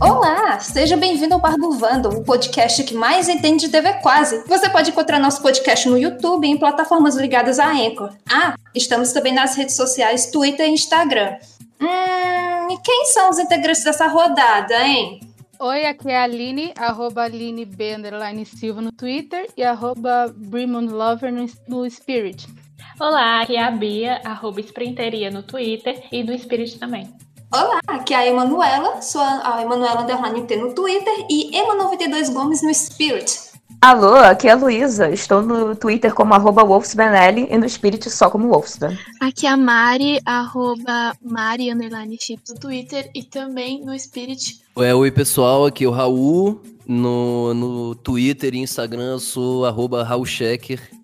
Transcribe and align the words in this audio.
Olá, 0.00 0.58
seja 0.60 0.96
bem-vindo 0.96 1.34
ao 1.34 1.40
Bar 1.40 1.56
do 1.56 1.72
Vando, 1.72 2.08
o 2.08 2.24
podcast 2.24 2.82
que 2.84 2.94
mais 2.94 3.28
entende 3.28 3.66
de 3.66 3.68
TV 3.72 3.92
quase. 4.02 4.42
Você 4.46 4.68
pode 4.68 4.90
encontrar 4.90 5.18
nosso 5.18 5.42
podcast 5.42 5.88
no 5.88 5.98
YouTube 5.98 6.46
e 6.46 6.50
em 6.50 6.58
plataformas 6.58 7.16
ligadas 7.16 7.58
à 7.58 7.70
Anchor. 7.70 8.10
Ah, 8.30 8.54
estamos 8.74 9.12
também 9.12 9.34
nas 9.34 9.54
redes 9.56 9.76
sociais 9.76 10.30
Twitter 10.30 10.66
e 10.66 10.72
Instagram. 10.72 11.36
Hum, 11.80 12.70
e 12.70 12.78
quem 12.82 13.06
são 13.06 13.30
os 13.30 13.38
integrantes 13.38 13.84
dessa 13.84 14.06
rodada, 14.06 14.74
hein? 14.86 15.20
Oi, 15.58 15.84
aqui 15.84 16.08
é 16.08 16.16
a 16.16 16.22
Aline, 16.22 16.72
arroba 16.78 17.24
Aline 17.24 17.66
B, 17.66 17.96
underline 17.96 18.46
Silva 18.46 18.80
no 18.80 18.90
Twitter 18.90 19.46
e 19.56 19.62
arroba 19.62 20.34
Lover 20.90 21.30
no, 21.30 21.46
no 21.68 21.90
Spirit. 21.90 22.46
Olá, 22.98 23.40
aqui 23.40 23.56
é 23.56 23.62
a 23.62 23.70
Bia, 23.70 24.20
arroba 24.24 24.60
Sprinteria 24.60 25.30
no 25.30 25.42
Twitter 25.42 26.04
e 26.12 26.22
no 26.22 26.38
Spirit 26.38 26.78
também. 26.78 27.08
Olá, 27.52 27.80
aqui 27.88 28.14
é 28.14 28.18
a 28.18 28.26
Emanuela, 28.26 29.02
sou 29.02 29.20
a 29.20 29.60
Emanuela 29.62 30.02
Underline 30.02 30.46
T 30.46 30.56
no 30.56 30.74
Twitter 30.74 31.26
e 31.28 31.50
Ema92 31.50 32.32
Gomes 32.32 32.62
no 32.62 32.72
Spirit. 32.72 33.50
Alô, 33.82 34.14
aqui 34.14 34.46
é 34.46 34.50
a 34.52 34.56
Luísa, 34.56 35.10
estou 35.10 35.40
no 35.40 35.74
Twitter 35.74 36.12
como 36.12 36.34
arroba 36.34 36.62
wolfsbenelli 36.62 37.48
e 37.50 37.56
no 37.56 37.66
Spirit 37.66 38.10
só 38.10 38.28
como 38.28 38.48
Wolfsben. 38.48 38.96
Aqui 39.18 39.46
é 39.46 39.50
a 39.50 39.56
Mari, 39.56 40.20
arroba 40.26 41.16
Mari, 41.22 41.72
underline 41.72 42.18
chip 42.20 42.42
no 42.48 42.56
Twitter 42.56 43.10
e 43.14 43.22
também 43.22 43.82
no 43.82 43.98
Spirit. 43.98 44.60
É, 44.76 44.94
oi 44.94 45.10
pessoal, 45.10 45.64
aqui 45.64 45.84
é 45.84 45.88
o 45.88 45.90
Raul, 45.90 46.60
no, 46.86 47.54
no 47.54 47.94
Twitter 47.94 48.54
e 48.54 48.58
Instagram 48.58 49.12
eu 49.12 49.18
sou 49.18 49.64
arroba 49.64 50.04
Raul 50.04 50.26
Checker 50.26 50.99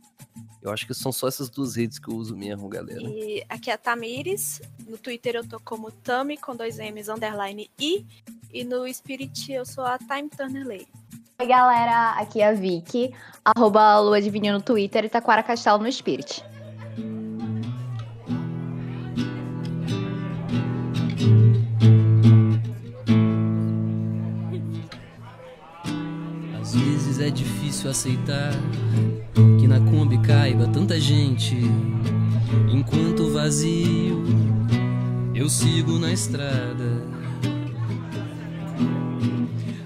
eu 0.66 0.72
acho 0.72 0.86
que 0.86 0.94
são 0.94 1.12
só 1.12 1.28
essas 1.28 1.48
duas 1.48 1.76
redes 1.76 1.98
que 1.98 2.08
eu 2.08 2.14
uso 2.14 2.36
mesmo, 2.36 2.68
galera. 2.68 3.00
E 3.02 3.44
aqui 3.48 3.70
é 3.70 3.74
a 3.74 3.78
Tamires. 3.78 4.60
No 4.88 4.98
Twitter 4.98 5.36
eu 5.36 5.48
tô 5.48 5.60
como 5.60 5.90
Tami 5.90 6.36
com 6.36 6.56
dois 6.56 6.78
M's 6.78 7.08
underline 7.08 7.70
I. 7.80 8.04
E 8.52 8.64
no 8.64 8.92
Spirit 8.92 9.52
eu 9.52 9.64
sou 9.64 9.84
a 9.84 9.98
Time 9.98 10.28
Turner 10.28 10.66
Lay. 10.66 10.86
Oi, 11.38 11.46
galera. 11.46 12.12
Aqui 12.12 12.40
é 12.40 12.48
a 12.48 12.52
Vicky. 12.52 13.14
Arroba 13.44 14.00
Lua 14.00 14.20
de 14.20 14.30
Vinho 14.30 14.54
no 14.54 14.62
Twitter 14.62 15.04
e 15.04 15.08
Taquara 15.08 15.42
Castelo 15.42 15.78
no 15.78 15.92
Spirit. 15.92 16.42
Às 26.66 26.74
vezes 26.74 27.20
é 27.20 27.30
difícil 27.30 27.88
aceitar 27.88 28.50
que 29.60 29.68
na 29.68 29.78
Kombi 29.78 30.18
caiba 30.18 30.66
tanta 30.66 30.98
gente, 30.98 31.54
enquanto 32.68 33.30
vazio 33.30 34.24
eu 35.32 35.48
sigo 35.48 35.96
na 35.96 36.12
estrada. 36.12 37.04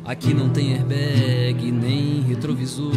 Aqui 0.07 0.33
não 0.33 0.49
tem 0.49 0.73
airbag 0.73 1.71
nem 1.71 2.23
retrovisor 2.23 2.95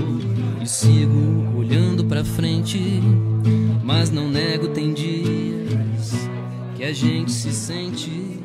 e 0.62 0.66
sigo 0.66 1.54
olhando 1.58 2.06
para 2.06 2.24
frente, 2.24 2.80
mas 3.84 4.10
não 4.10 4.30
nego 4.30 4.70
tem 4.70 4.94
dias 4.94 6.30
que 6.78 6.86
a 6.86 6.94
gente 6.94 7.34
se 7.34 7.52
sente 7.52 8.43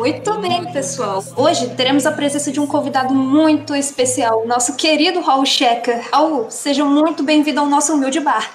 muito 0.00 0.38
bem, 0.38 0.72
pessoal. 0.72 1.22
Hoje 1.36 1.76
teremos 1.76 2.06
a 2.06 2.12
presença 2.12 2.50
de 2.50 2.58
um 2.58 2.66
convidado 2.66 3.14
muito 3.14 3.74
especial, 3.74 4.46
nosso 4.46 4.74
querido 4.74 5.20
Raul 5.20 5.44
Checa. 5.44 6.00
Raul, 6.10 6.50
seja 6.50 6.82
muito 6.86 7.22
bem-vindo 7.22 7.60
ao 7.60 7.66
nosso 7.66 7.92
humilde 7.92 8.18
bar. 8.18 8.50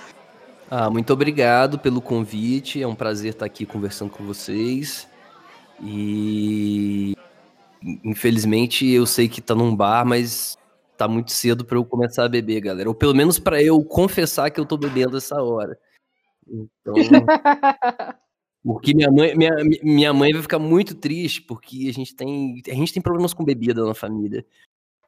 Ah, 0.71 0.89
muito 0.89 1.13
obrigado 1.13 1.77
pelo 1.77 2.01
convite. 2.01 2.81
É 2.81 2.87
um 2.87 2.95
prazer 2.95 3.33
estar 3.33 3.45
aqui 3.45 3.63
conversando 3.63 4.09
com 4.09 4.25
vocês. 4.25 5.07
E 5.83 7.13
infelizmente 8.03 8.89
eu 8.89 9.05
sei 9.05 9.29
que 9.29 9.39
tá 9.39 9.53
num 9.53 9.75
bar, 9.75 10.03
mas 10.03 10.57
tá 10.97 11.07
muito 11.07 11.31
cedo 11.31 11.63
para 11.63 11.77
eu 11.77 11.85
começar 11.85 12.25
a 12.25 12.29
beber, 12.29 12.59
galera. 12.59 12.89
Ou 12.89 12.95
pelo 12.95 13.13
menos 13.13 13.37
para 13.37 13.61
eu 13.61 13.83
confessar 13.83 14.49
que 14.49 14.59
eu 14.59 14.65
tô 14.65 14.77
bebendo 14.77 15.15
essa 15.15 15.39
hora. 15.39 15.77
Então, 16.47 16.95
Porque 18.65 18.95
minha 18.95 19.11
mãe, 19.11 19.35
minha, 19.35 19.51
minha 19.83 20.11
mãe 20.11 20.33
vai 20.33 20.41
ficar 20.41 20.57
muito 20.57 20.95
triste, 20.95 21.39
porque 21.39 21.87
a 21.87 21.93
gente 21.93 22.15
tem, 22.15 22.63
a 22.67 22.73
gente 22.73 22.91
tem 22.91 23.01
problemas 23.01 23.31
com 23.31 23.45
bebida 23.45 23.85
na 23.85 23.93
família. 23.93 24.43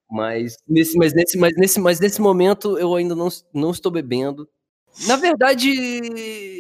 Mas 0.10 0.56
nesse, 0.68 0.96
mas 0.96 1.12
nesse, 1.12 1.38
mas 1.40 1.54
nesse, 1.58 1.80
mas 1.80 2.00
nesse 2.00 2.22
momento 2.22 2.78
eu 2.78 2.94
ainda 2.94 3.16
não, 3.16 3.30
não 3.52 3.72
estou 3.72 3.92
bebendo. 3.92 4.48
Na 5.08 5.16
verdade, 5.16 5.70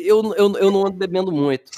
eu, 0.05 0.33
eu, 0.33 0.57
eu 0.57 0.71
não 0.71 0.87
ando 0.87 0.97
bebendo 0.97 1.31
muito. 1.31 1.71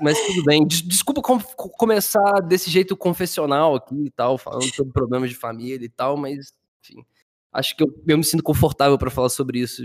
Mas 0.00 0.18
tudo 0.26 0.42
bem. 0.42 0.66
Desculpa 0.66 1.20
com, 1.20 1.38
começar 1.38 2.40
desse 2.40 2.70
jeito 2.70 2.96
confessional 2.96 3.74
aqui 3.74 4.06
e 4.06 4.10
tal, 4.10 4.38
falando 4.38 4.74
sobre 4.74 4.90
problemas 4.90 5.28
de 5.28 5.36
família 5.36 5.84
e 5.84 5.90
tal, 5.90 6.16
mas 6.16 6.50
enfim. 6.82 7.04
Acho 7.52 7.76
que 7.76 7.82
eu, 7.82 7.88
eu 8.06 8.16
me 8.16 8.24
sinto 8.24 8.42
confortável 8.42 8.96
para 8.96 9.10
falar 9.10 9.28
sobre 9.28 9.60
isso. 9.60 9.82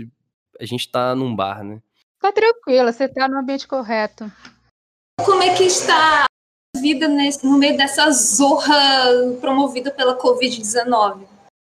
A 0.58 0.64
gente 0.64 0.90
tá 0.90 1.14
num 1.14 1.36
bar, 1.36 1.62
né? 1.62 1.82
Tá 2.24 2.32
tranquila, 2.32 2.90
você 2.90 3.06
tá 3.06 3.28
no 3.28 3.36
ambiente 3.36 3.68
correto. 3.68 4.32
Como 5.22 5.42
é 5.42 5.54
que 5.54 5.64
está 5.64 6.24
a 6.24 6.80
vida 6.80 7.06
nesse, 7.06 7.44
no 7.44 7.58
meio 7.58 7.76
dessa 7.76 8.10
zorra 8.12 8.74
promovida 9.42 9.90
pela 9.90 10.16
Covid-19? 10.16 11.26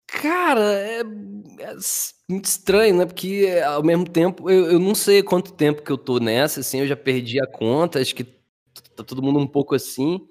Cara, 0.07 0.61
é, 0.61 1.01
é, 1.01 1.75
muito 2.31 2.45
estranho, 2.45 2.95
né? 2.95 3.05
Porque 3.05 3.61
ao 3.65 3.83
mesmo 3.83 4.07
tempo, 4.07 4.49
eu, 4.49 4.71
eu 4.71 4.79
não 4.79 4.95
sei 4.95 5.21
quanto 5.21 5.51
tempo 5.51 5.81
que 5.81 5.91
eu 5.91 5.97
tô 5.97 6.17
nessa, 6.17 6.61
assim, 6.61 6.79
eu 6.79 6.87
já 6.87 6.95
perdi 6.95 7.41
a 7.41 7.45
conta, 7.45 7.99
acho 7.99 8.15
que 8.15 8.23
tá 8.23 9.03
todo 9.03 9.21
mundo 9.21 9.39
um 9.39 9.47
pouco 9.47 9.75
assim. 9.75 10.25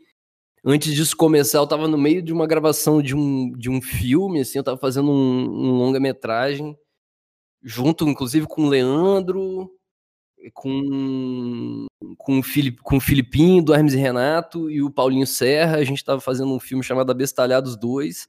Antes 0.64 0.94
disso 0.94 1.14
começar, 1.14 1.58
eu 1.58 1.66
tava 1.66 1.86
no 1.86 1.98
meio 1.98 2.22
de 2.22 2.32
uma 2.32 2.46
gravação 2.46 3.02
de 3.02 3.14
um, 3.14 3.52
de 3.52 3.68
um 3.68 3.82
filme, 3.82 4.40
assim, 4.40 4.56
eu 4.56 4.64
tava 4.64 4.78
fazendo 4.78 5.10
um, 5.10 5.44
um 5.44 5.72
longa-metragem, 5.72 6.74
junto, 7.62 8.08
inclusive, 8.08 8.46
com 8.46 8.62
o 8.62 8.68
Leandro, 8.70 9.75
com, 10.52 11.86
com, 12.16 12.38
o 12.38 12.42
Filip, 12.42 12.80
com 12.82 12.96
o 12.96 13.00
Filipinho, 13.00 13.62
do 13.62 13.74
Hermes 13.74 13.94
e 13.94 13.98
Renato 13.98 14.70
e 14.70 14.82
o 14.82 14.90
Paulinho 14.90 15.26
Serra. 15.26 15.78
A 15.78 15.84
gente 15.84 15.98
estava 15.98 16.20
fazendo 16.20 16.52
um 16.52 16.60
filme 16.60 16.84
chamado 16.84 17.10
Abestalhados 17.10 17.76
2. 17.76 18.26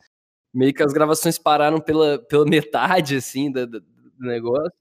Meio 0.53 0.73
que 0.73 0.83
as 0.83 0.93
gravações 0.93 1.37
pararam 1.37 1.79
pela, 1.79 2.19
pela 2.19 2.45
metade, 2.49 3.15
assim, 3.15 3.51
do, 3.51 3.83
negócio. 4.19 4.71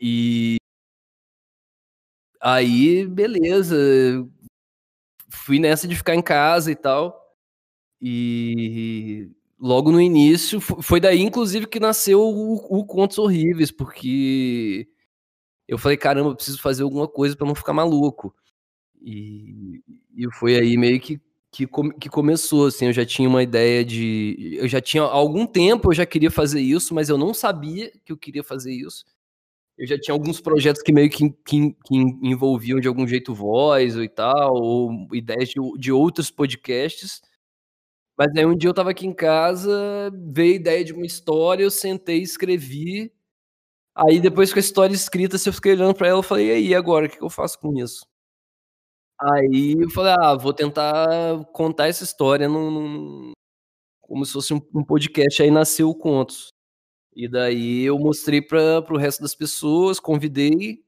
E 0.00 0.56
aí, 2.40 3.06
beleza. 3.06 3.76
Fui 5.30 5.58
nessa 5.58 5.88
de 5.88 5.96
ficar 5.96 6.14
em 6.14 6.22
casa 6.22 6.70
e 6.70 6.76
tal. 6.76 7.20
E 8.00 9.30
logo 9.58 9.90
no 9.90 10.00
início, 10.00 10.60
foi 10.60 11.00
daí, 11.00 11.22
inclusive, 11.22 11.66
que 11.66 11.80
nasceu 11.80 12.20
o, 12.20 12.54
o 12.80 12.84
Contos 12.84 13.18
Horríveis, 13.18 13.70
porque 13.70 14.88
eu 15.68 15.78
falei, 15.78 15.96
caramba, 15.96 16.30
eu 16.30 16.36
preciso 16.36 16.60
fazer 16.60 16.82
alguma 16.82 17.08
coisa 17.08 17.36
para 17.36 17.46
não 17.46 17.54
ficar 17.54 17.72
maluco. 17.72 18.34
E, 19.02 19.82
e 20.16 20.30
foi 20.32 20.56
aí 20.56 20.76
meio 20.76 21.00
que, 21.00 21.20
que, 21.52 21.66
que 22.00 22.08
começou, 22.08 22.66
assim, 22.66 22.86
eu 22.86 22.92
já 22.92 23.04
tinha 23.06 23.28
uma 23.28 23.42
ideia 23.42 23.84
de... 23.84 24.56
Eu 24.60 24.68
já 24.68 24.80
tinha, 24.80 25.02
há 25.04 25.12
algum 25.12 25.46
tempo 25.46 25.90
eu 25.90 25.94
já 25.94 26.06
queria 26.06 26.30
fazer 26.30 26.60
isso, 26.60 26.94
mas 26.94 27.08
eu 27.08 27.18
não 27.18 27.34
sabia 27.34 27.92
que 28.04 28.12
eu 28.12 28.16
queria 28.16 28.42
fazer 28.44 28.72
isso. 28.72 29.04
Eu 29.76 29.86
já 29.86 29.98
tinha 29.98 30.14
alguns 30.14 30.40
projetos 30.40 30.82
que 30.82 30.92
meio 30.92 31.10
que, 31.10 31.30
que, 31.44 31.72
que 31.84 31.96
envolviam 32.22 32.80
de 32.80 32.88
algum 32.88 33.06
jeito 33.06 33.34
voz 33.34 33.96
ou 33.96 34.04
e 34.04 34.08
tal, 34.08 34.54
ou 34.54 35.08
ideias 35.12 35.48
de, 35.48 35.60
de 35.78 35.92
outros 35.92 36.30
podcasts. 36.30 37.20
Mas 38.16 38.28
aí 38.36 38.46
um 38.46 38.56
dia 38.56 38.70
eu 38.70 38.74
tava 38.74 38.90
aqui 38.90 39.06
em 39.06 39.12
casa, 39.14 40.10
veio 40.32 40.52
a 40.54 40.56
ideia 40.56 40.84
de 40.84 40.92
uma 40.92 41.06
história, 41.06 41.64
eu 41.64 41.70
sentei, 41.70 42.22
escrevi, 42.22 43.12
Aí 43.96 44.20
depois 44.20 44.52
com 44.52 44.58
a 44.58 44.60
história 44.60 44.94
escrita, 44.94 45.36
eu 45.36 45.52
fiquei 45.52 45.72
olhando 45.72 45.94
pra 45.94 46.08
ela, 46.08 46.18
eu 46.18 46.22
falei, 46.22 46.48
e 46.48 46.52
aí, 46.52 46.74
agora, 46.74 47.06
o 47.06 47.08
que, 47.08 47.16
que 47.16 47.22
eu 47.22 47.30
faço 47.30 47.58
com 47.60 47.72
isso? 47.78 48.04
Aí 49.20 49.76
eu 49.78 49.90
falei, 49.90 50.14
ah, 50.18 50.34
vou 50.34 50.52
tentar 50.52 51.44
contar 51.52 51.86
essa 51.86 52.02
história 52.02 52.48
num, 52.48 52.70
num 52.70 53.32
como 54.00 54.24
se 54.26 54.32
fosse 54.32 54.52
um, 54.52 54.60
um, 54.74 54.84
podcast, 54.84 55.42
aí 55.42 55.50
nasceu 55.50 55.88
o 55.88 55.94
Contos. 55.94 56.48
E 57.14 57.28
daí 57.28 57.84
eu 57.84 57.98
mostrei 57.98 58.42
para 58.42 58.84
o 58.92 58.96
resto 58.96 59.22
das 59.22 59.34
pessoas, 59.34 60.00
convidei 60.00 60.84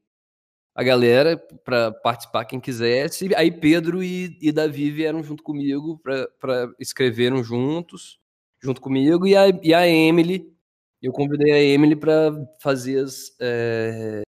a 0.75 0.83
galera 0.83 1.39
para 1.65 1.93
participar 1.93 2.45
quem 2.45 2.61
quisesse. 2.61 3.35
Aí 3.37 3.51
Pedro 3.51 4.03
e, 4.03 4.37
e 4.43 4.53
Davi 4.53 4.91
vieram 4.91 5.23
junto 5.23 5.43
comigo 5.43 5.99
para 6.01 6.69
escreveram 6.81 7.43
juntos, 7.45 8.19
junto 8.61 8.81
comigo, 8.81 9.27
e 9.27 9.37
a, 9.37 9.49
e 9.63 9.73
a 9.73 9.87
Emily 9.87 10.56
eu 11.03 11.13
convidei 11.13 11.53
a 11.53 11.63
Emily 11.63 11.95
para 11.95 12.33
fazer 12.61 13.03
as 13.05 13.37
é, 13.41 14.23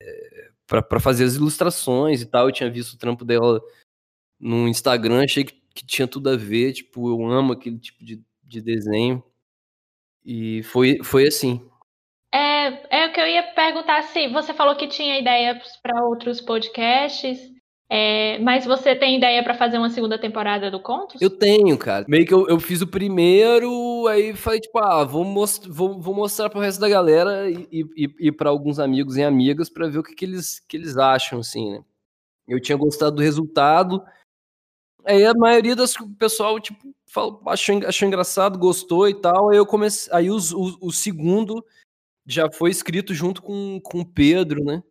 para 0.68 1.00
fazer 1.00 1.26
as 1.26 1.36
ilustrações 1.36 2.22
e 2.22 2.26
tal. 2.26 2.48
Eu 2.48 2.54
tinha 2.54 2.70
visto 2.70 2.94
o 2.94 2.98
trampo 2.98 3.24
dela 3.24 3.62
no 4.40 4.68
Instagram, 4.68 5.24
achei 5.24 5.44
que, 5.44 5.54
que 5.74 5.86
tinha 5.86 6.08
tudo 6.08 6.30
a 6.30 6.36
ver. 6.36 6.74
Tipo, 6.74 7.10
eu 7.10 7.26
amo 7.26 7.54
aquele 7.54 7.78
tipo 7.78 8.04
de, 8.04 8.22
de 8.44 8.62
desenho. 8.62 9.24
E 10.24 10.64
foi, 10.64 10.98
foi 11.04 11.28
assim. 11.28 11.70
É, 12.34 13.04
é 13.04 13.08
o 13.08 13.14
que 13.14 13.22
eu 13.22 13.28
ia 13.28 13.44
perguntar 13.54 14.02
se 14.04 14.28
você 14.28 14.54
falou 14.54 14.76
que 14.76 14.88
tinha 14.88 15.20
ideias 15.20 15.78
para 15.78 16.04
outros 16.04 16.42
podcasts. 16.42 17.55
É, 17.88 18.40
mas 18.40 18.66
você 18.66 18.96
tem 18.96 19.18
ideia 19.18 19.44
para 19.44 19.54
fazer 19.54 19.78
uma 19.78 19.92
segunda 19.92 20.18
temporada 20.18 20.72
do 20.72 20.80
Contos? 20.80 21.22
Eu 21.22 21.30
tenho, 21.30 21.78
cara. 21.78 22.04
Meio 22.08 22.26
que 22.26 22.34
eu, 22.34 22.48
eu 22.48 22.60
fiz 22.60 22.82
o 22.82 22.88
primeiro, 22.88 24.08
aí 24.08 24.36
falei, 24.36 24.60
tipo, 24.60 24.80
ah, 24.80 25.04
vou, 25.04 25.24
most 25.24 25.70
vou, 25.70 26.00
vou 26.02 26.16
mostrar 26.16 26.50
pro 26.50 26.60
resto 26.60 26.80
da 26.80 26.90
galera 26.90 27.50
e, 27.50 27.68
e, 27.72 28.16
e 28.20 28.32
para 28.32 28.50
alguns 28.50 28.80
amigos 28.80 29.18
e 29.18 29.24
amigas 29.24 29.70
para 29.70 29.88
ver 29.88 30.00
o 30.00 30.04
que, 30.04 30.16
que, 30.16 30.26
eles, 30.26 30.60
que 30.68 30.78
eles 30.78 30.98
acham, 30.98 31.40
assim, 31.40 31.74
né? 31.74 31.84
Eu 32.48 32.60
tinha 32.60 32.78
gostado 32.78 33.18
do 33.18 33.22
resultado. 33.22 34.04
Aí 35.04 35.24
a 35.24 35.34
maioria 35.36 35.76
das 35.76 35.94
pessoal, 36.18 36.60
tipo, 36.60 36.80
falou, 37.06 37.40
achou, 37.46 37.80
achou 37.86 38.08
engraçado, 38.08 38.58
gostou 38.58 39.08
e 39.08 39.14
tal. 39.14 39.50
Aí 39.50 39.58
eu 39.58 39.66
comecei. 39.66 40.12
Aí 40.12 40.32
os, 40.32 40.52
o, 40.52 40.78
o 40.82 40.92
segundo 40.92 41.64
já 42.26 42.50
foi 42.52 42.72
escrito 42.72 43.14
junto 43.14 43.44
com, 43.44 43.80
com 43.84 44.00
o 44.00 44.06
Pedro, 44.06 44.64
né? 44.64 44.82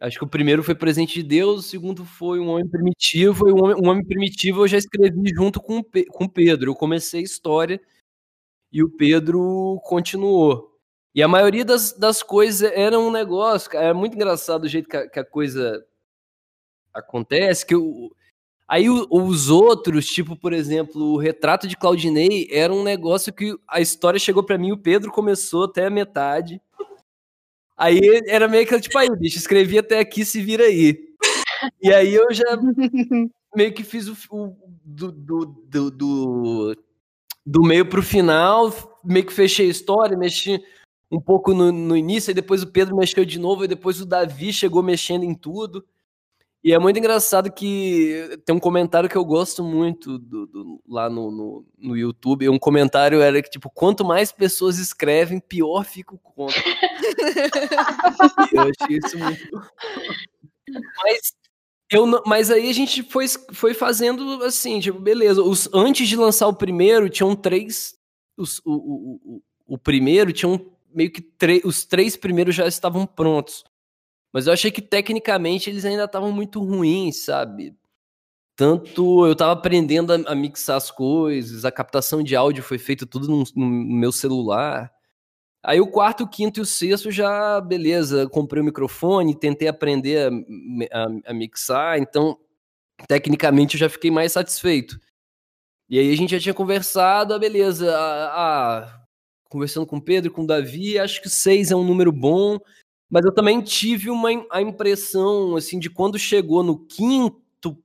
Acho 0.00 0.18
que 0.18 0.24
o 0.24 0.28
primeiro 0.28 0.62
foi 0.62 0.76
Presente 0.76 1.14
de 1.14 1.28
Deus, 1.28 1.58
o 1.58 1.68
segundo 1.68 2.04
foi 2.04 2.38
Um 2.38 2.48
Homem 2.50 2.68
Primitivo, 2.68 3.48
e 3.48 3.52
um 3.52 3.64
Homem, 3.64 3.76
um 3.76 3.88
homem 3.88 4.04
Primitivo 4.04 4.62
eu 4.62 4.68
já 4.68 4.78
escrevi 4.78 5.30
junto 5.34 5.60
com, 5.60 5.82
com 6.10 6.28
Pedro. 6.28 6.70
Eu 6.70 6.76
comecei 6.76 7.20
a 7.20 7.24
história 7.24 7.80
e 8.72 8.82
o 8.82 8.88
Pedro 8.88 9.80
continuou. 9.84 10.78
E 11.14 11.22
a 11.22 11.26
maioria 11.26 11.64
das, 11.64 11.92
das 11.92 12.22
coisas 12.22 12.70
era 12.74 12.98
um 12.98 13.10
negócio, 13.10 13.76
é 13.76 13.92
muito 13.92 14.14
engraçado 14.14 14.64
o 14.64 14.68
jeito 14.68 14.88
que 14.88 14.96
a, 14.96 15.08
que 15.08 15.18
a 15.18 15.24
coisa 15.24 15.84
acontece, 16.94 17.66
que 17.66 17.74
o, 17.74 18.14
aí 18.68 18.88
o, 18.88 19.06
os 19.10 19.48
outros, 19.50 20.06
tipo, 20.06 20.36
por 20.36 20.52
exemplo, 20.52 21.14
o 21.14 21.18
Retrato 21.18 21.66
de 21.66 21.76
Claudinei, 21.76 22.46
era 22.52 22.72
um 22.72 22.84
negócio 22.84 23.32
que 23.32 23.56
a 23.66 23.80
história 23.80 24.20
chegou 24.20 24.44
para 24.44 24.58
mim, 24.58 24.70
o 24.70 24.78
Pedro 24.78 25.10
começou 25.10 25.64
até 25.64 25.86
a 25.86 25.90
metade, 25.90 26.60
Aí 27.78 28.00
era 28.26 28.48
meio 28.48 28.66
que 28.66 28.80
tipo, 28.80 28.98
aí, 28.98 29.08
bicho, 29.16 29.38
escrevi 29.38 29.78
até 29.78 30.00
aqui, 30.00 30.24
se 30.24 30.42
vira 30.42 30.64
aí. 30.64 30.98
E 31.80 31.92
aí 31.92 32.12
eu 32.12 32.26
já 32.32 32.44
meio 33.54 33.72
que 33.72 33.84
fiz 33.84 34.08
o, 34.08 34.16
o 34.30 34.56
do, 34.84 35.12
do, 35.12 35.46
do, 35.46 35.90
do, 35.90 36.76
do 37.46 37.62
meio 37.62 37.88
pro 37.88 38.02
final, 38.02 38.98
meio 39.04 39.24
que 39.24 39.32
fechei 39.32 39.68
a 39.68 39.70
história, 39.70 40.18
mexi 40.18 40.60
um 41.10 41.20
pouco 41.20 41.54
no, 41.54 41.70
no 41.70 41.96
início, 41.96 42.30
aí 42.30 42.34
depois 42.34 42.62
o 42.62 42.66
Pedro 42.66 42.96
mexeu 42.96 43.24
de 43.24 43.38
novo, 43.38 43.64
e 43.64 43.68
depois 43.68 44.00
o 44.00 44.06
Davi 44.06 44.52
chegou 44.52 44.82
mexendo 44.82 45.24
em 45.24 45.34
tudo. 45.34 45.84
E 46.62 46.72
é 46.72 46.78
muito 46.78 46.98
engraçado 46.98 47.52
que 47.52 48.40
tem 48.44 48.54
um 48.54 48.58
comentário 48.60 49.08
que 49.08 49.16
eu 49.16 49.24
gosto 49.24 49.62
muito 49.62 50.18
do, 50.18 50.46
do, 50.46 50.82
lá 50.88 51.08
no, 51.08 51.30
no, 51.30 51.66
no, 51.78 51.96
YouTube. 51.96 52.48
Um 52.48 52.58
comentário 52.58 53.20
era 53.20 53.40
que, 53.40 53.48
tipo, 53.48 53.70
quanto 53.70 54.04
mais 54.04 54.32
pessoas 54.32 54.78
escrevem, 54.78 55.38
pior 55.38 55.84
fica 55.84 56.14
o 56.14 56.18
conto. 56.18 56.54
eu 58.52 58.62
achei 58.62 58.98
isso 58.98 59.18
muito. 59.18 59.70
Mas, 61.02 61.32
eu, 61.90 62.22
mas 62.26 62.50
aí 62.50 62.68
a 62.68 62.74
gente 62.74 63.04
foi, 63.04 63.26
foi 63.52 63.72
fazendo 63.72 64.42
assim, 64.42 64.80
tipo, 64.80 64.98
beleza. 64.98 65.40
Os, 65.42 65.68
antes 65.72 66.08
de 66.08 66.16
lançar 66.16 66.48
o 66.48 66.54
primeiro, 66.54 67.08
tinham 67.08 67.36
três. 67.36 67.96
Os, 68.36 68.58
o, 68.64 68.72
o, 68.72 69.20
o, 69.24 69.42
o 69.74 69.78
primeiro 69.78 70.32
tinham 70.32 70.70
meio 70.92 71.10
que 71.12 71.22
os 71.64 71.84
três 71.84 72.16
primeiros 72.16 72.54
já 72.54 72.66
estavam 72.66 73.06
prontos. 73.06 73.64
Mas 74.38 74.46
eu 74.46 74.52
achei 74.52 74.70
que 74.70 74.80
tecnicamente 74.80 75.68
eles 75.68 75.84
ainda 75.84 76.04
estavam 76.04 76.30
muito 76.30 76.62
ruins, 76.62 77.24
sabe? 77.24 77.76
Tanto 78.54 79.26
eu 79.26 79.34
tava 79.34 79.50
aprendendo 79.50 80.12
a, 80.12 80.30
a, 80.30 80.34
mixar 80.36 80.76
as 80.76 80.92
coisas, 80.92 81.64
a 81.64 81.72
captação 81.72 82.22
de 82.22 82.36
áudio 82.36 82.62
foi 82.62 82.78
feita 82.78 83.04
tudo 83.04 83.26
no, 83.26 83.42
no, 83.56 83.66
meu 83.66 84.12
celular. 84.12 84.92
Aí 85.60 85.80
o 85.80 85.90
quarto, 85.90 86.22
o 86.22 86.28
quinto 86.28 86.60
e 86.60 86.62
o 86.62 86.64
sexto 86.64 87.10
já, 87.10 87.60
beleza, 87.60 88.28
comprei 88.28 88.62
o 88.62 88.64
microfone, 88.64 89.34
tentei 89.34 89.66
aprender 89.66 90.30
a, 90.92 91.00
a, 91.02 91.30
a 91.32 91.34
mixar, 91.34 91.98
então 91.98 92.38
tecnicamente 93.08 93.74
eu 93.74 93.80
já 93.80 93.88
fiquei 93.88 94.12
mais 94.12 94.30
satisfeito. 94.30 95.00
E 95.88 95.98
aí 95.98 96.12
a 96.12 96.16
gente 96.16 96.30
já 96.30 96.38
tinha 96.38 96.54
conversado, 96.54 97.34
ah, 97.34 97.40
beleza, 97.40 97.92
ah, 97.92 98.84
ah, 98.84 99.04
conversando 99.48 99.84
com 99.84 99.96
o 99.96 100.00
Pedro, 100.00 100.30
com 100.30 100.42
o 100.42 100.46
Davi, 100.46 100.96
acho 100.96 101.20
que 101.20 101.28
seis 101.28 101.72
é 101.72 101.76
um 101.76 101.82
número 101.82 102.12
bom. 102.12 102.60
Mas 103.10 103.24
eu 103.24 103.32
também 103.32 103.60
tive 103.62 104.10
uma 104.10 104.28
a 104.50 104.60
impressão, 104.60 105.56
assim, 105.56 105.78
de 105.78 105.88
quando 105.88 106.18
chegou 106.18 106.62
no 106.62 106.78
quinto, 106.78 107.76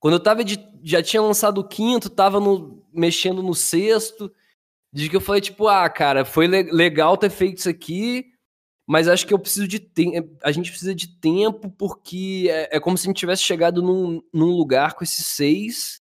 quando 0.00 0.14
eu 0.14 0.20
tava 0.20 0.42
de, 0.42 0.58
já 0.82 1.02
tinha 1.02 1.22
lançado 1.22 1.58
o 1.58 1.68
quinto, 1.68 2.10
tava 2.10 2.40
no, 2.40 2.82
mexendo 2.92 3.42
no 3.42 3.54
sexto, 3.54 4.32
de 4.92 5.08
que 5.08 5.16
eu 5.16 5.20
falei, 5.20 5.40
tipo, 5.40 5.68
ah, 5.68 5.88
cara, 5.88 6.24
foi 6.24 6.46
le 6.46 6.64
legal 6.64 7.16
ter 7.16 7.30
feito 7.30 7.58
isso 7.58 7.68
aqui, 7.68 8.32
mas 8.86 9.06
acho 9.06 9.26
que 9.26 9.32
eu 9.32 9.38
preciso 9.38 9.68
de 9.68 9.78
tempo, 9.78 10.36
a 10.42 10.50
gente 10.50 10.70
precisa 10.70 10.94
de 10.94 11.06
tempo, 11.06 11.70
porque 11.70 12.48
é, 12.50 12.76
é 12.76 12.80
como 12.80 12.98
se 12.98 13.06
a 13.06 13.08
gente 13.08 13.18
tivesse 13.18 13.42
chegado 13.42 13.80
num, 13.80 14.20
num 14.32 14.50
lugar 14.56 14.94
com 14.94 15.04
esses 15.04 15.26
seis, 15.26 16.00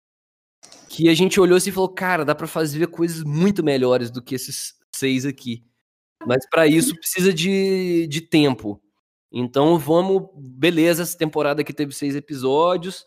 que 0.89 1.09
a 1.09 1.15
gente 1.15 1.39
olhou 1.39 1.57
assim 1.57 1.71
e 1.71 1.73
falou, 1.73 1.91
cara, 1.91 2.25
dá 2.25 2.35
para 2.35 2.47
fazer 2.47 2.87
coisas 2.87 3.23
muito 3.23 3.63
melhores 3.63 4.11
do 4.11 4.23
que 4.23 4.35
esses 4.35 4.75
seis 4.93 5.27
aqui. 5.27 5.63
Mas 6.27 6.49
para 6.49 6.67
isso 6.67 6.95
precisa 6.95 7.33
de, 7.33 8.07
de 8.07 8.21
tempo. 8.21 8.81
Então 9.33 9.79
vamos, 9.79 10.29
beleza, 10.35 11.03
essa 11.03 11.17
temporada 11.17 11.63
aqui 11.63 11.73
teve 11.73 11.93
seis 11.93 12.17
episódios. 12.17 13.07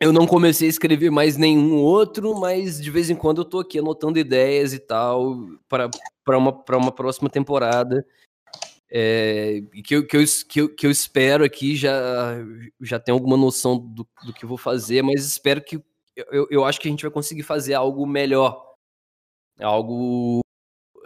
Eu 0.00 0.12
não 0.12 0.26
comecei 0.26 0.66
a 0.66 0.70
escrever 0.70 1.10
mais 1.10 1.36
nenhum 1.36 1.76
outro, 1.76 2.34
mas 2.38 2.82
de 2.82 2.90
vez 2.90 3.08
em 3.08 3.14
quando 3.14 3.42
eu 3.42 3.44
tô 3.44 3.60
aqui 3.60 3.78
anotando 3.78 4.18
ideias 4.18 4.72
e 4.72 4.78
tal 4.80 5.46
para 5.68 6.38
uma, 6.38 6.64
uma 6.70 6.92
próxima 6.92 7.30
temporada. 7.30 8.04
É, 8.90 9.62
que, 9.84 9.94
eu, 9.94 10.06
que, 10.06 10.16
eu, 10.16 10.24
que, 10.48 10.60
eu, 10.60 10.74
que 10.74 10.86
eu 10.86 10.90
espero 10.90 11.44
aqui 11.44 11.76
já, 11.76 12.34
já 12.80 13.00
tenho 13.00 13.16
alguma 13.16 13.38
noção 13.38 13.78
do, 13.78 14.06
do 14.26 14.34
que 14.34 14.44
vou 14.44 14.58
fazer, 14.58 15.02
mas 15.02 15.24
espero 15.24 15.62
que 15.62 15.82
eu, 16.14 16.46
eu 16.50 16.64
acho 16.64 16.78
que 16.78 16.88
a 16.88 16.90
gente 16.90 17.02
vai 17.02 17.10
conseguir 17.10 17.42
fazer 17.42 17.74
algo 17.74 18.06
melhor. 18.06 18.70
Algo 19.58 20.40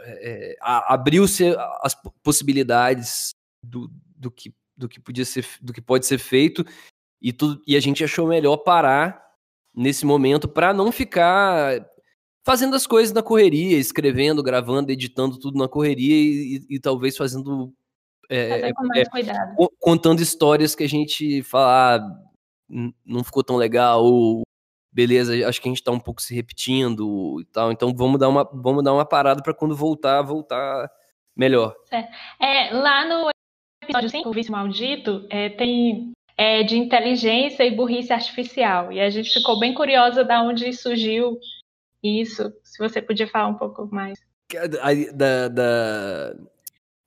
é, 0.06 0.56
abriu-se 0.61 1.55
as 1.82 1.94
possibilidades 2.23 3.35
do, 3.62 3.91
do, 4.17 4.31
que, 4.31 4.55
do 4.76 4.88
que 4.88 5.00
podia 5.00 5.25
ser, 5.25 5.47
do 5.61 5.73
que 5.73 5.81
pode 5.81 6.06
ser 6.06 6.19
feito 6.19 6.64
e 7.20 7.32
tudo, 7.32 7.61
e 7.67 7.76
a 7.76 7.81
gente 7.81 8.05
achou 8.05 8.26
melhor 8.26 8.58
parar 8.58 9.25
nesse 9.75 10.06
momento 10.06 10.49
para 10.49 10.73
não 10.73 10.93
ficar 10.93 11.85
fazendo 12.44 12.76
as 12.76 12.87
coisas 12.87 13.12
na 13.12 13.23
correria, 13.23 13.76
escrevendo, 13.76 14.43
gravando, 14.43 14.93
editando 14.93 15.38
tudo 15.38 15.58
na 15.58 15.69
correria 15.69 16.14
e, 16.14 16.56
e, 16.56 16.76
e 16.76 16.81
talvez 16.81 17.17
fazendo 17.17 17.75
é, 18.31 18.69
é, 18.69 18.73
contando 19.78 20.21
histórias 20.21 20.75
que 20.75 20.85
a 20.85 20.88
gente 20.88 21.42
fala 21.42 21.97
ah, 21.97 22.12
não 23.04 23.23
ficou 23.23 23.42
tão 23.42 23.57
legal 23.57 24.04
ou 24.04 24.46
beleza, 24.97 25.47
acho 25.47 25.61
que 25.61 25.69
a 25.69 25.71
gente 25.71 25.83
tá 25.83 25.93
um 25.93 26.00
pouco 26.00 26.23
se 26.23 26.35
repetindo 26.35 27.38
e 27.38 27.45
tal, 27.45 27.71
então 27.71 27.95
vamos 27.95 28.19
dar 28.19 28.31
uma, 28.31 28.49
vamos 28.50 28.83
dar 28.83 28.95
uma 28.95 29.05
parada 29.05 29.43
para 29.43 29.53
quando 29.53 29.76
voltar, 29.76 30.23
voltar 30.23 30.91
melhor. 31.37 31.76
É, 32.41 32.73
lá 32.73 33.07
no 33.07 33.29
episódio 33.85 34.09
5, 34.09 34.26
o 34.26 34.33
Vício 34.33 34.53
Maldito, 34.53 35.26
é, 35.29 35.50
tem 35.50 36.12
é, 36.35 36.62
de 36.62 36.79
inteligência 36.79 37.62
e 37.62 37.76
burrice 37.76 38.11
artificial, 38.11 38.91
e 38.91 38.99
a 38.99 39.11
gente 39.11 39.31
ficou 39.31 39.61
bem 39.61 39.75
curiosa 39.75 40.25
da 40.25 40.41
onde 40.43 40.73
surgiu 40.73 41.38
isso, 42.03 42.50
se 42.65 42.79
você 42.79 43.03
podia 43.03 43.29
falar 43.29 43.49
um 43.49 43.59
pouco 43.59 43.87
mais. 43.95 44.19
Da, 45.12 45.49
da... 45.49 46.37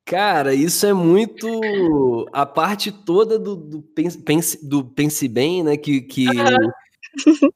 Cara, 0.05 0.53
isso 0.53 0.85
é 0.85 0.93
muito 0.93 2.27
a 2.31 2.45
parte 2.45 2.91
toda 2.91 3.39
do, 3.39 3.55
do, 3.55 3.81
pense, 3.81 4.67
do 4.67 4.83
Pense 4.83 5.27
Bem, 5.27 5.63
né? 5.63 5.77
Que, 5.77 6.01
que 6.01 6.27
uhum 6.27 6.71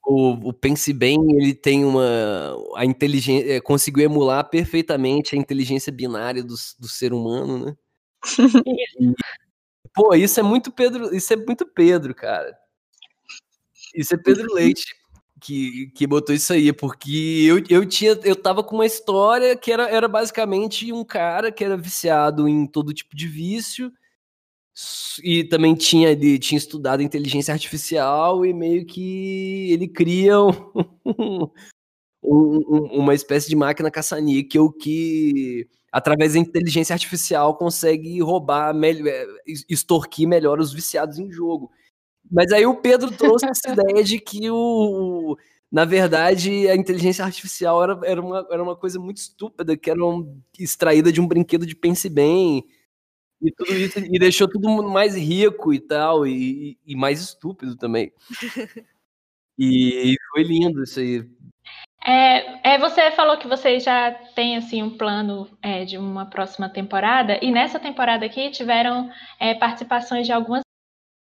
o, 0.05 0.49
o 0.49 0.53
Pense 0.53 0.91
Bem, 0.93 1.17
ele 1.35 1.53
tem 1.53 1.85
uma. 1.85 2.55
A 2.75 2.85
inteligência. 2.85 3.53
É, 3.53 3.61
conseguiu 3.61 4.05
emular 4.05 4.49
perfeitamente 4.49 5.35
a 5.35 5.39
inteligência 5.39 5.91
binária 5.91 6.43
do, 6.43 6.55
do 6.79 6.87
ser 6.87 7.13
humano, 7.13 7.65
né? 7.65 7.75
E, 8.99 9.13
pô, 9.93 10.13
isso 10.15 10.39
é 10.39 10.43
muito 10.43 10.71
Pedro. 10.71 11.15
Isso 11.15 11.33
é 11.33 11.35
muito 11.35 11.65
Pedro, 11.65 12.15
cara. 12.15 12.57
Isso 13.95 14.13
é 14.13 14.17
Pedro 14.17 14.53
Leite 14.53 14.95
que, 15.43 15.87
que 15.87 16.07
botou 16.07 16.33
isso 16.33 16.53
aí, 16.53 16.71
porque 16.71 17.45
eu, 17.45 17.61
eu 17.69 17.85
tinha. 17.85 18.17
Eu 18.23 18.35
tava 18.35 18.63
com 18.63 18.75
uma 18.75 18.85
história 18.85 19.55
que 19.57 19.71
era, 19.71 19.89
era 19.89 20.07
basicamente 20.07 20.91
um 20.93 21.03
cara 21.03 21.51
que 21.51 21.63
era 21.63 21.75
viciado 21.75 22.47
em 22.47 22.65
todo 22.65 22.93
tipo 22.93 23.15
de 23.15 23.27
vício 23.27 23.91
e 25.23 25.43
também 25.43 25.75
tinha 25.75 26.09
ele 26.09 26.39
tinha 26.39 26.57
estudado 26.57 27.03
inteligência 27.03 27.53
artificial 27.53 28.45
e 28.45 28.53
meio 28.53 28.85
que 28.85 29.71
ele 29.71 29.87
cria 29.87 30.35
um, 31.05 31.47
um, 32.23 32.99
uma 32.99 33.13
espécie 33.13 33.47
de 33.49 33.55
máquina 33.55 33.91
caça-níquel 33.91 34.71
que 34.71 35.67
através 35.91 36.33
da 36.33 36.39
inteligência 36.39 36.93
artificial 36.93 37.55
consegue 37.55 38.19
roubar, 38.21 38.73
é, 38.83 39.27
extorquir 39.69 40.27
melhor 40.27 40.59
os 40.59 40.73
viciados 40.73 41.19
em 41.19 41.31
jogo. 41.31 41.69
Mas 42.31 42.51
aí 42.51 42.65
o 42.65 42.75
Pedro 42.77 43.11
trouxe 43.11 43.45
essa 43.45 43.71
ideia 43.71 44.03
de 44.03 44.19
que 44.19 44.49
o 44.49 45.37
na 45.73 45.85
verdade, 45.85 46.67
a 46.69 46.75
inteligência 46.75 47.25
artificial 47.25 47.81
era, 47.81 47.99
era, 48.03 48.21
uma, 48.21 48.47
era 48.51 48.61
uma 48.61 48.75
coisa 48.75 48.99
muito 48.99 49.17
estúpida, 49.17 49.75
que 49.75 49.89
era 49.89 50.05
um, 50.05 50.39
extraída 50.59 51.11
de 51.11 51.19
um 51.19 51.27
brinquedo 51.27 51.65
de 51.65 51.75
Pense 51.75 52.07
Bem. 52.07 52.63
E 53.43 53.51
tudo 53.51 53.73
isso, 53.73 53.99
e 53.99 54.17
deixou 54.17 54.47
tudo 54.47 54.81
mais 54.83 55.15
rico 55.15 55.73
e 55.73 55.79
tal, 55.79 56.25
e, 56.25 56.77
e 56.85 56.95
mais 56.95 57.19
estúpido 57.21 57.75
também. 57.75 58.11
E 59.57 60.15
foi 60.31 60.43
lindo 60.43 60.81
isso 60.81 60.99
aí. 60.99 61.29
É, 62.05 62.73
é, 62.73 62.77
você 62.79 63.11
falou 63.11 63.37
que 63.37 63.47
você 63.47 63.79
já 63.79 64.11
tem 64.35 64.57
assim 64.57 64.81
um 64.81 64.97
plano 64.97 65.47
é, 65.61 65.85
de 65.85 65.97
uma 65.97 66.25
próxima 66.25 66.67
temporada, 66.67 67.39
e 67.41 67.51
nessa 67.51 67.79
temporada 67.79 68.25
aqui 68.25 68.49
tiveram 68.49 69.09
é, 69.39 69.53
participações 69.53 70.25
de 70.25 70.33
algumas 70.33 70.63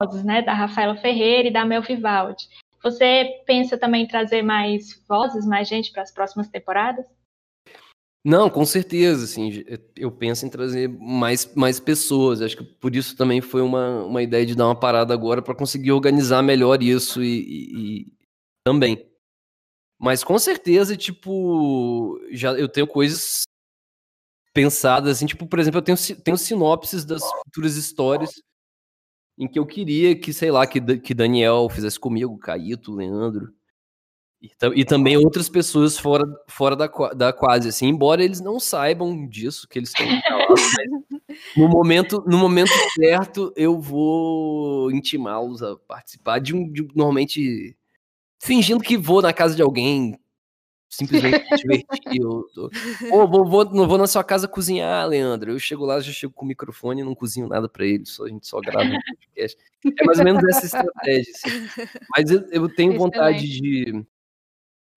vozes, 0.01 0.23
né? 0.23 0.41
Da 0.41 0.53
Rafaela 0.53 0.95
Ferreira 0.97 1.47
e 1.47 1.53
da 1.53 1.65
Mel 1.65 1.81
Vivaldi. 1.81 2.47
Você 2.83 3.41
pensa 3.45 3.77
também 3.77 4.03
em 4.03 4.07
trazer 4.07 4.43
mais 4.43 5.03
vozes, 5.07 5.45
mais 5.45 5.67
gente 5.67 5.91
para 5.91 6.03
as 6.03 6.13
próximas 6.13 6.47
temporadas? 6.47 7.05
Não, 8.29 8.49
com 8.49 8.65
certeza, 8.65 9.23
assim, 9.23 9.63
eu 9.95 10.11
penso 10.11 10.45
em 10.45 10.49
trazer 10.49 10.89
mais, 10.89 11.45
mais 11.55 11.79
pessoas. 11.79 12.41
Acho 12.41 12.57
que 12.57 12.63
por 12.65 12.93
isso 12.93 13.15
também 13.15 13.39
foi 13.39 13.61
uma, 13.61 14.03
uma 14.03 14.21
ideia 14.21 14.45
de 14.45 14.53
dar 14.53 14.65
uma 14.65 14.77
parada 14.77 15.13
agora 15.13 15.41
para 15.41 15.55
conseguir 15.55 15.93
organizar 15.93 16.43
melhor 16.43 16.83
isso 16.83 17.23
e, 17.23 17.39
e, 17.39 18.01
e, 18.01 18.13
também. 18.65 19.09
Mas 19.97 20.25
com 20.25 20.37
certeza, 20.37 20.97
tipo, 20.97 22.19
já 22.31 22.51
eu 22.51 22.67
tenho 22.67 22.85
coisas 22.85 23.43
pensadas, 24.53 25.17
assim, 25.17 25.25
tipo, 25.25 25.47
por 25.47 25.59
exemplo, 25.59 25.77
eu 25.79 25.83
tenho, 25.83 25.97
tenho 26.21 26.37
sinopses 26.37 27.05
das 27.05 27.23
futuras 27.45 27.77
histórias 27.77 28.31
em 29.37 29.47
que 29.47 29.57
eu 29.57 29.65
queria 29.65 30.19
que, 30.19 30.33
sei 30.33 30.51
lá, 30.51 30.67
que, 30.67 30.81
que 30.99 31.13
Daniel 31.13 31.69
fizesse 31.69 31.97
comigo, 31.97 32.37
Caíto, 32.39 32.93
Leandro, 32.93 33.53
e, 34.41 34.51
e, 34.75 34.85
também 34.85 35.17
outras 35.17 35.49
pessoas 35.49 35.97
fora, 35.97 36.23
fora 36.47 36.75
da, 36.75 36.87
da 37.15 37.33
quase, 37.33 37.69
assim, 37.69 37.87
embora 37.87 38.23
eles 38.23 38.39
não 38.39 38.59
saibam 38.59 39.27
disso, 39.27 39.67
que 39.67 39.79
eles 39.79 39.89
estão 39.89 40.05
no 41.55 41.67
momento, 41.67 42.23
no 42.27 42.37
momento 42.37 42.71
certo, 42.93 43.51
eu 43.55 43.79
vou 43.79 44.91
intimá-los 44.91 45.63
a 45.63 45.75
participar 45.75 46.39
de 46.39 46.55
um, 46.55 46.71
de, 46.71 46.87
normalmente, 46.95 47.75
fingindo 48.39 48.83
que 48.83 48.97
vou 48.97 49.21
na 49.21 49.33
casa 49.33 49.55
de 49.55 49.61
alguém, 49.61 50.19
simplesmente 50.87 51.43
divertir. 51.57 52.21
Pô, 53.09 53.27
vou, 53.27 53.45
vou, 53.45 53.65
não 53.65 53.87
vou 53.87 53.97
na 53.97 54.07
sua 54.07 54.23
casa 54.23 54.47
cozinhar, 54.47 55.07
Leandro. 55.07 55.51
Eu 55.51 55.59
chego 55.59 55.85
lá, 55.85 55.99
já 55.99 56.11
chego 56.11 56.33
com 56.33 56.45
o 56.45 56.47
microfone 56.47 57.01
e 57.01 57.03
não 57.03 57.15
cozinho 57.15 57.47
nada 57.47 57.67
para 57.67 57.85
ele, 57.85 58.05
só, 58.05 58.25
a 58.25 58.29
gente 58.29 58.47
só 58.47 58.59
grava 58.59 58.87
um 58.87 58.99
podcast. 58.99 59.57
É 59.99 60.03
mais 60.05 60.19
ou 60.19 60.25
menos 60.25 60.43
essa 60.43 60.65
estratégia. 60.65 61.33
Assim. 61.33 61.97
Mas 62.15 62.29
eu, 62.29 62.45
eu 62.51 62.69
tenho 62.69 62.97
vontade 62.97 63.47
de, 63.47 64.05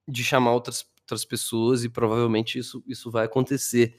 de 0.08 0.24
chamar 0.24 0.52
outras, 0.52 0.86
outras 1.02 1.24
pessoas 1.24 1.84
e 1.84 1.88
provavelmente 1.88 2.58
isso, 2.58 2.82
isso 2.86 3.10
vai 3.10 3.26
acontecer. 3.26 3.98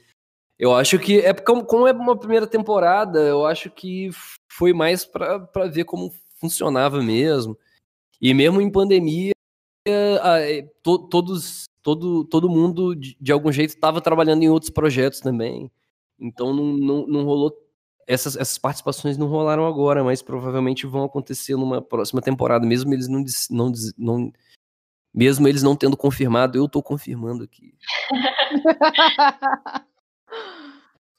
Eu 0.57 0.73
acho 0.75 0.99
que 0.99 1.19
é 1.19 1.33
como, 1.33 1.65
como 1.65 1.87
é 1.87 1.91
uma 1.91 2.17
primeira 2.17 2.45
temporada, 2.45 3.19
eu 3.19 3.45
acho 3.45 3.69
que 3.71 4.09
foi 4.51 4.73
mais 4.73 5.05
para 5.05 5.67
ver 5.71 5.85
como 5.85 6.13
funcionava 6.35 7.01
mesmo. 7.01 7.57
E 8.21 8.33
mesmo 8.33 8.61
em 8.61 8.71
pandemia, 8.71 9.31
é, 9.87 10.61
to, 10.83 11.07
todos 11.09 11.65
todo, 11.81 12.23
todo 12.25 12.49
mundo, 12.49 12.95
de, 12.95 13.17
de 13.19 13.31
algum 13.31 13.51
jeito, 13.51 13.71
estava 13.71 14.01
trabalhando 14.01 14.43
em 14.43 14.49
outros 14.49 14.69
projetos 14.71 15.19
também. 15.19 15.71
Então 16.19 16.53
não, 16.53 16.65
não, 16.65 17.07
não 17.07 17.25
rolou. 17.25 17.51
Essas, 18.07 18.35
essas 18.35 18.57
participações 18.57 19.17
não 19.17 19.27
rolaram 19.27 19.65
agora, 19.65 20.03
mas 20.03 20.21
provavelmente 20.21 20.85
vão 20.85 21.03
acontecer 21.03 21.55
numa 21.55 21.81
próxima 21.81 22.21
temporada, 22.21 22.65
mesmo 22.65 22.93
eles 22.93 23.07
não, 23.07 23.23
não, 23.49 23.71
não 23.97 24.33
mesmo 25.13 25.47
eles 25.47 25.63
não 25.63 25.75
tendo 25.75 25.97
confirmado, 25.97 26.57
eu 26.57 26.65
estou 26.65 26.81
confirmando 26.81 27.43
aqui. 27.43 27.75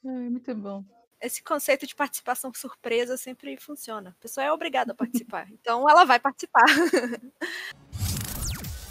Ai, 0.05 0.29
muito 0.29 0.53
bom. 0.55 0.83
Esse 1.21 1.41
conceito 1.41 1.87
de 1.87 1.95
participação 1.95 2.51
surpresa 2.53 3.15
sempre 3.15 3.55
funciona. 3.55 4.09
A 4.09 4.21
pessoa 4.21 4.43
é 4.43 4.51
obrigada 4.51 4.91
a 4.91 4.95
participar, 4.95 5.47
então 5.53 5.89
ela 5.89 6.03
vai 6.03 6.19
participar. 6.19 6.65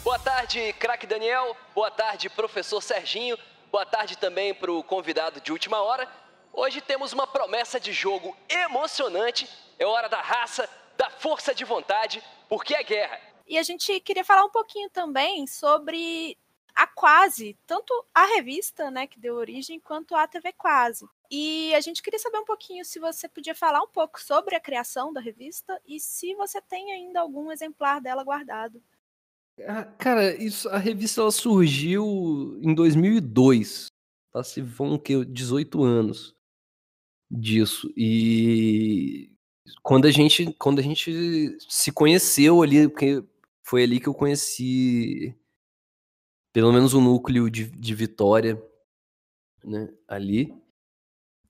Boa 0.03 0.19
tarde, 0.19 0.73
craque 0.73 1.07
Daniel. 1.07 1.55
Boa 1.73 1.89
tarde, 1.89 2.29
professor 2.29 2.81
Serginho. 2.81 3.37
Boa 3.71 3.85
tarde 3.85 4.17
também 4.17 4.53
para 4.53 4.71
o 4.71 4.83
convidado 4.83 5.39
de 5.39 5.51
última 5.51 5.81
hora. 5.81 6.09
Hoje 6.51 6.81
temos 6.81 7.13
uma 7.13 7.25
promessa 7.25 7.79
de 7.79 7.93
jogo 7.93 8.35
emocionante. 8.49 9.47
É 9.79 9.85
hora 9.85 10.09
da 10.09 10.21
raça, 10.21 10.69
da 10.97 11.09
força 11.09 11.55
de 11.55 11.63
vontade, 11.63 12.21
porque 12.49 12.75
é 12.75 12.83
guerra. 12.83 13.32
E 13.53 13.57
a 13.59 13.61
gente 13.61 13.99
queria 13.99 14.25
falar 14.25 14.43
um 14.45 14.49
pouquinho 14.49 14.89
também 14.89 15.45
sobre 15.45 16.35
a 16.73 16.87
Quase, 16.87 17.55
tanto 17.67 17.93
a 18.11 18.25
revista, 18.25 18.89
né, 18.89 19.05
que 19.05 19.19
deu 19.19 19.35
origem, 19.35 19.79
quanto 19.79 20.15
a 20.15 20.27
TV 20.27 20.51
Quase. 20.53 21.05
E 21.29 21.71
a 21.75 21.79
gente 21.79 22.01
queria 22.01 22.17
saber 22.17 22.39
um 22.39 22.45
pouquinho 22.45 22.83
se 22.83 22.97
você 22.97 23.29
podia 23.29 23.53
falar 23.53 23.79
um 23.83 23.87
pouco 23.87 24.19
sobre 24.19 24.55
a 24.55 24.59
criação 24.59 25.13
da 25.13 25.21
revista 25.21 25.79
e 25.87 25.99
se 25.99 26.33
você 26.33 26.59
tem 26.61 26.93
ainda 26.93 27.19
algum 27.21 27.51
exemplar 27.51 28.01
dela 28.01 28.23
guardado. 28.23 28.81
Ah, 29.67 29.85
cara, 29.99 30.33
isso, 30.43 30.67
a 30.69 30.79
revista 30.79 31.21
ela 31.21 31.31
surgiu 31.31 32.59
em 32.59 32.73
2002. 32.73 33.85
Tá? 34.31 34.43
Se 34.43 34.63
vão 34.63 34.97
que 34.97 35.23
18 35.25 35.83
anos 35.83 36.35
disso. 37.29 37.87
E 37.95 39.29
quando 39.83 40.05
a 40.05 40.11
gente 40.11 40.51
quando 40.53 40.79
a 40.79 40.83
gente 40.83 41.55
se 41.69 41.91
conheceu 41.91 42.63
ali, 42.63 42.89
porque 42.89 43.23
foi 43.63 43.83
ali 43.83 43.99
que 43.99 44.07
eu 44.07 44.13
conheci 44.13 45.35
pelo 46.53 46.71
menos 46.71 46.93
o 46.93 47.01
núcleo 47.01 47.49
de, 47.49 47.69
de 47.71 47.95
Vitória, 47.95 48.61
né, 49.63 49.91
ali. 50.07 50.53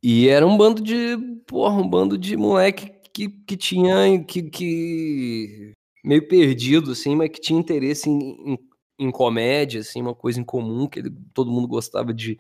E 0.02 0.30
era 0.30 0.48
um 0.48 0.58
bando 0.58 0.82
de, 0.82 1.18
porra, 1.46 1.76
um 1.76 1.88
bando 1.88 2.18
de 2.18 2.38
moleque 2.38 2.90
que, 3.14 3.30
que 3.30 3.58
tinha 3.58 4.24
que, 4.24 4.44
que 4.44 5.74
meio 6.04 6.28
perdido, 6.28 6.92
assim, 6.92 7.16
mas 7.16 7.30
que 7.30 7.42
tinha 7.42 7.60
interesse 7.60 8.10
em, 8.10 8.54
em, 8.54 8.70
em 9.00 9.12
comédia, 9.12 9.82
assim, 9.82 10.02
uma 10.02 10.16
coisa 10.16 10.40
em 10.40 10.44
comum, 10.44 10.88
que 10.88 11.00
ele, 11.00 11.12
todo 11.34 11.52
mundo 11.52 11.68
gostava 11.68 12.14
de, 12.14 12.40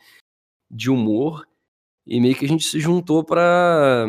de 0.71 0.89
humor. 0.89 1.47
E 2.05 2.19
meio 2.19 2.35
que 2.35 2.45
a 2.45 2.47
gente 2.47 2.65
se 2.65 2.79
juntou 2.79 3.23
para 3.23 4.05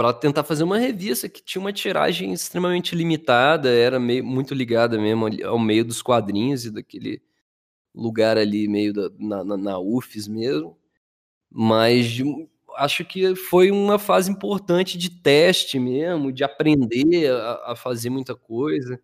para 0.00 0.14
tentar 0.14 0.44
fazer 0.44 0.62
uma 0.62 0.78
revista 0.78 1.28
que 1.28 1.42
tinha 1.42 1.60
uma 1.60 1.74
tiragem 1.74 2.32
extremamente 2.32 2.96
limitada, 2.96 3.68
era 3.68 4.00
meio, 4.00 4.24
muito 4.24 4.54
ligada 4.54 4.98
mesmo 4.98 5.26
ao 5.44 5.58
meio 5.58 5.84
dos 5.84 6.00
quadrinhos 6.00 6.64
e 6.64 6.70
daquele 6.70 7.20
lugar 7.94 8.38
ali 8.38 8.66
meio 8.66 8.94
da, 8.94 9.10
na, 9.18 9.44
na, 9.44 9.56
na 9.58 9.78
UFES 9.78 10.26
mesmo. 10.26 10.74
Mas 11.50 12.16
acho 12.78 13.04
que 13.04 13.36
foi 13.36 13.70
uma 13.70 13.98
fase 13.98 14.30
importante 14.30 14.96
de 14.96 15.10
teste 15.10 15.78
mesmo, 15.78 16.32
de 16.32 16.44
aprender 16.44 17.30
a, 17.30 17.72
a 17.72 17.76
fazer 17.76 18.08
muita 18.08 18.34
coisa. 18.34 18.98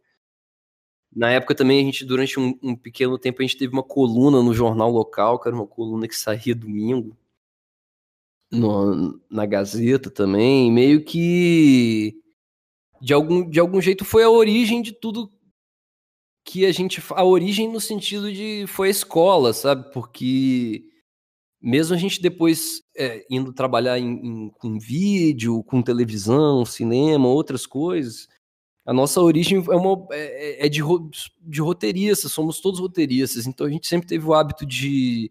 Na 1.15 1.31
época 1.31 1.55
também 1.55 1.79
a 1.79 1.85
gente, 1.85 2.07
durante 2.07 2.41
um, 2.41 2.59
um, 2.63 2.75
pequeno 2.75 3.19
tempo, 3.19 3.43
a 3.43 3.45
gente 3.45 3.59
teve 3.59 3.71
uma 3.71 3.83
coluna 3.83 4.43
no 4.43 4.55
jornal 4.55 4.91
local, 4.91 5.39
que 5.39 5.47
era 5.47 5.55
uma 5.55 5.67
coluna 5.67 6.09
que 6.09 6.17
saía 6.17 6.55
domingo, 6.55 7.15
no, 8.57 9.21
na 9.31 9.47
Gazeta 9.47 10.11
também, 10.11 10.71
meio 10.71 11.05
que 11.05 12.15
de 13.01 13.13
algum, 13.13 13.49
de 13.49 13.61
algum 13.61 13.81
jeito 13.81 14.05
foi 14.05 14.23
a 14.23 14.31
origem 14.31 14.83
de 14.83 14.93
tudo 14.93 15.31
que 16.45 16.65
a 16.65 16.73
gente. 16.73 17.03
A 17.11 17.25
origem 17.25 17.71
no 17.71 17.81
sentido 17.81 18.33
de 18.33 18.65
foi 18.69 18.89
a 18.89 18.91
escola, 18.91 19.53
sabe? 19.53 19.93
Porque 19.93 20.85
mesmo 21.61 21.95
a 21.95 21.99
gente 21.99 22.21
depois 22.23 22.83
é, 22.97 23.25
indo 23.31 23.53
trabalhar 23.53 23.99
em, 23.99 24.09
em, 24.25 24.51
com 24.51 24.79
vídeo, 24.79 25.63
com 25.65 25.83
televisão, 25.83 26.65
cinema, 26.65 27.29
outras 27.29 27.67
coisas, 27.67 28.29
a 28.87 28.93
nossa 28.93 29.21
origem 29.21 29.59
é, 29.59 29.75
uma, 29.75 30.07
é, 30.13 30.65
é, 30.65 30.67
é 30.67 30.69
de, 30.69 30.81
de 31.41 31.61
roteiristas, 31.61 32.31
somos 32.31 32.61
todos 32.61 32.79
roteiristas, 32.79 33.47
então 33.47 33.67
a 33.67 33.71
gente 33.71 33.89
sempre 33.89 34.07
teve 34.07 34.25
o 34.25 34.33
hábito 34.33 34.65
de, 34.65 35.31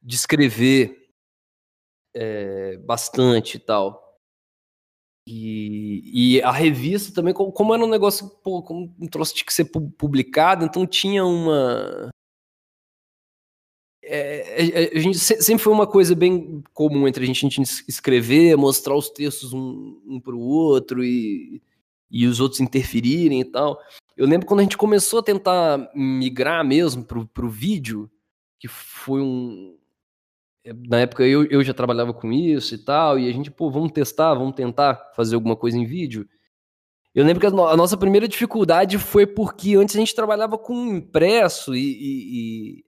de 0.00 0.14
escrever 0.14 1.03
é, 2.14 2.76
bastante 2.78 3.56
e 3.56 3.60
tal. 3.60 4.02
E, 5.26 6.36
e, 6.36 6.42
a 6.42 6.52
revista 6.52 7.14
também, 7.14 7.32
como, 7.32 7.74
era 7.74 7.82
um 7.82 7.88
negócio, 7.88 8.28
pô, 8.42 8.62
como 8.62 8.94
um 9.00 9.06
troço 9.06 9.34
tinha 9.34 9.46
que 9.46 9.54
ser 9.54 9.64
publicado, 9.64 10.66
então 10.66 10.86
tinha 10.86 11.24
uma, 11.24 12.10
é, 14.06 14.90
a 14.94 14.98
gente 14.98 15.18
sempre 15.18 15.62
foi 15.64 15.72
uma 15.72 15.86
coisa 15.86 16.14
bem 16.14 16.62
comum 16.74 17.08
entre 17.08 17.24
a 17.24 17.26
gente, 17.26 17.46
a 17.46 17.48
gente 17.48 17.84
escrever, 17.88 18.56
mostrar 18.56 18.94
os 18.94 19.08
textos 19.08 19.54
um, 19.54 20.00
um 20.06 20.20
para 20.20 20.34
o 20.34 20.40
outro 20.40 21.02
e, 21.02 21.62
e 22.10 22.26
os 22.26 22.38
outros 22.38 22.60
interferirem 22.60 23.40
e 23.40 23.44
tal. 23.44 23.80
Eu 24.14 24.26
lembro 24.26 24.46
quando 24.46 24.60
a 24.60 24.62
gente 24.62 24.76
começou 24.76 25.20
a 25.20 25.22
tentar 25.22 25.90
migrar 25.94 26.64
mesmo 26.64 27.02
para 27.02 27.46
o 27.46 27.48
vídeo, 27.48 28.10
que 28.60 28.68
foi 28.68 29.22
um. 29.22 29.76
Na 30.88 31.00
época 31.00 31.24
eu, 31.26 31.44
eu 31.46 31.62
já 31.62 31.74
trabalhava 31.74 32.14
com 32.14 32.32
isso 32.32 32.74
e 32.74 32.78
tal, 32.78 33.18
e 33.18 33.28
a 33.28 33.32
gente, 33.32 33.50
pô, 33.50 33.70
vamos 33.70 33.92
testar, 33.92 34.34
vamos 34.34 34.54
tentar 34.54 35.12
fazer 35.14 35.34
alguma 35.34 35.54
coisa 35.56 35.76
em 35.76 35.84
vídeo. 35.84 36.26
Eu 37.14 37.24
lembro 37.24 37.40
que 37.40 37.46
a, 37.46 37.50
no- 37.50 37.66
a 37.68 37.76
nossa 37.76 37.96
primeira 37.96 38.26
dificuldade 38.28 38.98
foi 38.98 39.26
porque 39.26 39.76
antes 39.76 39.94
a 39.96 39.98
gente 40.00 40.14
trabalhava 40.14 40.58
com 40.58 40.74
impresso 40.96 41.74
e, 41.74 41.80
e, 41.80 42.80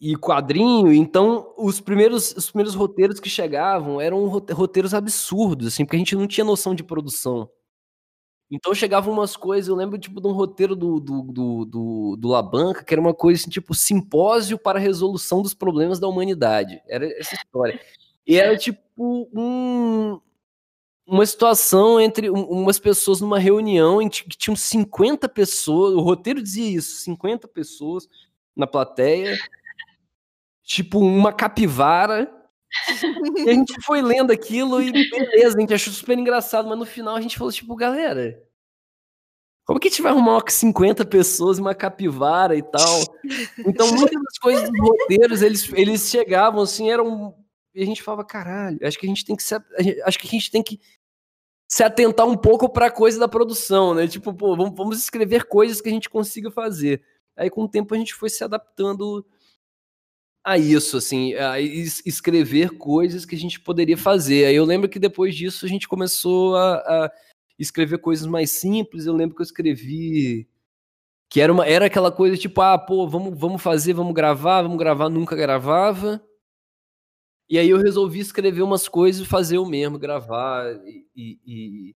e- 0.00 0.12
e 0.12 0.16
quadrinho, 0.16 0.92
então 0.92 1.54
os 1.56 1.80
primeiros, 1.80 2.32
os 2.36 2.50
primeiros 2.50 2.74
roteiros 2.74 3.20
que 3.20 3.30
chegavam 3.30 4.00
eram 4.00 4.26
rote- 4.26 4.52
roteiros 4.52 4.92
absurdos, 4.94 5.68
assim, 5.68 5.84
porque 5.84 5.96
a 5.96 5.98
gente 6.00 6.16
não 6.16 6.26
tinha 6.26 6.44
noção 6.44 6.74
de 6.74 6.82
produção. 6.82 7.48
Então 8.54 8.74
chegavam 8.74 9.14
umas 9.14 9.34
coisas, 9.34 9.66
eu 9.66 9.74
lembro 9.74 9.98
tipo 9.98 10.20
de 10.20 10.26
um 10.28 10.32
roteiro 10.32 10.76
do, 10.76 11.00
do, 11.00 11.22
do, 11.22 11.64
do, 11.64 12.16
do 12.18 12.28
Labanca, 12.28 12.84
que 12.84 12.92
era 12.92 13.00
uma 13.00 13.14
coisa 13.14 13.40
assim, 13.40 13.50
tipo 13.50 13.74
simpósio 13.74 14.58
para 14.58 14.78
resolução 14.78 15.40
dos 15.40 15.54
problemas 15.54 15.98
da 15.98 16.06
humanidade. 16.06 16.82
Era 16.86 17.06
essa 17.18 17.34
história. 17.34 17.80
E 18.26 18.36
era 18.36 18.54
tipo 18.58 18.78
um, 19.32 20.20
uma 21.06 21.24
situação 21.24 21.98
entre 21.98 22.30
um- 22.30 22.44
umas 22.44 22.78
pessoas 22.78 23.22
numa 23.22 23.38
reunião 23.38 24.02
em 24.02 24.08
que 24.10 24.28
tinham 24.36 24.54
50 24.54 25.30
pessoas, 25.30 25.94
o 25.94 26.00
roteiro 26.00 26.42
dizia 26.42 26.76
isso, 26.76 26.96
50 26.98 27.48
pessoas 27.48 28.06
na 28.54 28.66
plateia, 28.66 29.34
tipo 30.62 30.98
uma 30.98 31.32
capivara. 31.32 32.30
E 33.36 33.50
a 33.50 33.54
gente 33.54 33.80
foi 33.82 34.00
lendo 34.00 34.32
aquilo 34.32 34.80
e 34.80 34.90
beleza, 34.92 35.56
a 35.56 35.60
gente 35.60 35.74
achou 35.74 35.92
super 35.92 36.18
engraçado, 36.18 36.68
mas 36.68 36.78
no 36.78 36.86
final 36.86 37.16
a 37.16 37.20
gente 37.20 37.36
falou 37.36 37.52
tipo, 37.52 37.74
galera, 37.76 38.42
como 39.64 39.78
que 39.78 39.88
a 39.88 39.90
gente 39.90 40.02
vai 40.02 40.12
arrumar 40.12 40.32
uma 40.32 40.44
50 40.46 41.04
pessoas 41.04 41.58
e 41.58 41.60
uma 41.60 41.74
capivara 41.74 42.56
e 42.56 42.62
tal? 42.62 43.02
Então 43.58 43.86
muitas 43.92 44.22
das 44.22 44.38
coisas 44.38 44.70
dos 44.70 44.80
roteiros, 44.80 45.42
eles, 45.42 45.72
eles 45.72 46.08
chegavam 46.08 46.62
assim, 46.62 46.90
eram 46.90 47.34
e 47.74 47.82
a 47.82 47.86
gente 47.86 48.02
falava, 48.02 48.24
caralho, 48.24 48.78
acho 48.82 48.98
que 48.98 49.06
a 49.06 49.08
gente 49.08 49.24
tem 49.24 49.34
que 49.34 49.42
se, 49.42 49.54
acho 50.04 50.18
que 50.18 50.26
a 50.26 50.30
gente 50.30 50.50
tem 50.50 50.62
que 50.62 50.78
se 51.66 51.82
atentar 51.82 52.26
um 52.26 52.36
pouco 52.36 52.68
para 52.68 52.90
coisa 52.90 53.18
da 53.18 53.26
produção, 53.26 53.94
né? 53.94 54.06
Tipo, 54.06 54.34
pô, 54.34 54.54
vamos 54.54 54.98
escrever 54.98 55.44
coisas 55.44 55.80
que 55.80 55.88
a 55.88 55.92
gente 55.92 56.10
consiga 56.10 56.50
fazer. 56.50 57.02
Aí 57.34 57.48
com 57.48 57.62
o 57.62 57.68
tempo 57.68 57.94
a 57.94 57.98
gente 57.98 58.14
foi 58.14 58.28
se 58.28 58.44
adaptando 58.44 59.24
a 60.44 60.58
isso, 60.58 60.96
assim, 60.96 61.34
a 61.34 61.60
es- 61.60 62.02
escrever 62.06 62.70
coisas 62.78 63.24
que 63.24 63.34
a 63.34 63.38
gente 63.38 63.60
poderia 63.60 63.96
fazer. 63.96 64.46
Aí 64.46 64.56
eu 64.56 64.64
lembro 64.64 64.88
que 64.88 64.98
depois 64.98 65.34
disso 65.36 65.64
a 65.64 65.68
gente 65.68 65.88
começou 65.88 66.56
a, 66.56 66.74
a 67.06 67.12
escrever 67.58 67.98
coisas 67.98 68.26
mais 68.26 68.50
simples. 68.50 69.06
Eu 69.06 69.14
lembro 69.14 69.36
que 69.36 69.42
eu 69.42 69.44
escrevi 69.46 70.48
que 71.30 71.40
era 71.40 71.52
uma 71.52 71.66
era 71.66 71.86
aquela 71.86 72.12
coisa 72.12 72.36
tipo, 72.36 72.60
ah, 72.62 72.78
pô, 72.78 73.08
vamos 73.08 73.38
vamos 73.38 73.62
fazer, 73.62 73.94
vamos 73.94 74.14
gravar, 74.14 74.62
vamos 74.62 74.78
gravar, 74.78 75.08
nunca 75.08 75.36
gravava. 75.36 76.22
E 77.48 77.58
aí 77.58 77.68
eu 77.68 77.78
resolvi 77.78 78.20
escrever 78.20 78.62
umas 78.62 78.88
coisas 78.88 79.22
e 79.26 79.28
fazer 79.28 79.56
eu 79.58 79.66
mesmo, 79.66 79.98
gravar 79.98 80.74
e, 80.86 81.06
e, 81.46 81.94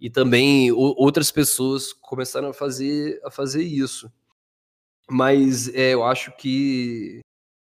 e- 0.00 0.10
também 0.10 0.70
outras 0.72 1.30
pessoas 1.30 1.92
começaram 1.92 2.48
a 2.50 2.54
fazer 2.54 3.20
a 3.24 3.30
fazer 3.30 3.62
isso. 3.62 4.10
Mas 5.10 5.68
é, 5.68 5.92
eu 5.94 6.02
acho 6.04 6.34
que 6.36 7.20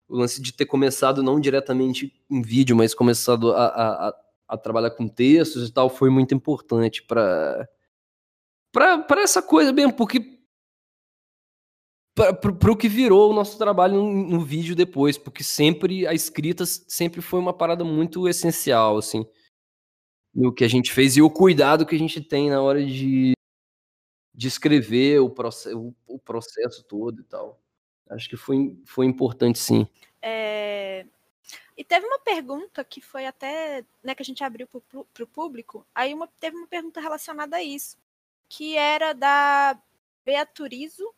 o 0.09 0.17
lance 0.19 0.41
de 0.41 0.53
ter 0.53 0.67
começado 0.67 1.23
não 1.23 1.41
diretamente 1.41 2.13
em 2.31 2.43
vídeo, 2.43 2.77
mas 2.77 2.95
começado 2.95 3.53
a, 3.53 3.67
a, 3.67 4.15
a- 4.49 4.59
trabalhar 4.59 4.91
com 4.93 5.09
textos 5.09 5.69
e 5.69 5.73
tal, 5.73 5.89
foi 5.91 6.11
muito 6.11 6.35
importante 6.35 7.03
para 7.03 7.69
para 8.73 9.23
essa 9.23 9.43
coisa 9.43 9.73
mesmo, 9.73 9.93
porque 9.95 10.21
para 12.15 12.73
o 12.73 12.77
que 12.77 12.89
virou 12.89 13.31
o 13.31 13.35
nosso 13.35 13.59
trabalho 13.59 13.95
no, 14.03 14.11
no 14.11 14.41
vídeo 14.41 14.75
depois, 14.75 15.19
porque 15.19 15.45
sempre 15.45 16.07
a 16.07 16.15
escrita 16.15 16.65
sempre 16.65 17.21
foi 17.21 17.39
uma 17.39 17.53
parada 17.53 17.85
muito 17.85 18.27
essencial, 18.27 18.97
assim, 18.97 19.27
no 20.35 20.53
que 20.53 20.65
a 20.65 20.69
gente 20.69 20.93
fez 20.93 21.17
e 21.17 21.23
o 21.23 21.31
cuidado 21.31 21.87
que 21.87 21.95
a 21.95 21.99
gente 21.99 22.21
tem 22.21 22.51
na 22.51 22.61
hora 22.61 22.85
de, 22.85 23.33
de 24.35 24.49
escrever 24.49 25.21
o, 25.21 25.31
proce 25.31 25.75
o, 25.75 25.95
o 26.07 26.19
processo 26.19 26.85
todo 26.87 27.21
e 27.21 27.25
tal. 27.25 27.61
Acho 28.11 28.29
que 28.29 28.37
foi, 28.37 28.77
foi 28.85 29.07
importante, 29.07 29.59
sim. 29.59 29.89
É, 30.23 31.07
E 31.77 31.85
teve 31.85 32.07
uma 32.07 32.19
pergunta 32.21 32.83
que 32.85 33.01
foi 33.01 33.27
até, 33.27 33.85
né, 34.03 34.15
que 34.15 34.23
a 34.23 34.25
gente 34.25 34.43
abriu 34.43 34.67
para 34.67 35.25
o 35.25 35.27
público. 35.27 35.87
Aí 35.95 36.15
uma, 36.15 36.27
teve 36.41 36.57
uma 36.57 36.67
pergunta 36.67 37.01
relacionada 37.01 37.57
a 37.57 37.63
isso, 37.63 37.99
que 38.49 38.77
era 38.77 39.13
da 39.13 39.79
Beaturizo, 40.25 41.15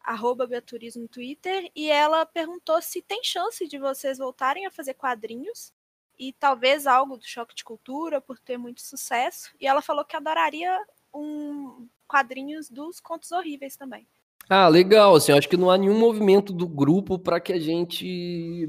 arroba 0.00 0.46
Beaturizo 0.46 1.00
no 1.00 1.08
Twitter, 1.08 1.70
e 1.74 1.90
ela 1.90 2.24
perguntou 2.24 2.80
se 2.80 3.02
tem 3.02 3.22
chance 3.24 3.66
de 3.66 3.78
vocês 3.78 4.18
voltarem 4.18 4.64
a 4.66 4.70
fazer 4.70 4.94
quadrinhos 4.94 5.72
e 6.18 6.32
talvez 6.34 6.86
algo 6.86 7.16
do 7.16 7.26
choque 7.26 7.54
de 7.54 7.64
cultura 7.64 8.20
por 8.20 8.38
ter 8.38 8.56
muito 8.58 8.82
sucesso. 8.82 9.52
E 9.60 9.66
ela 9.66 9.82
falou 9.82 10.04
que 10.04 10.16
adoraria 10.16 10.78
um 11.12 11.88
quadrinhos 12.06 12.70
dos 12.70 13.00
contos 13.00 13.32
horríveis 13.32 13.76
também. 13.76 14.06
Ah, 14.50 14.66
legal. 14.68 15.14
Assim, 15.14 15.30
acho 15.32 15.48
que 15.48 15.56
não 15.56 15.70
há 15.70 15.78
nenhum 15.78 15.96
movimento 15.98 16.52
do 16.52 16.66
grupo 16.66 17.16
para 17.18 17.38
que 17.40 17.52
a 17.52 17.58
gente 17.60 18.68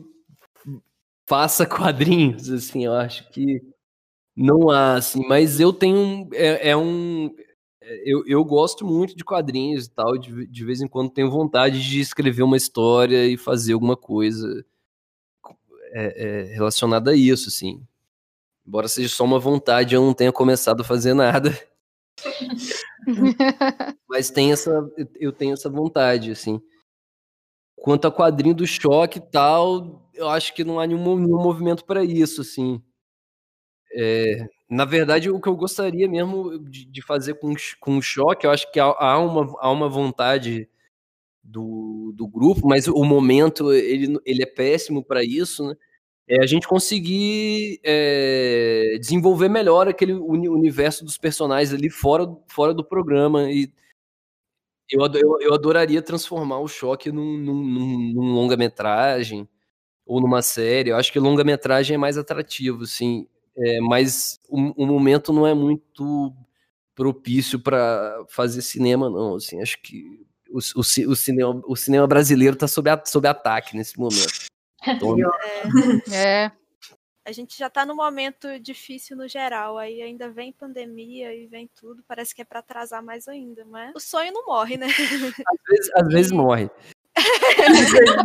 faça 1.27 1.65
quadrinhos. 1.67 2.49
Assim, 2.51 2.85
eu 2.85 2.93
acho 2.93 3.27
que 3.31 3.61
não 4.35 4.69
há, 4.69 4.95
assim. 4.95 5.25
Mas 5.27 5.59
eu 5.59 5.73
tenho 5.73 6.29
é, 6.33 6.69
é 6.71 6.77
um, 6.77 7.33
eu, 8.05 8.23
eu 8.27 8.45
gosto 8.45 8.85
muito 8.85 9.15
de 9.15 9.23
quadrinhos 9.23 9.85
e 9.87 9.91
tal. 9.91 10.17
De, 10.17 10.47
de 10.47 10.65
vez 10.65 10.81
em 10.81 10.87
quando 10.87 11.09
tenho 11.11 11.31
vontade 11.31 11.81
de 11.81 11.99
escrever 11.99 12.43
uma 12.43 12.57
história 12.57 13.27
e 13.27 13.37
fazer 13.37 13.73
alguma 13.73 13.97
coisa 13.97 14.63
é, 15.93 16.51
é, 16.51 16.53
relacionada 16.53 17.11
a 17.11 17.15
isso, 17.15 17.49
assim. 17.49 17.83
Embora 18.67 18.87
seja 18.87 19.09
só 19.09 19.23
uma 19.25 19.39
vontade, 19.39 19.95
eu 19.95 20.01
não 20.05 20.13
tenha 20.13 20.31
começado 20.31 20.81
a 20.81 20.85
fazer 20.85 21.13
nada. 21.15 21.57
Mas 24.09 24.29
tem 24.29 24.51
essa, 24.51 24.71
eu 25.19 25.31
tenho 25.31 25.53
essa 25.53 25.69
vontade, 25.69 26.31
assim. 26.31 26.61
Quanto 27.75 28.07
a 28.07 28.11
quadrinho 28.11 28.55
do 28.55 28.65
choque 28.67 29.17
e 29.19 29.21
tal, 29.21 30.09
eu 30.13 30.29
acho 30.29 30.53
que 30.53 30.63
não 30.63 30.79
há 30.79 30.85
nenhum, 30.85 31.17
nenhum 31.17 31.41
movimento 31.41 31.83
para 31.85 32.03
isso, 32.03 32.41
assim. 32.41 32.81
É, 33.93 34.47
na 34.69 34.85
verdade, 34.85 35.29
o 35.29 35.39
que 35.39 35.49
eu 35.49 35.55
gostaria 35.55 36.07
mesmo 36.07 36.59
de, 36.59 36.85
de 36.85 37.01
fazer 37.01 37.35
com, 37.35 37.53
com 37.79 37.97
o 37.97 38.01
choque, 38.01 38.45
eu 38.45 38.51
acho 38.51 38.71
que 38.71 38.79
há, 38.79 38.85
há 38.85 39.19
uma, 39.19 39.53
há 39.59 39.71
uma 39.71 39.89
vontade 39.89 40.69
do, 41.43 42.13
do 42.15 42.27
grupo, 42.27 42.67
mas 42.67 42.87
o 42.87 43.03
momento 43.03 43.73
ele, 43.73 44.19
ele 44.25 44.43
é 44.43 44.45
péssimo 44.45 45.03
para 45.03 45.23
isso, 45.23 45.67
né? 45.67 45.75
É 46.33 46.41
a 46.41 46.45
gente 46.47 46.65
conseguir 46.65 47.81
é, 47.83 48.97
desenvolver 49.01 49.49
melhor 49.49 49.89
aquele 49.89 50.13
uni- 50.13 50.47
universo 50.47 51.03
dos 51.03 51.17
personagens 51.17 51.73
ali 51.73 51.89
fora, 51.89 52.25
fora 52.47 52.73
do 52.73 52.85
programa. 52.85 53.51
E 53.51 53.69
eu, 54.89 55.01
eu, 55.13 55.41
eu 55.41 55.53
adoraria 55.53 56.01
transformar 56.01 56.59
o 56.59 56.69
choque 56.69 57.11
num, 57.11 57.37
num, 57.37 58.13
num- 58.13 58.33
longa-metragem 58.33 59.45
ou 60.05 60.21
numa 60.21 60.41
série. 60.41 60.91
Eu 60.91 60.95
acho 60.95 61.11
que 61.11 61.19
longa-metragem 61.19 61.95
é 61.95 61.97
mais 61.97 62.17
atrativo, 62.17 62.83
assim. 62.83 63.27
É, 63.57 63.81
mas 63.81 64.39
o, 64.47 64.83
o 64.83 64.87
momento 64.87 65.33
não 65.33 65.45
é 65.45 65.53
muito 65.53 66.33
propício 66.95 67.59
para 67.59 68.23
fazer 68.29 68.61
cinema, 68.61 69.09
não. 69.09 69.35
Assim, 69.35 69.61
acho 69.61 69.81
que 69.81 70.25
o, 70.49 70.59
o, 70.59 70.79
o 71.11 71.15
cinema, 71.15 71.61
o 71.65 71.75
cinema 71.75 72.07
brasileiro 72.07 72.53
está 72.53 72.69
sob, 72.69 72.89
sob 73.05 73.27
ataque 73.27 73.75
nesse 73.75 73.99
momento. 73.99 74.50
Então, 74.87 75.15
É. 76.11 76.51
A 77.23 77.31
gente 77.31 77.55
já 77.57 77.69
tá 77.69 77.85
num 77.85 77.95
momento 77.95 78.59
difícil 78.59 79.15
no 79.15 79.27
geral, 79.27 79.77
aí 79.77 80.01
ainda 80.01 80.27
vem 80.29 80.51
pandemia 80.51 81.31
e 81.33 81.45
vem 81.45 81.69
tudo, 81.79 82.03
parece 82.07 82.33
que 82.33 82.41
é 82.41 82.45
pra 82.45 82.59
atrasar 82.59 83.03
mais 83.03 83.27
ainda, 83.27 83.63
mas 83.63 83.93
o 83.95 83.99
sonho 83.99 84.33
não 84.33 84.43
morre, 84.47 84.75
né? 84.75 84.87
às 84.87 85.61
vezes, 85.69 85.91
às 85.95 86.07
vezes 86.07 86.31
morre. 86.31 86.69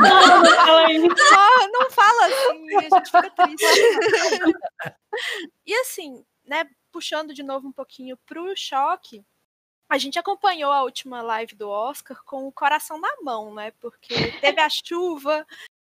Não, 0.01 0.42
não 0.42 0.57
fala 0.57 0.92
isso. 0.92 1.07
Não, 1.31 1.73
não 1.73 1.90
fala 1.90 2.27
assim, 2.27 2.77
a 2.77 2.81
gente 2.83 3.05
fica 3.05 3.31
triste. 3.31 3.64
e 5.66 5.75
assim, 5.75 6.25
né, 6.47 6.64
puxando 6.90 7.35
de 7.35 7.42
novo 7.42 7.69
um 7.69 7.73
pouquinho 7.73 8.16
pro 8.25 8.57
choque, 8.57 9.23
a 9.88 9.99
gente 9.99 10.19
acompanhou 10.19 10.73
a 10.73 10.83
última 10.83 11.21
live 11.21 11.55
do 11.55 11.69
Oscar 11.69 12.23
com 12.25 12.47
o 12.49 12.53
coração 12.53 12.99
na 12.99 13.14
mão, 13.23 13.55
né? 13.55 13.73
Porque 13.81 14.33
teve 14.40 14.61
a 14.61 14.69
chuva 14.69 15.47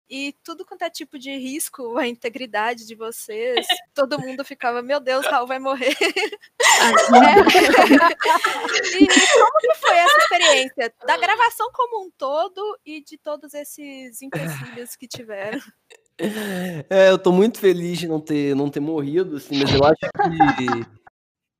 e 0.09 0.33
tudo 0.43 0.65
quanto 0.65 0.83
é 0.83 0.89
tipo 0.89 1.19
de 1.19 1.35
risco 1.37 1.97
à 1.99 2.07
integridade 2.07 2.85
de 2.85 2.95
vocês. 2.95 3.67
Todo 3.93 4.19
mundo 4.19 4.43
ficava, 4.45 4.81
meu 4.81 4.99
Deus, 4.99 5.25
Raul 5.25 5.47
vai 5.47 5.59
morrer. 5.59 5.95
É. 6.01 6.17
E 8.99 9.07
como 9.07 9.59
que 9.59 9.75
foi 9.75 9.95
essa 9.95 10.17
experiência 10.19 10.93
da 11.05 11.17
gravação 11.17 11.69
como 11.73 12.05
um 12.05 12.11
todo 12.11 12.79
e 12.85 13.01
de 13.01 13.17
todos 13.17 13.53
esses 13.53 14.21
empecilhos 14.21 14.95
que 14.95 15.07
tiveram? 15.07 15.59
É, 16.89 17.09
eu 17.09 17.17
tô 17.17 17.31
muito 17.31 17.59
feliz 17.59 17.99
de 17.99 18.07
não 18.07 18.19
ter, 18.19 18.55
não 18.55 18.69
ter 18.69 18.79
morrido, 18.79 19.37
assim, 19.37 19.57
mas 19.59 19.71
eu 19.71 19.83
acho 19.83 19.99
que. 19.99 20.97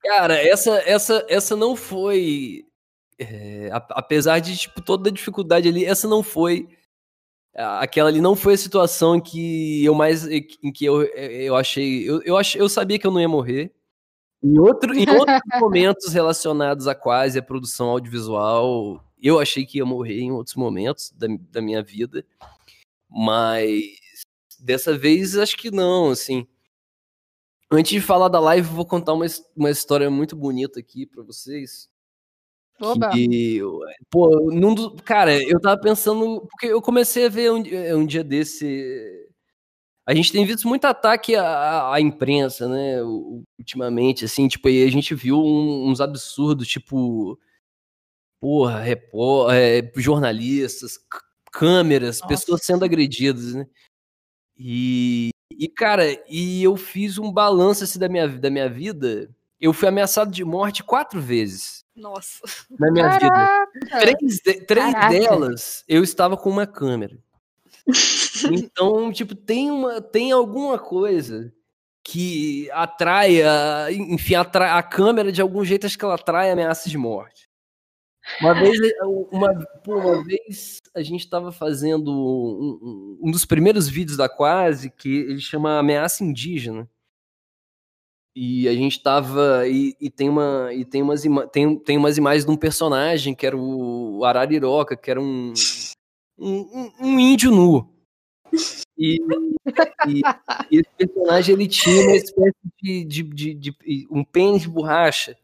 Cara, 0.03 0.35
essa, 0.35 0.77
essa, 0.85 1.25
essa 1.29 1.55
não 1.55 1.75
foi. 1.75 2.65
é, 3.19 3.69
apesar 3.71 4.39
de 4.39 4.57
tipo, 4.57 4.81
toda 4.81 5.09
a 5.09 5.13
dificuldade 5.13 5.67
ali, 5.67 5.85
essa 5.85 6.07
não 6.07 6.23
foi. 6.23 6.67
Aquela 7.57 8.09
ali 8.09 8.21
não 8.21 8.35
foi 8.35 8.53
a 8.53 8.57
situação 8.57 9.15
em 9.15 9.21
que 9.21 9.83
eu 9.83 9.95
mais. 9.95 10.27
em 10.27 10.71
que 10.71 10.85
eu, 10.85 11.01
eu 11.03 11.55
achei. 11.55 12.07
Eu, 12.07 12.21
eu, 12.21 12.37
achei, 12.37 12.61
eu 12.61 12.69
sabia 12.69 12.99
que 12.99 13.07
eu 13.07 13.11
não 13.11 13.19
ia 13.19 13.27
morrer. 13.27 13.73
Em, 14.43 14.59
outro, 14.59 14.93
em 14.93 15.09
outros 15.09 15.39
momentos 15.59 16.13
relacionados 16.13 16.87
a 16.87 16.93
quase 16.93 17.39
a 17.39 17.41
produção 17.41 17.89
audiovisual, 17.89 19.03
eu 19.19 19.39
achei 19.39 19.65
que 19.65 19.79
ia 19.79 19.85
morrer 19.85 20.19
em 20.19 20.31
outros 20.31 20.55
momentos 20.55 21.11
da, 21.17 21.27
da 21.49 21.59
minha 21.59 21.81
vida, 21.81 22.23
mas 23.09 23.71
dessa 24.59 24.95
vez 24.95 25.35
acho 25.35 25.57
que 25.57 25.71
não, 25.71 26.11
assim. 26.11 26.47
Antes 27.71 27.91
de 27.91 28.01
falar 28.01 28.29
da 28.29 28.39
live, 28.39 28.67
vou 28.67 28.85
contar 28.85 29.13
uma, 29.13 29.25
uma 29.55 29.71
história 29.71 30.09
muito 30.09 30.35
bonita 30.35 30.79
aqui 30.79 31.05
para 31.05 31.23
vocês. 31.23 31.89
Oba. 32.79 33.09
Que, 33.09 33.59
pô, 34.09 34.51
num 34.51 34.73
do, 34.73 34.91
cara, 35.03 35.33
eu 35.41 35.59
tava 35.59 35.79
pensando, 35.81 36.47
porque 36.49 36.67
eu 36.67 36.81
comecei 36.81 37.25
a 37.25 37.29
ver 37.29 37.51
um, 37.51 37.63
um 37.97 38.05
dia 38.05 38.23
desse. 38.23 39.25
A 40.05 40.13
gente 40.13 40.31
tem 40.31 40.45
visto 40.45 40.67
muito 40.67 40.85
ataque 40.85 41.35
à, 41.35 41.91
à 41.91 41.99
imprensa, 41.99 42.67
né, 42.67 43.01
ultimamente, 43.59 44.23
assim, 44.23 44.47
tipo, 44.47 44.69
e 44.69 44.83
a 44.83 44.91
gente 44.91 45.13
viu 45.13 45.37
um, 45.37 45.89
uns 45.89 45.99
absurdos, 45.99 46.67
tipo, 46.67 47.37
porra, 48.39 48.79
repó, 48.79 49.51
é, 49.51 49.81
jornalistas, 49.97 50.97
câmeras, 51.51 52.21
Nossa. 52.21 52.27
pessoas 52.27 52.61
sendo 52.63 52.85
agredidas, 52.85 53.53
né? 53.53 53.67
E, 54.55 55.29
e, 55.51 55.67
cara, 55.67 56.05
e 56.29 56.63
eu 56.63 56.77
fiz 56.77 57.17
um 57.17 57.31
balanço 57.31 57.83
assim, 57.83 57.99
da, 57.99 58.07
minha, 58.07 58.27
da 58.27 58.49
minha 58.49 58.69
vida. 58.69 59.29
Eu 59.59 59.73
fui 59.73 59.87
ameaçado 59.87 60.31
de 60.31 60.43
morte 60.43 60.83
quatro 60.83 61.19
vezes. 61.19 61.83
Nossa. 61.95 62.39
Na 62.79 62.91
minha 62.91 63.09
Caraca. 63.09 63.71
vida. 63.73 63.99
Três, 63.99 64.39
de, 64.43 64.53
três 64.65 64.93
delas 65.09 65.83
eu 65.87 66.03
estava 66.03 66.37
com 66.37 66.49
uma 66.49 66.67
câmera. 66.67 67.17
Então, 68.51 69.11
tipo, 69.11 69.33
tem, 69.33 69.71
uma, 69.71 69.99
tem 69.99 70.31
alguma 70.31 70.77
coisa 70.77 71.51
que 72.03 72.69
atrai, 72.71 73.41
enfim, 73.91 74.35
atrai, 74.35 74.69
a 74.69 74.83
câmera 74.83 75.31
de 75.31 75.41
algum 75.41 75.65
jeito, 75.65 75.87
acho 75.87 75.97
que 75.97 76.05
ela 76.05 76.15
atrai 76.15 76.51
ameaças 76.51 76.91
de 76.91 76.97
morte. 76.97 77.49
Uma 78.39 78.53
vez, 78.53 78.77
uma, 79.31 79.67
uma 79.87 80.23
vez 80.23 80.81
a 80.93 81.01
gente 81.01 81.21
estava 81.21 81.51
fazendo 81.51 82.11
um, 82.11 83.19
um, 83.23 83.31
dos 83.31 83.45
primeiros 83.45 83.89
vídeos 83.89 84.17
da 84.17 84.29
Quase, 84.29 84.89
que 84.89 85.09
ele 85.09 85.39
chama 85.39 85.79
Ameaça 85.79 86.23
Indígena. 86.23 86.89
E 88.39 88.67
a 88.67 88.73
gente 88.73 89.01
tava. 89.01 89.67
E, 89.67 89.95
e, 89.99 90.11
tem, 90.11 90.29
uma, 90.29 90.69
e 90.71 90.85
tem, 90.85 91.01
umas 91.01 91.23
tem, 91.51 91.79
tem 91.79 91.97
umas 91.97 92.19
imagens 92.19 92.45
de 92.45 92.51
um 92.51 92.55
personagem 92.55 93.33
que 93.33 93.47
era 93.47 93.57
o 93.57 94.23
Arariroca, 94.23 94.95
que 94.95 95.09
era 95.09 95.19
um, 95.19 95.53
um, 96.37 96.91
um 97.01 97.19
índio 97.19 97.49
nu. 97.49 97.91
E, 98.95 99.17
e, 100.07 100.21
e, 100.69 100.79
esse 100.79 100.89
personagem 100.95 101.55
ele 101.55 101.67
tinha 101.67 102.03
uma 102.03 102.15
espécie 102.15 102.53
de, 102.79 103.03
de, 103.05 103.23
de, 103.23 103.53
de 103.55 104.07
um 104.11 104.23
pênis 104.23 104.61
de 104.61 104.69
borracha 104.69 105.35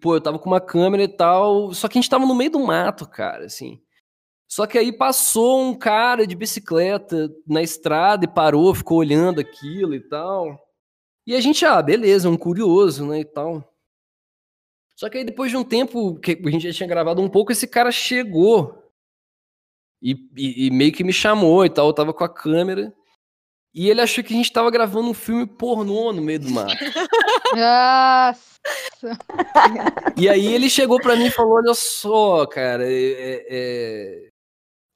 pô, 0.00 0.14
eu 0.14 0.20
tava 0.20 0.38
com 0.38 0.48
uma 0.48 0.60
câmera 0.60 1.02
e 1.02 1.08
tal, 1.08 1.74
só 1.74 1.88
que 1.88 1.98
a 1.98 2.00
gente 2.00 2.10
tava 2.10 2.24
no 2.24 2.34
meio 2.34 2.52
do 2.52 2.60
mato, 2.60 3.06
cara, 3.06 3.44
assim. 3.44 3.80
Só 4.48 4.66
que 4.66 4.78
aí 4.78 4.92
passou 4.96 5.60
um 5.60 5.74
cara 5.74 6.26
de 6.26 6.34
bicicleta 6.34 7.28
na 7.46 7.62
estrada 7.62 8.24
e 8.24 8.32
parou, 8.32 8.74
ficou 8.74 8.98
olhando 8.98 9.40
aquilo 9.40 9.94
e 9.94 10.00
tal. 10.00 10.58
E 11.28 11.34
a 11.36 11.40
gente, 11.42 11.62
ah, 11.66 11.82
beleza, 11.82 12.30
um 12.30 12.38
curioso, 12.38 13.06
né, 13.06 13.20
e 13.20 13.24
tal. 13.26 13.62
Só 14.96 15.10
que 15.10 15.18
aí 15.18 15.24
depois 15.24 15.50
de 15.50 15.58
um 15.58 15.62
tempo 15.62 16.18
que 16.18 16.32
a 16.32 16.50
gente 16.50 16.66
já 16.66 16.72
tinha 16.72 16.88
gravado 16.88 17.20
um 17.20 17.28
pouco, 17.28 17.52
esse 17.52 17.68
cara 17.68 17.92
chegou 17.92 18.90
e, 20.00 20.12
e, 20.34 20.66
e 20.66 20.70
meio 20.70 20.90
que 20.90 21.04
me 21.04 21.12
chamou 21.12 21.66
e 21.66 21.68
tal, 21.68 21.88
eu 21.88 21.92
tava 21.92 22.14
com 22.14 22.24
a 22.24 22.30
câmera. 22.30 22.94
E 23.74 23.90
ele 23.90 24.00
achou 24.00 24.24
que 24.24 24.32
a 24.32 24.36
gente 24.38 24.50
tava 24.50 24.70
gravando 24.70 25.10
um 25.10 25.12
filme 25.12 25.46
pornô 25.46 26.14
no 26.14 26.22
meio 26.22 26.40
do 26.40 26.50
mato. 26.50 26.72
Nossa! 27.54 28.58
E 30.16 30.30
aí 30.30 30.46
ele 30.46 30.70
chegou 30.70 30.98
para 30.98 31.14
mim 31.14 31.26
e 31.26 31.30
falou: 31.30 31.56
Olha 31.56 31.74
só, 31.74 32.46
cara, 32.46 32.84
é, 32.90 33.46
é, 33.50 34.28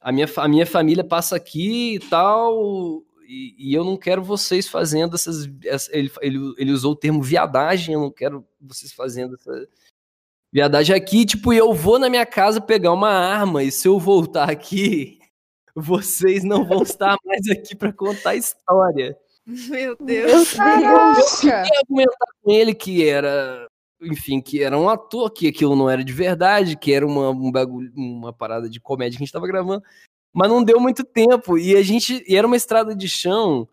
a, 0.01 0.11
minha, 0.11 0.27
a 0.35 0.49
minha 0.49 0.67
família 0.67 1.05
passa 1.05 1.37
aqui 1.37 1.97
e 1.97 1.99
tal, 2.01 3.05
e, 3.33 3.55
e 3.71 3.75
eu 3.75 3.83
não 3.83 3.97
quero 3.97 4.23
vocês 4.23 4.69
fazendo 4.69 5.15
essas. 5.15 5.49
Essa, 5.65 5.91
ele, 5.97 6.13
ele, 6.21 6.55
ele 6.59 6.73
usou 6.73 6.93
o 6.93 6.97
termo 6.97 7.23
viadagem, 7.23 7.95
eu 7.95 8.01
não 8.01 8.11
quero 8.11 8.47
vocês 8.61 8.93
fazendo 8.93 9.37
essa 9.37 9.67
viadagem 10.53 10.95
aqui. 10.95 11.25
Tipo, 11.25 11.51
eu 11.51 11.73
vou 11.73 11.99
na 11.99 12.11
minha 12.11 12.27
casa 12.27 12.61
pegar 12.61 12.93
uma 12.93 13.09
arma, 13.09 13.65
e 13.65 13.73
se 13.73 13.89
eu 13.89 13.99
voltar 13.99 14.51
aqui, 14.51 15.19
vocês 15.75 16.45
não 16.45 16.67
vão 16.67 16.83
estar 16.83 17.17
mais 17.25 17.49
aqui 17.49 17.75
para 17.75 17.91
contar 17.91 18.31
a 18.31 18.37
história. 18.37 19.17
Meu 19.47 19.97
Deus. 19.99 20.55
Eu 20.55 21.41
queria 21.41 21.63
argumentar 21.81 22.27
com 22.43 22.51
ele 22.51 22.75
que 22.75 23.09
era, 23.09 23.67
enfim, 24.03 24.43
que 24.43 24.63
era 24.63 24.79
um 24.79 24.91
ator, 24.91 25.31
que 25.31 25.49
aquilo 25.49 25.75
não 25.75 25.89
era 25.89 26.05
de 26.05 26.13
verdade, 26.13 26.77
que 26.77 26.93
era 26.93 27.07
uma, 27.07 27.31
um 27.31 27.51
bagulho, 27.51 27.91
uma 27.97 28.33
parada 28.33 28.69
de 28.69 28.79
comédia 28.79 29.17
que 29.17 29.25
a 29.25 29.27
gente 29.27 29.33
tava 29.33 29.47
gravando. 29.47 29.83
Mas 30.33 30.49
não 30.49 30.63
deu 30.63 30.81
muito 30.81 31.05
tempo. 31.05 31.59
E 31.59 31.77
a 31.77 31.83
gente. 31.83 32.25
E 32.27 32.37
era 32.37 32.47
uma 32.47 32.57
estrada 32.57 32.95
de 32.95 33.09
chão 33.09 33.69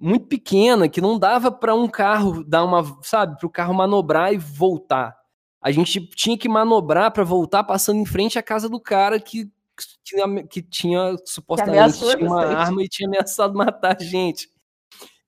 muito 0.00 0.26
pequena, 0.26 0.88
que 0.88 1.00
não 1.00 1.18
dava 1.18 1.50
para 1.52 1.74
um 1.74 1.88
carro 1.88 2.42
dar 2.44 2.64
uma. 2.64 2.82
Sabe, 3.02 3.38
para 3.38 3.46
o 3.46 3.50
carro 3.50 3.74
manobrar 3.74 4.32
e 4.32 4.38
voltar. 4.38 5.16
A 5.60 5.70
gente 5.70 6.04
tinha 6.08 6.36
que 6.36 6.48
manobrar 6.48 7.12
para 7.12 7.22
voltar 7.22 7.62
passando 7.62 8.00
em 8.00 8.06
frente 8.06 8.38
à 8.38 8.42
casa 8.42 8.68
do 8.68 8.80
cara 8.80 9.20
que 9.20 9.48
tinha, 10.02 10.44
que 10.44 10.60
tinha 10.60 11.16
supostamente 11.24 11.98
que 11.98 12.16
tinha 12.16 12.28
uma 12.28 12.44
arma 12.44 12.82
e 12.82 12.88
tinha 12.88 13.08
ameaçado 13.08 13.54
matar 13.54 13.96
a 13.98 14.02
gente. 14.02 14.50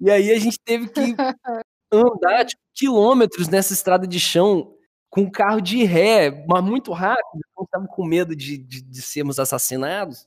E 0.00 0.10
aí 0.10 0.32
a 0.32 0.38
gente 0.38 0.58
teve 0.58 0.88
que 0.88 1.00
andar 1.92 2.44
tipo, 2.44 2.62
quilômetros 2.74 3.48
nessa 3.48 3.72
estrada 3.72 4.06
de 4.06 4.18
chão 4.18 4.74
com 5.08 5.22
um 5.22 5.30
carro 5.30 5.60
de 5.60 5.84
ré, 5.84 6.44
mas 6.48 6.64
muito 6.64 6.92
rápido, 6.92 7.40
não 7.56 7.64
estava 7.64 7.86
com 7.86 8.04
medo 8.04 8.34
de, 8.34 8.58
de, 8.58 8.82
de, 8.82 9.02
sermos 9.02 9.38
assassinados. 9.38 10.26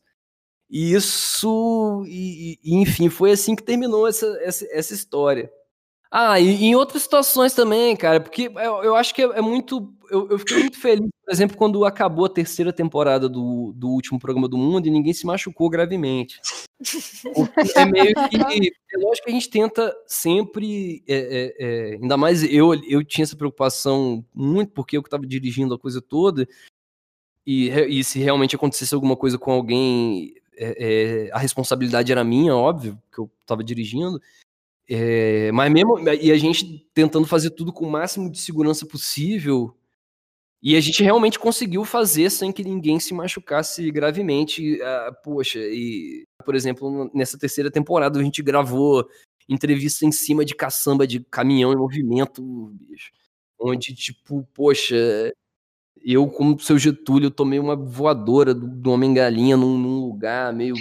E 0.69 0.93
isso, 0.93 2.03
e, 2.07 2.59
e, 2.63 2.75
enfim, 2.75 3.09
foi 3.09 3.31
assim 3.31 3.55
que 3.55 3.63
terminou 3.63 4.07
essa, 4.07 4.25
essa, 4.41 4.67
essa 4.71 4.93
história. 4.93 5.49
Ah, 6.11 6.39
e 6.39 6.65
em 6.65 6.75
outras 6.75 7.03
situações 7.03 7.53
também, 7.53 7.95
cara, 7.95 8.19
porque 8.19 8.43
eu, 8.43 8.83
eu 8.83 8.95
acho 8.95 9.13
que 9.13 9.21
é, 9.21 9.25
é 9.25 9.41
muito. 9.41 9.93
Eu, 10.09 10.29
eu, 10.29 10.39
fiquei 10.39 10.59
muito 10.59 10.79
feliz, 10.79 11.09
por 11.25 11.33
exemplo, 11.33 11.57
quando 11.57 11.83
acabou 11.83 12.25
a 12.25 12.29
terceira 12.29 12.71
temporada 12.71 13.27
do, 13.27 13.73
do 13.75 13.89
último 13.89 14.17
programa 14.17 14.47
do 14.47 14.57
mundo 14.57 14.87
e 14.87 14.91
ninguém 14.91 15.13
se 15.13 15.25
machucou 15.25 15.69
gravemente. 15.69 16.39
é 17.75 17.85
meio 17.85 18.13
que. 18.29 18.71
É 18.89 18.97
lógico 18.99 19.25
que 19.25 19.31
a 19.31 19.33
gente 19.33 19.49
tenta 19.49 19.93
sempre. 20.07 21.03
É, 21.05 21.17
é, 21.17 21.55
é, 21.59 21.93
ainda 22.01 22.15
mais 22.15 22.41
eu, 22.41 22.73
eu 22.87 23.03
tinha 23.03 23.23
essa 23.23 23.35
preocupação 23.35 24.25
muito 24.33 24.71
porque 24.71 24.95
eu 24.95 25.03
que 25.03 25.07
estava 25.07 25.27
dirigindo 25.27 25.73
a 25.73 25.79
coisa 25.79 26.01
toda. 26.01 26.47
E, 27.45 27.69
e 27.69 28.03
se 28.03 28.17
realmente 28.19 28.55
acontecesse 28.55 28.95
alguma 28.95 29.17
coisa 29.17 29.37
com 29.37 29.51
alguém, 29.51 30.33
é, 30.57 31.27
é, 31.27 31.31
a 31.31 31.37
responsabilidade 31.37 32.11
era 32.11 32.23
minha, 32.23 32.55
óbvio, 32.55 32.99
que 33.11 33.19
eu 33.19 33.29
estava 33.41 33.63
dirigindo. 33.63 34.19
É, 34.89 35.51
mas 35.51 35.71
mesmo. 35.71 35.99
E 35.99 36.31
a 36.31 36.37
gente 36.37 36.87
tentando 36.93 37.27
fazer 37.27 37.51
tudo 37.51 37.71
com 37.71 37.85
o 37.85 37.91
máximo 37.91 38.29
de 38.29 38.39
segurança 38.39 38.85
possível. 38.85 39.75
E 40.61 40.75
a 40.75 40.81
gente 40.81 41.03
realmente 41.03 41.37
conseguiu 41.37 41.85
fazer 41.85 42.31
sem 42.31 42.51
que 42.51 42.63
ninguém 42.63 42.99
se 42.99 43.13
machucasse 43.13 43.91
gravemente. 43.91 44.81
Uh, 44.81 45.15
poxa, 45.23 45.59
e, 45.59 46.25
por 46.43 46.55
exemplo, 46.55 47.11
nessa 47.13 47.37
terceira 47.37 47.69
temporada 47.69 48.19
a 48.19 48.23
gente 48.23 48.41
gravou 48.41 49.07
entrevista 49.47 50.05
em 50.05 50.11
cima 50.11 50.43
de 50.43 50.55
caçamba 50.55 51.05
de 51.05 51.19
caminhão 51.19 51.71
em 51.71 51.77
movimento, 51.77 52.41
bicho. 52.73 53.11
Onde, 53.59 53.93
tipo, 53.95 54.47
poxa, 54.53 55.31
eu, 56.13 56.27
como 56.27 56.59
seu 56.59 56.79
Getúlio, 56.79 57.29
tomei 57.29 57.59
uma 57.59 57.75
voadora 57.75 58.53
do, 58.53 58.67
do 58.67 58.91
Homem-Galinha 58.91 59.57
num, 59.57 59.77
num, 59.77 59.99
lugar 59.99 60.53
meio 60.53 60.75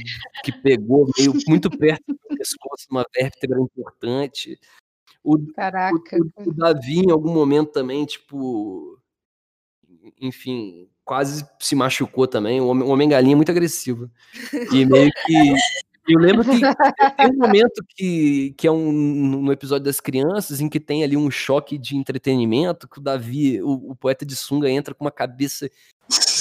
que 0.44 0.52
pegou, 0.52 1.10
meio 1.18 1.32
muito 1.48 1.68
perto 1.68 2.04
do 2.06 2.36
pescoço, 2.36 2.86
uma 2.90 3.04
vértebra 3.14 3.60
importante. 3.60 4.58
O, 5.24 5.36
Caraca. 5.52 6.16
O, 6.16 6.50
o, 6.50 6.54
Davi, 6.54 7.00
em 7.00 7.10
algum 7.10 7.32
momento 7.32 7.72
também, 7.72 8.06
tipo. 8.06 9.00
Enfim, 10.20 10.88
quase 11.04 11.44
se 11.58 11.74
machucou 11.74 12.28
também. 12.28 12.60
O 12.60 12.68
Homem-Galinha 12.68 13.32
é 13.32 13.36
muito 13.36 13.50
agressivo. 13.50 14.08
E 14.72 14.84
meio 14.86 15.10
que 15.26 15.54
eu 16.08 16.18
lembro 16.20 16.44
que 16.44 16.60
tem 17.16 17.30
um 17.30 17.36
momento 17.36 17.84
que, 17.88 18.54
que 18.56 18.66
é 18.66 18.70
um, 18.70 18.92
no 18.92 19.52
episódio 19.52 19.84
das 19.84 20.00
crianças 20.00 20.60
em 20.60 20.68
que 20.68 20.78
tem 20.78 21.02
ali 21.02 21.16
um 21.16 21.30
choque 21.30 21.76
de 21.76 21.96
entretenimento, 21.96 22.88
que 22.88 22.98
o 22.98 23.02
Davi, 23.02 23.60
o, 23.62 23.90
o 23.90 23.96
poeta 23.96 24.24
de 24.24 24.36
sunga, 24.36 24.70
entra 24.70 24.94
com 24.94 25.04
uma 25.04 25.10
cabeça 25.10 25.68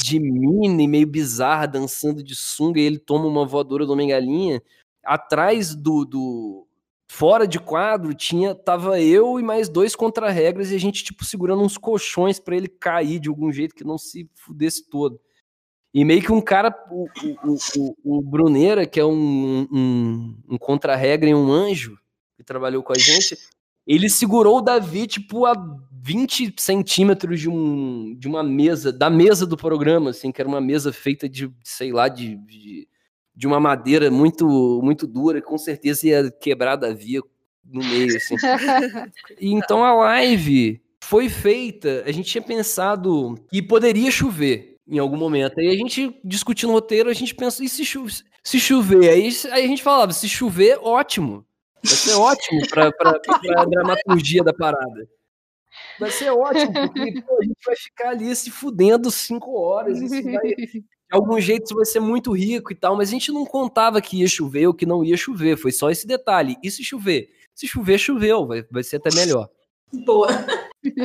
de 0.04 0.20
mini, 0.20 0.88
meio 0.88 1.08
bizarra, 1.08 1.66
dançando 1.68 2.24
de 2.24 2.36
sunga, 2.36 2.80
e 2.80 2.84
ele 2.84 3.00
toma 3.00 3.26
uma 3.26 3.46
voadora 3.46 3.86
do 3.86 3.94
Homem-Galinha. 3.94 4.62
Atrás 5.04 5.74
do, 5.76 6.06
do. 6.06 6.68
Fora 7.08 7.48
de 7.48 7.60
quadro, 7.60 8.14
tinha 8.14 8.56
tava 8.56 9.00
eu 9.00 9.40
e 9.40 9.44
mais 9.44 9.70
dois 9.70 9.96
contra-regras, 9.96 10.72
e 10.72 10.76
a 10.76 10.80
gente, 10.80 11.04
tipo, 11.04 11.24
segurando 11.24 11.62
uns 11.62 11.78
colchões 11.78 12.40
para 12.40 12.56
ele 12.56 12.68
cair 12.68 13.20
de 13.20 13.30
algum 13.30 13.52
jeito 13.52 13.76
que 13.76 13.84
não 13.84 13.98
se 13.98 14.30
fudesse 14.36 14.88
todo. 14.90 15.20
E 15.96 16.04
meio 16.04 16.22
que 16.22 16.30
um 16.30 16.42
cara, 16.42 16.76
o, 16.92 17.08
o, 17.46 17.58
o, 18.04 18.18
o 18.18 18.22
Bruneira, 18.22 18.86
que 18.86 19.00
é 19.00 19.06
um, 19.06 19.66
um, 19.72 20.38
um 20.50 20.58
contra-regra 20.58 21.30
e 21.30 21.34
um 21.34 21.50
anjo, 21.50 21.98
que 22.36 22.44
trabalhou 22.44 22.84
com 22.84 22.92
a 22.92 22.98
gente, 23.00 23.38
Ele 23.88 24.10
segurou 24.10 24.58
o 24.58 24.62
Davi, 24.62 25.08
tipo, 25.08 25.46
a 25.46 25.54
20 26.02 26.56
centímetros 26.58 27.40
de, 27.40 27.50
um, 27.50 28.14
de 28.14 28.28
uma 28.28 28.44
mesa, 28.44 28.92
da 28.92 29.10
mesa 29.10 29.46
do 29.46 29.56
programa, 29.56 30.10
assim, 30.10 30.34
que 30.34 30.42
era 30.42 30.50
uma 30.50 30.60
mesa 30.60 30.92
feita 30.92 31.30
de, 31.30 31.50
sei 31.64 31.94
lá, 31.94 32.10
de, 32.10 32.36
de, 32.46 32.90
de 33.34 33.48
uma 33.48 33.62
madeira 33.62 34.12
muito, 34.12 34.82
muito 34.84 35.08
dura, 35.08 35.42
com 35.42 35.58
certeza 35.58 36.08
ia 36.08 36.30
quebrar 36.30 36.76
Davi 36.76 37.22
no 37.64 37.80
meio, 37.82 38.18
assim. 38.18 38.36
e 39.40 39.54
então 39.54 39.82
a 39.82 39.94
live 39.94 40.82
foi 41.02 41.30
feita, 41.30 42.04
a 42.06 42.12
gente 42.12 42.30
tinha 42.30 42.42
pensado 42.42 43.36
que 43.50 43.62
poderia 43.62 44.12
chover 44.12 44.75
em 44.88 45.00
algum 45.00 45.18
momento. 45.18 45.60
Aí 45.60 45.70
a 45.70 45.76
gente 45.76 46.20
discutindo 46.24 46.70
o 46.70 46.74
roteiro, 46.74 47.10
a 47.10 47.14
gente 47.14 47.34
pensou, 47.34 47.66
e 47.66 47.70
se, 47.70 47.86
cho 47.86 48.06
se 48.44 48.60
chover? 48.60 49.10
Aí, 49.10 49.30
aí 49.52 49.66
a 49.66 49.68
gente 49.68 49.84
falava, 49.84 50.14
se 50.14 50.28
chover, 50.30 50.78
ótimo. 50.82 51.46
Vai 51.84 51.96
ser 51.96 52.14
ótimo 52.14 52.62
para 52.70 52.92
a 53.58 53.66
dramaturgia 53.66 54.44
da 54.44 54.54
parada. 54.54 55.08
Vai 56.00 56.10
ser 56.12 56.30
ótimo, 56.32 56.74
porque 56.74 57.22
pô, 57.22 57.38
a 57.40 57.44
gente 57.44 57.58
vai 57.66 57.76
ficar 57.76 58.10
ali 58.10 58.36
se 58.36 58.50
fudendo 58.50 59.12
cinco 59.12 59.54
horas. 59.60 60.00
Vai, 60.00 60.56
de 60.56 60.84
algum 61.12 61.40
jeito 61.40 61.66
isso 61.66 61.76
vai 61.76 61.86
ser 61.86 62.00
muito 62.00 62.32
rico 62.32 62.72
e 62.72 62.76
tal, 62.76 62.96
mas 62.96 63.10
a 63.10 63.12
gente 63.12 63.32
não 63.32 63.46
contava 63.46 64.02
que 64.02 64.18
ia 64.18 64.28
chover 64.28 64.68
ou 64.68 64.74
que 64.74 64.86
não 64.86 65.04
ia 65.04 65.16
chover. 65.16 65.58
Foi 65.58 65.72
só 65.72 65.90
esse 65.90 66.08
detalhe. 66.08 66.58
E 66.64 66.72
se 66.72 66.84
chover? 66.84 67.30
Se 67.54 67.68
chover, 67.68 67.98
choveu, 67.98 68.46
vai, 68.46 68.64
vai 68.70 68.84
ser 68.84 68.98
até 68.98 69.14
melhor. 69.16 69.50
Boa. 70.06 70.28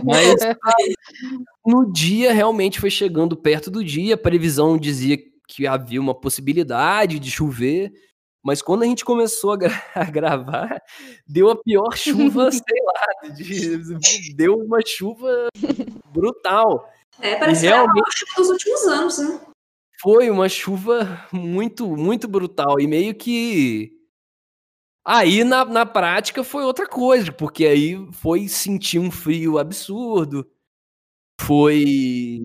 Mas 0.05 0.41
no 1.65 1.91
dia, 1.93 2.33
realmente 2.33 2.81
foi 2.81 2.91
chegando 2.91 3.37
perto 3.37 3.71
do 3.71 3.85
dia, 3.85 4.15
a 4.15 4.19
previsão 4.19 4.79
dizia 4.79 5.19
que 5.47 5.67
havia 5.67 6.01
uma 6.01 6.15
possibilidade 6.15 7.19
de 7.19 7.31
chover. 7.31 7.93
Mas 8.43 8.63
quando 8.63 8.83
a 8.83 8.87
gente 8.87 9.05
começou 9.05 9.53
a, 9.53 9.57
gra 9.57 9.83
a 9.95 10.05
gravar, 10.05 10.83
deu 11.27 11.51
a 11.51 11.57
pior 11.57 11.95
chuva, 11.97 12.51
sei 12.53 12.83
lá, 12.85 13.35
de, 13.35 14.35
deu 14.35 14.57
uma 14.57 14.79
chuva 14.85 15.49
brutal. 16.13 16.89
É, 17.21 17.37
parece 17.37 17.67
realmente, 17.67 17.93
que 17.93 17.99
era 18.01 18.09
a 18.09 18.13
chuva 18.13 18.33
dos 18.37 18.49
últimos 18.49 18.83
anos, 18.87 19.19
né? 19.19 19.41
Foi 20.01 20.31
uma 20.31 20.49
chuva 20.49 21.27
muito, 21.31 21.95
muito 21.95 22.27
brutal. 22.27 22.81
E 22.81 22.87
meio 22.87 23.15
que. 23.15 23.93
Aí 25.05 25.45
na, 25.45 25.65
na 25.65 25.85
prática 25.85 26.43
foi 26.43 26.65
outra 26.65 26.87
coisa, 26.87 27.31
porque 27.31 27.67
aí 27.67 28.09
foi 28.13 28.49
sentir 28.49 28.99
um 28.99 29.11
frio 29.11 29.59
absurdo, 29.59 30.47
foi 31.41 32.41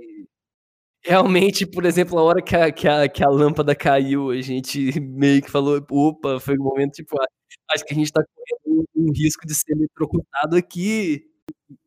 Realmente, 1.08 1.68
por 1.68 1.86
exemplo, 1.86 2.18
a 2.18 2.24
hora 2.24 2.42
que 2.42 2.56
a, 2.56 2.72
que 2.72 2.88
a, 2.88 3.08
que 3.08 3.24
a 3.24 3.30
lâmpada 3.30 3.76
caiu, 3.76 4.32
a 4.32 4.42
gente 4.42 5.00
meio 5.00 5.40
que 5.40 5.52
falou, 5.52 5.80
opa, 5.92 6.40
foi 6.40 6.58
um 6.58 6.64
momento, 6.64 6.94
tipo, 6.94 7.16
ah, 7.22 7.28
acho 7.76 7.86
que 7.86 7.94
a 7.94 7.96
gente 7.96 8.12
tá 8.12 8.24
correndo 8.24 8.86
um 8.96 9.12
risco 9.14 9.46
de 9.46 9.54
ser 9.54 9.74
eletrocutado 9.74 10.56
aqui. 10.56 11.24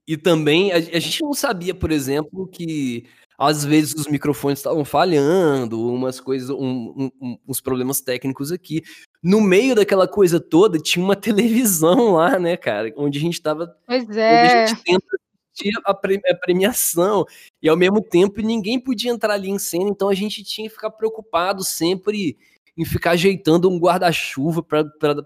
E 0.07 0.17
também, 0.17 0.71
a, 0.71 0.77
a 0.77 1.01
gente 1.01 1.21
não 1.23 1.33
sabia, 1.35 1.75
por 1.75 1.91
exemplo, 1.91 2.47
que 2.47 3.07
às 3.37 3.65
vezes 3.65 3.93
os 3.95 4.07
microfones 4.07 4.61
estavam 4.61 4.85
falhando, 4.85 5.85
umas 5.93 6.21
coisas, 6.21 6.51
um, 6.51 7.11
um, 7.21 7.39
uns 7.49 7.61
problemas 7.61 8.01
técnicos 8.01 8.53
aqui. 8.53 8.83
No 9.21 9.41
meio 9.41 9.75
daquela 9.75 10.07
coisa 10.07 10.39
toda, 10.39 10.79
tinha 10.79 11.05
uma 11.05 11.17
televisão 11.17 12.13
lá, 12.13 12.39
né, 12.39 12.57
cara, 12.57 12.93
onde 12.97 13.19
a 13.19 13.21
gente 13.21 13.43
tava. 13.43 13.77
Pois 13.85 14.09
é. 14.17 14.45
Onde 14.45 14.53
a 14.55 14.67
gente 14.67 14.85
tenta 14.85 15.19
existia 15.59 15.73
a, 15.85 15.95
premiação. 16.35 17.25
E 17.63 17.69
ao 17.69 17.77
mesmo 17.77 18.01
tempo 18.01 18.41
ninguém 18.41 18.79
podia 18.79 19.11
entrar 19.11 19.35
ali 19.35 19.51
em 19.51 19.59
cena, 19.59 19.89
então 19.89 20.09
a 20.09 20.15
gente 20.15 20.43
tinha 20.45 20.69
que 20.69 20.75
ficar 20.75 20.91
preocupado 20.91 21.65
sempre 21.65 22.37
em 22.77 22.85
ficar 22.85 23.13
ajeitando 23.13 23.69
um 23.69 23.79
guarda-chuva 23.79 24.63
para 24.63 24.85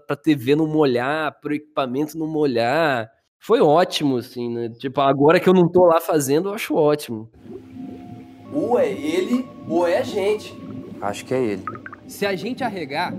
a 0.09 0.15
TV 0.15 0.55
não 0.55 0.65
molhar, 0.65 1.39
para 1.39 1.51
o 1.51 1.55
equipamento 1.55 2.17
não 2.17 2.27
molhar. 2.27 3.11
Foi 3.39 3.61
ótimo, 3.61 4.17
assim, 4.17 4.49
né? 4.49 4.69
Tipo, 4.69 5.01
agora 5.01 5.39
que 5.39 5.47
eu 5.47 5.53
não 5.53 5.69
tô 5.69 5.85
lá 5.85 6.01
fazendo, 6.01 6.49
eu 6.49 6.53
acho 6.55 6.75
ótimo. 6.75 7.29
Ou 8.51 8.79
é 8.79 8.89
ele, 8.91 9.47
ou 9.67 9.87
é 9.87 9.99
a 9.99 10.03
gente. 10.03 10.55
Acho 10.99 11.25
que 11.25 11.33
é 11.33 11.43
ele. 11.43 11.63
Se 12.07 12.25
a 12.25 12.35
gente 12.35 12.63
arregar, 12.63 13.13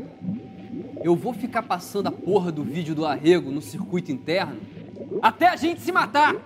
eu 1.02 1.14
vou 1.14 1.32
ficar 1.32 1.62
passando 1.62 2.08
a 2.08 2.12
porra 2.12 2.50
do 2.50 2.64
vídeo 2.64 2.94
do 2.94 3.06
arrego 3.06 3.52
no 3.52 3.60
circuito 3.60 4.10
interno 4.10 4.60
até 5.22 5.48
a 5.48 5.56
gente 5.56 5.80
se 5.80 5.92
matar. 5.92 6.36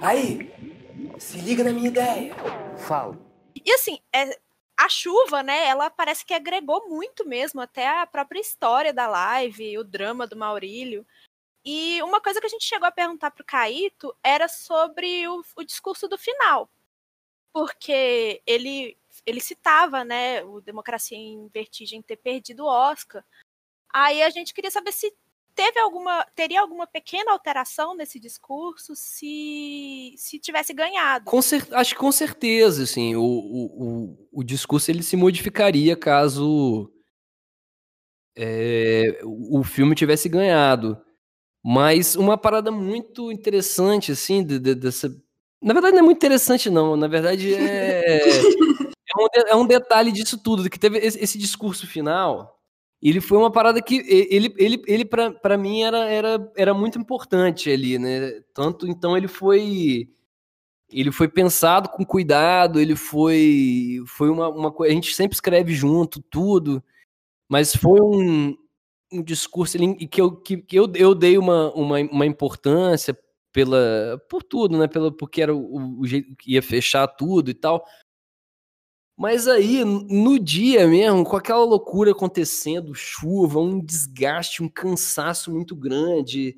Aí, 0.00 0.50
se 1.18 1.38
liga 1.38 1.64
na 1.64 1.72
minha 1.72 1.88
ideia. 1.88 2.34
Fala. 2.86 3.18
E 3.64 3.72
assim, 3.72 3.98
é, 4.12 4.38
a 4.76 4.88
chuva, 4.88 5.42
né, 5.42 5.66
ela 5.66 5.88
parece 5.88 6.24
que 6.24 6.34
agregou 6.34 6.88
muito 6.88 7.26
mesmo, 7.26 7.60
até 7.60 7.88
a 7.88 8.06
própria 8.06 8.40
história 8.40 8.92
da 8.92 9.06
live, 9.06 9.78
o 9.78 9.84
drama 9.84 10.26
do 10.26 10.36
Maurílio. 10.36 11.06
E 11.64 12.02
uma 12.02 12.20
coisa 12.20 12.40
que 12.40 12.46
a 12.46 12.50
gente 12.50 12.64
chegou 12.64 12.86
a 12.86 12.92
perguntar 12.92 13.30
pro 13.30 13.44
Caíto 13.44 14.14
era 14.22 14.48
sobre 14.48 15.26
o, 15.28 15.42
o 15.56 15.64
discurso 15.64 16.06
do 16.06 16.18
final. 16.18 16.68
Porque 17.52 18.42
ele, 18.46 18.98
ele 19.24 19.40
citava, 19.40 20.04
né, 20.04 20.42
o 20.44 20.60
Democracia 20.60 21.16
em 21.16 21.48
Vertigem 21.48 22.02
ter 22.02 22.16
perdido 22.16 22.64
o 22.64 22.68
Oscar. 22.68 23.24
Aí 23.92 24.22
a 24.22 24.28
gente 24.28 24.52
queria 24.52 24.70
saber 24.70 24.92
se 24.92 25.14
teve 25.54 25.78
alguma 25.78 26.24
teria 26.34 26.60
alguma 26.60 26.86
pequena 26.86 27.32
alteração 27.32 27.94
nesse 27.94 28.18
discurso 28.18 28.94
se 28.96 30.14
se 30.16 30.38
tivesse 30.38 30.72
ganhado? 30.72 31.24
Com 31.26 31.40
cer- 31.40 31.68
acho 31.72 31.94
que 31.94 32.00
com 32.00 32.12
certeza 32.12 32.82
assim 32.84 33.14
o, 33.16 33.22
o, 33.22 34.08
o, 34.12 34.40
o 34.40 34.44
discurso 34.44 34.90
ele 34.90 35.02
se 35.02 35.16
modificaria 35.16 35.96
caso 35.96 36.90
é, 38.36 39.20
o 39.24 39.62
filme 39.62 39.94
tivesse 39.94 40.28
ganhado. 40.28 40.98
Mas 41.64 42.16
uma 42.16 42.36
parada 42.38 42.70
muito 42.70 43.32
interessante 43.32 44.12
assim 44.12 44.44
de, 44.44 44.58
de, 44.58 44.74
dessa 44.74 45.08
na 45.62 45.72
verdade 45.72 45.94
não 45.94 46.00
é 46.02 46.04
muito 46.06 46.18
interessante 46.18 46.70
não. 46.70 46.96
Na 46.96 47.08
verdade 47.08 47.54
é 47.54 48.18
é, 49.08 49.18
um, 49.18 49.28
é 49.48 49.56
um 49.56 49.66
detalhe 49.66 50.12
disso 50.12 50.38
tudo 50.42 50.68
que 50.70 50.78
teve 50.78 50.98
esse, 50.98 51.18
esse 51.22 51.38
discurso 51.38 51.86
final 51.86 52.53
ele 53.10 53.20
foi 53.20 53.36
uma 53.36 53.52
parada 53.52 53.82
que 53.82 53.96
ele, 54.08 54.54
ele, 54.56 54.82
ele 54.86 55.04
para 55.04 55.58
mim 55.58 55.82
era, 55.82 56.08
era, 56.08 56.52
era 56.56 56.72
muito 56.72 56.98
importante 56.98 57.70
ali, 57.70 57.98
né? 57.98 58.40
Tanto 58.54 58.88
então 58.88 59.14
ele 59.16 59.28
foi 59.28 60.08
ele 60.90 61.12
foi 61.12 61.28
pensado 61.28 61.88
com 61.90 62.04
cuidado, 62.04 62.80
ele 62.80 62.96
foi 62.96 64.02
foi 64.06 64.30
uma, 64.30 64.48
uma 64.48 64.72
coisa, 64.72 64.90
a 64.90 64.94
gente 64.94 65.14
sempre 65.14 65.34
escreve 65.34 65.74
junto 65.74 66.22
tudo, 66.22 66.82
mas 67.48 67.76
foi 67.76 68.00
um, 68.00 68.56
um 69.12 69.22
discurso 69.22 69.76
ali, 69.76 70.06
que 70.08 70.20
eu 70.20 70.36
que, 70.36 70.56
que 70.58 70.76
eu, 70.76 70.90
eu 70.94 71.14
dei 71.14 71.36
uma, 71.36 71.72
uma, 71.74 71.98
uma 72.00 72.26
importância 72.26 73.16
pela 73.52 74.18
por 74.30 74.42
tudo, 74.42 74.78
né? 74.78 74.88
Pela 74.88 75.12
porque 75.14 75.42
era 75.42 75.54
o, 75.54 76.00
o 76.00 76.06
jeito 76.06 76.34
que 76.36 76.52
ia 76.52 76.62
fechar 76.62 77.06
tudo 77.06 77.50
e 77.50 77.54
tal. 77.54 77.84
Mas 79.16 79.46
aí, 79.46 79.84
no 79.84 80.38
dia 80.38 80.88
mesmo, 80.88 81.24
com 81.24 81.36
aquela 81.36 81.64
loucura 81.64 82.10
acontecendo, 82.10 82.94
chuva, 82.94 83.60
um 83.60 83.80
desgaste, 83.80 84.62
um 84.62 84.68
cansaço 84.68 85.52
muito 85.52 85.76
grande, 85.76 86.56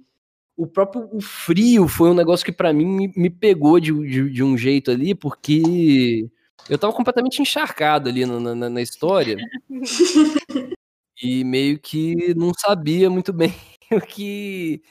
o 0.56 0.66
próprio 0.66 1.08
o 1.12 1.20
frio 1.20 1.86
foi 1.86 2.10
um 2.10 2.14
negócio 2.14 2.44
que 2.44 2.52
para 2.52 2.72
mim 2.72 2.86
me, 2.86 3.12
me 3.14 3.28
pegou 3.30 3.78
de, 3.78 3.92
de, 3.92 4.30
de, 4.30 4.42
um 4.42 4.56
jeito 4.56 4.90
ali, 4.90 5.14
porque 5.14 6.30
eu 6.68 6.78
tava 6.78 6.94
completamente 6.94 7.42
encharcado 7.42 8.08
ali 8.08 8.24
na, 8.24 8.54
na, 8.54 8.70
na 8.70 8.82
história. 8.82 9.36
e 11.22 11.44
meio 11.44 11.78
que 11.78 12.34
não 12.34 12.52
sabia 12.54 13.10
muito 13.10 13.32
bem 13.32 13.54
o 13.92 14.00
que. 14.00 14.82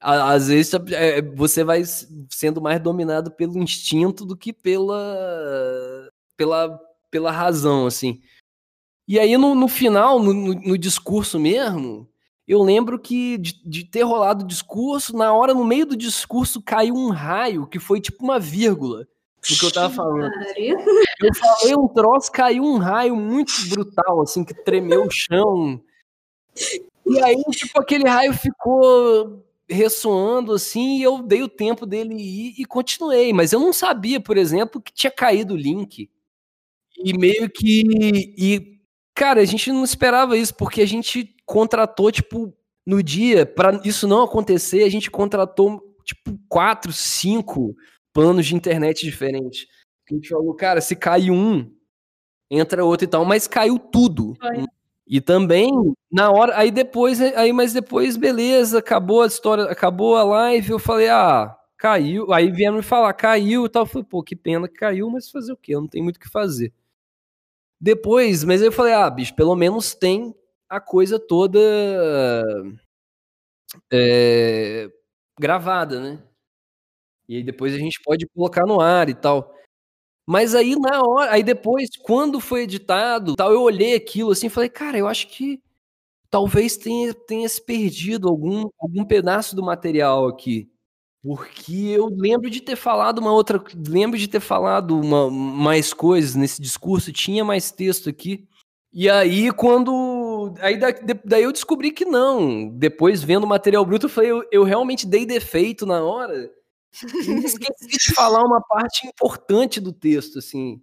Às 0.00 0.48
vezes 0.48 0.72
é, 0.92 1.20
você 1.20 1.64
vai 1.64 1.82
sendo 2.30 2.62
mais 2.62 2.80
dominado 2.80 3.32
pelo 3.32 3.58
instinto 3.58 4.24
do 4.24 4.36
que 4.36 4.52
pela 4.52 6.08
pela, 6.38 6.80
pela 7.10 7.30
razão, 7.30 7.86
assim. 7.86 8.22
E 9.06 9.18
aí, 9.18 9.36
no, 9.36 9.54
no 9.54 9.68
final, 9.68 10.20
no, 10.20 10.32
no, 10.32 10.78
discurso 10.78 11.38
mesmo, 11.38 12.08
eu 12.46 12.62
lembro 12.62 12.98
que 12.98 13.36
de, 13.36 13.60
de, 13.64 13.84
ter 13.84 14.02
rolado 14.02 14.44
o 14.44 14.46
discurso, 14.46 15.16
na 15.16 15.32
hora, 15.32 15.52
no 15.52 15.64
meio 15.64 15.84
do 15.84 15.96
discurso, 15.96 16.62
caiu 16.62 16.94
um 16.94 17.10
raio 17.10 17.66
que 17.66 17.78
foi 17.78 18.00
tipo 18.00 18.22
uma 18.22 18.38
vírgula 18.38 19.00
do 19.00 19.58
que 19.58 19.64
eu 19.64 19.72
tava 19.72 19.92
falando. 19.92 20.30
Eu 20.56 21.34
falei 21.34 21.74
um 21.74 21.88
troço, 21.88 22.30
caiu 22.30 22.62
um 22.62 22.78
raio 22.78 23.16
muito 23.16 23.52
brutal, 23.70 24.22
assim, 24.22 24.44
que 24.44 24.54
tremeu 24.54 25.06
o 25.06 25.10
chão. 25.10 25.80
E 27.06 27.22
aí, 27.22 27.42
tipo, 27.50 27.80
aquele 27.80 28.06
raio 28.06 28.34
ficou 28.34 29.44
ressoando 29.70 30.52
assim, 30.52 30.98
e 30.98 31.02
eu 31.02 31.22
dei 31.22 31.42
o 31.42 31.48
tempo 31.48 31.84
dele 31.84 32.14
ir 32.14 32.54
e 32.58 32.64
continuei. 32.64 33.32
Mas 33.32 33.52
eu 33.52 33.60
não 33.60 33.72
sabia, 33.72 34.20
por 34.20 34.36
exemplo, 34.36 34.80
que 34.80 34.92
tinha 34.92 35.10
caído 35.10 35.54
o 35.54 35.58
link. 35.58 36.10
E 37.04 37.16
meio 37.16 37.48
que. 37.50 38.34
E, 38.36 38.80
cara, 39.14 39.40
a 39.40 39.44
gente 39.44 39.70
não 39.70 39.84
esperava 39.84 40.36
isso, 40.36 40.54
porque 40.54 40.82
a 40.82 40.86
gente 40.86 41.34
contratou, 41.46 42.10
tipo, 42.10 42.52
no 42.86 43.02
dia, 43.02 43.46
para 43.46 43.80
isso 43.84 44.06
não 44.08 44.22
acontecer, 44.22 44.82
a 44.82 44.88
gente 44.90 45.10
contratou, 45.10 45.80
tipo, 46.04 46.38
quatro, 46.48 46.92
cinco 46.92 47.74
planos 48.12 48.46
de 48.46 48.54
internet 48.54 49.04
diferentes. 49.04 49.66
A 50.10 50.14
gente 50.14 50.28
falou, 50.28 50.54
cara, 50.54 50.80
se 50.80 50.96
cai 50.96 51.30
um, 51.30 51.70
entra 52.50 52.84
outro 52.84 53.04
e 53.04 53.08
tal, 53.08 53.24
mas 53.24 53.46
caiu 53.46 53.78
tudo. 53.78 54.34
Foi. 54.40 54.64
E 55.06 55.20
também, 55.20 55.70
na 56.12 56.30
hora, 56.30 56.56
aí 56.58 56.70
depois, 56.70 57.20
aí, 57.20 57.52
mas 57.52 57.72
depois, 57.72 58.16
beleza, 58.16 58.78
acabou 58.78 59.22
a 59.22 59.26
história, 59.26 59.64
acabou 59.64 60.16
a 60.16 60.22
live, 60.22 60.70
eu 60.70 60.78
falei, 60.78 61.08
ah, 61.08 61.56
caiu. 61.78 62.30
Aí 62.32 62.50
vieram 62.50 62.76
me 62.76 62.82
falar, 62.82 63.12
caiu 63.14 63.64
e 63.64 63.68
tal. 63.70 63.84
Eu 63.84 63.86
falei, 63.86 64.06
pô, 64.08 64.22
que 64.22 64.36
pena 64.36 64.68
que 64.68 64.74
caiu, 64.74 65.08
mas 65.08 65.30
fazer 65.30 65.52
o 65.52 65.56
quê? 65.56 65.74
Eu 65.74 65.80
não 65.80 65.88
tenho 65.88 66.04
muito 66.04 66.16
o 66.16 66.20
que 66.20 66.28
fazer. 66.28 66.72
Depois, 67.80 68.42
mas 68.44 68.60
eu 68.60 68.72
falei, 68.72 68.92
ah, 68.94 69.08
bicho, 69.08 69.34
pelo 69.34 69.54
menos 69.54 69.94
tem 69.94 70.34
a 70.68 70.80
coisa 70.80 71.18
toda 71.18 71.58
é, 73.92 74.90
gravada, 75.38 76.00
né? 76.00 76.22
E 77.28 77.36
aí 77.36 77.42
depois 77.42 77.74
a 77.74 77.78
gente 77.78 78.00
pode 78.02 78.26
colocar 78.28 78.66
no 78.66 78.80
ar 78.80 79.08
e 79.08 79.14
tal. 79.14 79.54
Mas 80.26 80.54
aí 80.54 80.76
na 80.76 81.02
hora, 81.02 81.32
aí 81.32 81.42
depois, 81.42 81.90
quando 82.02 82.40
foi 82.40 82.62
editado, 82.62 83.36
tal, 83.36 83.52
eu 83.52 83.62
olhei 83.62 83.94
aquilo 83.96 84.32
assim, 84.32 84.48
falei, 84.50 84.70
cara, 84.70 84.98
eu 84.98 85.08
acho 85.08 85.28
que 85.28 85.60
talvez 86.30 86.76
tenha, 86.76 87.14
tenha 87.14 87.48
se 87.48 87.62
perdido 87.64 88.28
algum, 88.28 88.68
algum 88.80 89.04
pedaço 89.06 89.56
do 89.56 89.62
material 89.64 90.28
aqui. 90.28 90.70
Porque 91.22 91.72
eu 91.72 92.06
lembro 92.06 92.48
de 92.48 92.60
ter 92.60 92.76
falado 92.76 93.18
uma 93.18 93.32
outra, 93.32 93.62
lembro 93.88 94.18
de 94.18 94.28
ter 94.28 94.40
falado 94.40 94.98
uma, 94.98 95.30
mais 95.30 95.92
coisas 95.92 96.34
nesse 96.34 96.62
discurso, 96.62 97.12
tinha 97.12 97.44
mais 97.44 97.70
texto 97.70 98.08
aqui. 98.08 98.46
E 98.92 99.10
aí 99.10 99.52
quando, 99.52 100.54
aí 100.60 100.78
da, 100.78 100.88
daí 101.24 101.42
eu 101.42 101.52
descobri 101.52 101.90
que 101.90 102.04
não. 102.04 102.68
Depois 102.68 103.22
vendo 103.22 103.44
o 103.44 103.48
material 103.48 103.84
bruto, 103.84 104.06
eu 104.06 104.10
falei, 104.10 104.30
eu, 104.30 104.44
eu 104.52 104.62
realmente 104.64 105.06
dei 105.06 105.26
defeito 105.26 105.84
na 105.84 106.02
hora 106.02 106.50
esqueci 107.44 107.86
de 107.86 108.14
falar 108.14 108.42
uma 108.44 108.60
parte 108.60 109.06
importante 109.06 109.80
do 109.80 109.92
texto, 109.92 110.38
assim, 110.38 110.80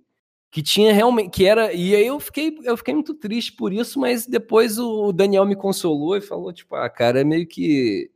que 0.52 0.62
tinha 0.62 0.94
realmente, 0.94 1.32
que 1.32 1.46
era, 1.46 1.74
e 1.74 1.96
aí 1.96 2.06
eu 2.08 2.20
fiquei, 2.20 2.58
eu 2.64 2.78
fiquei 2.78 2.94
muito 2.94 3.14
triste 3.14 3.54
por 3.54 3.74
isso, 3.74 4.00
mas 4.00 4.26
depois 4.26 4.78
o 4.80 5.12
Daniel 5.12 5.46
me 5.46 5.56
consolou 5.56 6.16
e 6.16 6.22
falou, 6.22 6.54
tipo, 6.54 6.76
ah, 6.76 6.90
cara, 6.90 7.22
é 7.22 7.24
meio 7.24 7.48
que 7.48 8.12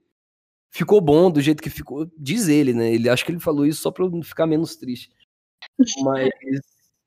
ficou 0.72 1.02
bom 1.02 1.32
do 1.32 1.42
jeito 1.42 1.64
que 1.64 1.70
ficou, 1.70 2.10
diz 2.18 2.48
ele, 2.48 2.74
né, 2.74 2.94
ele, 2.94 3.10
acho 3.10 3.26
que 3.26 3.32
ele 3.32 3.40
falou 3.40 3.66
isso 3.66 3.82
só 3.82 3.92
pra 3.92 4.06
eu 4.06 4.24
ficar 4.24 4.46
menos 4.46 4.76
triste, 4.76 5.10
mas 6.04 6.30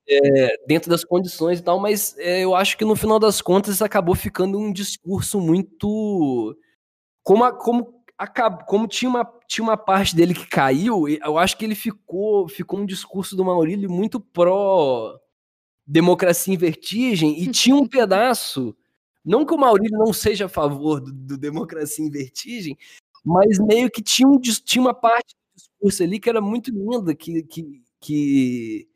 é, 0.09 0.57
dentro 0.66 0.90
das 0.90 1.05
condições 1.05 1.59
e 1.59 1.62
tal, 1.62 1.79
mas 1.79 2.16
é, 2.18 2.40
eu 2.40 2.55
acho 2.55 2.77
que 2.77 2.85
no 2.85 2.96
final 2.96 3.18
das 3.18 3.40
contas 3.40 3.81
acabou 3.81 4.14
ficando 4.14 4.59
um 4.59 4.72
discurso 4.72 5.40
muito, 5.40 6.57
como, 7.22 7.44
a, 7.44 7.53
como 7.53 8.03
acabou, 8.18 8.64
como 8.66 8.88
tinha 8.88 9.09
uma, 9.09 9.25
tinha 9.46 9.62
uma 9.64 9.77
parte 9.77 10.14
dele 10.14 10.35
que 10.35 10.46
caiu, 10.46 11.09
eu 11.09 11.38
acho 11.38 11.57
que 11.57 11.64
ele 11.64 11.75
ficou, 11.75 12.48
ficou 12.48 12.81
um 12.81 12.87
discurso 12.87 13.37
do 13.37 13.44
Maurílio 13.44 13.90
muito 13.90 14.20
pró 14.20 15.18
democracia 15.87 16.55
em 16.55 16.57
vertigem 16.57 17.42
e 17.42 17.51
tinha 17.51 17.75
um 17.75 17.87
pedaço, 17.87 18.77
não 19.25 19.44
que 19.44 19.53
o 19.53 19.59
Maurílio 19.59 19.98
não 19.98 20.12
seja 20.12 20.46
a 20.46 20.48
favor 20.48 21.01
do, 21.01 21.12
do 21.12 21.38
democracia 21.38 22.05
em 22.05 22.11
vertigem, 22.11 22.77
mas 23.25 23.59
meio 23.59 23.91
que 23.91 24.03
tinha, 24.03 24.29
um, 24.29 24.39
tinha 24.41 24.83
uma 24.83 24.95
parte 24.95 25.35
do 25.35 25.57
discurso 25.57 26.03
ali 26.03 26.19
que 26.19 26.29
era 26.29 26.41
muito 26.41 26.71
linda, 26.71 27.15
que, 27.15 27.43
que, 27.45 27.83
que 28.01 28.89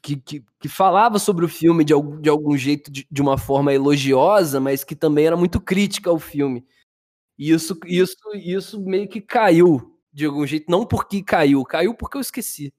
que, 0.00 0.16
que, 0.16 0.44
que, 0.58 0.68
falava 0.68 1.18
sobre 1.18 1.44
o 1.44 1.48
filme 1.48 1.84
de 1.84 1.92
algum, 1.92 2.18
de 2.18 2.30
algum 2.30 2.56
jeito, 2.56 2.90
de, 2.90 3.06
de, 3.10 3.20
uma 3.20 3.36
forma 3.36 3.74
elogiosa, 3.74 4.58
mas 4.58 4.82
que 4.82 4.96
também 4.96 5.26
era 5.26 5.36
muito 5.36 5.60
crítica 5.60 6.08
ao 6.08 6.18
filme. 6.18 6.64
E 7.38 7.50
isso, 7.50 7.78
isso, 7.84 8.16
isso 8.34 8.80
meio 8.82 9.08
que 9.08 9.20
caiu 9.20 9.98
de 10.12 10.24
algum 10.24 10.46
jeito. 10.46 10.70
Não 10.70 10.86
porque 10.86 11.22
caiu, 11.22 11.62
caiu 11.64 11.94
porque 11.94 12.16
eu 12.16 12.22
esqueci. 12.22 12.72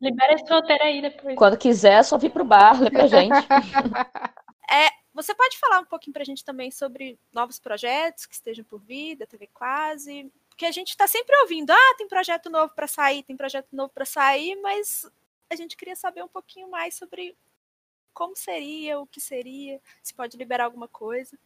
Libera 0.00 0.34
esse 0.34 0.52
roteiro 0.52 0.82
aí 0.82 1.00
depois. 1.00 1.36
Quando 1.36 1.56
quiser, 1.56 2.00
é 2.00 2.02
só 2.02 2.18
vir 2.18 2.30
pro 2.30 2.44
bar, 2.44 2.80
lê 2.82 2.90
pra 2.90 3.06
gente. 3.06 3.30
é, 4.70 4.88
você 5.16 5.34
pode 5.34 5.58
falar 5.58 5.80
um 5.80 5.84
pouquinho 5.86 6.12
pra 6.12 6.24
gente 6.24 6.44
também 6.44 6.70
sobre 6.70 7.18
novos 7.32 7.58
projetos 7.58 8.26
que 8.26 8.34
estejam 8.34 8.64
por 8.64 8.78
vir, 8.78 9.16
da 9.16 9.26
TV 9.26 9.48
Quase? 9.52 10.30
Porque 10.50 10.66
a 10.66 10.70
gente 10.70 10.90
está 10.90 11.08
sempre 11.08 11.34
ouvindo, 11.40 11.70
ah, 11.70 11.94
tem 11.96 12.06
projeto 12.06 12.50
novo 12.50 12.72
para 12.74 12.86
sair, 12.86 13.22
tem 13.22 13.36
projeto 13.36 13.68
novo 13.72 13.90
para 13.94 14.04
sair, 14.04 14.54
mas 14.56 15.10
a 15.50 15.56
gente 15.56 15.76
queria 15.76 15.96
saber 15.96 16.22
um 16.22 16.28
pouquinho 16.28 16.70
mais 16.70 16.94
sobre 16.94 17.34
como 18.12 18.36
seria, 18.36 18.98
o 18.98 19.06
que 19.06 19.20
seria, 19.20 19.80
se 20.02 20.12
pode 20.12 20.36
liberar 20.36 20.64
alguma 20.64 20.88
coisa. 20.88 21.38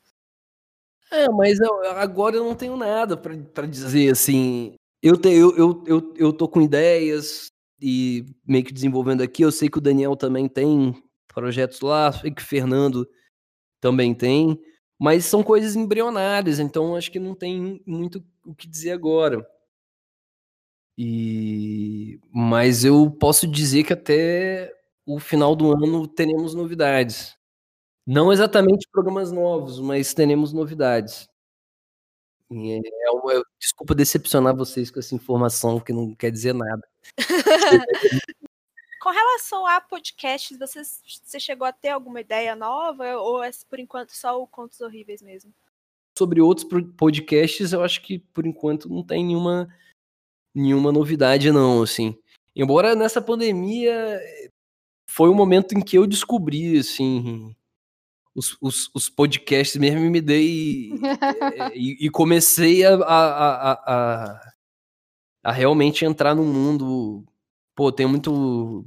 É, 1.11 1.28
mas 1.28 1.61
eu, 1.61 1.80
agora 1.92 2.37
eu 2.37 2.44
não 2.44 2.54
tenho 2.54 2.76
nada 2.76 3.16
para 3.16 3.66
dizer 3.66 4.11
assim. 4.11 4.74
Eu, 5.02 5.16
te, 5.16 5.28
eu, 5.28 5.56
eu, 5.56 5.85
eu, 5.87 6.14
eu 6.16 6.33
tô 6.33 6.48
com 6.48 6.61
ideias 6.61 7.52
e 7.80 8.26
meio 8.46 8.64
que 8.64 8.72
desenvolvendo 8.72 9.22
aqui. 9.22 9.42
Eu 9.42 9.50
sei 9.50 9.68
que 9.68 9.78
o 9.78 9.80
Daniel 9.80 10.16
também 10.16 10.48
tem 10.48 11.02
projetos 11.26 11.80
lá, 11.80 12.12
sei 12.12 12.30
que 12.30 12.42
o 12.42 12.46
Fernando 12.46 13.09
também 13.80 14.14
tem, 14.14 14.60
mas 14.98 15.24
são 15.24 15.42
coisas 15.42 15.76
embrionárias, 15.76 16.58
então 16.58 16.96
acho 16.96 17.10
que 17.10 17.18
não 17.18 17.34
tem 17.34 17.82
muito 17.86 18.22
o 18.44 18.54
que 18.54 18.68
dizer 18.68 18.92
agora. 18.92 19.46
E 20.98 22.20
mas 22.32 22.84
eu 22.84 23.10
posso 23.10 23.46
dizer 23.46 23.84
que 23.84 23.92
até 23.92 24.72
o 25.06 25.18
final 25.18 25.56
do 25.56 25.72
ano 25.72 26.06
teremos 26.06 26.54
novidades. 26.54 27.36
Não 28.06 28.32
exatamente 28.32 28.88
programas 28.92 29.32
novos, 29.32 29.80
mas 29.80 30.12
teremos 30.14 30.52
novidades. 30.52 31.28
É, 32.52 32.78
é 33.06 33.10
uma, 33.12 33.42
desculpa 33.58 33.94
decepcionar 33.94 34.56
vocês 34.56 34.90
com 34.90 34.98
essa 34.98 35.14
informação 35.14 35.80
que 35.80 35.92
não 35.92 36.14
quer 36.14 36.30
dizer 36.30 36.52
nada. 36.52 36.82
com 39.00 39.10
relação 39.10 39.66
a 39.66 39.80
podcasts, 39.80 40.58
você, 40.58 40.82
você 40.84 41.40
chegou 41.40 41.66
a 41.66 41.72
ter 41.72 41.88
alguma 41.88 42.20
ideia 42.20 42.54
nova 42.54 43.16
ou 43.16 43.42
é 43.42 43.50
por 43.68 43.80
enquanto 43.80 44.10
só 44.10 44.40
o 44.40 44.46
Contos 44.46 44.80
Horríveis 44.80 45.22
mesmo? 45.22 45.52
Sobre 46.16 46.40
outros 46.40 46.66
podcasts, 46.96 47.72
eu 47.72 47.82
acho 47.82 48.02
que 48.02 48.18
por 48.18 48.46
enquanto 48.46 48.88
não 48.88 49.02
tem 49.02 49.24
nenhuma 49.24 49.68
nenhuma 50.54 50.92
novidade 50.92 51.50
não, 51.50 51.82
assim. 51.82 52.18
Embora 52.54 52.94
nessa 52.94 53.22
pandemia 53.22 54.20
foi 55.08 55.30
o 55.30 55.34
momento 55.34 55.72
em 55.72 55.80
que 55.80 55.96
eu 55.96 56.06
descobri 56.06 56.78
assim 56.78 57.54
os, 58.34 58.56
os, 58.60 58.90
os 58.94 59.08
podcasts 59.08 59.76
mesmo 59.76 60.00
me 60.00 60.20
dei 60.20 60.92
é, 60.92 61.76
e, 61.76 62.06
e, 62.06 62.10
comecei 62.10 62.84
a, 62.84 62.94
a, 62.94 63.72
a, 63.72 64.52
a, 65.44 65.52
realmente 65.52 66.04
entrar 66.04 66.34
no 66.34 66.44
mundo. 66.44 67.24
Pô, 67.80 67.90
tem 67.90 68.06
muito. 68.06 68.84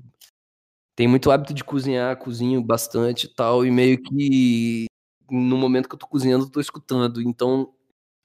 Tem 0.95 1.07
muito 1.07 1.31
hábito 1.31 1.51
de 1.51 1.63
cozinhar, 1.63 2.15
cozinho 2.15 2.61
bastante 2.61 3.25
e 3.25 3.33
tal, 3.33 3.65
e 3.65 3.71
meio 3.71 3.99
que 3.99 4.85
no 5.31 5.57
momento 5.57 5.89
que 5.89 5.95
eu 5.95 5.99
tô 5.99 6.05
cozinhando, 6.05 6.45
eu 6.45 6.49
tô 6.51 6.59
escutando. 6.61 7.19
Então, 7.19 7.73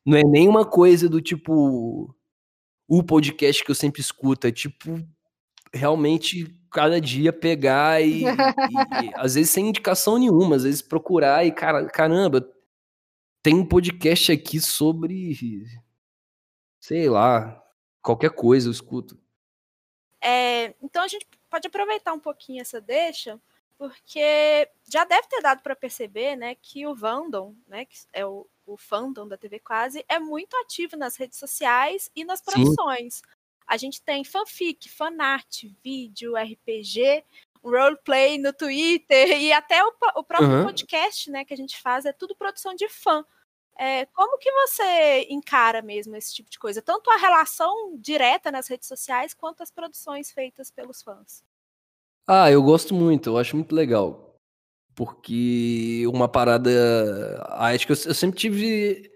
não 0.04 0.18
é 0.18 0.22
nem 0.22 0.46
uma 0.46 0.66
coisa 0.66 1.08
do 1.08 1.22
tipo 1.22 2.14
o 2.86 3.02
podcast 3.02 3.64
que 3.64 3.70
eu 3.70 3.74
sempre 3.74 4.02
escuto, 4.02 4.46
é 4.46 4.52
tipo 4.52 5.02
realmente 5.72 6.54
cada 6.70 7.00
dia 7.00 7.32
pegar 7.32 8.02
e, 8.02 8.24
e, 8.24 8.26
às 9.16 9.36
vezes 9.36 9.50
sem 9.50 9.68
indicação 9.70 10.18
nenhuma, 10.18 10.56
às 10.56 10.64
vezes 10.64 10.82
procurar 10.82 11.46
e 11.46 11.50
cara, 11.50 11.86
caramba, 11.86 12.46
tem 13.42 13.54
um 13.54 13.64
podcast 13.64 14.32
aqui 14.32 14.60
sobre 14.60 15.64
sei 16.78 17.08
lá, 17.08 17.58
qualquer 18.02 18.32
coisa 18.32 18.68
eu 18.68 18.72
escuto. 18.72 19.18
É, 20.20 20.74
então 20.82 21.02
a 21.02 21.08
gente 21.08 21.26
pode 21.48 21.66
aproveitar 21.66 22.12
um 22.12 22.18
pouquinho 22.18 22.60
essa 22.60 22.80
deixa, 22.80 23.40
porque 23.76 24.68
já 24.90 25.04
deve 25.04 25.28
ter 25.28 25.40
dado 25.40 25.62
para 25.62 25.76
perceber, 25.76 26.36
né, 26.36 26.56
que 26.60 26.86
o 26.86 26.94
Vandom, 26.94 27.54
né, 27.66 27.84
que 27.84 27.96
é 28.12 28.26
o, 28.26 28.46
o 28.66 28.76
fandom 28.76 29.26
da 29.26 29.36
TV 29.36 29.60
Quase, 29.60 30.04
é 30.08 30.18
muito 30.18 30.56
ativo 30.56 30.96
nas 30.96 31.16
redes 31.16 31.38
sociais 31.38 32.10
e 32.14 32.24
nas 32.24 32.42
produções. 32.42 33.16
Sim. 33.16 33.22
A 33.66 33.76
gente 33.76 34.02
tem 34.02 34.24
fanfic, 34.24 34.88
fanart, 34.88 35.64
vídeo, 35.82 36.34
RPG, 36.36 37.24
roleplay 37.62 38.38
no 38.38 38.52
Twitter 38.52 39.40
e 39.40 39.52
até 39.52 39.84
o, 39.84 39.92
o 40.16 40.24
próprio 40.24 40.50
uhum. 40.50 40.64
podcast, 40.64 41.30
né, 41.30 41.44
que 41.44 41.54
a 41.54 41.56
gente 41.56 41.78
faz, 41.80 42.04
é 42.04 42.12
tudo 42.12 42.34
produção 42.34 42.74
de 42.74 42.88
fã. 42.88 43.24
É, 43.78 44.06
como 44.06 44.38
que 44.38 44.50
você 44.50 45.28
encara 45.30 45.80
mesmo 45.80 46.16
esse 46.16 46.34
tipo 46.34 46.50
de 46.50 46.58
coisa? 46.58 46.82
Tanto 46.82 47.08
a 47.10 47.16
relação 47.16 47.96
direta 47.96 48.50
nas 48.50 48.66
redes 48.66 48.88
sociais 48.88 49.32
quanto 49.32 49.62
as 49.62 49.70
produções 49.70 50.32
feitas 50.32 50.68
pelos 50.68 51.00
fãs. 51.00 51.44
Ah, 52.26 52.50
eu 52.50 52.60
gosto 52.60 52.92
muito, 52.92 53.30
eu 53.30 53.38
acho 53.38 53.54
muito 53.56 53.72
legal. 53.72 54.36
Porque 54.96 56.04
uma 56.08 56.28
parada. 56.28 56.70
Acho 57.50 57.86
que 57.86 57.92
eu, 57.92 57.96
sempre 57.96 58.36
tive 58.36 59.08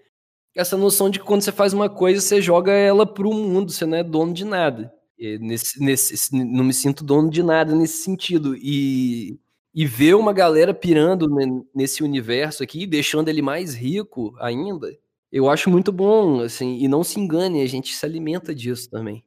essa 0.55 0.77
noção 0.77 1.09
de 1.09 1.19
que 1.19 1.25
quando 1.25 1.41
você 1.41 1.51
faz 1.51 1.73
uma 1.73 1.89
coisa, 1.89 2.21
você 2.21 2.41
joga 2.41 2.71
ela 2.71 3.05
pro 3.05 3.33
mundo, 3.33 3.69
você 3.71 3.85
não 3.85 3.97
é 3.97 4.03
dono 4.03 4.33
de 4.33 4.45
nada. 4.45 4.93
Nesse, 5.19 5.79
nesse, 5.83 6.33
não 6.33 6.63
me 6.63 6.73
sinto 6.73 7.03
dono 7.03 7.29
de 7.29 7.43
nada 7.43 7.75
nesse 7.75 8.01
sentido. 8.01 8.55
E, 8.55 9.39
e 9.73 9.85
ver 9.85 10.15
uma 10.15 10.33
galera 10.33 10.73
pirando 10.73 11.27
nesse 11.73 12.03
universo 12.03 12.63
aqui, 12.63 12.85
deixando 12.87 13.29
ele 13.29 13.41
mais 13.41 13.73
rico 13.75 14.35
ainda, 14.39 14.95
eu 15.31 15.49
acho 15.49 15.69
muito 15.69 15.91
bom, 15.91 16.41
assim, 16.41 16.77
e 16.79 16.87
não 16.87 17.03
se 17.03 17.19
engane, 17.19 17.61
a 17.61 17.67
gente 17.67 17.95
se 17.95 18.05
alimenta 18.05 18.53
disso 18.53 18.89
também. 18.89 19.23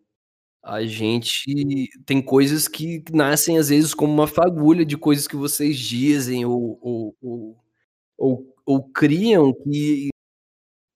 A 0.65 0.85
gente 0.85 1.89
tem 2.07 2.23
coisas 2.23 2.69
que 2.69 3.05
nascem 3.13 3.59
às 3.59 3.69
vezes 3.71 3.95
como 3.95 4.13
uma 4.13 4.27
fagulha 4.29 4.85
de 4.87 4.97
coisas 4.99 5.29
que 5.29 5.37
vocês 5.37 5.79
dizem 5.79 6.45
ou, 6.47 6.79
ou, 6.83 7.17
ou 7.23 7.57
ou, 8.19 8.55
ou 8.65 8.83
criam 8.93 9.53
que 9.53 10.09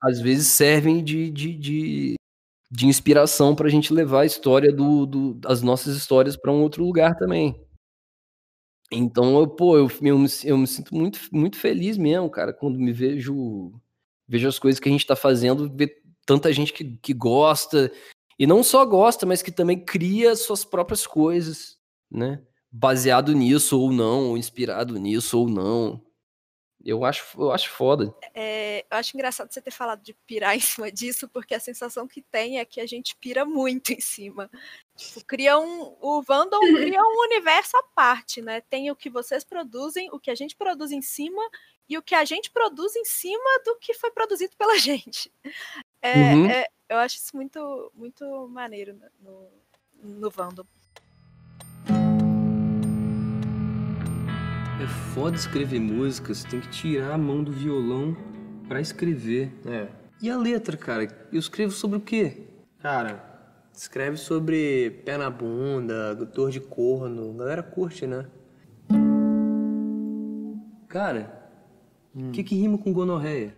às 0.02 0.20
vezes 0.20 0.48
servem 0.48 1.02
de, 1.04 1.30
de, 1.30 1.54
de, 1.56 2.14
de 2.70 2.86
inspiração 2.86 3.54
para 3.56 3.66
a 3.68 3.70
gente 3.70 3.92
levar 3.92 4.22
a 4.22 4.26
história 4.26 4.72
do, 4.72 5.06
do 5.06 5.40
as 5.46 5.62
nossas 5.62 5.96
histórias 5.96 6.36
para 6.36 6.52
um 6.52 6.62
outro 6.62 6.84
lugar 6.84 7.16
também. 7.16 7.56
Então, 8.90 9.38
eu, 9.38 9.46
pô, 9.46 9.76
eu, 9.76 9.90
eu, 10.02 10.18
me, 10.18 10.28
eu 10.44 10.58
me 10.58 10.66
sinto 10.66 10.94
muito, 10.94 11.20
muito 11.32 11.56
feliz 11.56 11.96
mesmo, 11.96 12.28
cara, 12.28 12.52
quando 12.52 12.78
me 12.78 12.92
vejo 12.92 13.72
vejo 14.26 14.46
as 14.46 14.58
coisas 14.60 14.78
que 14.78 14.88
a 14.88 14.92
gente 14.92 15.00
está 15.00 15.16
fazendo, 15.16 15.68
ver 15.68 16.02
tanta 16.24 16.52
gente 16.52 16.72
que, 16.72 16.96
que 17.02 17.12
gosta, 17.12 17.90
e 18.38 18.46
não 18.46 18.62
só 18.62 18.86
gosta, 18.86 19.26
mas 19.26 19.42
que 19.42 19.50
também 19.50 19.84
cria 19.84 20.36
suas 20.36 20.64
próprias 20.64 21.06
coisas, 21.06 21.76
né? 22.10 22.40
Baseado 22.70 23.32
nisso 23.34 23.78
ou 23.78 23.92
não, 23.92 24.28
ou 24.28 24.38
inspirado 24.38 24.96
nisso 24.98 25.38
ou 25.38 25.48
não. 25.48 26.00
Eu 26.84 27.04
acho, 27.04 27.24
eu 27.40 27.52
acho 27.52 27.70
foda. 27.70 28.14
É, 28.34 28.86
eu 28.90 28.96
acho 28.96 29.14
engraçado 29.16 29.52
você 29.52 29.60
ter 29.60 29.70
falado 29.70 30.02
de 30.02 30.14
pirar 30.26 30.54
em 30.56 30.60
cima 30.60 30.90
disso, 30.90 31.28
porque 31.28 31.54
a 31.54 31.60
sensação 31.60 32.08
que 32.08 32.22
tem 32.22 32.58
é 32.58 32.64
que 32.64 32.80
a 32.80 32.86
gente 32.86 33.14
pira 33.16 33.44
muito 33.44 33.92
em 33.92 34.00
cima. 34.00 34.50
Tipo, 34.96 35.24
cria 35.24 35.58
um, 35.58 35.96
o 36.00 36.22
Vandal 36.22 36.60
cria 36.76 37.02
um 37.02 37.20
universo 37.26 37.76
à 37.76 37.82
parte, 37.94 38.40
né? 38.40 38.60
Tem 38.62 38.90
o 38.90 38.96
que 38.96 39.10
vocês 39.10 39.44
produzem, 39.44 40.08
o 40.12 40.18
que 40.18 40.30
a 40.30 40.34
gente 40.34 40.56
produz 40.56 40.90
em 40.90 41.02
cima 41.02 41.42
e 41.88 41.98
o 41.98 42.02
que 42.02 42.14
a 42.14 42.24
gente 42.24 42.50
produz 42.50 42.94
em 42.96 43.04
cima 43.04 43.62
do 43.64 43.76
que 43.76 43.92
foi 43.94 44.10
produzido 44.10 44.56
pela 44.56 44.78
gente. 44.78 45.32
É, 46.00 46.34
Uhum. 46.34 46.50
é, 46.50 46.66
eu 46.88 46.98
acho 46.98 47.16
isso 47.16 47.36
muito, 47.36 47.92
muito 47.94 48.48
maneiro 48.48 48.98
no, 49.20 49.50
no 50.02 50.30
Vandal. 50.30 50.66
É 54.80 54.86
foda 55.14 55.36
escrever 55.36 55.78
músicas, 55.78 56.42
tem 56.42 56.58
que 56.58 56.70
tirar 56.70 57.12
a 57.12 57.18
mão 57.18 57.44
do 57.44 57.52
violão 57.52 58.16
pra 58.66 58.80
escrever. 58.80 59.52
É. 59.66 59.88
E 60.22 60.30
a 60.30 60.38
letra, 60.38 60.74
cara? 60.74 61.06
Eu 61.30 61.38
escrevo 61.38 61.70
sobre 61.70 61.98
o 61.98 62.00
quê? 62.00 62.46
Cara, 62.78 63.22
escreve 63.74 64.16
sobre 64.16 65.02
pé 65.04 65.18
na 65.18 65.28
bunda, 65.28 66.14
dor 66.14 66.50
de 66.50 66.60
corno. 66.60 67.30
A 67.34 67.36
galera 67.36 67.62
curte, 67.62 68.06
né? 68.06 68.26
Cara, 70.88 71.50
o 72.14 72.30
que 72.30 72.42
que 72.42 72.54
rima 72.54 72.78
com 72.78 72.90
gonorreia? 72.90 73.54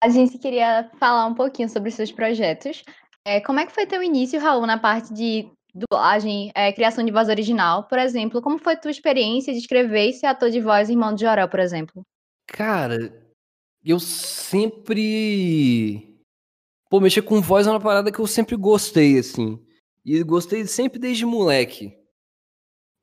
A 0.00 0.08
gente 0.08 0.38
queria 0.38 0.88
falar 1.00 1.26
um 1.26 1.34
pouquinho 1.34 1.68
sobre 1.68 1.88
os 1.88 1.96
seus 1.96 2.12
projetos. 2.12 2.84
É, 3.24 3.40
como 3.40 3.58
é 3.58 3.66
que 3.66 3.74
foi 3.74 3.84
teu 3.84 4.00
início, 4.00 4.40
Raul, 4.40 4.64
na 4.64 4.78
parte 4.78 5.12
de 5.12 5.50
dublagem, 5.76 6.50
é, 6.54 6.72
criação 6.72 7.04
de 7.04 7.12
voz 7.12 7.28
original? 7.28 7.84
Por 7.84 7.98
exemplo, 7.98 8.40
como 8.40 8.58
foi 8.58 8.76
tua 8.76 8.90
experiência 8.90 9.52
de 9.52 9.58
escrever 9.58 10.08
e 10.08 10.12
ser 10.12 10.26
ator 10.26 10.50
de 10.50 10.60
voz 10.60 10.88
em 10.88 10.92
Irmão 10.92 11.14
de 11.14 11.22
Jorel, 11.22 11.48
por 11.48 11.60
exemplo? 11.60 12.02
Cara, 12.46 13.12
eu 13.84 14.00
sempre. 14.00 16.16
Pô, 16.88 17.00
mexer 17.00 17.22
com 17.22 17.40
voz 17.40 17.66
é 17.66 17.70
uma 17.70 17.80
parada 17.80 18.10
que 18.10 18.18
eu 18.18 18.26
sempre 18.26 18.56
gostei, 18.56 19.18
assim. 19.18 19.60
E 20.04 20.22
gostei 20.22 20.66
sempre 20.66 20.98
desde 20.98 21.26
moleque. 21.26 21.92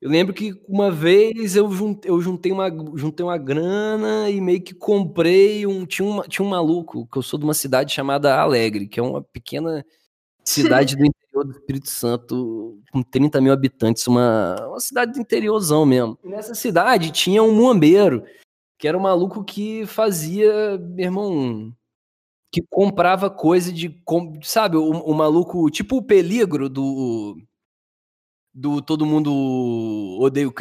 Eu 0.02 0.10
lembro 0.10 0.34
que 0.34 0.54
uma 0.68 0.92
vez 0.92 1.56
eu 1.56 1.72
juntei, 1.72 2.12
eu 2.12 2.20
juntei, 2.20 2.52
uma, 2.52 2.70
juntei 2.96 3.26
uma 3.26 3.38
grana 3.38 4.30
e 4.30 4.42
meio 4.42 4.62
que 4.62 4.74
comprei 4.74 5.66
um 5.66 5.86
tinha, 5.86 6.06
um. 6.06 6.22
tinha 6.24 6.46
um 6.46 6.50
maluco, 6.50 7.08
que 7.08 7.18
eu 7.18 7.22
sou 7.22 7.40
de 7.40 7.46
uma 7.46 7.54
cidade 7.54 7.94
chamada 7.94 8.38
Alegre, 8.38 8.88
que 8.88 9.00
é 9.00 9.04
uma 9.04 9.22
pequena 9.22 9.86
cidade 10.44 10.98
do 10.98 11.06
interior 11.44 11.46
do 11.46 11.52
Espírito 11.52 11.90
Santo, 11.90 12.82
com 12.92 13.04
30 13.04 13.42
mil 13.42 13.54
habitantes, 13.54 14.08
uma, 14.08 14.56
uma 14.68 14.80
cidade 14.80 15.14
do 15.14 15.20
interiorzão 15.20 15.86
mesmo. 15.86 16.18
E 16.24 16.30
nessa 16.30 16.56
cidade 16.56 17.12
tinha 17.12 17.44
um 17.44 17.54
muambeiro, 17.54 18.24
que 18.80 18.88
era 18.88 18.98
um 18.98 19.02
maluco 19.02 19.44
que 19.44 19.86
fazia, 19.86 20.78
meu 20.78 21.06
irmão, 21.06 21.74
que 22.52 22.62
comprava 22.70 23.30
coisa 23.30 23.72
de, 23.72 24.02
sabe, 24.42 24.78
o, 24.78 24.90
o 24.90 25.14
maluco, 25.14 25.70
tipo 25.70 25.98
o 25.98 26.04
peligro 26.04 26.70
do 26.70 27.38
do 28.56 28.84
Todo 28.84 29.04
Mundo 29.04 29.32
Odeia 30.20 30.48
o 30.48 30.54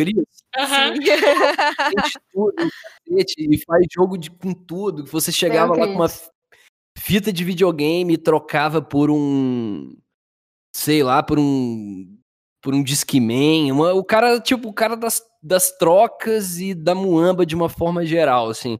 tudo, 2.32 2.56
cacete, 3.06 3.34
e 3.38 3.58
faz 3.66 3.86
jogo 3.92 4.16
de, 4.16 4.30
com 4.30 4.54
tudo. 4.54 5.04
Você 5.04 5.30
chegava 5.30 5.76
lá 5.76 5.86
com 5.86 5.96
uma 5.96 6.08
fita 6.96 7.30
de 7.30 7.44
videogame 7.44 8.14
e 8.14 8.18
trocava 8.18 8.80
por 8.80 9.10
um, 9.10 9.94
sei 10.72 11.02
lá, 11.02 11.22
por 11.22 11.38
um 11.38 12.18
por 12.62 12.74
um 12.74 12.84
uma, 13.72 13.92
o 13.92 14.04
cara, 14.04 14.40
tipo, 14.40 14.68
o 14.68 14.72
cara 14.72 14.96
das, 14.96 15.20
das 15.42 15.72
trocas 15.76 16.60
e 16.60 16.74
da 16.74 16.94
muamba 16.94 17.44
de 17.44 17.56
uma 17.56 17.68
forma 17.68 18.06
geral, 18.06 18.48
assim. 18.48 18.78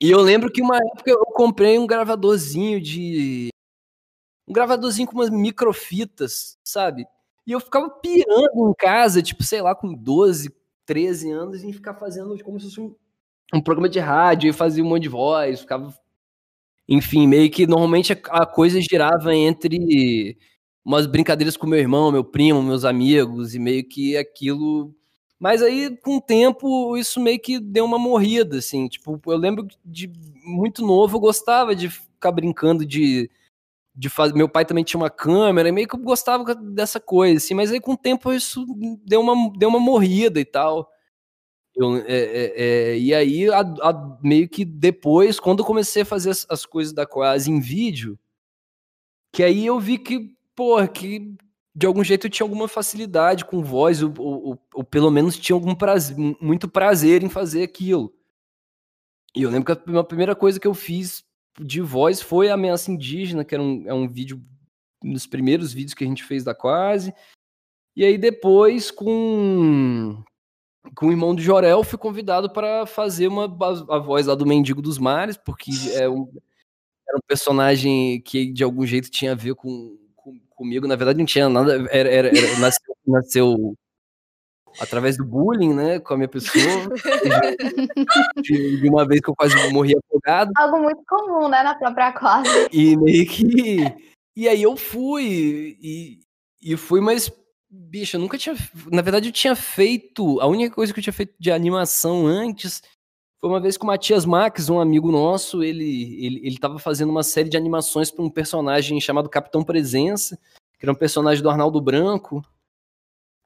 E 0.00 0.10
eu 0.10 0.20
lembro 0.20 0.52
que 0.52 0.62
uma 0.62 0.76
época 0.76 1.10
eu 1.10 1.24
comprei 1.34 1.78
um 1.78 1.86
gravadorzinho 1.86 2.80
de 2.80 3.48
um 4.46 4.52
gravadorzinho 4.52 5.08
com 5.08 5.14
umas 5.14 5.30
microfitas, 5.30 6.58
sabe? 6.64 7.06
E 7.46 7.52
eu 7.52 7.60
ficava 7.60 7.88
pirando 7.90 8.70
em 8.70 8.74
casa, 8.74 9.22
tipo, 9.22 9.42
sei 9.42 9.60
lá, 9.60 9.74
com 9.74 9.92
12, 9.92 10.54
13 10.86 11.30
anos, 11.30 11.64
em 11.64 11.72
ficar 11.72 11.94
fazendo 11.94 12.36
como 12.44 12.60
se 12.60 12.66
fosse 12.66 12.80
um, 12.80 12.94
um 13.54 13.60
programa 13.60 13.88
de 13.88 13.98
rádio, 13.98 14.48
e 14.48 14.52
fazia 14.52 14.84
um 14.84 14.88
monte 14.88 15.02
de 15.04 15.08
voz, 15.08 15.60
ficava. 15.60 15.94
Enfim, 16.88 17.26
meio 17.26 17.50
que 17.50 17.66
normalmente 17.66 18.12
a 18.30 18.46
coisa 18.46 18.80
girava 18.80 19.34
entre 19.34 20.38
umas 20.88 21.06
brincadeiras 21.06 21.54
com 21.56 21.66
meu 21.66 21.78
irmão, 21.78 22.10
meu 22.10 22.24
primo, 22.24 22.62
meus 22.62 22.82
amigos, 22.84 23.54
e 23.54 23.58
meio 23.58 23.84
que 23.86 24.16
aquilo. 24.16 24.94
Mas 25.38 25.62
aí, 25.62 25.94
com 25.98 26.16
o 26.16 26.20
tempo, 26.20 26.96
isso 26.96 27.20
meio 27.20 27.38
que 27.38 27.60
deu 27.60 27.84
uma 27.84 27.98
morrida, 27.98 28.56
assim. 28.58 28.88
Tipo, 28.88 29.20
eu 29.26 29.36
lembro 29.36 29.68
de 29.84 30.10
muito 30.42 30.84
novo, 30.84 31.16
eu 31.16 31.20
gostava 31.20 31.76
de 31.76 31.90
ficar 31.90 32.32
brincando 32.32 32.86
de 32.86 33.30
de 33.94 34.08
fazer. 34.08 34.34
Meu 34.34 34.48
pai 34.48 34.64
também 34.64 34.84
tinha 34.84 35.00
uma 35.00 35.10
câmera, 35.10 35.68
e 35.68 35.72
meio 35.72 35.88
que 35.88 35.96
eu 35.96 36.00
gostava 36.00 36.54
dessa 36.54 37.00
coisa, 37.00 37.38
assim, 37.38 37.54
mas 37.54 37.72
aí 37.72 37.80
com 37.80 37.92
o 37.94 37.96
tempo 37.96 38.32
isso 38.32 38.64
deu 39.04 39.20
uma, 39.20 39.50
deu 39.58 39.68
uma 39.68 39.80
morrida 39.80 40.40
e 40.40 40.44
tal. 40.44 40.88
Eu, 41.76 41.96
é, 41.98 42.04
é, 42.08 42.54
é, 42.94 42.98
e 42.98 43.14
aí, 43.14 43.50
a- 43.50 43.60
a- 43.60 44.18
meio 44.22 44.48
que 44.48 44.64
depois, 44.64 45.40
quando 45.40 45.60
eu 45.60 45.64
comecei 45.66 46.02
a 46.02 46.06
fazer 46.06 46.30
as, 46.30 46.46
as 46.50 46.66
coisas 46.66 46.92
da 46.92 47.06
quase 47.06 47.50
em 47.50 47.60
vídeo, 47.60 48.18
que 49.32 49.42
aí 49.42 49.66
eu 49.66 49.78
vi 49.78 49.98
que, 49.98 50.36
pô, 50.58 50.88
que 50.88 51.36
de 51.72 51.86
algum 51.86 52.02
jeito 52.02 52.28
tinha 52.28 52.44
alguma 52.44 52.66
facilidade 52.66 53.44
com 53.44 53.62
voz, 53.62 54.02
ou, 54.02 54.12
ou- 54.18 54.58
ou- 54.74 54.82
pelo 54.84 55.08
menos 55.08 55.36
tinha 55.38 55.54
algum 55.54 55.72
prazer, 55.72 56.16
muito 56.40 56.68
prazer 56.68 57.22
em 57.22 57.28
fazer 57.28 57.62
aquilo. 57.62 58.12
E 59.36 59.42
eu 59.44 59.50
lembro 59.50 59.76
que 59.76 59.96
a 59.96 60.02
primeira 60.02 60.34
coisa 60.34 60.58
que 60.58 60.66
eu 60.66 60.74
fiz 60.74 61.24
de 61.60 61.80
voz 61.80 62.20
foi 62.20 62.50
Ameaça 62.50 62.90
Indígena, 62.90 63.44
que 63.44 63.54
era 63.54 63.62
um, 63.62 63.84
é 63.86 63.94
um 63.94 64.08
vídeo, 64.08 64.42
um 65.04 65.12
dos 65.12 65.28
primeiros 65.28 65.72
vídeos 65.72 65.94
que 65.94 66.02
a 66.02 66.06
gente 66.08 66.24
fez 66.24 66.42
da 66.42 66.52
Quase. 66.56 67.14
E 67.94 68.04
aí 68.04 68.18
depois, 68.18 68.90
com, 68.90 70.20
com 70.96 71.06
o 71.06 71.10
irmão 71.12 71.36
do 71.36 71.40
Jorel, 71.42 71.84
fui 71.84 71.98
convidado 71.98 72.50
para 72.52 72.84
fazer 72.84 73.28
uma, 73.28 73.44
a, 73.44 73.96
a 73.96 73.98
voz 74.00 74.26
lá 74.26 74.34
do 74.34 74.44
Mendigo 74.46 74.82
dos 74.82 74.98
Mares, 74.98 75.36
porque 75.36 75.70
é 75.94 76.08
um, 76.08 76.28
era 77.08 77.16
um 77.16 77.20
personagem 77.28 78.20
que 78.22 78.52
de 78.52 78.64
algum 78.64 78.84
jeito 78.84 79.08
tinha 79.08 79.30
a 79.32 79.36
ver 79.36 79.54
com- 79.54 79.96
comigo. 80.58 80.86
Na 80.86 80.96
verdade, 80.96 81.18
não 81.20 81.24
tinha 81.26 81.48
nada, 81.48 81.74
era, 81.90 82.08
era- 82.10 82.28
era- 82.28 82.58
nasceu, 82.58 82.94
nasceu 83.06 83.74
através 84.80 85.16
do 85.16 85.24
bullying, 85.24 85.72
né, 85.74 85.98
com 86.00 86.14
a 86.14 86.16
minha 86.16 86.28
pessoa. 86.28 86.52
de, 88.42 88.80
de 88.80 88.88
uma 88.88 89.06
vez 89.06 89.20
que 89.20 89.30
eu 89.30 89.34
quase 89.36 89.54
morri 89.72 89.94
afogado. 89.96 90.52
Algo 90.56 90.80
muito 90.82 91.02
comum, 91.08 91.48
né, 91.48 91.62
na 91.62 91.74
própria 91.74 92.12
quase. 92.12 92.68
E 92.72 92.96
meio 92.96 93.26
que. 93.26 93.78
E 94.36 94.48
aí 94.48 94.62
eu 94.62 94.76
fui. 94.76 95.76
E, 95.80 96.20
e 96.62 96.76
fui, 96.76 97.00
mas. 97.00 97.30
Bicho, 97.70 98.16
eu 98.16 98.20
nunca 98.20 98.38
tinha. 98.38 98.56
Na 98.90 99.02
verdade, 99.02 99.28
eu 99.28 99.32
tinha 99.32 99.54
feito. 99.54 100.40
A 100.40 100.46
única 100.46 100.74
coisa 100.74 100.92
que 100.92 101.00
eu 101.00 101.02
tinha 101.02 101.12
feito 101.12 101.34
de 101.38 101.50
animação 101.50 102.26
antes 102.26 102.82
foi 103.40 103.48
uma 103.50 103.60
vez 103.60 103.76
com 103.76 103.84
o 103.84 103.86
Matias 103.86 104.24
Max, 104.24 104.68
um 104.68 104.80
amigo 104.80 105.12
nosso. 105.12 105.62
Ele, 105.62 106.24
ele, 106.24 106.40
ele 106.44 106.58
tava 106.58 106.78
fazendo 106.78 107.10
uma 107.10 107.22
série 107.22 107.48
de 107.48 107.56
animações 107.56 108.10
para 108.10 108.24
um 108.24 108.30
personagem 108.30 109.00
chamado 109.00 109.28
Capitão 109.28 109.62
Presença, 109.62 110.36
que 110.78 110.84
era 110.84 110.92
um 110.92 110.96
personagem 110.96 111.42
do 111.42 111.50
Arnaldo 111.50 111.80
Branco. 111.80 112.44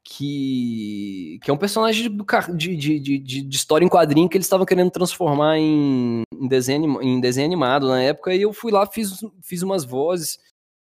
Que, 0.05 1.39
que 1.43 1.51
é 1.51 1.55
um 1.55 1.57
personagem 1.57 2.11
do 2.11 2.27
de, 2.57 2.77
de, 2.77 2.99
de, 2.99 3.19
de- 3.19 3.57
história 3.57 3.85
em 3.85 3.89
quadrinho 3.89 4.29
que 4.29 4.37
eles 4.37 4.47
estavam 4.47 4.67
querendo 4.67 4.91
transformar 4.91 5.59
em, 5.59 6.23
em, 6.35 6.49
desenho, 6.49 7.01
em 7.01 7.21
desenho 7.21 7.47
animado 7.47 7.87
na 7.87 8.03
época. 8.03 8.35
E 8.35 8.43
eu 8.43 8.53
fui 8.53 8.73
lá, 8.73 8.85
fiz, 8.85 9.21
fiz 9.43 9.63
umas 9.63 9.85
vozes. 9.85 10.41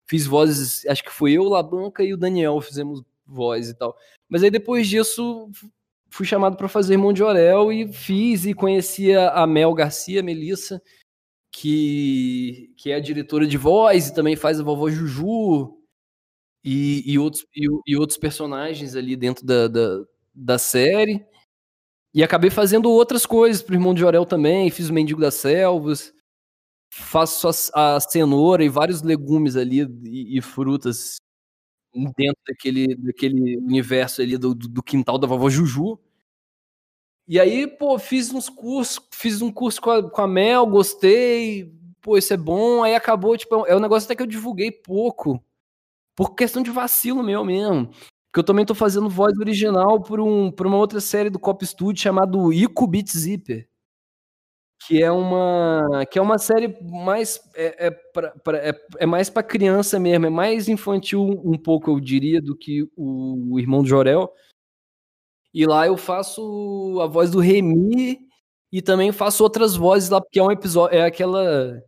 Fiz 0.07 0.27
vozes, 0.27 0.85
acho 0.87 1.03
que 1.03 1.13
foi 1.13 1.33
eu, 1.33 1.45
Labanca 1.45 2.03
e 2.03 2.13
o 2.13 2.17
Daniel 2.17 2.61
fizemos 2.61 3.03
voz 3.25 3.69
e 3.69 3.75
tal. 3.75 3.97
Mas 4.29 4.43
aí 4.43 4.51
depois 4.51 4.87
disso, 4.89 5.49
fui 6.15 6.25
chamado 6.25 6.57
para 6.57 6.69
fazer 6.69 6.95
Irmão 6.95 7.13
de 7.13 7.25
Orel 7.25 7.73
e 7.73 7.93
fiz 7.93 8.47
e 8.47 8.55
conhecia 8.55 9.31
a 9.31 9.45
Mel 9.49 9.75
Garcia, 9.75 10.23
Melissa, 10.23 10.81
que, 11.51 12.73
que 12.77 12.93
é 12.93 12.95
a 12.95 13.01
diretora 13.01 13.45
de 13.45 13.59
voz 13.59 14.07
e 14.07 14.15
também 14.15 14.37
faz 14.37 14.61
a 14.61 14.63
vovó 14.63 14.89
Juju 14.89 15.77
e, 16.63 17.03
e, 17.05 17.19
outros, 17.19 17.45
e, 17.53 17.67
e 17.85 17.97
outros 17.97 18.17
personagens 18.17 18.95
ali 18.95 19.17
dentro 19.17 19.45
da, 19.45 19.67
da, 19.67 20.05
da 20.33 20.57
série. 20.57 21.27
E 22.15 22.23
acabei 22.23 22.49
fazendo 22.49 22.93
outras 22.93 23.27
coisas 23.27 23.61
pro 23.61 23.75
Irmão 23.75 23.93
de 23.93 23.99
Jorel 23.99 24.25
também, 24.25 24.71
fiz 24.71 24.91
o 24.91 24.95
Mendigo 24.95 25.21
das 25.21 25.35
Selvas, 25.35 26.15
faço 26.93 27.49
a, 27.75 27.97
a 27.97 28.01
cenoura 28.01 28.63
e 28.63 28.69
vários 28.69 29.03
legumes 29.03 29.57
ali 29.57 29.81
e, 30.05 30.39
e 30.39 30.41
frutas 30.41 31.17
dentro 32.17 32.41
daquele, 32.47 32.95
daquele 32.97 33.57
universo 33.59 34.21
ali 34.21 34.37
do, 34.37 34.55
do 34.55 34.83
quintal 34.83 35.19
da 35.19 35.27
vovó 35.27 35.49
Juju. 35.49 35.99
E 37.27 37.41
aí, 37.41 37.67
pô, 37.67 37.99
fiz 37.99 38.33
uns 38.33 38.49
cursos, 38.51 39.01
fiz 39.13 39.41
um 39.41 39.51
curso 39.51 39.81
com 39.81 39.91
a, 39.91 40.11
com 40.11 40.21
a 40.21 40.29
Mel, 40.29 40.67
gostei, 40.67 41.73
pô, 42.03 42.19
isso 42.19 42.35
é 42.35 42.37
bom. 42.37 42.83
Aí 42.83 42.95
acabou, 42.95 43.37
tipo, 43.37 43.67
é 43.67 43.75
um 43.75 43.81
negócio 43.81 44.07
até 44.07 44.15
que 44.15 44.23
eu 44.23 44.27
divulguei 44.27 44.71
pouco, 44.71 45.43
por 46.17 46.35
questão 46.35 46.63
de 46.63 46.71
vacilo 46.71 47.23
meu 47.23 47.45
mesmo. 47.45 47.89
Porque 48.35 48.41
eu 48.41 48.45
também 48.45 48.67
tô 48.67 48.75
fazendo 48.75 49.09
voz 49.09 49.39
original 49.39 50.03
por, 50.03 50.21
um, 50.21 50.51
por 50.51 50.67
uma 50.67 50.77
outra 50.77 51.01
série 51.01 51.31
do 51.31 51.39
Cop 51.39 51.65
Studio 51.65 52.03
chamado 52.03 52.53
Ico 52.53 52.87
Beat 52.87 53.09
Zipper. 53.11 53.69
Que 54.87 55.03
é 55.03 55.11
uma, 55.11 56.05
que 56.11 56.19
é 56.19 56.23
uma 56.23 56.39
série 56.39 56.77
mais. 56.83 57.41
É, 57.55 57.87
é, 57.87 57.91
pra, 57.91 58.31
pra, 58.33 58.59
é, 58.59 58.73
é 58.99 59.07
mais 59.07 59.31
para 59.31 59.43
criança 59.43 59.99
mesmo, 59.99 60.27
é 60.27 60.31
mais 60.31 60.69
infantil 60.69 61.23
um 61.23 61.57
pouco, 61.57 61.91
eu 61.91 62.01
diria, 62.01 62.41
do 62.41 62.55
que 62.55 62.83
o, 62.97 63.55
o 63.55 63.61
Irmão 63.61 63.83
do 63.83 63.89
Jorel. 63.89 64.33
E 65.55 65.65
lá 65.67 65.87
eu 65.87 65.97
faço 65.97 66.99
a 67.01 67.07
voz 67.07 67.31
do 67.31 67.39
Remy 67.39 68.19
e 68.73 68.83
também 68.83 69.13
faço 69.13 69.45
outras 69.45 69.77
vozes 69.77 70.11
lá, 70.11 70.21
porque 70.21 70.41
é 70.41 70.43
um 70.43 70.51
episódio. 70.51 70.99
É 70.99 71.05
aquela. 71.05 71.81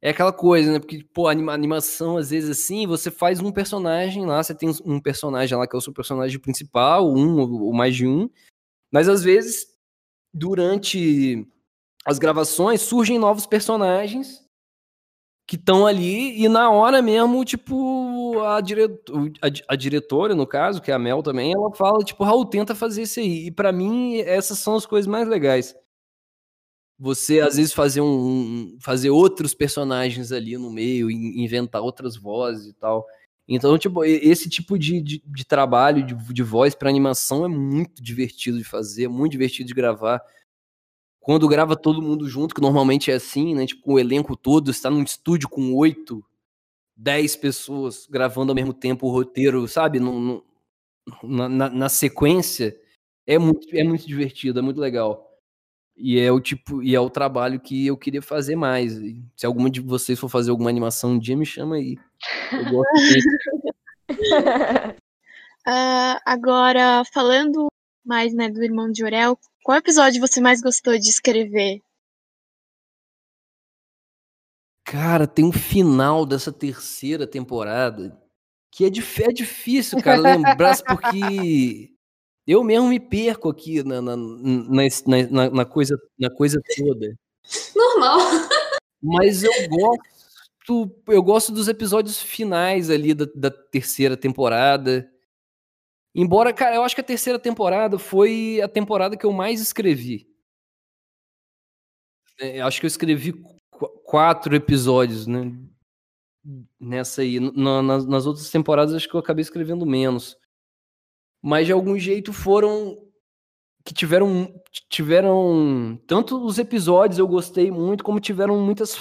É 0.00 0.10
aquela 0.10 0.32
coisa, 0.32 0.72
né? 0.72 0.78
Porque, 0.78 1.02
pô, 1.12 1.26
anima, 1.26 1.52
animação, 1.52 2.16
às 2.16 2.30
vezes 2.30 2.50
assim, 2.50 2.86
você 2.86 3.10
faz 3.10 3.40
um 3.40 3.50
personagem 3.50 4.24
lá, 4.24 4.42
você 4.42 4.54
tem 4.54 4.70
um 4.84 5.00
personagem 5.00 5.58
lá 5.58 5.66
que 5.66 5.74
é 5.74 5.78
o 5.78 5.80
seu 5.80 5.92
personagem 5.92 6.38
principal, 6.38 7.12
um 7.12 7.40
ou 7.40 7.72
mais 7.72 7.96
de 7.96 8.06
um. 8.06 8.30
Mas 8.92 9.08
às 9.08 9.22
vezes, 9.24 9.66
durante 10.32 11.44
as 12.06 12.20
gravações, 12.20 12.80
surgem 12.82 13.18
novos 13.18 13.46
personagens 13.46 14.46
que 15.44 15.56
estão 15.56 15.86
ali 15.86 16.40
e 16.42 16.48
na 16.48 16.70
hora 16.70 17.02
mesmo, 17.02 17.44
tipo, 17.44 18.40
a, 18.42 18.60
direto, 18.60 19.32
a, 19.42 19.74
a, 19.74 19.76
diretora, 19.76 20.34
no 20.34 20.46
caso, 20.46 20.80
que 20.80 20.90
é 20.90 20.94
a 20.94 20.98
Mel 20.98 21.22
também, 21.22 21.52
ela 21.52 21.72
fala, 21.74 22.04
tipo, 22.04 22.22
Raul, 22.24 22.44
tenta 22.44 22.74
fazer 22.74 23.02
isso 23.02 23.18
aí. 23.20 23.46
E 23.46 23.50
para 23.50 23.72
mim, 23.72 24.18
essas 24.18 24.58
são 24.58 24.76
as 24.76 24.86
coisas 24.86 25.06
mais 25.08 25.28
legais. 25.28 25.74
Você, 26.98 27.40
às 27.40 27.56
vezes, 27.56 27.72
fazer 27.72 28.00
um, 28.00 28.76
fazer 28.80 29.10
outros 29.10 29.52
personagens 29.52 30.32
ali 30.32 30.56
no 30.56 30.70
meio, 30.70 31.10
inventar 31.10 31.82
outras 31.82 32.16
vozes 32.16 32.68
e 32.68 32.72
tal. 32.72 33.06
Então, 33.48 33.76
tipo, 33.78 34.04
esse 34.04 34.48
tipo 34.48 34.78
de, 34.78 35.00
de, 35.00 35.22
de 35.24 35.44
trabalho 35.44 36.04
de, 36.04 36.14
de 36.14 36.42
voz 36.42 36.74
para 36.74 36.88
animação 36.88 37.44
é 37.44 37.48
muito 37.48 38.02
divertido 38.02 38.58
de 38.58 38.64
fazer, 38.64 39.04
é 39.04 39.08
muito 39.08 39.32
divertido 39.32 39.68
de 39.68 39.74
gravar 39.74 40.20
quando 41.26 41.48
grava 41.48 41.74
todo 41.74 42.00
mundo 42.00 42.28
junto, 42.28 42.54
que 42.54 42.60
normalmente 42.60 43.10
é 43.10 43.14
assim, 43.14 43.52
né? 43.52 43.66
Tipo, 43.66 43.94
o 43.94 43.98
elenco 43.98 44.36
todo 44.36 44.70
está 44.70 44.88
num 44.88 45.02
estúdio 45.02 45.48
com 45.48 45.74
oito, 45.74 46.24
dez 46.96 47.34
pessoas 47.34 48.06
gravando 48.08 48.52
ao 48.52 48.54
mesmo 48.54 48.72
tempo 48.72 49.08
o 49.08 49.10
roteiro, 49.10 49.66
sabe? 49.66 49.98
No, 49.98 50.20
no, 51.24 51.48
na, 51.48 51.68
na, 51.68 51.88
sequência, 51.88 52.80
é 53.26 53.38
muito, 53.38 53.66
é 53.72 53.82
muito 53.82 54.06
divertido, 54.06 54.60
é 54.60 54.62
muito 54.62 54.80
legal. 54.80 55.36
E 55.96 56.16
é 56.20 56.30
o 56.30 56.40
tipo, 56.40 56.80
e 56.80 56.94
é 56.94 57.00
o 57.00 57.10
trabalho 57.10 57.58
que 57.58 57.88
eu 57.88 57.96
queria 57.96 58.22
fazer 58.22 58.54
mais. 58.54 58.92
Se 59.34 59.44
alguma 59.44 59.68
de 59.68 59.80
vocês 59.80 60.16
for 60.16 60.28
fazer 60.28 60.52
alguma 60.52 60.70
animação 60.70 61.14
um 61.14 61.18
dia, 61.18 61.36
me 61.36 61.44
chama 61.44 61.74
aí. 61.74 61.98
Eu 62.52 62.70
gosto 62.70 62.92
uh, 64.12 64.94
agora, 66.24 67.02
falando 67.12 67.66
mais 68.04 68.32
né, 68.32 68.48
do 68.48 68.62
irmão 68.62 68.92
de 68.92 69.04
Orel, 69.04 69.36
qual 69.66 69.78
episódio 69.78 70.20
você 70.20 70.40
mais 70.40 70.60
gostou 70.60 70.96
de 70.96 71.08
escrever? 71.08 71.82
Cara, 74.84 75.26
tem 75.26 75.44
um 75.44 75.50
final 75.50 76.24
dessa 76.24 76.52
terceira 76.52 77.26
temporada 77.26 78.16
que 78.70 78.84
é, 78.84 78.90
dif 78.90 79.24
é 79.24 79.32
difícil, 79.32 80.00
cara, 80.00 80.20
lembrar, 80.20 80.80
porque 80.86 81.90
eu 82.46 82.62
mesmo 82.62 82.86
me 82.86 83.00
perco 83.00 83.48
aqui 83.48 83.82
na, 83.82 84.00
na, 84.00 84.16
na, 84.16 85.50
na, 85.50 85.64
coisa, 85.64 85.98
na 86.16 86.30
coisa 86.30 86.62
toda. 86.76 87.18
Normal. 87.74 88.20
Mas 89.02 89.42
eu 89.42 89.50
gosto, 89.68 91.02
eu 91.08 91.22
gosto 91.24 91.50
dos 91.50 91.66
episódios 91.66 92.22
finais 92.22 92.88
ali 92.88 93.14
da, 93.14 93.26
da 93.34 93.50
terceira 93.50 94.16
temporada. 94.16 95.10
Embora, 96.18 96.50
cara, 96.50 96.76
eu 96.76 96.82
acho 96.82 96.94
que 96.94 97.02
a 97.02 97.04
terceira 97.04 97.38
temporada 97.38 97.98
foi 97.98 98.58
a 98.62 98.68
temporada 98.68 99.18
que 99.18 99.26
eu 99.26 99.32
mais 99.32 99.60
escrevi. 99.60 100.26
É, 102.40 102.62
acho 102.62 102.80
que 102.80 102.86
eu 102.86 102.88
escrevi 102.88 103.34
qu 103.34 103.86
quatro 104.02 104.56
episódios, 104.56 105.26
né? 105.26 105.52
Nessa 106.80 107.20
aí. 107.20 107.38
Na, 107.38 107.82
nas, 107.82 108.06
nas 108.06 108.24
outras 108.24 108.48
temporadas, 108.50 108.94
acho 108.94 109.06
que 109.06 109.14
eu 109.14 109.20
acabei 109.20 109.42
escrevendo 109.42 109.84
menos. 109.84 110.38
Mas 111.42 111.66
de 111.66 111.72
algum 111.72 111.98
jeito 111.98 112.32
foram 112.32 112.96
que 113.84 113.92
tiveram 113.92 114.52
tiveram 114.90 116.00
tanto 116.06 116.42
os 116.44 116.58
episódios 116.58 117.20
eu 117.20 117.28
gostei 117.28 117.70
muito 117.70 118.02
como 118.02 118.18
tiveram 118.18 118.58
muitas 118.60 118.98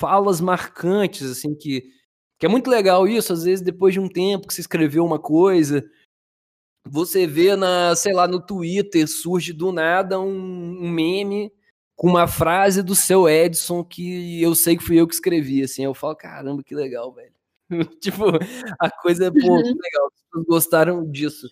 falas 0.00 0.40
marcantes 0.40 1.30
assim 1.30 1.54
que 1.54 1.84
que 2.36 2.46
é 2.46 2.48
muito 2.48 2.68
legal 2.68 3.06
isso 3.06 3.32
às 3.32 3.44
vezes 3.44 3.64
depois 3.64 3.94
de 3.94 4.00
um 4.00 4.08
tempo 4.08 4.48
que 4.48 4.54
se 4.54 4.60
escreveu 4.60 5.04
uma 5.04 5.20
coisa 5.20 5.88
você 6.86 7.26
vê 7.26 7.56
na, 7.56 7.96
sei 7.96 8.12
lá, 8.12 8.28
no 8.28 8.40
Twitter, 8.40 9.08
surge 9.08 9.52
do 9.52 9.72
nada 9.72 10.20
um, 10.20 10.28
um, 10.82 10.90
meme 10.90 11.50
com 11.96 12.08
uma 12.08 12.26
frase 12.26 12.82
do 12.82 12.94
seu 12.94 13.28
Edson 13.28 13.82
que 13.82 14.42
eu 14.42 14.54
sei 14.54 14.76
que 14.76 14.84
fui 14.84 15.00
eu 15.00 15.06
que 15.06 15.14
escrevi, 15.14 15.62
assim, 15.62 15.84
eu 15.84 15.94
falo, 15.94 16.14
caramba, 16.16 16.62
que 16.62 16.74
legal, 16.74 17.12
velho. 17.12 17.32
tipo, 18.00 18.24
a 18.78 18.90
coisa, 18.90 19.32
pô, 19.32 19.38
uhum. 19.38 19.56
legal, 19.56 20.06
as 20.06 20.22
pessoas 20.22 20.46
gostaram 20.46 21.10
disso. 21.10 21.48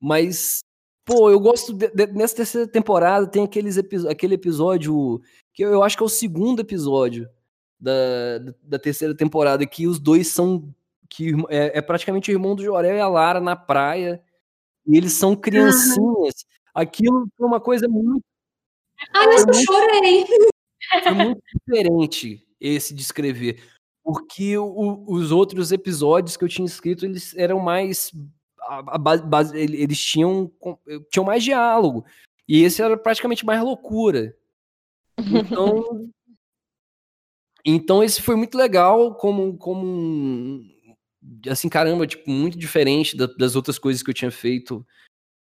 Mas, 0.00 0.60
pô, 1.04 1.30
eu 1.30 1.38
gosto, 1.38 1.74
de, 1.74 1.88
de, 1.88 2.06
nessa 2.06 2.36
terceira 2.36 2.66
temporada 2.66 3.26
tem 3.26 3.44
aqueles 3.44 3.76
aquele 4.08 4.34
episódio, 4.34 5.20
que 5.52 5.64
eu, 5.64 5.70
eu 5.70 5.82
acho 5.82 5.96
que 5.96 6.02
é 6.02 6.06
o 6.06 6.08
segundo 6.08 6.60
episódio 6.60 7.28
da, 7.78 8.38
da, 8.38 8.54
da 8.62 8.78
terceira 8.78 9.14
temporada, 9.14 9.66
que 9.66 9.86
os 9.86 9.98
dois 9.98 10.28
são, 10.28 10.72
que 11.10 11.32
é, 11.50 11.78
é 11.78 11.82
praticamente 11.82 12.30
o 12.30 12.32
irmão 12.32 12.54
do 12.54 12.64
Jorel 12.64 12.96
e 12.96 13.00
a 13.00 13.08
Lara 13.08 13.40
na 13.40 13.56
praia, 13.56 14.22
e 14.86 14.96
eles 14.96 15.12
são 15.12 15.36
criancinhas. 15.36 16.44
Aquilo 16.74 17.28
foi 17.36 17.46
uma 17.46 17.60
coisa 17.60 17.86
muito. 17.88 18.24
Ah, 19.12 19.26
mas 19.26 19.46
eu 19.46 19.54
chorei. 19.54 20.24
Foi 21.02 21.12
muito 21.12 21.42
diferente 21.54 22.46
esse 22.60 22.94
de 22.94 23.02
escrever. 23.02 23.62
Porque 24.02 24.56
o, 24.58 25.04
os 25.06 25.30
outros 25.30 25.70
episódios 25.70 26.36
que 26.36 26.44
eu 26.44 26.48
tinha 26.48 26.66
escrito, 26.66 27.04
eles 27.04 27.34
eram 27.36 27.60
mais. 27.60 28.12
A, 28.60 28.96
a 28.96 28.98
base, 28.98 29.56
eles 29.56 30.00
tinham, 30.00 30.50
tinham 31.10 31.24
mais 31.24 31.44
diálogo. 31.44 32.04
E 32.48 32.62
esse 32.62 32.82
era 32.82 32.96
praticamente 32.96 33.44
mais 33.44 33.62
loucura. 33.62 34.36
Então. 35.18 36.10
então 37.64 38.02
esse 38.02 38.20
foi 38.20 38.34
muito 38.34 38.56
legal 38.58 39.14
como, 39.14 39.56
como 39.56 40.64
assim, 41.48 41.68
caramba, 41.68 42.06
tipo, 42.06 42.30
muito 42.30 42.58
diferente 42.58 43.16
da, 43.16 43.26
das 43.26 43.56
outras 43.56 43.78
coisas 43.78 44.02
que 44.02 44.10
eu 44.10 44.14
tinha 44.14 44.30
feito, 44.30 44.84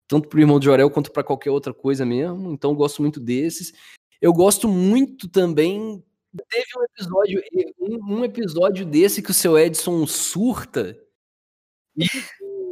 tanto 0.08 0.28
pro 0.28 0.40
Irmão 0.40 0.60
de 0.60 0.66
Jorel 0.66 0.90
quanto 0.90 1.12
para 1.12 1.24
qualquer 1.24 1.52
outra 1.52 1.74
coisa 1.74 2.06
mesmo. 2.06 2.52
Então, 2.52 2.76
gosto 2.76 3.02
muito 3.02 3.20
desses. 3.20 3.74
Eu 4.22 4.34
gosto 4.34 4.68
muito 4.68 5.28
também. 5.28 6.04
Teve 6.50 6.66
um 6.78 6.84
episódio, 6.84 7.42
um, 7.80 8.16
um 8.16 8.24
episódio 8.24 8.86
desse 8.86 9.22
que 9.22 9.32
o 9.32 9.34
seu 9.34 9.58
Edson 9.58 10.06
surta 10.06 10.98
e, 11.96 12.06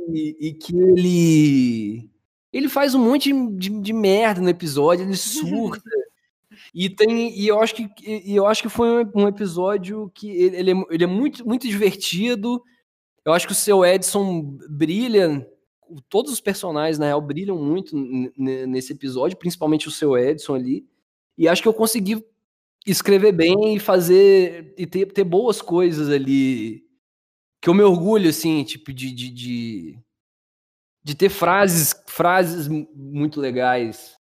e, 0.09 0.47
e 0.47 0.53
que 0.53 0.75
ele. 0.75 2.09
Ele 2.53 2.69
faz 2.69 2.95
um 2.95 3.03
monte 3.03 3.31
de, 3.55 3.69
de, 3.81 3.93
merda 3.93 4.41
no 4.41 4.49
episódio, 4.49 5.05
ele 5.05 5.17
surta. 5.17 5.89
E 6.73 6.89
tem 6.89 7.37
e 7.37 7.47
eu 7.47 7.59
acho 7.59 7.75
que 7.75 7.89
eu 8.25 8.47
acho 8.47 8.63
que 8.63 8.69
foi 8.69 9.05
um 9.13 9.27
episódio 9.27 10.11
que 10.15 10.29
ele, 10.29 10.57
ele, 10.57 10.71
é, 10.71 10.83
ele 10.89 11.03
é 11.03 11.07
muito 11.07 11.45
muito 11.45 11.67
divertido 11.67 12.63
eu 13.27 13.33
acho 13.33 13.45
que 13.45 13.51
o 13.51 13.55
seu 13.55 13.85
Edson 13.85 14.57
brilha, 14.69 15.45
todos 16.07 16.31
os 16.31 16.39
personagens, 16.39 16.97
na 16.97 17.07
real, 17.07 17.19
brilham 17.19 17.61
muito 17.61 17.93
nesse 18.37 18.93
episódio, 18.93 19.37
principalmente 19.37 19.85
o 19.85 19.91
seu 19.91 20.17
Edson 20.17 20.55
ali. 20.55 20.87
E 21.37 21.45
acho 21.45 21.61
que 21.61 21.67
eu 21.67 21.73
consegui 21.73 22.25
escrever 22.85 23.33
bem 23.33 23.75
e 23.75 23.79
fazer. 23.79 24.73
e 24.77 24.87
ter, 24.87 25.07
ter 25.07 25.25
boas 25.25 25.61
coisas 25.61 26.09
ali. 26.09 26.85
Que 27.61 27.69
eu 27.69 27.73
me 27.73 27.83
orgulho, 27.83 28.29
assim, 28.29 28.63
tipo, 28.63 28.93
de, 28.93 29.11
de, 29.11 29.29
de, 29.29 29.99
de 31.03 31.13
ter 31.13 31.27
frases, 31.27 31.93
frases 32.07 32.69
muito 32.69 33.41
legais. 33.41 34.15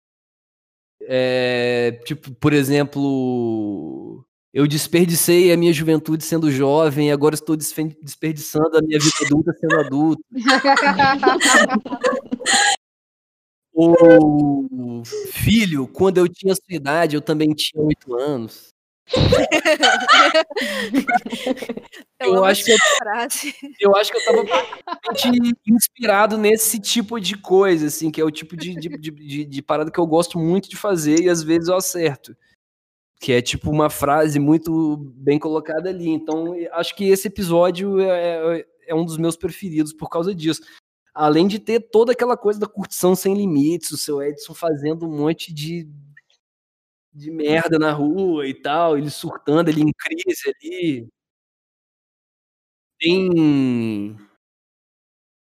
É, 1.02 1.92
tipo, 2.06 2.34
por 2.34 2.54
exemplo, 2.54 4.25
eu 4.56 4.66
desperdicei 4.66 5.52
a 5.52 5.58
minha 5.58 5.74
juventude 5.74 6.24
sendo 6.24 6.50
jovem, 6.50 7.12
agora 7.12 7.36
estou 7.36 7.58
desperdiçando 7.58 8.78
a 8.78 8.82
minha 8.82 8.98
vida 8.98 9.12
adulta 9.26 9.52
sendo 9.60 9.76
adulto. 9.82 10.24
O 13.78 15.04
filho, 15.34 15.86
quando 15.90 16.18
eu 16.18 16.30
tinha 16.30 16.56
sua 16.56 16.74
idade, 16.74 17.14
eu 17.18 17.22
também 17.22 17.50
tinha 17.54 17.84
oito 17.84 18.16
anos. 18.16 18.70
Eu, 22.20 22.44
acho 22.46 22.64
que 22.64 22.72
eu, 22.72 22.78
frase. 22.98 23.54
eu 23.80 23.96
acho 23.96 24.12
que 24.12 24.18
eu 24.18 24.26
tava 24.26 24.44
bastante 24.86 25.30
inspirado 25.68 26.38
nesse 26.38 26.80
tipo 26.80 27.20
de 27.20 27.38
coisa, 27.38 27.88
assim, 27.88 28.10
que 28.10 28.20
é 28.20 28.24
o 28.24 28.32
tipo 28.32 28.56
de, 28.56 28.74
de, 28.74 28.90
de, 28.98 29.12
de- 29.12 29.46
de 29.46 29.62
parada 29.62 29.92
que 29.92 30.00
eu 30.00 30.08
gosto 30.08 30.40
muito 30.40 30.70
de 30.70 30.78
fazer 30.78 31.20
e 31.22 31.30
às 31.30 31.44
vezes 31.44 31.68
eu 31.68 31.76
acerto. 31.76 32.36
Que 33.20 33.34
é 33.34 33.42
tipo 33.42 33.70
uma 33.72 33.90
frase 33.90 34.40
muito 34.40 34.98
bem 35.18 35.40
colocada 35.40 35.90
ali. 35.90 36.10
Então, 36.10 36.54
acho 36.74 36.96
que 36.96 37.06
esse 37.06 37.28
episódio 37.28 38.00
é, 38.00 38.60
é- 38.60 38.66
é 38.88 38.96
um 38.96 39.06
dos 39.06 39.18
meus 39.18 39.36
preferidos 39.38 39.94
por 39.94 40.10
causa 40.10 40.34
disso. 40.36 40.62
Além 41.14 41.48
de 41.48 41.60
ter 41.60 41.80
toda 41.82 42.12
aquela 42.14 42.38
coisa 42.38 42.60
da 42.60 42.68
curtição 42.68 43.16
sem 43.16 43.36
limites, 43.36 43.92
o 43.92 43.98
seu 43.98 44.22
Edson 44.24 44.54
fazendo 44.54 45.08
um 45.08 45.18
monte 45.18 45.54
de, 45.54 45.88
de 47.14 47.32
merda 47.32 47.80
na 47.80 47.92
rua 47.92 48.48
e 48.48 48.54
tal, 48.54 48.98
ele 48.98 49.10
surtando, 49.10 49.70
ele 49.70 49.82
em 49.82 49.92
crise 49.94 50.42
ali. 50.62 51.08
Tem. 53.00 54.18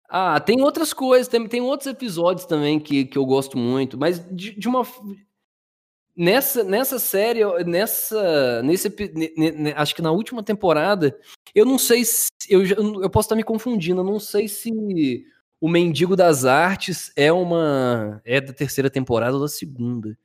Ah, 0.09 0.39
tem 0.39 0.61
outras 0.61 0.91
coisas, 0.91 1.27
tem, 1.27 1.47
tem 1.47 1.61
outros 1.61 1.87
episódios 1.87 2.45
também 2.45 2.79
que, 2.79 3.05
que 3.05 3.17
eu 3.17 3.25
gosto 3.25 3.57
muito, 3.57 3.97
mas 3.97 4.19
de, 4.35 4.57
de 4.57 4.67
uma. 4.67 4.83
Nessa, 6.21 6.65
nessa 6.65 6.99
série, 6.99 7.45
nessa, 7.63 8.61
nesse, 8.61 8.93
acho 9.73 9.95
que 9.95 10.01
na 10.01 10.11
última 10.11 10.43
temporada, 10.43 11.17
eu 11.55 11.65
não 11.65 11.77
sei 11.79 12.03
se. 12.03 12.27
Eu, 12.49 12.61
eu 12.65 13.09
posso 13.09 13.27
estar 13.27 13.37
me 13.37 13.43
confundindo, 13.43 14.01
eu 14.01 14.05
não 14.05 14.19
sei 14.19 14.49
se 14.49 14.69
o 15.61 15.69
Mendigo 15.69 16.17
das 16.17 16.43
Artes 16.43 17.09
é 17.15 17.31
uma. 17.31 18.21
É 18.25 18.41
da 18.41 18.51
terceira 18.51 18.89
temporada 18.89 19.35
ou 19.35 19.41
da 19.41 19.47
segunda. 19.47 20.17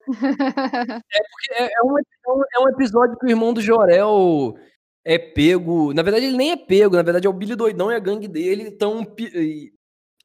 É, 1.52 1.64
é 1.64 1.82
um, 1.82 1.98
é 1.98 2.02
um- 2.30 2.42
é 2.54 2.60
um 2.60 2.68
episódio 2.68 3.18
que 3.18 3.24
o 3.26 3.30
irmão 3.30 3.54
do 3.54 3.62
Jorel 3.62 4.58
é 5.04 5.18
pego. 5.18 5.94
Na 5.94 6.02
verdade, 6.02 6.26
ele 6.26 6.36
nem 6.36 6.50
é 6.50 6.56
pego, 6.56 6.96
na 6.96 7.02
verdade, 7.02 7.26
é 7.26 7.30
o 7.30 7.32
Billy 7.32 7.56
Doidão 7.56 7.90
e 7.90 7.94
a 7.94 7.98
gangue 7.98 8.28
dele 8.28 8.64
estão 8.64 9.06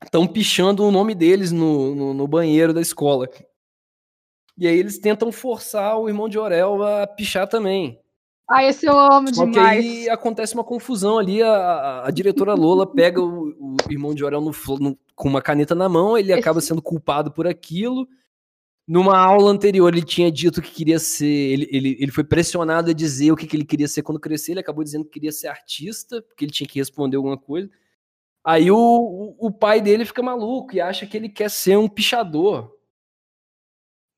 estão 0.04 0.28
pichando 0.28 0.84
o 0.84 0.92
nome 0.92 1.16
deles 1.16 1.52
no, 1.54 1.96
no, 1.96 2.14
no 2.14 2.28
banheiro 2.28 2.74
da 2.74 2.82
escola. 2.82 3.30
E 4.58 4.68
aí 4.68 4.78
eles 4.78 5.00
tentam 5.00 5.32
forçar 5.32 5.98
o 6.00 6.08
irmão 6.08 6.28
de 6.28 6.36
Jorel 6.36 6.84
a 6.84 7.08
pichar 7.08 7.48
também. 7.48 8.00
Ai, 8.50 8.68
esse 8.68 8.86
eu 8.86 8.98
amo 9.00 9.34
Só 9.34 9.46
demais. 9.46 9.84
aí 9.84 10.10
acontece 10.10 10.54
uma 10.54 10.64
confusão 10.64 11.18
ali, 11.18 11.42
a, 11.42 11.50
a- 11.50 12.08
a 12.08 12.12
diretora 12.12 12.54
Lola 12.54 12.86
pega 12.86 13.22
o, 13.22 13.50
o 13.58 13.78
irmão 13.90 14.14
de 14.14 14.20
Jorel 14.20 14.42
no 14.42 14.52
no- 14.80 14.98
com 15.16 15.30
uma 15.30 15.42
caneta 15.42 15.74
na 15.74 15.88
mão, 15.88 16.18
ele 16.18 16.34
acaba 16.34 16.60
sendo 16.62 16.82
culpado 16.82 17.32
por 17.32 17.48
aquilo. 17.48 18.08
Numa 18.86 19.18
aula 19.18 19.50
anterior, 19.50 19.88
ele 19.94 20.04
tinha 20.06 20.30
dito 20.30 20.62
que 20.62 20.70
queria 20.70 21.00
ser. 21.00 21.26
Ele, 21.26 21.70
ele, 21.72 21.98
ele 22.02 22.12
foi 22.12 22.24
pressionado 22.26 22.90
a 22.90 22.94
dizer 22.94 23.32
o 23.32 23.36
que, 23.36 23.48
que 23.48 23.56
ele 23.56 23.64
queria 23.64 23.88
ser 23.88 24.02
quando 24.04 24.20
crescer. 24.20 24.52
Ele 24.52 24.60
acabou 24.60 24.84
dizendo 24.84 25.06
que 25.06 25.12
queria 25.12 25.32
ser 25.32 25.48
artista, 25.48 26.22
porque 26.22 26.44
ele 26.44 26.52
tinha 26.52 26.68
que 26.68 26.80
responder 26.80 27.16
alguma 27.16 27.38
coisa. 27.38 27.70
Aí 28.44 28.70
o, 28.70 28.76
o, 28.78 29.48
o 29.48 29.52
pai 29.52 29.80
dele 29.80 30.04
fica 30.04 30.22
maluco 30.22 30.76
e 30.76 30.82
acha 30.82 31.08
que 31.08 31.16
ele 31.16 31.30
quer 31.30 31.50
ser 31.50 31.78
um 31.78 31.88
pichador 31.88 32.73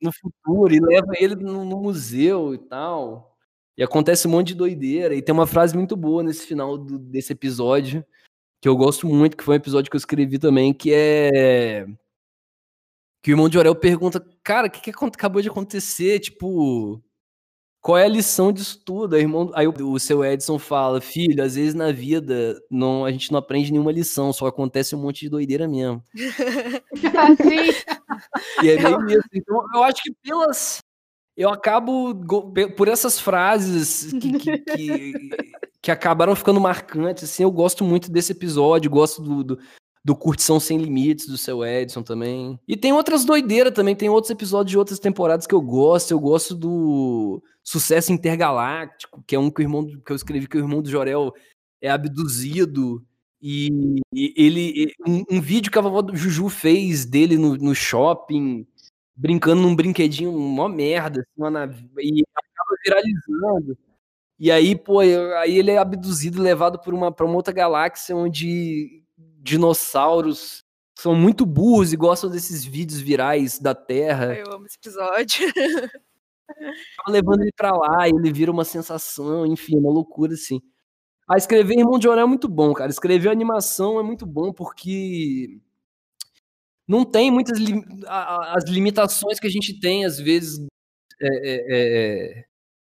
no 0.02 0.12
futuro 0.12 0.74
e 0.74 0.80
leva 0.80 1.14
ele 1.20 1.36
no, 1.36 1.64
no 1.66 1.78
museu 1.82 2.54
e 2.54 2.58
tal. 2.58 3.38
E 3.78 3.84
acontece 3.84 4.28
um 4.28 4.32
monte 4.32 4.50
de 4.50 4.56
doideira. 4.56 5.16
E 5.16 5.22
tem 5.22 5.34
uma 5.34 5.48
frase 5.48 5.76
muito 5.76 5.96
boa 5.98 6.24
nesse 6.24 6.46
final 6.46 6.78
do- 6.78 6.98
desse 7.00 7.34
episódio, 7.34 8.06
que 8.62 8.70
eu 8.70 8.76
gosto 8.78 9.08
muito, 9.08 9.36
que 9.36 9.44
foi 9.44 9.56
um 9.56 9.58
episódio 9.58 9.90
que 9.92 9.96
eu 9.96 10.00
escrevi 10.00 10.40
também, 10.40 10.74
que 10.74 10.94
é. 10.94 11.86
Que 13.24 13.32
o 13.32 13.34
irmão 13.34 13.50
de 13.50 13.58
Orel 13.58 13.76
pergunta, 13.76 14.24
cara, 14.44 14.68
o 14.68 14.72
que, 14.72 14.80
que 14.94 15.06
acabou 15.06 15.42
de 15.42 15.50
acontecer? 15.50 16.20
Tipo, 16.20 17.02
qual 17.86 18.00
é 18.00 18.06
a 18.06 18.10
lição 18.10 18.52
disso 18.52 18.82
tudo? 18.84 19.16
Aí, 19.16 19.22
o 19.22 19.26
irmão, 19.26 19.52
aí 19.54 19.68
o, 19.68 20.00
seu 20.00 20.26
Edson 20.26 20.58
fala, 20.58 21.00
filho, 21.00 21.44
às 21.44 21.54
vezes 21.54 21.76
na 21.76 21.92
vida 21.92 22.60
não, 22.68 23.06
a 23.06 23.12
gente 23.12 23.32
não 23.32 23.38
aprende 23.38 23.72
nenhuma 23.72 23.92
lição, 23.92 24.34
só 24.34 24.48
acontece 24.48 24.96
um 24.96 25.00
monte 25.00 25.20
de 25.20 25.30
doideira 25.30 25.68
mesmo. 25.68 26.04
E 28.64 28.70
é 28.70 28.82
meio 28.82 29.08
isso. 29.08 29.28
Então, 29.34 29.64
eu 29.76 29.84
acho 29.84 30.02
que 30.02 30.12
pelas. 30.24 30.80
Eu 31.38 31.50
acabo 31.50 32.16
por 32.76 32.88
essas 32.88 33.20
frases 33.20 34.12
que, 34.14 34.40
que, 34.40 34.58
que, 34.58 35.14
que 35.80 35.92
acabaram 35.92 36.36
ficando 36.36 36.60
marcantes. 36.60 37.26
Assim, 37.26 37.44
eu 37.44 37.52
gosto 37.52 37.84
muito 37.84 38.10
desse 38.10 38.32
episódio, 38.32 38.90
gosto 38.90 39.22
do, 39.22 39.44
do, 39.44 39.60
do 40.06 40.16
Curtição 40.16 40.60
Sem 40.60 40.78
Limites, 40.78 41.26
do 41.26 41.36
seu 41.36 41.66
Edson 41.66 42.04
também. 42.04 42.60
E 42.68 42.78
tem 42.78 42.94
outras 42.94 43.26
doideiras 43.26 43.74
também, 43.74 43.96
tem 43.96 44.08
outros 44.08 44.30
episódios 44.30 44.70
de 44.70 44.78
outras 44.78 45.00
temporadas 45.00 45.48
que 45.48 45.56
eu 45.56 45.60
gosto. 45.60 46.12
Eu 46.12 46.20
gosto 46.20 46.54
do 46.54 47.42
Sucesso 47.64 48.14
Intergaláctico, 48.14 49.24
que 49.26 49.36
é 49.36 49.40
um 49.40 49.50
que, 49.50 49.62
o 49.62 49.64
irmão, 49.64 49.84
que 49.84 50.12
eu 50.12 50.16
escrevi 50.16 50.48
que 50.48 50.58
o 50.58 50.60
irmão 50.60 50.80
do 50.80 50.92
Jorel 50.92 51.34
é 51.82 51.90
abduzido. 51.90 53.04
E, 53.42 54.00
e 54.14 54.32
ele. 54.38 54.94
Um, 55.08 55.38
um 55.38 55.42
vídeo 55.42 55.72
que 55.72 55.80
a 55.80 55.82
vovó 55.82 56.04
do 56.04 56.16
Juju 56.16 56.50
fez 56.50 57.04
dele 57.04 57.36
no, 57.36 57.58
no 57.58 57.74
shopping, 57.74 58.64
brincando 59.16 59.64
num 59.64 59.76
brinquedinho, 59.76 60.32
mó 60.32 60.68
merda, 60.68 61.22
assim, 61.22 61.42
uma 61.42 61.50
nave- 61.50 61.90
e 61.98 62.24
acaba 62.36 62.78
viralizando. 62.86 63.76
E 64.38 64.52
aí, 64.52 64.76
pô, 64.76 65.00
aí 65.00 65.58
ele 65.58 65.72
é 65.72 65.80
abduzido 65.80 66.38
e 66.38 66.42
levado 66.42 66.78
por 66.78 66.94
uma, 66.94 67.12
pra 67.12 67.26
uma 67.26 67.36
outra 67.36 67.52
galáxia 67.54 68.16
onde 68.16 69.04
dinossauros 69.46 70.64
são 70.98 71.14
muito 71.16 71.46
burros 71.46 71.94
e 71.94 71.98
gostam 71.98 72.30
desses 72.30 72.66
vídeos 72.66 73.00
virais 73.00 73.60
da 73.60 73.76
Terra. 73.76 74.34
Eu 74.36 74.52
amo 74.54 74.66
esse 74.66 74.78
episódio. 74.78 75.40
Levando 77.08 77.42
ele 77.42 77.52
pra 77.56 77.72
lá, 77.72 78.08
e 78.08 78.12
ele 78.12 78.32
vira 78.34 78.52
uma 78.52 78.66
sensação, 78.66 79.46
enfim, 79.46 79.78
uma 79.78 79.92
loucura, 79.92 80.34
assim. 80.34 80.62
Ah, 81.30 81.38
escrever 81.38 81.78
Irmão 81.80 82.00
de 82.00 82.08
Orel 82.08 82.26
é 82.26 82.28
muito 82.28 82.48
bom, 82.50 82.74
cara. 82.74 82.92
Escrever 82.92 83.30
animação 83.30 84.00
é 84.00 84.04
muito 84.04 84.26
bom 84.26 84.54
porque 84.54 85.60
não 86.88 87.04
tem 87.06 87.32
muitas 87.32 87.60
a- 88.08 88.36
a- 88.54 88.58
as 88.58 88.66
limitações 88.70 89.40
que 89.40 89.48
a 89.48 89.50
gente 89.50 89.80
tem, 89.80 90.06
às 90.06 90.20
vezes, 90.20 90.60
é, 91.22 91.28
é, 91.28 92.40
é, 92.42 92.46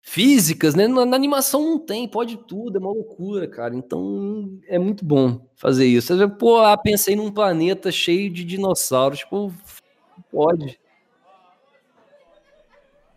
físicas, 0.03 0.75
né? 0.75 0.89
Na, 0.89 1.07
na 1.07 1.17
animação 1.17 1.63
não 1.63 1.79
tem, 1.79 2.09
pode 2.09 2.37
tudo, 2.37 2.77
é 2.77 2.81
uma 2.81 2.93
loucura, 2.93 3.47
cara. 3.47 3.75
Então 3.75 4.61
é 4.67 4.79
muito 4.79 5.05
bom 5.05 5.47
fazer 5.55 5.87
isso. 5.87 6.15
Você 6.15 6.29
Pô, 6.29 6.61
ah, 6.61 6.77
pensei 6.77 7.17
num 7.17 7.31
planeta 7.31 7.91
cheio 7.91 8.31
de 8.31 8.45
dinossauros. 8.45 9.21
Tipo, 9.21 9.55
pode. 10.31 10.79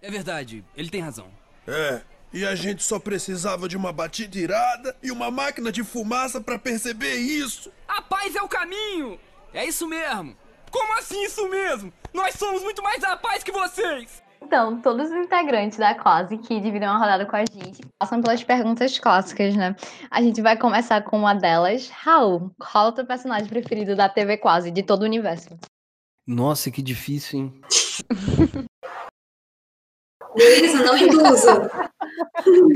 É 0.01 0.11
verdade, 0.11 0.63
ele 0.77 0.89
tem 0.89 1.01
razão. 1.01 1.27
É, 1.67 2.01
e 2.31 2.45
a 2.45 2.53
gente 2.53 2.83
só 2.83 2.99
precisava 2.99 3.67
de 3.67 3.75
uma 3.75 3.91
batida 3.91 4.38
irada 4.38 4.95
e 5.01 5.09
uma 5.09 5.31
máquina 5.31 5.71
de 5.71 5.83
fumaça 5.83 6.39
pra 6.39 6.59
perceber 6.59 7.15
isso. 7.15 7.71
A 7.88 8.03
paz 8.03 8.36
é 8.36 8.41
o 8.41 8.47
caminho! 8.47 9.19
É 9.51 9.65
isso 9.65 9.88
mesmo! 9.88 10.38
Como 10.69 10.93
assim 10.99 11.23
isso 11.23 11.49
mesmo? 11.49 11.91
Nós 12.13 12.36
somos 12.36 12.61
muito 12.61 12.83
mais 12.83 13.03
a 13.03 13.17
paz 13.17 13.41
que 13.43 13.51
vocês! 13.51 14.21
Então, 14.46 14.80
todos 14.80 15.10
os 15.10 15.16
integrantes 15.16 15.80
da 15.80 15.96
classe 15.96 16.38
que 16.38 16.60
dividem 16.60 16.88
uma 16.88 17.00
rodada 17.00 17.26
com 17.26 17.36
a 17.36 17.39
gente 17.39 17.82
passam 17.98 18.22
pelas 18.22 18.43
perguntas 18.43 19.00
clássicas, 19.00 19.56
né? 19.56 19.76
A 20.12 20.22
gente 20.22 20.39
vai 20.39 20.56
começar 20.56 21.02
com 21.02 21.18
uma 21.18 21.34
delas. 21.34 21.89
Raul, 21.89 22.52
qual 22.60 22.86
é 22.86 22.89
o 22.89 22.91
teu 22.91 23.08
personagem 23.08 23.48
preferido 23.50 23.96
da 23.96 24.08
TV 24.08 24.38
Quase, 24.38 24.70
de 24.70 24.84
todo 24.84 25.02
o 25.02 25.06
universo? 25.06 25.58
Nossa, 26.28 26.70
que 26.70 26.84
difícil, 26.84 27.39
hein? 27.39 27.62
Luísa, 30.36 30.84
não 30.84 30.96
induza. 30.96 31.68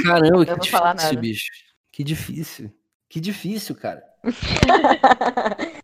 Caramba, 0.03 0.45
que 0.45 0.51
Eu 0.51 0.57
não 0.57 0.63
vou 0.63 0.65
falar 0.65 0.93
difícil, 0.93 1.13
nada. 1.15 1.21
bicho. 1.21 1.51
Que 1.91 2.03
difícil. 2.03 2.73
Que 3.07 3.19
difícil, 3.19 3.75
cara. 3.75 4.03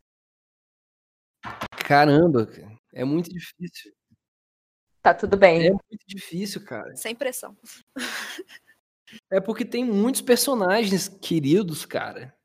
Caramba, 1.88 2.48
cara. 2.48 2.76
é 2.92 3.06
muito 3.06 3.30
difícil. 3.30 3.95
Tá 5.06 5.14
tudo 5.14 5.38
bem. 5.38 5.68
É 5.68 5.70
muito 5.70 6.04
difícil, 6.08 6.66
cara. 6.66 6.96
Sem 6.96 7.14
pressão. 7.14 7.56
É 9.30 9.40
porque 9.40 9.64
tem 9.64 9.86
muitos 9.86 10.20
personagens 10.20 11.08
queridos, 11.08 11.86
cara. 11.86 12.36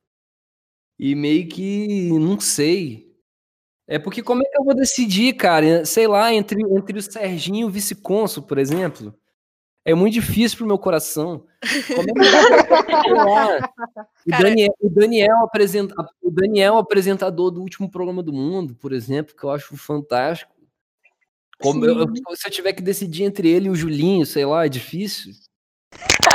E 0.99 1.15
meio 1.15 1.49
que 1.49 2.11
não 2.13 2.39
sei. 2.39 3.17
É 3.89 3.99
porque 3.99 4.23
como 4.23 4.43
é 4.43 4.45
que 4.45 4.61
eu 4.61 4.65
vou 4.65 4.75
decidir, 4.75 5.33
cara? 5.37 5.87
Sei 5.87 6.07
lá, 6.07 6.35
entre, 6.35 6.61
entre 6.61 6.99
o 6.99 7.03
Serginho 7.03 7.61
e 7.61 7.65
o 7.65 7.71
vice-cônsul, 7.71 8.43
por 8.43 8.59
exemplo. 8.59 9.19
É 9.83 9.95
muito 9.95 10.13
difícil 10.13 10.59
pro 10.59 10.67
meu 10.67 10.79
coração. 10.79 11.47
Como 11.97 12.11
é 12.11 12.13
que 12.13 13.11
o, 14.37 14.39
Daniel, 14.39 14.75
o, 14.83 14.91
Daniel 14.91 15.37
apresenta, 15.45 15.95
o 16.21 16.31
Daniel, 16.31 16.77
apresentador 16.77 17.51
do 17.51 17.63
último 17.63 17.91
programa 17.91 18.23
do 18.23 18.35
mundo, 18.35 18.75
por 18.75 18.93
exemplo, 18.93 19.35
que 19.35 19.45
eu 19.45 19.51
acho 19.51 19.75
fantástico. 19.79 20.60
Como 21.61 21.85
eu- 21.85 22.07
se 22.37 22.47
eu 22.47 22.51
tiver 22.51 22.73
que 22.73 22.83
decidir 22.83 23.25
entre 23.25 23.49
ele 23.49 23.67
e 23.67 23.71
o 23.71 23.75
Julinho, 23.75 24.25
sei 24.27 24.45
lá, 24.47 24.65
é 24.67 24.69
difícil. 24.69 25.33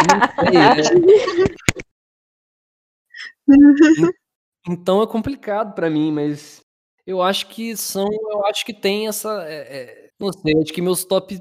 Não 0.07 0.49
sei, 0.49 0.57
é. 0.57 0.95
En- 3.47 3.47
Então 4.67 5.01
é 5.03 5.07
complicado 5.07 5.75
pra 5.75 5.89
mim, 5.91 6.11
mas 6.11 6.61
Eu 7.05 7.21
acho 7.21 7.47
que 7.49 7.77
são. 7.77 8.07
Eu 8.11 8.45
acho 8.47 8.65
que 8.65 8.73
tem 8.73 9.07
essa. 9.07 9.43
é, 9.47 9.53
é, 10.07 10.09
não 10.19 10.33
sei, 10.33 10.59
acho 10.59 10.73
que 10.73 10.81
meus 10.81 11.05
top 11.05 11.39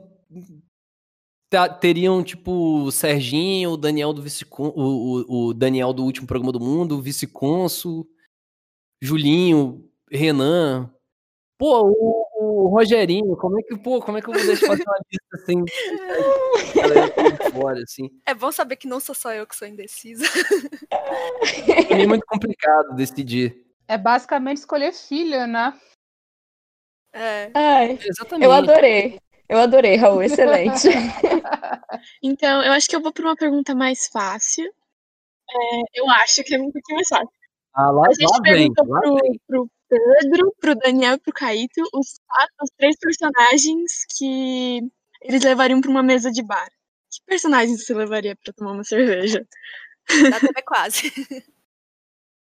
teriam, 1.81 2.23
tipo, 2.23 2.83
o 2.83 2.91
Serginho, 2.93 3.71
o 3.71 3.77
Daniel 3.77 4.13
do 4.13 4.21
vice 4.21 4.45
o, 4.59 4.67
o, 4.69 5.47
o 5.49 5.55
Daniel 5.55 5.93
do 5.93 6.05
último 6.05 6.27
programa 6.27 6.53
do 6.53 6.61
mundo, 6.61 6.99
o 6.99 7.01
vice-consul, 7.01 8.07
Julinho, 9.01 9.89
Renan. 10.11 10.93
Pô, 11.57 11.89
o, 11.89 12.24
o 12.65 12.69
Rogerinho, 12.69 13.37
como 13.37 13.59
é 13.61 13.63
que, 13.63 13.77
pô, 13.77 14.01
como 14.01 14.17
é 14.19 14.23
que 14.23 14.29
eu 14.29 14.35
vou 14.35 14.45
deixar 14.45 14.67
fazer 14.67 14.85
uma 14.87 14.97
lista 15.11 15.29
por 17.15 17.53
fora, 17.53 17.81
assim? 17.83 18.11
É 18.27 18.35
bom 18.35 18.51
saber 18.51 18.77
que 18.77 18.89
não 18.89 19.01
sou 19.01 19.15
só 19.15 19.33
eu 19.33 19.47
que 19.47 19.55
sou 19.55 19.69
indecisa. 19.69 20.25
É 21.91 22.07
muito 22.07 22.25
complicado 22.27 22.95
decidir. 22.95 23.65
É 23.87 23.99
basicamente 23.99 24.59
escolher 24.59 24.93
filha, 24.93 25.47
né? 25.47 25.79
É. 27.13 27.51
Ai, 27.55 27.99
Exatamente. 28.03 28.45
eu 28.45 28.53
adorei. 28.53 29.19
Eu 29.49 29.59
adorei, 29.59 29.97
Raul, 29.97 30.23
excelente. 30.25 30.89
Então, 32.23 32.63
eu 32.63 32.73
acho 32.73 32.89
que 32.89 32.97
eu 32.97 33.03
vou 33.03 33.13
para 33.13 33.25
uma 33.25 33.37
pergunta 33.37 33.75
mais 33.75 34.09
fácil. 34.09 34.65
É, 35.51 36.01
eu 36.01 36.09
acho 36.11 36.43
que 36.43 36.55
é 36.55 36.59
um 36.59 36.73
pouquinho 36.73 36.97
mais 36.97 37.09
fácil. 37.09 37.29
Ah, 37.75 37.91
lá, 37.91 38.07
A 38.09 38.13
gente 38.15 38.31
lá 38.31 38.41
vem, 38.43 38.73
pergunta 38.73 38.85
lá 38.87 39.01
pro, 39.01 39.15
vem. 39.17 39.41
pro 39.47 39.71
Pedro, 39.95 40.55
pro 40.61 40.75
Daniel 40.75 41.15
e 41.15 41.19
pro 41.19 41.33
Caíto 41.33 41.81
os, 41.93 42.21
os 42.63 42.71
três 42.77 42.97
personagens 42.99 44.05
que 44.17 44.81
eles 45.23 45.43
levariam 45.45 45.81
para 45.81 45.91
uma 45.91 46.03
mesa 46.03 46.33
de 46.33 46.43
bar. 46.43 46.69
Que 47.11 47.23
personagens 47.27 47.85
você 47.85 47.95
levaria 47.95 48.35
para 48.35 48.53
tomar 48.53 48.73
uma 48.73 48.85
cerveja? 48.85 49.47
Da 50.31 50.41
TV 50.41 50.63
quase. 50.63 51.03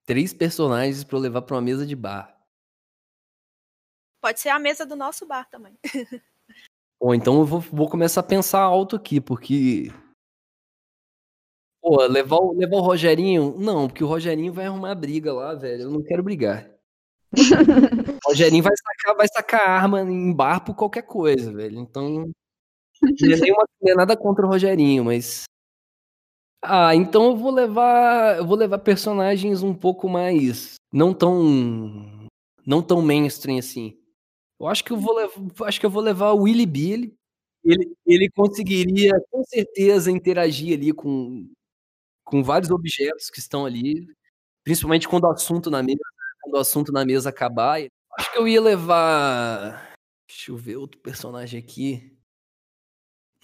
Três 0.04 0.34
personagens 0.34 1.04
pra 1.04 1.16
eu 1.16 1.20
levar 1.20 1.42
pra 1.42 1.54
uma 1.54 1.62
mesa 1.62 1.86
de 1.86 1.94
bar. 1.94 2.36
Pode 4.20 4.40
ser 4.40 4.48
a 4.48 4.58
mesa 4.58 4.84
do 4.84 4.96
nosso 4.96 5.26
bar 5.26 5.48
também. 5.48 5.78
Ou 6.98 7.14
então 7.14 7.38
eu 7.38 7.44
vou, 7.44 7.60
vou 7.60 7.88
começar 7.88 8.20
a 8.20 8.24
pensar 8.24 8.60
alto 8.60 8.96
aqui, 8.96 9.20
porque. 9.20 9.92
Pô, 11.80 12.04
levar 12.06 12.36
o, 12.36 12.52
levar 12.52 12.76
o 12.76 12.80
Rogerinho. 12.80 13.56
Não, 13.58 13.88
porque 13.88 14.02
o 14.02 14.06
Rogerinho 14.08 14.52
vai 14.52 14.66
arrumar 14.66 14.94
briga 14.94 15.32
lá, 15.32 15.54
velho. 15.54 15.82
Eu 15.82 15.90
não 15.90 16.02
quero 16.02 16.22
brigar. 16.22 16.71
O 17.34 18.28
Rogerinho 18.28 18.62
vai 18.62 18.74
sacar, 18.76 19.16
vai 19.16 19.28
sacar 19.28 19.68
arma 19.68 20.02
em 20.02 20.32
bar 20.32 20.60
por 20.60 20.74
qualquer 20.74 21.02
coisa, 21.02 21.52
velho. 21.52 21.78
Então. 21.78 22.30
Não 23.02 23.32
é, 23.32 23.66
não 23.80 23.92
é 23.92 23.94
nada 23.94 24.16
contra 24.16 24.46
o 24.46 24.48
Rogerinho, 24.48 25.04
mas. 25.04 25.44
Ah, 26.62 26.94
então 26.94 27.26
eu 27.26 27.36
vou 27.36 27.50
levar. 27.50 28.38
Eu 28.38 28.46
vou 28.46 28.56
levar 28.56 28.78
personagens 28.78 29.62
um 29.62 29.74
pouco 29.74 30.08
mais. 30.08 30.74
Não 30.92 31.12
tão. 31.12 32.28
Não 32.64 32.82
tão 32.82 33.02
mainstream 33.02 33.58
assim. 33.58 33.98
Eu 34.60 34.68
acho 34.68 34.84
que 34.84 34.92
eu 34.92 34.96
vou 34.96 35.14
levar, 35.16 35.66
acho 35.66 35.80
que 35.80 35.86
eu 35.86 35.90
vou 35.90 36.02
levar 36.02 36.32
o 36.32 36.42
Willy 36.42 36.66
Billy. 36.66 37.16
Ele, 37.64 37.96
ele 38.06 38.30
conseguiria 38.30 39.12
com 39.30 39.42
certeza 39.44 40.10
interagir 40.10 40.76
ali 40.76 40.92
com, 40.92 41.48
com 42.24 42.42
vários 42.42 42.70
objetos 42.70 43.30
que 43.30 43.38
estão 43.38 43.64
ali, 43.66 44.06
principalmente 44.64 45.08
quando 45.08 45.24
o 45.24 45.30
assunto 45.30 45.70
na 45.70 45.82
mesa, 45.82 46.00
quando 46.42 46.56
o 46.56 46.58
assunto 46.58 46.92
na 46.92 47.04
mesa 47.04 47.30
acabar. 47.30 47.80
Acho 48.18 48.32
que 48.32 48.38
eu 48.38 48.46
ia 48.46 48.60
levar. 48.60 49.94
Deixa 50.28 50.50
eu 50.50 50.56
ver 50.56 50.76
outro 50.76 51.00
personagem 51.00 51.58
aqui. 51.58 52.14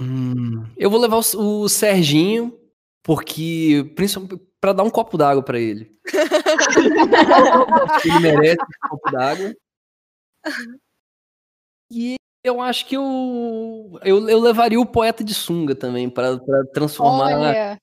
Hum, 0.00 0.64
eu 0.76 0.90
vou 0.90 1.00
levar 1.00 1.16
o, 1.16 1.62
o 1.62 1.68
Serginho, 1.68 2.58
porque 3.02 3.90
principalmente 3.96 4.40
para 4.60 4.72
dar 4.72 4.82
um 4.82 4.90
copo 4.90 5.16
d'água 5.16 5.42
para 5.42 5.58
ele. 5.58 5.96
ele 8.04 8.18
merece 8.20 8.62
um 8.62 8.88
copo 8.88 9.10
d'água. 9.10 9.54
E 11.90 12.16
eu 12.44 12.60
acho 12.60 12.86
que 12.86 12.96
eu, 12.96 13.98
eu, 14.02 14.28
eu 14.28 14.40
levaria 14.40 14.80
o 14.80 14.86
poeta 14.86 15.24
de 15.24 15.34
sunga 15.34 15.74
também, 15.74 16.08
para 16.08 16.38
transformar. 16.72 17.78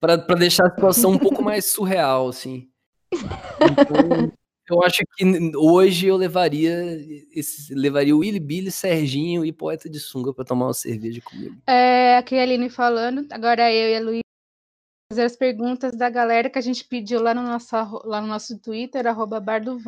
Para 0.00 0.16
deixar 0.36 0.66
a 0.66 0.70
situação 0.70 1.12
um 1.12 1.18
pouco 1.18 1.42
mais 1.42 1.72
surreal, 1.72 2.28
assim. 2.28 2.70
Então, 3.60 4.32
eu 4.68 4.82
acho 4.82 5.02
que 5.16 5.52
hoje 5.56 6.06
eu 6.06 6.16
levaria 6.16 6.98
esse, 7.34 7.74
levaria 7.74 8.14
o 8.14 8.20
Willy 8.20 8.40
Billy, 8.40 8.70
Serginho 8.70 9.44
e 9.44 9.52
Poeta 9.52 9.88
de 9.88 9.98
Sunga 9.98 10.32
para 10.32 10.44
tomar 10.44 10.66
uma 10.66 10.74
cerveja 10.74 11.20
comigo. 11.22 11.56
é, 11.66 12.16
aqui 12.16 12.36
a 12.36 12.42
Aline 12.42 12.68
falando. 12.68 13.26
Agora 13.30 13.72
eu 13.72 13.90
e 13.90 13.96
a 13.96 14.00
Luísa 14.00 14.22
fazer 15.10 15.24
as 15.24 15.36
perguntas 15.36 15.96
da 15.96 16.10
galera 16.10 16.50
que 16.50 16.58
a 16.58 16.62
gente 16.62 16.84
pediu 16.84 17.22
lá 17.22 17.32
no 17.32 17.42
nosso, 17.42 17.74
lá 18.04 18.20
no 18.20 18.26
nosso 18.26 18.58
Twitter, 18.58 19.06
arroba 19.06 19.40
Bar 19.40 19.62
do. 19.62 19.78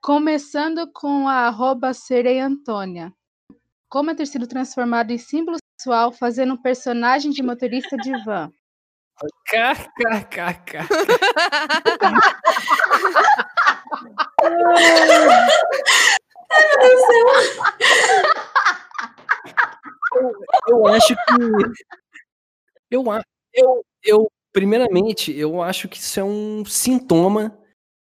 Começando 0.00 0.88
com 0.92 1.28
a 1.28 1.48
arroba 1.48 1.92
Sereia 1.92 2.46
Antônia. 2.46 3.12
Como 3.88 4.10
é 4.10 4.14
ter 4.14 4.26
sido 4.26 4.46
transformado 4.46 5.10
em 5.10 5.18
símbolo 5.18 5.56
sexual 5.72 6.12
fazendo 6.12 6.54
um 6.54 6.62
personagem 6.62 7.32
de 7.32 7.42
motorista 7.42 7.96
de 7.96 8.12
van? 8.24 8.52
KKKK. 9.48 10.86
Eu 20.68 20.86
acho 20.86 21.14
que. 21.14 21.22
Eu, 22.90 23.04
eu, 23.52 23.84
eu, 24.02 24.32
primeiramente, 24.52 25.32
eu 25.36 25.62
acho 25.62 25.88
que 25.88 25.98
isso 25.98 26.20
é 26.20 26.24
um 26.24 26.64
sintoma. 26.64 27.58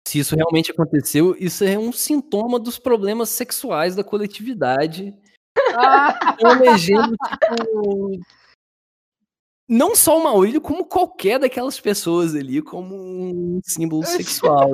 Se 0.07 0.19
isso 0.19 0.35
realmente 0.35 0.71
aconteceu, 0.71 1.35
isso 1.39 1.63
é 1.63 1.77
um 1.79 1.93
sintoma 1.93 2.59
dos 2.59 2.77
problemas 2.77 3.29
sexuais 3.29 3.95
da 3.95 4.03
coletividade. 4.03 5.17
Elegendo, 6.39 7.15
tipo. 7.15 8.19
Não 9.67 9.95
só 9.95 10.19
o 10.19 10.23
Maurílio, 10.23 10.59
como 10.59 10.85
qualquer 10.85 11.39
daquelas 11.39 11.79
pessoas 11.79 12.35
ali, 12.35 12.61
como 12.61 12.95
um 12.95 13.61
símbolo 13.63 14.05
sexual. 14.05 14.71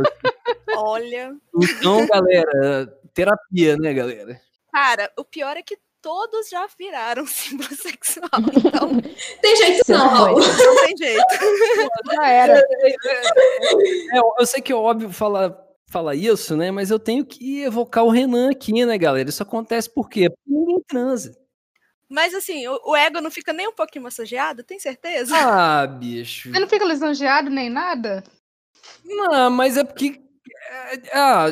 Olha. 0.77 1.35
Então, 1.61 2.05
galera, 2.07 2.87
terapia, 3.13 3.77
né, 3.77 3.93
galera? 3.93 4.39
Cara, 4.71 5.11
o 5.17 5.23
pior 5.25 5.57
é 5.57 5.61
que 5.63 5.77
todos 6.01 6.49
já 6.49 6.65
viraram 6.77 7.25
símbolo 7.27 7.73
sexual. 7.75 8.29
Então, 8.55 8.89
Tem 9.41 9.55
jeito 9.55 9.91
não, 9.91 10.07
Raul. 10.07 10.39
não 10.39 10.85
tem 10.85 10.97
jeito. 10.97 11.25
Já 12.13 12.27
era. 12.29 12.59
É, 12.59 14.17
eu- 14.17 14.33
eu 14.39 14.45
sei 14.45 14.61
que 14.61 14.71
é 14.71 14.75
óbvio 14.75 15.11
falar, 15.11 15.57
falar 15.89 16.15
isso, 16.15 16.55
né? 16.55 16.71
Mas 16.71 16.89
eu 16.91 16.99
tenho 16.99 17.25
que 17.25 17.61
evocar 17.63 18.03
o 18.05 18.09
Renan 18.09 18.51
aqui, 18.51 18.85
né, 18.85 18.97
galera? 18.97 19.27
Isso 19.29 19.43
acontece 19.43 19.89
por 19.89 20.09
quê? 20.09 20.29
Porque 20.29 20.41
ninguém 20.51 20.81
transa. 20.87 21.37
Mas 22.07 22.33
assim, 22.33 22.67
o, 22.67 22.79
o 22.91 22.95
ego 22.95 23.21
não 23.21 23.29
fica 23.29 23.53
nem 23.53 23.67
um 23.67 23.73
pouquinho 23.73 24.03
massageado, 24.03 24.63
tem 24.63 24.79
certeza? 24.79 25.35
Ah, 25.37 25.85
bicho. 25.85 26.51
Você 26.51 26.59
não 26.59 26.67
fica 26.67 26.85
lisonjeado 26.85 27.49
nem 27.51 27.69
nada? 27.69 28.23
Não, 29.05 29.49
mas 29.51 29.77
é 29.77 29.83
porque. 29.83 30.19
É, 30.67 31.01
Ah, 31.17 31.45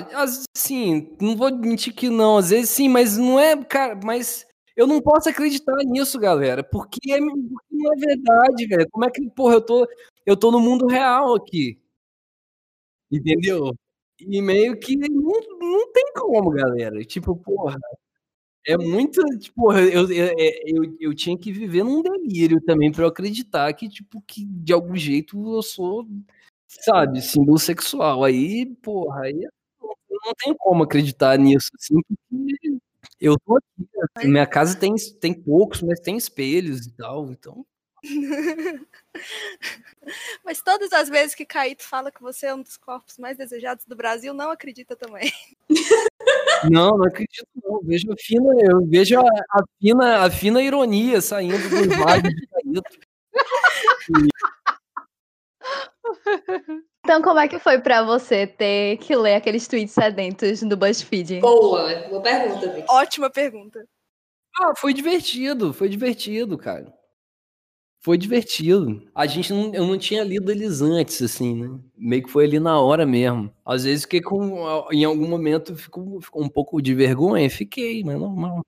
assim, 0.56 1.16
não 1.22 1.36
vou 1.36 1.52
mentir 1.56 1.94
que 1.94 2.10
não. 2.10 2.38
Às 2.38 2.50
vezes 2.50 2.70
sim, 2.70 2.90
mas 2.90 3.18
não 3.18 3.40
é, 3.40 3.56
cara, 3.64 4.00
mas 4.04 4.46
eu 4.76 4.88
não 4.88 5.02
posso 5.02 5.30
acreditar 5.30 5.76
nisso, 5.86 6.20
galera. 6.20 6.64
Porque, 6.64 7.00
é, 7.12 7.18
porque 7.20 7.68
não 7.72 7.94
é 7.94 7.98
verdade, 7.98 8.68
velho. 8.68 8.88
Como 8.92 9.06
é 9.06 9.10
que, 9.12 9.30
porra, 9.32 9.56
eu 9.56 9.62
tô, 9.62 9.88
eu 10.26 10.38
tô 10.38 10.52
no 10.52 10.60
mundo 10.60 10.88
real 10.88 11.36
aqui. 11.36 11.80
Entendeu? 13.12 13.74
E 14.20 14.42
meio 14.42 14.78
que 14.80 14.96
não, 14.98 15.10
não 15.60 15.92
tem 15.94 16.14
como, 16.16 16.50
galera. 16.52 17.04
Tipo, 17.06 17.36
porra. 17.36 17.78
É 18.68 18.78
muito, 18.78 19.22
tipo, 19.40 19.74
eu, 19.74 20.12
eu, 20.12 20.34
eu, 20.66 20.98
eu 21.00 21.16
tinha 21.16 21.38
que 21.38 21.52
viver 21.54 21.84
num 21.84 22.02
delírio 22.04 22.62
também 22.62 22.92
pra 22.92 23.04
eu 23.04 23.08
acreditar 23.10 23.74
que, 23.74 23.90
tipo, 23.90 24.22
que 24.28 24.46
de 24.46 24.74
algum 24.74 24.96
jeito 24.96 25.38
eu 25.56 25.62
sou, 25.64 26.08
sabe, 26.68 27.22
símbolo 27.22 27.58
sexual. 27.60 28.24
Aí, 28.24 28.66
porra, 28.82 29.22
aí 29.24 29.44
eu 29.44 30.20
não 30.26 30.34
tenho 30.34 30.56
como 30.58 30.84
acreditar 30.84 31.38
nisso, 31.38 31.70
assim, 31.76 31.96
porque 32.08 32.80
eu 33.20 33.38
tô 33.40 33.58
aqui, 33.58 33.90
assim, 34.18 34.28
minha 34.30 34.46
casa 34.46 34.78
tem, 34.78 34.94
tem 35.20 35.34
poucos, 35.34 35.82
mas 35.82 36.00
tem 36.00 36.18
espelhos 36.18 36.86
e 36.86 36.92
tal, 36.96 37.32
então. 37.32 37.66
Mas 40.46 40.62
todas 40.62 40.94
as 40.94 41.10
vezes 41.10 41.36
que 41.36 41.46
Caíto 41.46 41.84
fala 41.84 42.12
que 42.12 42.22
você 42.22 42.46
é 42.46 42.54
um 42.54 42.62
dos 42.62 42.78
corpos 42.78 43.18
mais 43.18 43.36
desejados 43.38 43.86
do 43.86 43.96
Brasil, 43.96 44.34
não 44.34 44.52
acredita 44.52 44.96
também. 44.96 45.32
Não, 46.72 46.98
não 46.98 47.06
acredito 47.06 47.48
não. 47.64 47.80
Vejo 47.84 48.12
a 48.12 48.16
fina, 48.18 48.50
eu 48.60 48.84
vejo 48.88 49.20
a, 49.20 49.24
a 49.24 49.64
fina, 49.80 50.26
a 50.26 50.32
fina 50.32 50.60
ironia 50.60 51.22
saindo 51.22 51.70
dos 51.70 51.88
lábios 52.00 52.34
de 52.34 52.48
Caíto. 52.48 52.82
Então, 57.08 57.22
como 57.22 57.40
é 57.40 57.48
que 57.48 57.58
foi 57.58 57.80
pra 57.80 58.04
você 58.04 58.46
ter 58.46 58.98
que 58.98 59.16
ler 59.16 59.36
aqueles 59.36 59.66
tweets 59.66 59.94
sedentos 59.94 60.62
do 60.62 60.76
BuzzFeed? 60.76 61.40
Boa, 61.40 62.08
boa 62.10 62.22
pergunta, 62.22 62.70
Vic. 62.74 62.86
Ótima 62.90 63.30
pergunta. 63.30 63.88
Ah, 64.60 64.74
foi 64.76 64.94
divertido, 64.94 65.72
foi 65.72 65.88
divertido, 65.88 66.58
cara. 66.58 66.94
Foi 68.02 68.18
divertido. 68.18 69.10
A 69.14 69.26
gente 69.26 69.54
não, 69.54 69.74
eu 69.74 69.86
não 69.86 69.98
tinha 69.98 70.24
lido 70.24 70.52
eles 70.52 70.82
antes, 70.82 71.22
assim, 71.22 71.56
né? 71.56 71.80
Meio 71.98 72.24
que 72.24 72.30
foi 72.30 72.46
ali 72.46 72.60
na 72.60 72.80
hora 72.80 73.06
mesmo. 73.06 73.54
Às 73.66 73.84
vezes 73.84 74.04
fiquei 74.04 74.22
com. 74.22 74.88
Em 74.92 75.04
algum 75.06 75.28
momento 75.28 75.76
ficou, 75.76 76.22
ficou 76.22 76.44
um 76.44 76.50
pouco 76.50 76.82
de 76.82 76.94
vergonha, 76.94 77.50
fiquei, 77.50 78.04
mas 78.04 78.20
normal. 78.20 78.62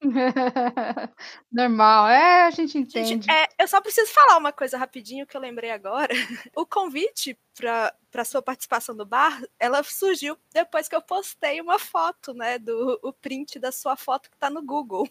Normal, 1.52 2.08
é, 2.08 2.46
a 2.46 2.50
gente 2.50 2.78
entende. 2.78 3.08
Gente, 3.08 3.30
é, 3.30 3.48
eu 3.58 3.68
só 3.68 3.80
preciso 3.80 4.10
falar 4.12 4.38
uma 4.38 4.52
coisa 4.52 4.78
rapidinho 4.78 5.26
que 5.26 5.36
eu 5.36 5.40
lembrei 5.40 5.70
agora. 5.70 6.08
O 6.56 6.66
convite 6.66 7.38
para 7.54 8.24
sua 8.24 8.42
participação 8.42 8.94
no 8.94 9.04
bar, 9.04 9.42
ela 9.58 9.82
surgiu 9.82 10.36
depois 10.52 10.88
que 10.88 10.96
eu 10.96 11.02
postei 11.02 11.60
uma 11.60 11.78
foto, 11.78 12.32
né, 12.32 12.58
do 12.58 12.98
o 13.02 13.12
print 13.12 13.58
da 13.58 13.70
sua 13.70 13.96
foto 13.96 14.30
que 14.30 14.38
tá 14.38 14.48
no 14.48 14.62
Google. 14.62 15.08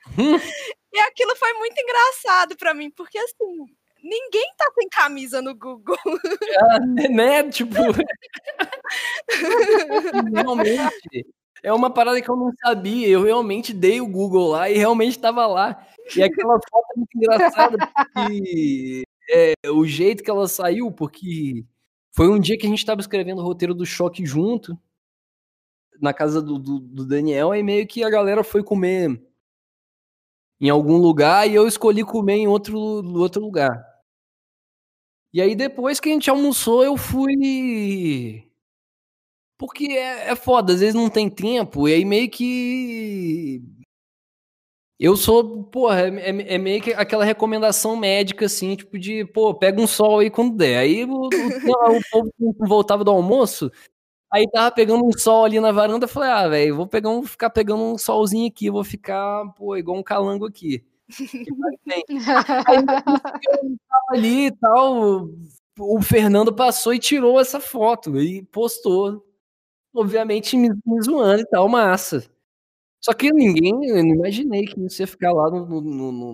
e 0.92 0.98
aquilo 1.00 1.36
foi 1.36 1.52
muito 1.54 1.78
engraçado 1.78 2.56
para 2.56 2.72
mim, 2.72 2.90
porque 2.90 3.18
assim, 3.18 3.66
ninguém 4.02 4.52
tá 4.56 4.70
sem 4.78 4.88
camisa 4.88 5.42
no 5.42 5.54
Google. 5.54 5.98
É, 6.98 7.08
né? 7.08 7.50
Tipo. 7.50 7.74
Realmente. 10.32 11.26
É 11.62 11.72
uma 11.72 11.90
parada 11.90 12.20
que 12.20 12.28
eu 12.28 12.36
não 12.36 12.52
sabia. 12.64 13.08
Eu 13.08 13.22
realmente 13.22 13.72
dei 13.72 14.00
o 14.00 14.06
Google 14.06 14.48
lá 14.48 14.70
e 14.70 14.76
realmente 14.76 15.16
estava 15.16 15.46
lá. 15.46 15.86
E 16.16 16.22
aquela 16.22 16.54
foto 16.70 16.86
é 16.94 16.96
muito 16.96 17.16
engraçada, 17.16 17.76
porque 17.94 19.02
é, 19.30 19.54
o 19.70 19.86
jeito 19.86 20.22
que 20.22 20.30
ela 20.30 20.48
saiu, 20.48 20.90
porque 20.90 21.64
foi 22.12 22.28
um 22.28 22.38
dia 22.38 22.58
que 22.58 22.66
a 22.66 22.70
gente 22.70 22.78
estava 22.78 23.00
escrevendo 23.00 23.40
o 23.40 23.44
roteiro 23.44 23.74
do 23.74 23.86
choque 23.86 24.24
junto, 24.26 24.78
na 26.00 26.14
casa 26.14 26.40
do, 26.40 26.58
do, 26.58 26.80
do 26.80 27.06
Daniel, 27.06 27.54
e 27.54 27.62
meio 27.62 27.86
que 27.86 28.02
a 28.02 28.10
galera 28.10 28.42
foi 28.42 28.62
comer 28.62 29.20
em 30.60 30.68
algum 30.68 30.96
lugar 30.96 31.48
e 31.48 31.54
eu 31.54 31.66
escolhi 31.66 32.04
comer 32.04 32.36
em 32.36 32.48
outro, 32.48 32.78
outro 32.78 33.40
lugar. 33.40 33.82
E 35.32 35.40
aí 35.40 35.54
depois 35.54 36.00
que 36.00 36.08
a 36.08 36.12
gente 36.12 36.28
almoçou, 36.28 36.84
eu 36.84 36.96
fui 36.96 38.49
porque 39.60 39.92
é, 39.92 40.30
é 40.30 40.34
foda, 40.34 40.72
às 40.72 40.80
vezes 40.80 40.94
não 40.94 41.10
tem 41.10 41.28
tempo, 41.28 41.86
e 41.86 41.92
aí 41.92 42.02
meio 42.02 42.30
que. 42.30 43.62
Eu 44.98 45.16
sou, 45.16 45.64
porra, 45.64 46.00
é, 46.00 46.08
é, 46.08 46.54
é, 46.54 46.58
meio 46.58 46.80
que 46.82 46.94
aquela 46.94 47.26
recomendação 47.26 47.94
médica, 47.94 48.46
assim, 48.46 48.74
tipo 48.74 48.98
de, 48.98 49.26
pô, 49.26 49.54
pega 49.54 49.78
um 49.80 49.86
sol 49.86 50.20
aí 50.20 50.30
quando 50.30 50.56
der. 50.56 50.78
Aí 50.78 51.04
o, 51.04 51.26
o, 51.26 52.00
povo 52.10 52.32
voltava 52.60 53.04
do 53.04 53.10
almoço, 53.10 53.70
aí 54.32 54.46
tava 54.50 54.74
pegando 54.74 55.04
um 55.04 55.12
sol 55.12 55.44
ali 55.44 55.60
na 55.60 55.72
varanda, 55.72 56.06
eu 56.06 56.08
falei, 56.08 56.30
ah, 56.30 56.48
velho, 56.48 56.76
vou 56.76 56.86
pegar 56.86 57.10
um, 57.10 57.22
ficar 57.22 57.50
pegando 57.50 57.82
um 57.82 57.98
solzinho 57.98 58.48
aqui, 58.48 58.70
vou 58.70 58.84
ficar, 58.84 59.44
pô, 59.58 59.76
igual 59.76 59.98
um 59.98 60.02
calango 60.02 60.46
aqui. 60.46 60.82
aí 61.20 61.46
eu 61.48 61.56
ali 64.08 64.46
e 64.46 64.50
tal, 64.52 65.28
o 65.78 66.02
Fernando 66.02 66.54
passou 66.54 66.94
e 66.94 66.98
tirou 66.98 67.38
essa 67.38 67.60
foto 67.60 68.18
e 68.18 68.42
postou 68.44 69.22
obviamente 69.94 70.56
me, 70.56 70.68
me 70.68 71.02
zoando 71.02 71.42
e 71.42 71.46
tal, 71.46 71.68
massa. 71.68 72.24
Só 73.00 73.12
que 73.14 73.32
ninguém, 73.32 73.88
eu 73.88 74.04
não 74.04 74.14
imaginei 74.14 74.66
que 74.66 74.78
isso 74.84 75.02
ia 75.02 75.06
ficar 75.06 75.32
lá 75.32 75.50
no, 75.50 75.64
no, 75.66 75.80
no, 75.80 76.12
no, 76.12 76.32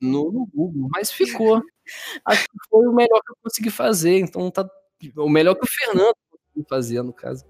no, 0.00 0.32
no 0.32 0.46
Google, 0.46 0.88
mas 0.92 1.12
ficou. 1.12 1.62
Acho 2.24 2.44
que 2.44 2.68
foi 2.70 2.86
o 2.86 2.92
melhor 2.92 3.20
que 3.20 3.32
eu 3.32 3.36
consegui 3.42 3.70
fazer, 3.70 4.18
então 4.18 4.50
tá 4.50 4.68
o 5.16 5.28
melhor 5.28 5.54
que 5.54 5.64
o 5.64 5.68
Fernando 5.68 6.14
conseguiu 6.30 6.66
fazer, 6.68 7.02
no 7.02 7.12
caso. 7.12 7.44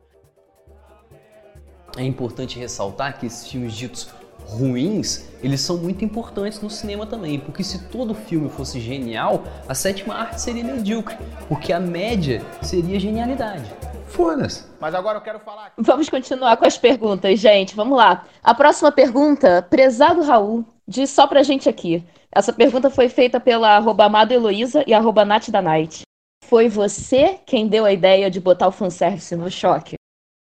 É 1.97 2.03
importante 2.03 2.59
ressaltar 2.59 3.21
que 3.21 3.27
esses 3.27 3.47
filmes 3.47 3.75
ditos 3.75 4.11
ruins, 4.47 5.29
eles 5.43 5.61
são 5.61 5.77
muito 5.77 6.05
importantes 6.05 6.61
no 6.61 6.71
cinema 6.71 7.07
também, 7.07 7.39
porque 7.39 7.63
se 7.63 7.89
todo 7.89 8.15
filme 8.15 8.49
fosse 8.49 8.81
genial, 8.81 9.45
a 9.69 9.75
sétima 9.75 10.15
arte 10.15 10.41
seria 10.41 10.65
medíocre, 10.65 11.17
porque 11.49 11.73
a 11.73 11.79
média 11.79 12.43
seria 12.63 12.99
genialidade. 12.99 13.71
Foda-se. 14.13 14.65
Mas 14.79 14.95
agora 14.95 15.19
eu 15.19 15.23
quero 15.23 15.41
falar. 15.41 15.73
Vamos 15.79 16.09
continuar 16.09 16.57
com 16.59 16.67
as 16.67 16.77
perguntas, 16.77 17.41
gente. 17.41 17.75
Vamos 17.75 17.97
lá. 17.97 18.27
A 18.43 18.55
próxima 18.55 18.93
pergunta, 18.93 19.67
prezado 19.69 20.23
Raul, 20.23 20.65
diz 20.87 21.11
só 21.11 21.27
pra 21.27 21.43
gente 21.43 21.69
aqui. 21.69 22.05
Essa 22.31 22.53
pergunta 22.53 22.91
foi 22.91 23.09
feita 23.09 23.41
pela 23.41 23.77
arroba 23.77 24.05
Amado 24.05 24.33
Heloísa 24.33 24.85
e 24.87 24.93
arroba 24.93 25.25
Nath 25.25 25.49
da 25.49 25.63
Night. 25.63 26.03
Foi 26.45 26.69
você 26.69 27.39
quem 27.47 27.67
deu 27.67 27.87
a 27.87 27.93
ideia 27.93 28.31
de 28.31 28.39
botar 28.39 28.69
o 28.69 28.73
fanservice 28.73 29.35
no 29.35 29.51
choque? 29.51 29.95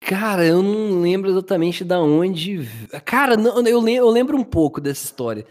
Cara, 0.02 0.46
eu 0.46 0.62
não 0.62 1.02
lembro 1.02 1.30
exatamente 1.30 1.84
da 1.84 2.00
onde. 2.00 2.68
Cara, 3.06 3.38
não, 3.38 3.66
eu, 3.66 3.80
lembro, 3.80 4.06
eu 4.06 4.10
lembro 4.10 4.38
um 4.38 4.44
pouco 4.44 4.82
dessa 4.82 5.06
história. 5.06 5.46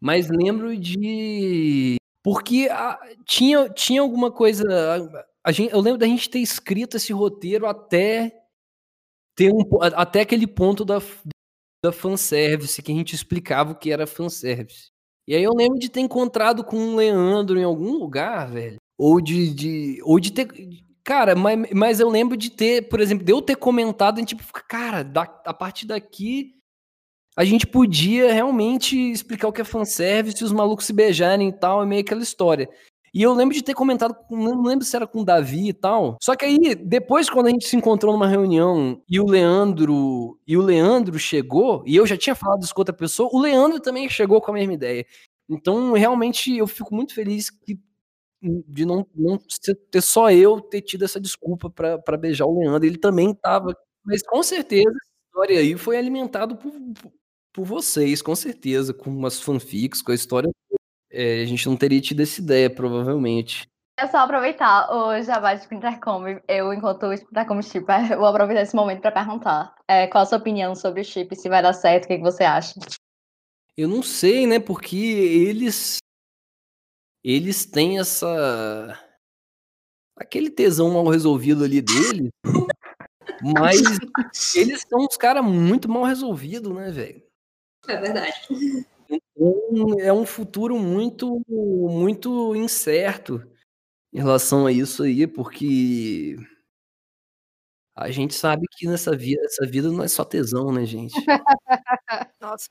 Mas 0.00 0.28
lembro 0.28 0.76
de. 0.76 1.96
Porque 2.22 2.68
a, 2.70 2.98
tinha, 3.24 3.68
tinha 3.68 4.00
alguma 4.00 4.30
coisa 4.30 4.64
gente, 5.50 5.72
eu 5.72 5.80
lembro 5.80 5.98
da 5.98 6.06
gente 6.06 6.30
ter 6.30 6.38
escrito 6.38 6.96
esse 6.96 7.12
roteiro 7.12 7.66
até 7.66 8.32
ter 9.34 9.50
um, 9.52 9.62
até 9.96 10.20
aquele 10.20 10.46
ponto 10.46 10.84
da, 10.84 10.98
da 11.84 11.90
fanservice, 11.90 12.82
que 12.82 12.92
a 12.92 12.94
gente 12.94 13.14
explicava 13.14 13.72
o 13.72 13.76
que 13.76 13.90
era 13.90 14.06
fanservice. 14.06 14.90
E 15.26 15.34
aí 15.34 15.42
eu 15.42 15.52
lembro 15.54 15.78
de 15.78 15.88
ter 15.88 16.00
encontrado 16.00 16.64
com 16.64 16.76
o 16.76 16.96
Leandro 16.96 17.58
em 17.58 17.64
algum 17.64 17.92
lugar, 17.92 18.50
velho. 18.50 18.76
Ou 18.98 19.20
de, 19.20 19.52
de, 19.52 20.00
ou 20.04 20.20
de 20.20 20.32
ter. 20.32 20.48
Cara, 21.02 21.34
mas, 21.34 21.70
mas 21.72 22.00
eu 22.00 22.08
lembro 22.08 22.36
de 22.36 22.50
ter, 22.50 22.88
por 22.88 23.00
exemplo, 23.00 23.24
de 23.24 23.32
eu 23.32 23.42
ter 23.42 23.56
comentado, 23.56 24.20
e 24.20 24.24
tipo, 24.24 24.44
cara, 24.68 25.02
da, 25.02 25.22
a 25.22 25.54
partir 25.54 25.86
daqui 25.86 26.54
a 27.36 27.44
gente 27.44 27.66
podia 27.66 28.32
realmente 28.32 28.96
explicar 29.10 29.48
o 29.48 29.52
que 29.52 29.62
é 29.62 29.64
fanservice 29.64 30.44
os 30.44 30.52
malucos 30.52 30.84
se 30.84 30.92
beijarem 30.92 31.48
e 31.48 31.52
tal, 31.52 31.82
é 31.82 31.86
meio 31.86 32.02
aquela 32.02 32.22
história. 32.22 32.68
E 33.14 33.22
eu 33.22 33.34
lembro 33.34 33.54
de 33.54 33.62
ter 33.62 33.74
comentado, 33.74 34.16
não 34.30 34.62
lembro 34.62 34.86
se 34.86 34.96
era 34.96 35.06
com 35.06 35.20
o 35.20 35.24
Davi 35.24 35.68
e 35.68 35.72
tal. 35.74 36.16
Só 36.22 36.34
que 36.34 36.46
aí, 36.46 36.74
depois, 36.74 37.28
quando 37.28 37.46
a 37.48 37.50
gente 37.50 37.66
se 37.68 37.76
encontrou 37.76 38.12
numa 38.12 38.26
reunião 38.26 39.02
e 39.06 39.20
o 39.20 39.26
Leandro 39.26 40.38
e 40.46 40.56
o 40.56 40.62
Leandro 40.62 41.18
chegou, 41.18 41.82
e 41.86 41.94
eu 41.94 42.06
já 42.06 42.16
tinha 42.16 42.34
falado 42.34 42.62
isso 42.62 42.74
com 42.74 42.80
outra 42.80 42.94
pessoa, 42.94 43.28
o 43.30 43.38
Leandro 43.40 43.80
também 43.80 44.08
chegou 44.08 44.40
com 44.40 44.50
a 44.50 44.54
mesma 44.54 44.72
ideia. 44.72 45.04
Então, 45.48 45.92
realmente, 45.92 46.56
eu 46.56 46.66
fico 46.66 46.94
muito 46.94 47.14
feliz 47.14 47.50
que, 47.50 47.78
de 48.42 48.86
não, 48.86 49.06
não 49.14 49.38
ter 49.90 50.00
só 50.00 50.30
eu 50.30 50.60
ter 50.60 50.80
tido 50.82 51.04
essa 51.04 51.20
desculpa 51.20 51.70
para 51.70 52.16
beijar 52.16 52.46
o 52.46 52.58
Leandro. 52.58 52.86
Ele 52.86 52.98
também 52.98 53.34
tava. 53.34 53.76
Mas 54.04 54.22
com 54.22 54.42
certeza, 54.42 54.88
essa 54.88 55.26
história 55.28 55.60
aí 55.60 55.76
foi 55.76 55.98
alimentado 55.98 56.56
por, 56.56 56.72
por 57.52 57.64
vocês, 57.66 58.22
com 58.22 58.34
certeza, 58.34 58.94
com 58.94 59.10
umas 59.10 59.40
fanfics, 59.40 60.02
com 60.02 60.12
a 60.12 60.14
história 60.14 60.50
é, 61.12 61.42
a 61.42 61.46
gente 61.46 61.68
não 61.68 61.76
teria 61.76 62.00
tido 62.00 62.20
essa 62.20 62.40
ideia, 62.40 62.70
provavelmente. 62.70 63.68
É 63.98 64.06
só 64.06 64.18
aproveitar 64.18 64.90
o 64.90 65.22
jabá 65.22 65.54
de 65.54 65.72
Intercom. 65.72 66.24
Eu, 66.48 66.72
enquanto 66.72 67.04
o 67.04 67.12
Intercom 67.12 67.60
Chip, 67.60 67.84
vou 68.16 68.26
aproveitar 68.26 68.62
esse 68.62 68.74
momento 68.74 69.02
para 69.02 69.12
perguntar 69.12 69.74
é, 69.86 70.06
qual 70.06 70.22
a 70.22 70.26
sua 70.26 70.38
opinião 70.38 70.74
sobre 70.74 71.02
o 71.02 71.04
chip, 71.04 71.36
se 71.36 71.48
vai 71.48 71.62
dar 71.62 71.74
certo, 71.74 72.04
o 72.04 72.08
que, 72.08 72.16
que 72.16 72.22
você 72.22 72.42
acha? 72.42 72.74
Eu 73.76 73.88
não 73.88 74.02
sei, 74.02 74.46
né? 74.46 74.58
Porque 74.58 74.96
eles. 74.96 75.98
Eles 77.22 77.66
têm 77.66 77.98
essa. 77.98 78.98
Aquele 80.16 80.50
tesão 80.50 80.90
mal 80.90 81.06
resolvido 81.08 81.64
ali 81.64 81.82
dele. 81.82 82.30
mas 83.42 83.80
eles 84.56 84.84
são 84.88 85.00
uns 85.00 85.16
caras 85.16 85.44
muito 85.44 85.88
mal 85.88 86.04
resolvidos, 86.04 86.74
né, 86.74 86.90
velho? 86.90 87.22
É 87.88 87.96
verdade. 87.96 88.86
Então, 89.12 90.00
é 90.00 90.12
um 90.12 90.24
futuro 90.24 90.78
muito, 90.78 91.42
muito 91.48 92.56
incerto 92.56 93.42
em 94.12 94.18
relação 94.18 94.66
a 94.66 94.72
isso 94.72 95.02
aí, 95.02 95.26
porque 95.26 96.36
a 97.94 98.10
gente 98.10 98.34
sabe 98.34 98.66
que 98.72 98.86
nessa 98.86 99.14
vida, 99.16 99.42
essa 99.44 99.66
vida 99.66 99.90
não 99.90 100.02
é 100.02 100.08
só 100.08 100.24
tesão, 100.24 100.72
né, 100.72 100.86
gente? 100.86 101.12
Nossa, 102.40 102.68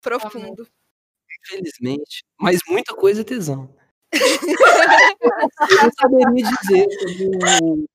profundo. 0.00 0.66
Infelizmente. 1.44 2.24
Mas 2.40 2.60
muita 2.68 2.94
coisa 2.94 3.20
é 3.20 3.24
tesão. 3.24 3.74
Eu 4.12 5.82
não 5.82 5.90
saberia 5.98 6.50
dizer 6.50 6.86
sobre 6.90 7.38
o, 7.62 7.88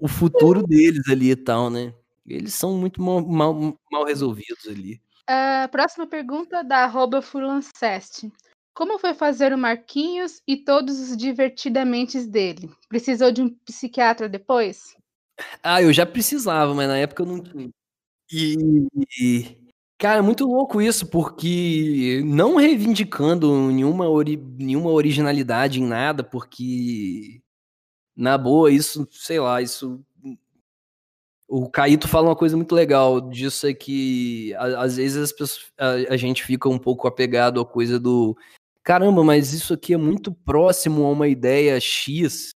o 0.00 0.08
futuro 0.08 0.62
deles 0.62 1.08
ali 1.08 1.30
e 1.30 1.36
tal, 1.36 1.70
né? 1.70 1.94
Eles 2.26 2.54
são 2.54 2.76
muito 2.76 3.02
mal, 3.02 3.20
mal, 3.26 3.78
mal 3.90 4.04
resolvidos 4.04 4.66
ali. 4.68 5.00
Próxima 5.70 6.06
pergunta 6.06 6.62
da 6.64 6.78
arroba 6.78 7.22
Furlancest. 7.22 8.30
Como 8.74 8.98
foi 8.98 9.14
fazer 9.14 9.52
o 9.52 9.58
Marquinhos 9.58 10.40
e 10.46 10.56
todos 10.56 10.98
os 10.98 11.16
divertidamente 11.16 12.20
dele? 12.26 12.70
Precisou 12.88 13.30
de 13.30 13.42
um 13.42 13.50
psiquiatra 13.64 14.28
depois? 14.28 14.96
Ah, 15.62 15.82
eu 15.82 15.92
já 15.92 16.06
precisava, 16.06 16.74
mas 16.74 16.88
na 16.88 16.96
época 16.96 17.22
eu 17.22 17.26
não 17.26 17.40
tinha. 17.42 17.70
E, 18.32 19.58
cara, 19.98 20.18
é 20.18 20.22
muito 20.22 20.46
louco 20.46 20.80
isso, 20.80 21.08
porque 21.08 22.22
não 22.24 22.56
reivindicando 22.56 23.70
nenhuma, 23.70 24.08
ori, 24.08 24.36
nenhuma 24.36 24.90
originalidade 24.90 25.80
em 25.80 25.86
nada, 25.86 26.22
porque 26.22 27.40
na 28.16 28.38
boa, 28.38 28.70
isso, 28.70 29.08
sei 29.10 29.40
lá, 29.40 29.60
isso 29.60 30.00
o 31.50 31.68
Caíto 31.68 32.06
fala 32.06 32.28
uma 32.28 32.36
coisa 32.36 32.56
muito 32.56 32.76
legal 32.76 33.20
disso 33.20 33.66
é 33.66 33.74
que 33.74 34.54
às 34.54 34.96
vezes 34.96 35.32
pessoas, 35.32 35.72
a, 35.76 36.14
a, 36.14 36.16
gente 36.16 36.44
fica 36.44 36.68
um 36.68 36.78
pouco 36.78 37.08
apegado 37.08 37.60
à 37.60 37.66
coisa 37.66 37.98
do 37.98 38.36
caramba, 38.84 39.24
mas 39.24 39.52
isso 39.52 39.74
aqui 39.74 39.92
é 39.92 39.96
muito 39.96 40.32
próximo 40.32 41.04
a 41.04 41.10
uma 41.10 41.26
ideia 41.26 41.80
X 41.80 42.52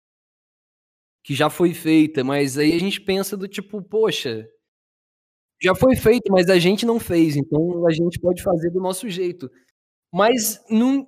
que 1.24 1.34
já 1.34 1.50
foi 1.50 1.74
feita, 1.74 2.22
mas 2.22 2.58
aí 2.58 2.74
a 2.74 2.80
gente 2.80 3.00
pensa 3.00 3.38
do 3.38 3.48
tipo, 3.48 3.82
poxa, 3.82 4.46
já 5.62 5.74
foi 5.74 5.96
feito, 5.96 6.30
mas 6.30 6.50
a 6.50 6.60
gente 6.60 6.86
não 6.86 7.00
fez, 7.00 7.38
então 7.38 7.88
a 7.88 7.92
gente 7.92 8.20
pode 8.20 8.44
fazer 8.44 8.72
do 8.72 8.82
nosso 8.82 9.10
jeito. 9.10 9.50
Mas 10.12 10.62
num, 10.70 11.08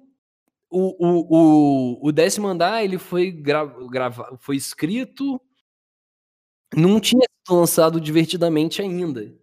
o, 0.70 1.06
o, 1.06 1.28
o, 1.30 2.08
o 2.08 2.12
décimo 2.14 2.48
andar 2.48 2.82
ele 2.82 2.98
foi 2.98 3.30
gravado, 3.30 4.38
foi 4.40 4.56
escrito, 4.56 5.42
não 6.76 7.00
tinha 7.00 7.22
sido 7.22 7.58
lançado 7.58 8.02
divertidamente 8.02 8.82
ainda. 8.82 9.34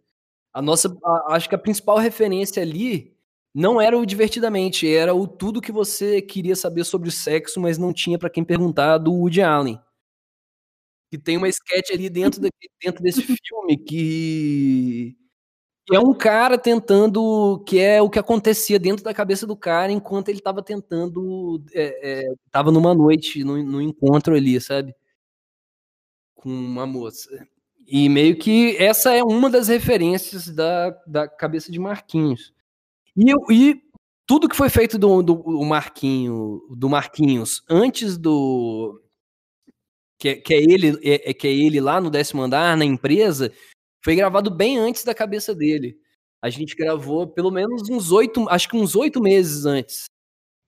A 0.53 0.61
nossa, 0.61 0.97
a, 1.05 1.35
acho 1.35 1.49
que 1.49 1.55
a 1.55 1.59
principal 1.59 1.99
referência 1.99 2.63
ali 2.63 3.17
não 3.55 3.81
era 3.81 3.99
o 3.99 4.07
divertidamente, 4.07 4.89
era 4.89 5.15
o 5.15 5.27
tudo 5.27 5.61
que 5.61 5.73
você 5.73 6.23
queria 6.23 6.55
saber 6.55 6.85
sobre 6.85 7.09
o 7.09 7.13
sexo, 7.13 7.61
mas 7.61 7.79
não 7.79 7.93
tinha 7.93 8.19
para 8.19 8.31
quem 8.31 8.45
perguntar 8.45 8.99
do 8.99 9.13
Woody 9.13 9.43
Allen. 9.43 9.81
Que 11.11 11.19
tem 11.19 11.37
uma 11.37 11.49
sketch 11.49 11.91
ali 11.91 12.09
dentro, 12.09 12.41
dentro 12.41 13.03
desse 13.03 13.23
filme 13.45 13.77
que, 13.77 15.17
que, 15.87 15.97
é 15.97 15.99
um 15.99 16.15
cara 16.15 16.57
tentando. 16.57 17.63
que 17.67 17.81
é 17.81 18.01
o 18.01 18.09
que 18.09 18.19
acontecia 18.19 18.79
dentro 18.79 19.05
da 19.05 19.13
cabeça 19.13 19.47
do 19.47 19.57
cara 19.57 19.91
enquanto 19.91 20.29
ele 20.29 20.39
estava 20.39 20.63
tentando. 20.63 21.65
É, 21.75 22.29
é, 22.29 22.35
tava 22.53 22.71
numa 22.71 22.95
noite, 22.95 23.43
no, 23.43 23.61
no 23.63 23.83
encontro 23.83 24.37
ali, 24.37 24.61
sabe? 24.61 24.95
Com 26.41 26.49
uma 26.49 26.87
moça. 26.87 27.47
E 27.87 28.09
meio 28.09 28.39
que 28.39 28.75
essa 28.79 29.13
é 29.13 29.23
uma 29.23 29.51
das 29.51 29.69
referências 29.69 30.49
da, 30.49 30.91
da 31.07 31.29
cabeça 31.29 31.71
de 31.71 31.79
Marquinhos. 31.79 32.51
E, 33.15 33.31
e 33.53 33.83
tudo 34.27 34.49
que 34.49 34.57
foi 34.57 34.71
feito 34.71 34.97
do, 34.97 35.23
do 35.23 35.63
Marquinho, 35.65 36.63
do 36.71 36.89
Marquinhos 36.89 37.63
antes 37.69 38.17
do 38.17 39.03
que, 40.19 40.31
é, 40.31 40.37
que 40.37 40.55
é 40.55 40.63
ele 40.63 40.99
é, 41.03 41.31
é, 41.31 41.35
que 41.35 41.47
é 41.47 41.53
ele 41.53 41.79
lá 41.79 42.01
no 42.01 42.09
décimo 42.09 42.41
andar 42.41 42.75
na 42.75 42.87
empresa 42.87 43.53
foi 44.03 44.17
gravado 44.17 44.51
bem 44.51 44.79
antes 44.79 45.05
da 45.05 45.15
cabeça 45.15 45.55
dele. 45.55 45.99
A 46.41 46.49
gente 46.49 46.75
gravou 46.75 47.27
pelo 47.29 47.51
menos 47.51 47.91
uns 47.91 48.11
oito, 48.13 48.49
acho 48.49 48.67
que 48.67 48.77
uns 48.79 48.97
oito 48.97 49.21
meses 49.21 49.67
antes. 49.67 50.05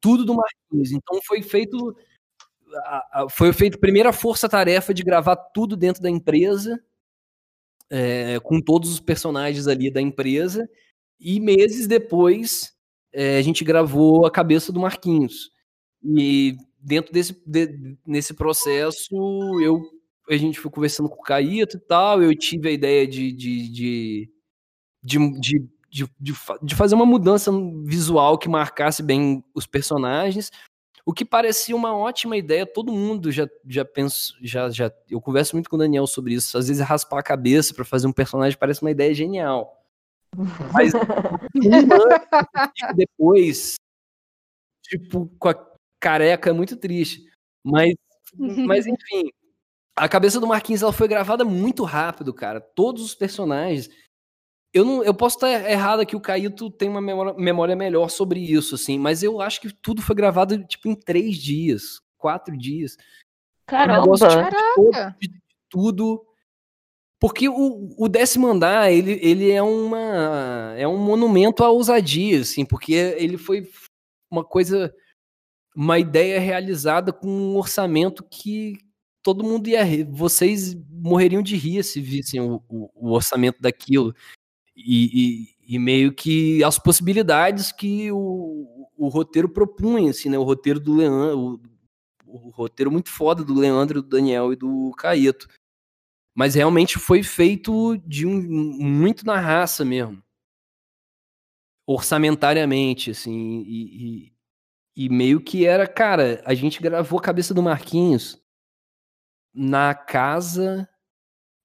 Tudo 0.02 0.26
do 0.26 0.34
Marquinhos. 0.34 0.92
Então 0.92 1.18
foi 1.24 1.40
feito 1.40 1.96
foi 3.30 3.52
feito 3.52 3.78
primeira 3.78 4.12
força-tarefa 4.12 4.92
de 4.92 5.02
gravar 5.02 5.36
tudo 5.36 5.76
dentro 5.76 6.02
da 6.02 6.10
empresa, 6.10 6.82
é, 7.90 8.38
com 8.40 8.60
todos 8.60 8.90
os 8.90 9.00
personagens 9.00 9.66
ali 9.66 9.90
da 9.90 10.00
empresa, 10.00 10.68
e 11.20 11.38
meses 11.40 11.86
depois, 11.86 12.72
é, 13.12 13.38
a 13.38 13.42
gente 13.42 13.64
gravou 13.64 14.26
a 14.26 14.30
cabeça 14.30 14.72
do 14.72 14.80
Marquinhos. 14.80 15.50
E 16.02 16.56
dentro 16.80 17.12
desse 17.12 17.40
de, 17.46 17.96
nesse 18.04 18.34
processo, 18.34 19.14
eu 19.60 19.80
a 20.30 20.36
gente 20.36 20.58
foi 20.58 20.70
conversando 20.70 21.08
com 21.08 21.20
o 21.20 21.22
Caíto 21.22 21.76
e 21.76 21.80
tal, 21.80 22.22
eu 22.22 22.34
tive 22.36 22.68
a 22.68 22.72
ideia 22.72 23.06
de, 23.06 23.32
de, 23.32 23.68
de, 23.68 24.30
de, 25.02 25.40
de, 25.40 25.68
de, 25.90 26.34
de 26.62 26.74
fazer 26.74 26.94
uma 26.94 27.04
mudança 27.04 27.50
visual 27.84 28.38
que 28.38 28.48
marcasse 28.48 29.02
bem 29.02 29.44
os 29.54 29.66
personagens, 29.66 30.50
o 31.04 31.12
que 31.12 31.24
parecia 31.24 31.74
uma 31.74 31.96
ótima 31.96 32.36
ideia, 32.36 32.64
todo 32.64 32.92
mundo 32.92 33.30
já, 33.32 33.48
já 33.66 33.84
pensa, 33.84 34.32
já, 34.40 34.70
já, 34.70 34.92
eu 35.10 35.20
converso 35.20 35.56
muito 35.56 35.68
com 35.68 35.76
o 35.76 35.78
Daniel 35.78 36.06
sobre 36.06 36.34
isso, 36.34 36.56
às 36.56 36.68
vezes 36.68 36.84
raspar 36.86 37.18
a 37.18 37.22
cabeça 37.22 37.74
para 37.74 37.84
fazer 37.84 38.06
um 38.06 38.12
personagem 38.12 38.58
parece 38.58 38.82
uma 38.82 38.90
ideia 38.90 39.12
genial. 39.12 39.82
Mas 40.72 40.92
depois, 42.94 43.74
tipo, 44.82 45.30
com 45.38 45.48
a 45.48 45.72
careca 46.00 46.50
é 46.50 46.52
muito 46.52 46.76
triste. 46.76 47.30
Mas, 47.64 47.94
mas 48.34 48.86
enfim, 48.88 49.30
a 49.94 50.08
cabeça 50.08 50.40
do 50.40 50.46
Marquinhos 50.46 50.82
ela 50.82 50.92
foi 50.92 51.06
gravada 51.06 51.44
muito 51.44 51.84
rápido, 51.84 52.32
cara. 52.32 52.60
Todos 52.60 53.02
os 53.02 53.14
personagens. 53.14 53.90
Eu, 54.74 54.84
não, 54.84 55.04
eu 55.04 55.12
posso 55.12 55.36
estar 55.36 55.70
errado 55.70 56.00
aqui, 56.00 56.16
o 56.16 56.20
Caíto 56.20 56.70
tem 56.70 56.88
uma 56.88 57.00
memória, 57.00 57.34
memória 57.34 57.76
melhor 57.76 58.08
sobre 58.08 58.40
isso, 58.40 58.74
assim, 58.74 58.98
mas 58.98 59.22
eu 59.22 59.40
acho 59.40 59.60
que 59.60 59.72
tudo 59.72 60.00
foi 60.00 60.16
gravado, 60.16 60.64
tipo, 60.64 60.88
em 60.88 60.94
três 60.94 61.36
dias, 61.36 62.00
quatro 62.16 62.56
dias. 62.56 62.96
Caramba! 63.66 63.98
Um 63.98 64.02
negócio, 64.02 64.28
tipo, 64.28 64.90
de, 65.20 65.28
de 65.28 65.40
tudo 65.68 66.24
porque 67.22 67.48
o, 67.48 67.94
o 67.96 68.08
décimo 68.08 68.48
andar, 68.48 68.90
ele, 68.90 69.12
ele 69.22 69.52
é, 69.52 69.62
uma, 69.62 70.74
é 70.76 70.88
um 70.88 70.98
monumento 70.98 71.62
à 71.62 71.70
ousadia, 71.70 72.40
assim, 72.40 72.64
porque 72.64 72.92
ele 72.92 73.38
foi 73.38 73.70
uma 74.28 74.42
coisa, 74.42 74.92
uma 75.72 76.00
ideia 76.00 76.40
realizada 76.40 77.12
com 77.12 77.28
um 77.28 77.56
orçamento 77.56 78.24
que 78.28 78.76
todo 79.22 79.44
mundo 79.44 79.68
ia 79.68 79.84
rir. 79.84 80.02
Vocês 80.10 80.74
morreriam 80.90 81.44
de 81.44 81.54
rir 81.54 81.84
se 81.84 82.00
vissem 82.00 82.40
o, 82.40 82.60
o, 82.68 82.90
o 82.92 83.12
orçamento 83.12 83.62
daquilo. 83.62 84.12
E, 84.74 85.48
e, 85.66 85.78
meio 85.78 86.12
que 86.12 86.64
as 86.64 86.78
possibilidades 86.78 87.70
que 87.70 88.10
o, 88.10 88.88
o 88.96 89.08
roteiro 89.08 89.48
propunha, 89.48 90.10
assim, 90.10 90.30
né? 90.30 90.38
O 90.38 90.44
roteiro 90.44 90.80
do 90.80 90.94
Leandro, 90.94 91.60
o, 92.26 92.46
o 92.46 92.50
roteiro 92.50 92.90
muito 92.90 93.10
foda 93.10 93.44
do 93.44 93.54
Leandro, 93.54 94.02
do 94.02 94.08
Daniel 94.08 94.52
e 94.52 94.56
do 94.56 94.92
Caeto. 94.96 95.46
Mas 96.34 96.54
realmente 96.54 96.98
foi 96.98 97.22
feito 97.22 97.98
de 98.06 98.26
um, 98.26 98.40
muito 98.40 99.26
na 99.26 99.38
raça 99.38 99.84
mesmo. 99.84 100.22
Orçamentariamente, 101.86 103.10
assim. 103.10 103.62
E, 103.66 104.26
e, 104.26 105.04
e 105.04 105.08
meio 105.10 105.40
que 105.40 105.66
era, 105.66 105.86
cara, 105.86 106.42
a 106.46 106.54
gente 106.54 106.80
gravou 106.80 107.18
a 107.18 107.22
cabeça 107.22 107.52
do 107.52 107.62
Marquinhos 107.62 108.40
na 109.54 109.94
casa 109.94 110.88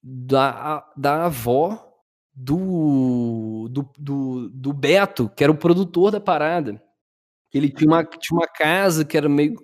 da, 0.04 0.92
da 0.98 1.26
avó 1.26 1.87
do, 2.40 3.68
do, 3.70 3.90
do, 3.98 4.50
do 4.50 4.74
Beto, 4.74 5.28
que 5.36 5.44
era 5.44 5.52
o 5.52 5.58
produtor 5.58 6.12
da 6.12 6.20
parada. 6.20 6.80
Ele 7.52 7.70
tinha 7.70 7.90
uma, 7.90 8.04
tinha 8.06 8.38
uma 8.38 8.48
casa 8.48 9.04
que 9.04 9.18
era 9.18 9.28
meio 9.28 9.56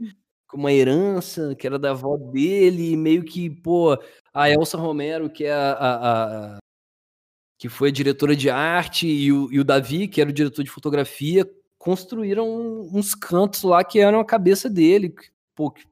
uma 0.56 0.72
herança 0.72 1.56
que 1.56 1.66
era 1.66 1.80
da 1.80 1.92
avó 1.92 2.16
dele, 2.16 2.96
meio 2.96 3.24
que, 3.24 3.50
pô, 3.50 3.98
a 4.34 4.50
Elsa 4.52 4.78
Romero, 4.78 5.30
que 5.30 5.46
é 5.46 5.52
a, 5.52 5.72
a, 5.72 6.56
a 6.56 6.58
que 7.58 7.70
foi 7.70 7.90
a 7.90 7.92
diretora 7.92 8.36
de 8.36 8.50
arte, 8.50 9.08
e 9.08 9.32
o, 9.32 9.52
e 9.52 9.60
o, 9.60 9.64
Davi, 9.64 10.08
que 10.08 10.22
era 10.22 10.30
o 10.30 10.34
diretor 10.34 10.64
de 10.64 10.70
fotografia, 10.70 11.50
construíram 11.78 12.48
uns 12.94 13.16
cantos 13.16 13.64
lá 13.64 13.84
que 13.84 14.00
eram 14.00 14.20
a 14.20 14.26
cabeça 14.26 14.70
dele, 14.70 15.10
que, 15.10 15.32
pô, 15.56 15.72
que, 15.72 15.86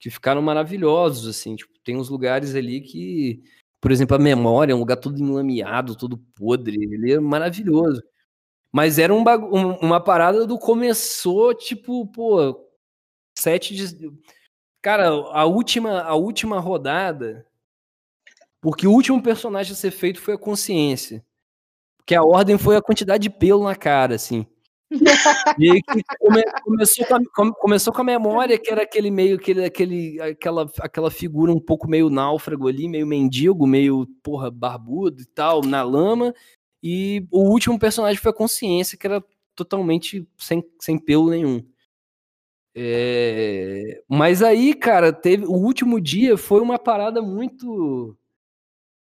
que 0.00 0.10
ficaram 0.10 0.42
maravilhosos, 0.42 1.28
assim, 1.28 1.54
tipo, 1.54 1.72
tem 1.84 1.96
uns 1.96 2.08
lugares 2.08 2.54
ali 2.54 2.80
que, 2.80 3.42
por 3.84 3.92
exemplo, 3.92 4.16
a 4.16 4.18
memória, 4.18 4.72
é 4.72 4.74
um 4.74 4.78
lugar 4.78 4.96
todo 4.96 5.20
enlameado, 5.20 5.94
todo 5.94 6.16
podre, 6.16 6.74
ele 6.74 7.12
é 7.12 7.20
maravilhoso. 7.20 8.02
Mas 8.72 8.98
era 8.98 9.12
um, 9.12 9.22
um 9.52 9.72
uma 9.74 10.00
parada 10.00 10.46
do 10.46 10.58
começou, 10.58 11.54
tipo, 11.54 12.06
pô, 12.06 12.66
sete 13.38 13.74
de... 13.74 14.10
Cara, 14.80 15.08
a 15.10 15.44
última, 15.44 16.00
a 16.00 16.14
última 16.14 16.58
rodada. 16.60 17.46
Porque 18.58 18.86
o 18.86 18.90
último 18.90 19.22
personagem 19.22 19.74
a 19.74 19.76
ser 19.76 19.90
feito 19.90 20.18
foi 20.18 20.32
a 20.32 20.38
consciência. 20.38 21.22
Porque 21.98 22.14
a 22.14 22.22
ordem 22.22 22.56
foi 22.56 22.76
a 22.76 22.82
quantidade 22.82 23.24
de 23.24 23.30
pelo 23.30 23.64
na 23.64 23.76
cara, 23.76 24.14
assim. 24.14 24.46
E 25.58 25.70
aí 25.70 25.82
come, 26.18 26.42
começou, 26.62 27.06
com 27.06 27.14
a, 27.14 27.54
começou 27.54 27.92
com 27.92 28.00
a 28.02 28.04
memória, 28.04 28.58
que 28.58 28.70
era 28.70 28.82
aquele 28.82 29.10
meio, 29.10 29.36
aquele, 29.36 29.64
aquele, 29.64 30.20
aquela, 30.20 30.70
aquela 30.80 31.10
figura 31.10 31.52
um 31.52 31.60
pouco 31.60 31.88
meio 31.88 32.10
náufrago 32.10 32.68
ali, 32.68 32.88
meio 32.88 33.06
mendigo, 33.06 33.66
meio, 33.66 34.06
porra, 34.22 34.50
barbudo 34.50 35.22
e 35.22 35.26
tal, 35.26 35.62
na 35.62 35.82
lama. 35.82 36.34
E 36.82 37.26
o 37.30 37.50
último 37.50 37.78
personagem 37.78 38.20
foi 38.20 38.30
a 38.30 38.34
consciência, 38.34 38.98
que 38.98 39.06
era 39.06 39.24
totalmente 39.54 40.26
sem, 40.36 40.62
sem 40.80 40.98
pelo 40.98 41.30
nenhum. 41.30 41.64
É... 42.74 44.02
Mas 44.08 44.42
aí, 44.42 44.74
cara, 44.74 45.12
teve 45.12 45.44
o 45.44 45.52
último 45.52 46.00
dia 46.00 46.36
foi 46.36 46.60
uma 46.60 46.78
parada 46.78 47.22
muito. 47.22 48.16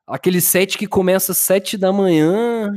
Aquele 0.06 0.42
set 0.42 0.78
que 0.78 0.88
começa 0.88 1.32
às 1.32 1.38
sete 1.38 1.78
da 1.78 1.92
manhã 1.94 2.70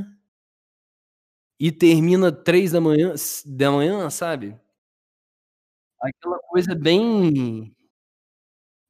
e 1.59 1.73
termina 1.73 2.31
três 2.33 2.73
da 2.73 2.81
manhã, 2.81 3.15
da 3.47 3.71
manhã, 3.71 4.11
sabe? 4.11 4.57
Aquela 6.01 6.39
coisa 6.49 6.73
bem 6.75 7.75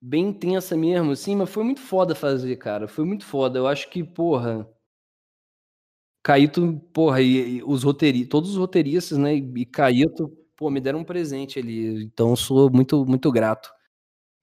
bem 0.00 0.28
intensa 0.28 0.76
mesmo, 0.76 1.10
assim, 1.12 1.34
mas 1.34 1.50
foi 1.50 1.64
muito 1.64 1.80
foda 1.80 2.14
fazer, 2.14 2.54
cara. 2.56 2.86
Foi 2.86 3.04
muito 3.04 3.24
foda. 3.24 3.58
Eu 3.58 3.66
acho 3.66 3.88
que, 3.90 4.04
porra, 4.04 4.68
Caíto, 6.22 6.80
porra, 6.92 7.20
e, 7.20 7.58
e 7.58 7.62
os 7.64 7.82
roteiristas, 7.82 8.28
todos 8.30 8.50
os 8.50 8.56
roteiristas, 8.56 9.18
né, 9.18 9.34
e 9.34 9.66
Caíto 9.66 10.28
pô, 10.56 10.70
me 10.70 10.80
deram 10.80 11.00
um 11.00 11.04
presente 11.04 11.58
ali. 11.58 12.02
Então 12.04 12.34
sou 12.36 12.70
muito, 12.72 13.04
muito 13.04 13.30
grato 13.30 13.70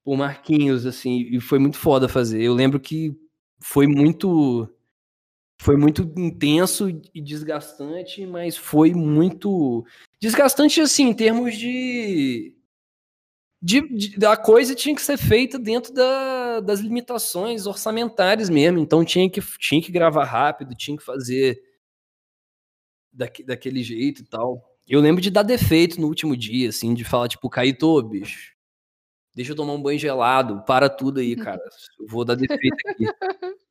por 0.03 0.17
Marquinhos, 0.17 0.85
assim, 0.85 1.21
e 1.31 1.39
foi 1.41 1.59
muito 1.59 1.77
foda 1.77 2.09
fazer. 2.09 2.41
Eu 2.43 2.53
lembro 2.55 2.79
que 2.79 3.15
foi 3.61 3.87
muito. 3.87 4.69
Foi 5.61 5.77
muito 5.77 6.01
intenso 6.17 6.89
e 6.89 7.21
desgastante, 7.21 8.25
mas 8.25 8.57
foi 8.57 8.95
muito 8.95 9.85
desgastante 10.19 10.81
assim 10.81 11.09
em 11.09 11.13
termos 11.13 11.55
de, 11.55 12.55
de, 13.61 13.81
de 13.81 14.25
a 14.25 14.35
coisa 14.35 14.73
tinha 14.73 14.95
que 14.95 15.03
ser 15.03 15.17
feita 15.17 15.59
dentro 15.59 15.93
da, 15.93 16.61
das 16.61 16.79
limitações 16.79 17.67
orçamentárias 17.67 18.49
mesmo, 18.49 18.79
então 18.79 19.05
tinha 19.05 19.29
que 19.29 19.39
tinha 19.59 19.79
que 19.79 19.91
gravar 19.91 20.23
rápido, 20.23 20.73
tinha 20.73 20.97
que 20.97 21.03
fazer 21.03 21.61
daque, 23.13 23.43
daquele 23.43 23.83
jeito 23.83 24.23
e 24.23 24.25
tal. 24.25 24.67
Eu 24.87 24.99
lembro 24.99 25.21
de 25.21 25.29
dar 25.29 25.43
defeito 25.43 26.01
no 26.01 26.07
último 26.07 26.35
dia, 26.35 26.69
assim, 26.69 26.95
de 26.95 27.03
falar 27.03 27.27
tipo, 27.27 27.47
Caíto, 27.51 28.01
bicho, 28.01 28.55
deixa 29.35 29.51
eu 29.51 29.55
tomar 29.55 29.73
um 29.73 29.81
banho 29.81 29.99
gelado, 29.99 30.65
para 30.65 30.89
tudo 30.89 31.19
aí, 31.19 31.35
cara, 31.37 31.61
eu 31.99 32.07
vou 32.07 32.25
dar 32.25 32.33
defeito 32.33 32.77
aqui. 32.87 33.05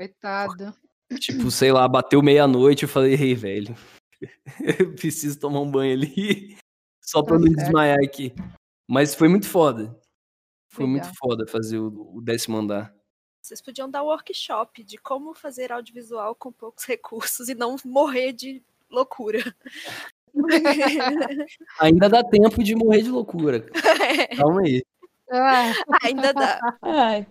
Coitado. 0.00 0.74
Tipo, 1.18 1.50
sei 1.50 1.70
lá, 1.70 1.86
bateu 1.86 2.22
meia-noite, 2.22 2.84
eu 2.84 2.88
falei, 2.88 3.12
ei, 3.12 3.34
velho, 3.34 3.76
eu 4.78 4.94
preciso 4.96 5.38
tomar 5.38 5.60
um 5.60 5.70
banho 5.70 5.92
ali, 5.92 6.56
só 7.02 7.22
pra 7.22 7.38
não 7.38 7.48
certo. 7.48 7.58
desmaiar 7.58 7.98
aqui. 8.02 8.32
Mas 8.88 9.14
foi 9.14 9.28
muito 9.28 9.46
foda. 9.46 9.94
Foi 10.70 10.86
Legal. 10.86 11.04
muito 11.04 11.18
foda 11.18 11.46
fazer 11.46 11.76
o, 11.76 12.16
o 12.16 12.22
décimo 12.22 12.56
andar. 12.56 12.94
Vocês 13.42 13.60
podiam 13.60 13.90
dar 13.90 14.02
um 14.02 14.06
workshop 14.06 14.82
de 14.82 14.96
como 14.96 15.34
fazer 15.34 15.70
audiovisual 15.70 16.34
com 16.34 16.50
poucos 16.50 16.84
recursos 16.88 17.50
e 17.50 17.54
não 17.54 17.76
morrer 17.84 18.32
de 18.32 18.62
loucura. 18.90 19.54
Ainda 21.78 22.08
dá 22.08 22.24
tempo 22.24 22.64
de 22.64 22.74
morrer 22.74 23.02
de 23.02 23.10
loucura. 23.10 23.66
Calma 24.34 24.62
aí. 24.62 24.82
Ainda 26.02 26.32
dá. 26.32 26.58
Ai. 26.80 27.26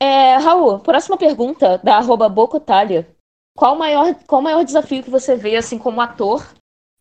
É, 0.00 0.36
Raul, 0.36 0.80
próxima 0.80 1.16
pergunta 1.16 1.78
da 1.78 1.96
arroba 1.96 2.28
Bocotalha. 2.28 3.08
Qual 3.56 3.74
o 3.74 3.78
maior, 3.78 4.14
qual 4.26 4.42
maior 4.42 4.64
desafio 4.64 5.02
que 5.02 5.10
você 5.10 5.36
vê 5.36 5.56
assim 5.56 5.78
como 5.78 6.00
ator 6.00 6.44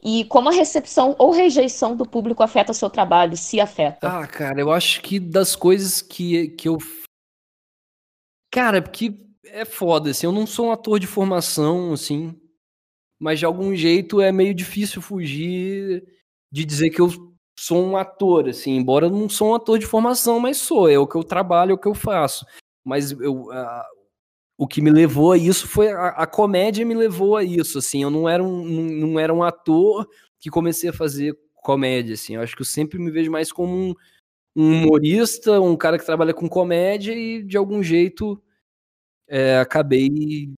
e 0.03 0.25
como 0.25 0.49
a 0.49 0.51
recepção 0.51 1.15
ou 1.17 1.31
rejeição 1.31 1.95
do 1.95 2.05
público 2.05 2.43
afeta 2.43 2.73
seu 2.73 2.89
trabalho, 2.89 3.35
se 3.35 3.59
afeta? 3.59 4.07
Ah, 4.07 4.27
cara, 4.27 4.59
eu 4.59 4.71
acho 4.71 5.01
que 5.01 5.19
das 5.19 5.55
coisas 5.55 6.01
que, 6.01 6.49
que 6.49 6.69
eu. 6.69 6.77
Cara, 8.51 8.81
porque 8.81 9.19
é 9.45 9.65
foda, 9.65 10.11
assim, 10.11 10.27
eu 10.27 10.31
não 10.31 10.45
sou 10.45 10.67
um 10.67 10.71
ator 10.71 10.99
de 10.99 11.07
formação, 11.07 11.93
assim, 11.93 12.39
mas 13.19 13.39
de 13.39 13.45
algum 13.45 13.75
jeito 13.75 14.21
é 14.21 14.31
meio 14.31 14.53
difícil 14.53 15.01
fugir 15.01 16.03
de 16.51 16.65
dizer 16.65 16.91
que 16.91 17.01
eu 17.01 17.09
sou 17.57 17.83
um 17.83 17.97
ator, 17.97 18.49
assim, 18.49 18.75
embora 18.75 19.07
eu 19.07 19.09
não 19.09 19.27
sou 19.29 19.51
um 19.51 19.55
ator 19.55 19.79
de 19.79 19.85
formação, 19.85 20.39
mas 20.39 20.57
sou, 20.57 20.89
é 20.89 20.99
o 20.99 21.07
que 21.07 21.15
eu 21.15 21.23
trabalho, 21.23 21.71
é 21.71 21.73
o 21.73 21.77
que 21.77 21.87
eu 21.87 21.95
faço. 21.95 22.45
Mas 22.83 23.11
eu, 23.11 23.51
ah, 23.51 23.85
o 24.57 24.67
que 24.67 24.81
me 24.81 24.91
levou 24.91 25.31
a 25.33 25.37
isso 25.37 25.67
foi 25.67 25.89
a, 25.91 26.09
a 26.09 26.27
comédia 26.27 26.85
me 26.85 26.93
levou 26.95 27.37
a 27.37 27.43
isso, 27.43 27.79
assim, 27.79 28.03
eu 28.03 28.09
não 28.09 28.29
era 28.29 28.43
um, 28.43 28.63
não, 28.65 29.09
não 29.09 29.19
era 29.19 29.33
um 29.33 29.43
ator 29.43 30.07
que 30.39 30.49
comecei 30.49 30.89
a 30.89 30.93
fazer 30.93 31.37
comédia, 31.55 32.13
assim, 32.15 32.35
eu 32.35 32.41
acho 32.41 32.55
que 32.55 32.61
eu 32.61 32.65
sempre 32.65 32.99
me 32.99 33.11
vejo 33.11 33.31
mais 33.31 33.51
como 33.51 33.73
um, 33.75 33.95
um 34.55 34.85
humorista, 34.85 35.61
um 35.61 35.75
cara 35.77 35.99
que 35.99 36.05
trabalha 36.05 36.33
com 36.33 36.49
comédia 36.49 37.13
e 37.13 37.43
de 37.43 37.57
algum 37.57 37.83
jeito 37.83 38.41
é, 39.27 39.57
acabei 39.59 40.51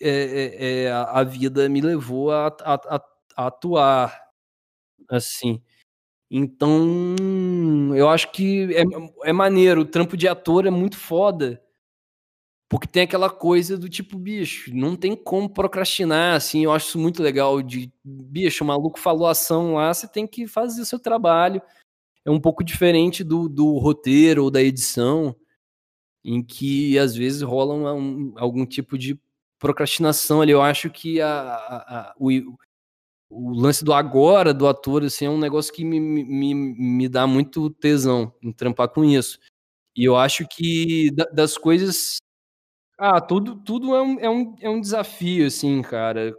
é, 0.00 0.10
é, 0.10 0.84
é, 0.86 0.92
a, 0.92 1.02
a 1.20 1.24
vida 1.24 1.68
me 1.68 1.80
levou 1.82 2.30
a, 2.32 2.48
a, 2.48 2.74
a- 2.96 3.04
atuar 3.48 4.20
assim. 5.10 5.62
Então, 6.30 6.74
eu 7.96 8.08
acho 8.08 8.32
que 8.32 8.74
é, 8.76 8.84
é 9.30 9.32
maneiro, 9.34 9.82
o 9.82 9.86
trampo 9.86 10.16
de 10.16 10.28
ator 10.28 10.66
é 10.66 10.70
muito 10.70 10.98
foda. 10.98 11.62
Porque 12.68 12.86
tem 12.88 13.04
aquela 13.04 13.30
coisa 13.30 13.78
do 13.78 13.88
tipo, 13.88 14.18
bicho, 14.18 14.74
não 14.74 14.96
tem 14.96 15.14
como 15.16 15.48
procrastinar, 15.48 16.34
assim, 16.36 16.64
eu 16.64 16.72
acho 16.72 16.88
isso 16.88 16.98
muito 16.98 17.22
legal 17.22 17.62
de, 17.62 17.92
bicho, 18.04 18.64
o 18.64 18.66
maluco 18.66 18.98
falou 18.98 19.28
ação 19.28 19.74
lá, 19.74 19.94
você 19.94 20.08
tem 20.08 20.26
que 20.26 20.48
fazer 20.48 20.82
o 20.82 20.86
seu 20.86 20.98
trabalho. 20.98 21.62
É 22.24 22.30
um 22.30 22.40
pouco 22.40 22.64
diferente 22.64 23.24
do, 23.24 23.48
do 23.48 23.78
roteiro 23.78 24.44
ou 24.44 24.50
da 24.50 24.62
edição, 24.62 25.36
em 26.24 26.42
que 26.42 26.98
às 26.98 27.14
vezes 27.16 27.42
rola 27.42 27.74
um- 27.94 28.32
algum 28.36 28.66
tipo 28.66 28.98
de 28.98 29.18
procrastinação 29.58 30.42
ali. 30.42 30.52
Eu 30.52 30.62
acho 30.62 30.90
que 30.90 31.20
a, 31.20 31.28
a- 31.30 32.10
a- 32.10 32.14
o, 32.18 32.30
o 33.30 33.50
lance 33.52 33.84
do 33.84 33.92
agora 33.92 34.54
do 34.54 34.66
ator 34.68 35.04
assim, 35.04 35.26
é 35.26 35.30
um 35.30 35.38
negócio 35.38 35.72
que 35.72 35.84
me, 35.84 36.00
me, 36.00 36.54
me 36.54 37.08
dá 37.08 37.26
muito 37.26 37.70
tesão 37.70 38.32
em 38.42 38.52
trampar 38.52 38.88
com 38.88 39.04
isso. 39.04 39.38
E 39.96 40.04
eu 40.04 40.16
acho 40.16 40.46
que 40.48 41.10
da- 41.12 41.26
das 41.26 41.58
coisas. 41.58 42.18
Ah, 42.98 43.20
tudo, 43.20 43.56
tudo 43.56 43.94
é, 43.94 44.02
um, 44.02 44.20
é, 44.20 44.30
um, 44.30 44.56
é 44.60 44.70
um 44.70 44.80
desafio, 44.80 45.46
assim, 45.46 45.82
cara, 45.82 46.34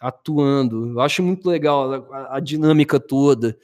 atuando. 0.00 0.90
Eu 0.92 1.00
acho 1.00 1.22
muito 1.22 1.48
legal 1.48 1.92
a, 2.12 2.36
a 2.36 2.40
dinâmica 2.40 2.98
toda 3.00 3.58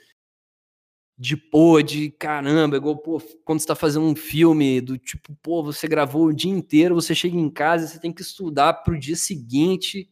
de 1.18 1.36
pô, 1.36 1.80
de 1.80 2.10
caramba, 2.10 2.76
igual, 2.76 2.96
pô, 2.98 3.18
quando 3.44 3.60
você 3.60 3.66
tá 3.66 3.74
fazendo 3.74 4.04
um 4.04 4.14
filme 4.14 4.80
do 4.82 4.98
tipo, 4.98 5.34
pô, 5.42 5.62
você 5.62 5.88
gravou 5.88 6.26
o 6.26 6.34
dia 6.34 6.50
inteiro, 6.52 6.94
você 6.94 7.14
chega 7.14 7.36
em 7.36 7.48
casa, 7.48 7.86
você 7.86 7.98
tem 7.98 8.12
que 8.12 8.20
estudar 8.20 8.74
pro 8.74 8.98
dia 8.98 9.16
seguinte 9.16 10.10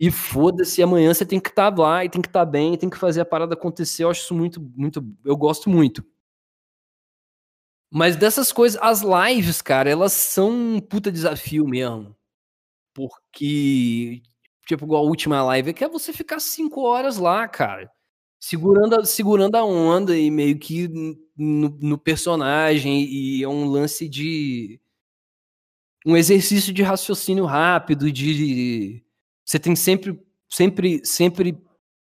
e 0.00 0.10
foda-se, 0.10 0.82
amanhã 0.82 1.14
você 1.14 1.26
tem 1.26 1.40
que 1.40 1.50
estar 1.50 1.76
lá 1.78 2.04
e 2.04 2.10
tem 2.10 2.22
que 2.22 2.28
estar 2.28 2.46
bem, 2.46 2.76
tem 2.78 2.90
que 2.90 2.98
fazer 2.98 3.22
a 3.22 3.26
parada 3.26 3.54
acontecer. 3.54 4.04
Eu 4.04 4.10
acho 4.10 4.22
isso 4.22 4.34
muito, 4.34 4.60
muito, 4.76 5.04
eu 5.24 5.36
gosto 5.36 5.70
muito. 5.70 6.04
Mas 7.92 8.16
dessas 8.16 8.52
coisas, 8.52 8.80
as 8.82 9.02
lives, 9.02 9.60
cara, 9.62 9.90
elas 9.90 10.12
são 10.14 10.50
um 10.50 10.80
puta 10.80 11.12
desafio 11.12 11.66
mesmo. 11.66 12.16
Porque, 12.94 14.22
tipo, 14.66 14.84
igual 14.86 15.04
a 15.04 15.08
última 15.08 15.42
live, 15.44 15.70
é 15.70 15.72
que 15.74 15.84
é 15.84 15.88
você 15.88 16.12
ficar 16.12 16.40
cinco 16.40 16.82
horas 16.82 17.18
lá, 17.18 17.48
cara 17.48 17.90
segurando, 18.40 18.96
a- 18.96 19.04
segurando 19.04 19.56
a 19.56 19.64
onda 19.64 20.18
e 20.18 20.30
meio 20.30 20.58
que 20.58 20.88
no, 21.36 21.70
no 21.80 21.98
personagem 21.98 23.04
e 23.04 23.42
é 23.42 23.48
um 23.48 23.66
lance 23.66 24.08
de 24.08 24.80
um 26.06 26.16
exercício 26.16 26.72
de 26.72 26.82
raciocínio 26.82 27.44
rápido 27.44 28.10
de 28.10 29.02
você 29.44 29.58
tem 29.58 29.76
sempre 29.76 30.20
sempre 30.50 31.00
sempre 31.04 31.56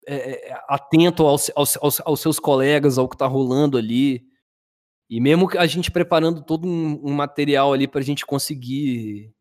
é, 0.07 0.49
é, 0.51 0.61
atento 0.69 1.25
aos, 1.25 1.51
aos, 1.55 1.77
aos, 1.77 2.01
aos 2.05 2.19
seus 2.21 2.39
colegas 2.39 2.97
ao 2.97 3.09
que 3.09 3.17
tá 3.17 3.25
rolando 3.27 3.77
ali 3.77 4.26
e 5.09 5.19
mesmo 5.21 5.49
a 5.57 5.65
gente 5.67 5.89
preparando 5.91 6.43
todo 6.43 6.67
um, 6.67 6.99
um 7.03 7.13
material 7.13 7.73
ali 7.73 7.87
pra 7.87 8.01
gente 8.01 8.25
conseguir 8.25 9.33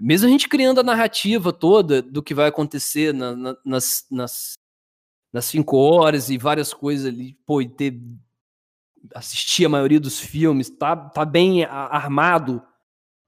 mesmo 0.00 0.26
a 0.26 0.30
gente 0.30 0.48
criando 0.48 0.80
a 0.80 0.84
narrativa 0.84 1.52
toda 1.52 2.00
do 2.00 2.22
que 2.22 2.34
vai 2.34 2.48
acontecer 2.48 3.12
na- 3.12 3.36
na- 3.36 3.56
nas, 3.64 4.06
nas, 4.10 4.54
nas 5.32 5.44
cinco 5.44 5.76
horas 5.76 6.30
e 6.30 6.38
várias 6.38 6.72
coisas 6.72 7.06
ali, 7.06 7.34
pô, 7.46 7.60
e 7.60 7.68
ter 7.68 8.00
assistir 9.14 9.64
a 9.66 9.68
maioria 9.68 10.00
dos 10.00 10.18
filmes, 10.20 10.70
tá, 10.70 10.96
tá 10.96 11.24
bem 11.24 11.64
a- 11.64 11.70
armado 11.96 12.62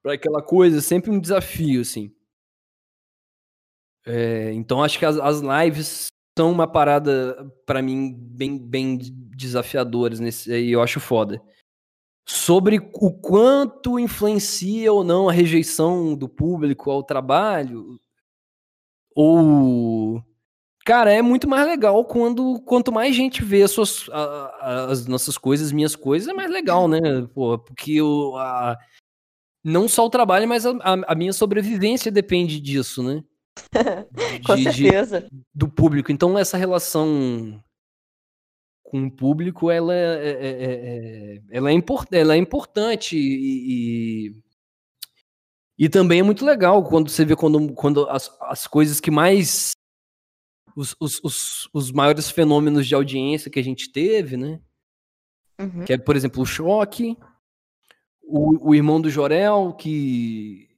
para 0.02 0.14
aquela 0.14 0.42
coisa, 0.42 0.78
é 0.78 0.80
sempre 0.80 1.10
um 1.10 1.20
desafio, 1.20 1.80
assim. 1.80 2.14
É, 4.06 4.52
então 4.52 4.82
acho 4.82 4.98
que 4.98 5.06
as, 5.06 5.16
as 5.18 5.40
lives 5.40 6.08
são 6.36 6.50
uma 6.50 6.66
parada, 6.66 7.50
para 7.64 7.80
mim, 7.80 8.12
bem, 8.18 8.58
bem 8.58 8.98
desafiadoras 9.36 10.18
nesse 10.20 10.52
aí, 10.52 10.70
eu 10.70 10.82
acho 10.82 10.98
foda. 11.00 11.40
Sobre 12.26 12.78
o 12.78 13.12
quanto 13.12 13.98
influencia 13.98 14.92
ou 14.92 15.04
não 15.04 15.28
a 15.28 15.32
rejeição 15.32 16.14
do 16.16 16.28
público 16.28 16.90
ao 16.90 17.02
trabalho, 17.02 17.98
ou 19.14 20.22
Cara, 20.84 21.10
é 21.10 21.22
muito 21.22 21.48
mais 21.48 21.66
legal 21.66 22.04
quando 22.04 22.60
quanto 22.60 22.92
mais 22.92 23.16
gente 23.16 23.42
vê 23.42 23.62
as, 23.62 23.70
suas, 23.70 24.06
a- 24.10 24.86
as 24.90 25.06
nossas 25.06 25.38
coisas, 25.38 25.72
minhas 25.72 25.96
coisas, 25.96 26.28
é 26.28 26.34
mais 26.34 26.50
legal, 26.50 26.86
né? 26.86 26.98
Porque 27.34 28.02
o, 28.02 28.36
a- 28.36 28.76
não 29.64 29.88
só 29.88 30.04
o 30.04 30.10
trabalho, 30.10 30.46
mas 30.46 30.66
a- 30.66 30.76
a 31.08 31.14
minha 31.14 31.32
sobrevivência 31.32 32.12
depende 32.12 32.60
disso, 32.60 33.02
né? 33.02 33.24
Com 34.46 34.56
De- 34.56 34.64
de- 34.64 34.72
certeza. 34.72 35.28
do 35.54 35.68
público. 35.68 36.10
Então, 36.12 36.38
essa 36.38 36.56
relação 36.56 37.62
com 38.82 39.06
o 39.06 39.10
público, 39.10 39.70
ela 39.70 39.94
é, 39.94 39.98
é- 39.98 40.30
é- 40.30 41.34
é- 41.36 41.42
ela 41.50 41.70
é, 41.70 41.72
import, 41.72 42.08
ela 42.12 42.34
é 42.34 42.36
importante 42.36 43.16
e, 43.16 44.28
e, 44.28 44.42
e 45.78 45.88
também 45.88 46.20
é 46.20 46.22
muito 46.22 46.44
legal 46.44 46.82
quando 46.84 47.08
você 47.08 47.24
vê 47.24 47.34
quando, 47.34 47.72
quando 47.74 48.08
as, 48.08 48.30
as 48.42 48.66
coisas 48.66 49.00
que 49.00 49.10
mais 49.10 49.72
os, 50.76 50.94
os, 51.00 51.20
os, 51.24 51.68
os 51.72 51.92
maiores 51.92 52.30
fenômenos 52.30 52.86
de 52.86 52.94
audiência 52.94 53.50
que 53.50 53.58
a 53.58 53.64
gente 53.64 53.90
teve, 53.90 54.36
né? 54.36 54.60
Uhum. 55.60 55.84
Que 55.84 55.92
é, 55.94 55.98
por 55.98 56.14
exemplo, 56.16 56.42
o 56.42 56.46
Choque, 56.46 57.16
o, 58.22 58.70
o 58.70 58.74
Irmão 58.74 59.00
do 59.00 59.08
Jorel, 59.10 59.72
que, 59.78 60.68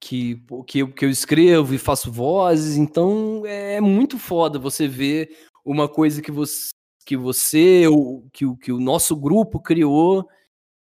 que, 0.00 0.42
que, 0.66 0.78
eu, 0.80 0.92
que 0.92 1.04
eu 1.04 1.10
escrevo 1.10 1.74
e 1.74 1.78
faço 1.78 2.10
vozes, 2.10 2.76
então 2.76 3.42
é 3.44 3.80
muito 3.80 4.18
foda 4.18 4.58
você 4.58 4.86
ver 4.86 5.36
uma 5.64 5.88
coisa 5.88 6.22
que 6.22 6.30
você, 6.30 6.70
que 7.04 7.16
você 7.16 7.84
que, 8.32 8.44
que 8.56 8.72
o 8.72 8.80
nosso 8.80 9.16
grupo 9.16 9.60
criou 9.60 10.28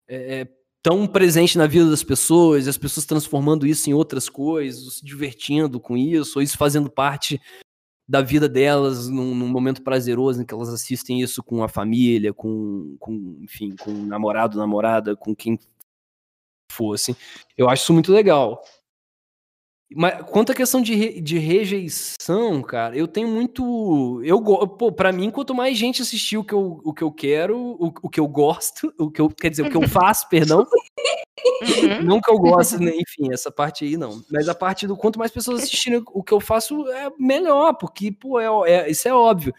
é, 0.08 0.48
tão 0.82 1.06
presente 1.08 1.58
na 1.58 1.68
vida 1.68 1.90
das 1.90 2.04
pessoas, 2.04 2.68
as 2.68 2.78
pessoas 2.78 3.06
transformando 3.06 3.68
isso 3.68 3.90
em 3.90 3.94
outras 3.94 4.30
coisas, 4.30 4.96
se 4.96 5.06
divertindo 5.06 5.80
com 5.80 5.98
isso, 5.98 6.40
ou 6.40 6.44
isso 6.44 6.58
fazendo 6.58 6.90
parte 6.90 7.42
da 8.08 8.22
vida 8.22 8.48
delas 8.48 9.10
num, 9.10 9.36
num, 9.36 9.50
momento 9.50 9.84
prazeroso 9.84 10.42
em 10.42 10.46
que 10.46 10.54
elas 10.54 10.70
assistem 10.70 11.20
isso 11.22 11.44
com 11.44 11.62
a 11.62 11.68
família, 11.68 12.34
com, 12.34 12.96
com 13.00 13.38
enfim, 13.42 13.76
com 13.76 13.92
o 13.92 14.06
namorado, 14.06 14.58
namorada, 14.58 15.14
com 15.14 15.36
quem 15.36 15.60
fosse. 16.72 17.18
Eu 17.58 17.70
acho 17.70 17.84
isso 17.84 17.94
muito 17.94 18.14
legal. 18.14 18.64
Mas 19.96 20.22
quanto 20.24 20.52
à 20.52 20.56
questão 20.56 20.82
de, 20.82 20.94
re, 20.94 21.22
de 21.22 21.38
rejeição, 21.38 22.62
cara, 22.62 22.96
eu 22.98 23.08
tenho 23.08 23.30
muito. 23.30 24.22
Eu, 24.22 24.42
pô, 24.42 24.92
pra 24.92 25.14
mim, 25.14 25.32
quanto 25.32 25.56
mais 25.56 25.78
gente 25.78 26.02
assistir 26.02 26.38
o 26.38 26.44
que 26.44 26.54
eu, 26.54 26.82
o 26.84 26.94
que 26.94 27.04
eu 27.04 27.12
quero, 27.12 27.58
o, 27.58 27.94
o 28.04 28.10
que 28.10 28.20
eu 28.20 28.28
gosto, 28.28 28.94
o 29.00 29.10
que 29.10 29.22
eu. 29.22 29.30
Quer 29.30 29.50
dizer, 29.50 29.64
o 29.64 29.70
que 29.70 29.78
eu 29.78 29.88
faço, 29.88 30.28
perdão. 30.28 30.68
Uhum. 31.62 32.04
Não 32.04 32.22
que 32.22 32.30
eu 32.30 32.38
gosto, 32.38 32.80
né? 32.80 32.92
enfim, 32.96 33.32
essa 33.32 33.50
parte 33.50 33.86
aí 33.86 33.96
não. 33.96 34.22
Mas 34.30 34.50
a 34.50 34.56
parte 34.56 34.86
do 34.86 34.98
quanto 34.98 35.18
mais 35.18 35.32
pessoas 35.32 35.64
assistirem 35.64 36.04
o 36.08 36.22
que 36.22 36.34
eu 36.34 36.42
faço 36.42 36.86
é 36.90 37.10
melhor, 37.18 37.74
porque, 37.76 38.12
pô, 38.12 38.40
é, 38.40 38.70
é, 38.70 38.92
isso 38.92 39.08
é 39.08 39.14
óbvio. 39.14 39.54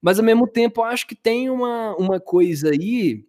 Mas 0.00 0.18
ao 0.18 0.24
mesmo 0.24 0.46
tempo, 0.46 0.80
eu 0.80 0.84
acho 0.84 1.06
que 1.06 1.14
tem 1.14 1.50
uma, 1.50 1.94
uma 1.96 2.18
coisa 2.18 2.70
aí 2.70 3.22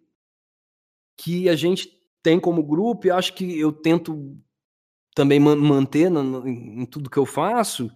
que 1.18 1.50
a 1.50 1.56
gente 1.56 1.90
tem 2.22 2.40
como 2.40 2.62
grupo, 2.62 3.06
e 3.06 3.10
acho 3.10 3.34
que 3.34 3.58
eu 3.58 3.72
tento 3.72 4.38
também 5.14 5.40
manter 5.40 6.10
no, 6.10 6.46
em 6.46 6.84
tudo 6.86 7.10
que 7.10 7.18
eu 7.18 7.26
faço, 7.26 7.90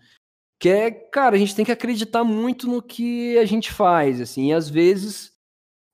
que 0.58 0.68
é, 0.68 0.90
cara, 0.90 1.36
a 1.36 1.38
gente 1.38 1.54
tem 1.54 1.64
que 1.64 1.72
acreditar 1.72 2.24
muito 2.24 2.66
no 2.66 2.82
que 2.82 3.36
a 3.38 3.44
gente 3.44 3.72
faz, 3.72 4.20
assim, 4.20 4.48
e 4.48 4.52
às 4.52 4.68
vezes 4.68 5.34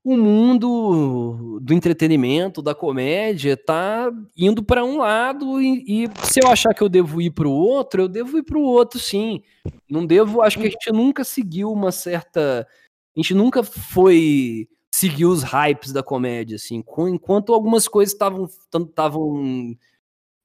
o 0.03 0.17
mundo 0.17 1.61
do 1.61 1.75
entretenimento, 1.75 2.63
da 2.63 2.75
comédia, 2.75 3.57
tá 3.57 4.11
indo 4.37 4.63
para 4.63 4.83
um 4.85 4.99
lado 4.99 5.61
e, 5.61 6.05
e, 6.05 6.11
se 6.25 6.41
eu 6.43 6.49
achar 6.49 6.73
que 6.73 6.83
eu 6.83 6.89
devo 6.89 7.21
ir 7.21 7.31
para 7.31 7.47
o 7.47 7.53
outro, 7.53 8.03
eu 8.03 8.09
devo 8.09 8.39
ir 8.39 8.43
para 8.43 8.57
o 8.59 8.63
outro, 8.63 8.99
sim. 8.99 9.43
Não 9.89 10.07
devo, 10.07 10.41
acho 10.41 10.59
que 10.59 10.67
a 10.67 10.71
gente 10.71 10.91
nunca 10.91 11.23
seguiu 11.23 11.71
uma 11.71 11.93
certa, 11.93 12.67
a 13.15 13.21
gente 13.21 13.35
nunca 13.35 13.63
foi 13.63 14.69
seguir 14.93 15.27
os 15.27 15.43
hypes 15.43 15.93
da 15.93 16.03
comédia, 16.03 16.57
assim, 16.57 16.83
enquanto 17.09 17.53
algumas 17.53 17.87
coisas 17.87 18.13
estavam 18.13 18.49
estavam 18.75 19.77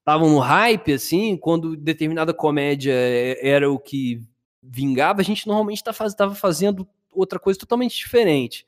estavam 0.06 0.28
no 0.28 0.38
hype, 0.38 0.92
assim, 0.92 1.36
quando 1.36 1.76
determinada 1.76 2.32
comédia 2.32 2.92
é, 2.92 3.48
era 3.48 3.68
o 3.68 3.76
que 3.76 4.20
vingava, 4.62 5.20
a 5.20 5.24
gente 5.24 5.48
normalmente 5.48 5.78
estava 5.78 6.14
tá 6.14 6.30
fazendo 6.32 6.88
outra 7.10 7.40
coisa 7.40 7.58
totalmente 7.58 7.96
diferente, 7.96 8.64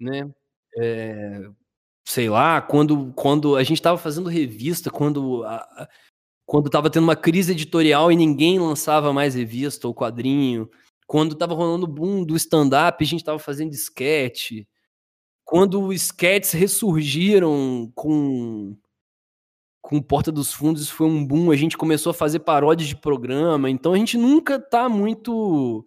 né? 0.00 0.30
É, 0.78 1.50
sei 2.06 2.30
lá, 2.30 2.62
quando, 2.62 3.12
quando 3.14 3.56
a 3.56 3.62
gente 3.62 3.78
estava 3.78 3.98
fazendo 3.98 4.30
revista, 4.30 4.90
quando 4.90 5.44
a, 5.44 5.88
quando 6.46 6.66
estava 6.66 6.88
tendo 6.88 7.04
uma 7.04 7.16
crise 7.16 7.52
editorial 7.52 8.10
e 8.10 8.16
ninguém 8.16 8.58
lançava 8.58 9.12
mais 9.12 9.34
revista 9.34 9.86
ou 9.86 9.94
quadrinho, 9.94 10.70
quando 11.06 11.32
estava 11.32 11.54
rolando 11.54 11.84
o 11.84 11.88
boom 11.88 12.24
do 12.24 12.34
stand-up, 12.36 13.04
a 13.04 13.06
gente 13.06 13.20
estava 13.20 13.38
fazendo 13.38 13.74
sketch, 13.74 14.64
quando 15.44 15.82
os 15.82 15.94
sketches 15.96 16.52
ressurgiram 16.52 17.92
com 17.94 18.78
com 19.82 20.00
Porta 20.00 20.30
dos 20.30 20.52
Fundos 20.52 20.88
foi 20.88 21.08
um 21.08 21.26
boom, 21.26 21.50
a 21.50 21.56
gente 21.56 21.76
começou 21.76 22.10
a 22.10 22.14
fazer 22.14 22.38
paródias 22.38 22.88
de 22.88 22.96
programa, 22.96 23.68
então 23.68 23.92
a 23.92 23.98
gente 23.98 24.16
nunca 24.16 24.58
tá 24.58 24.88
muito 24.88 25.84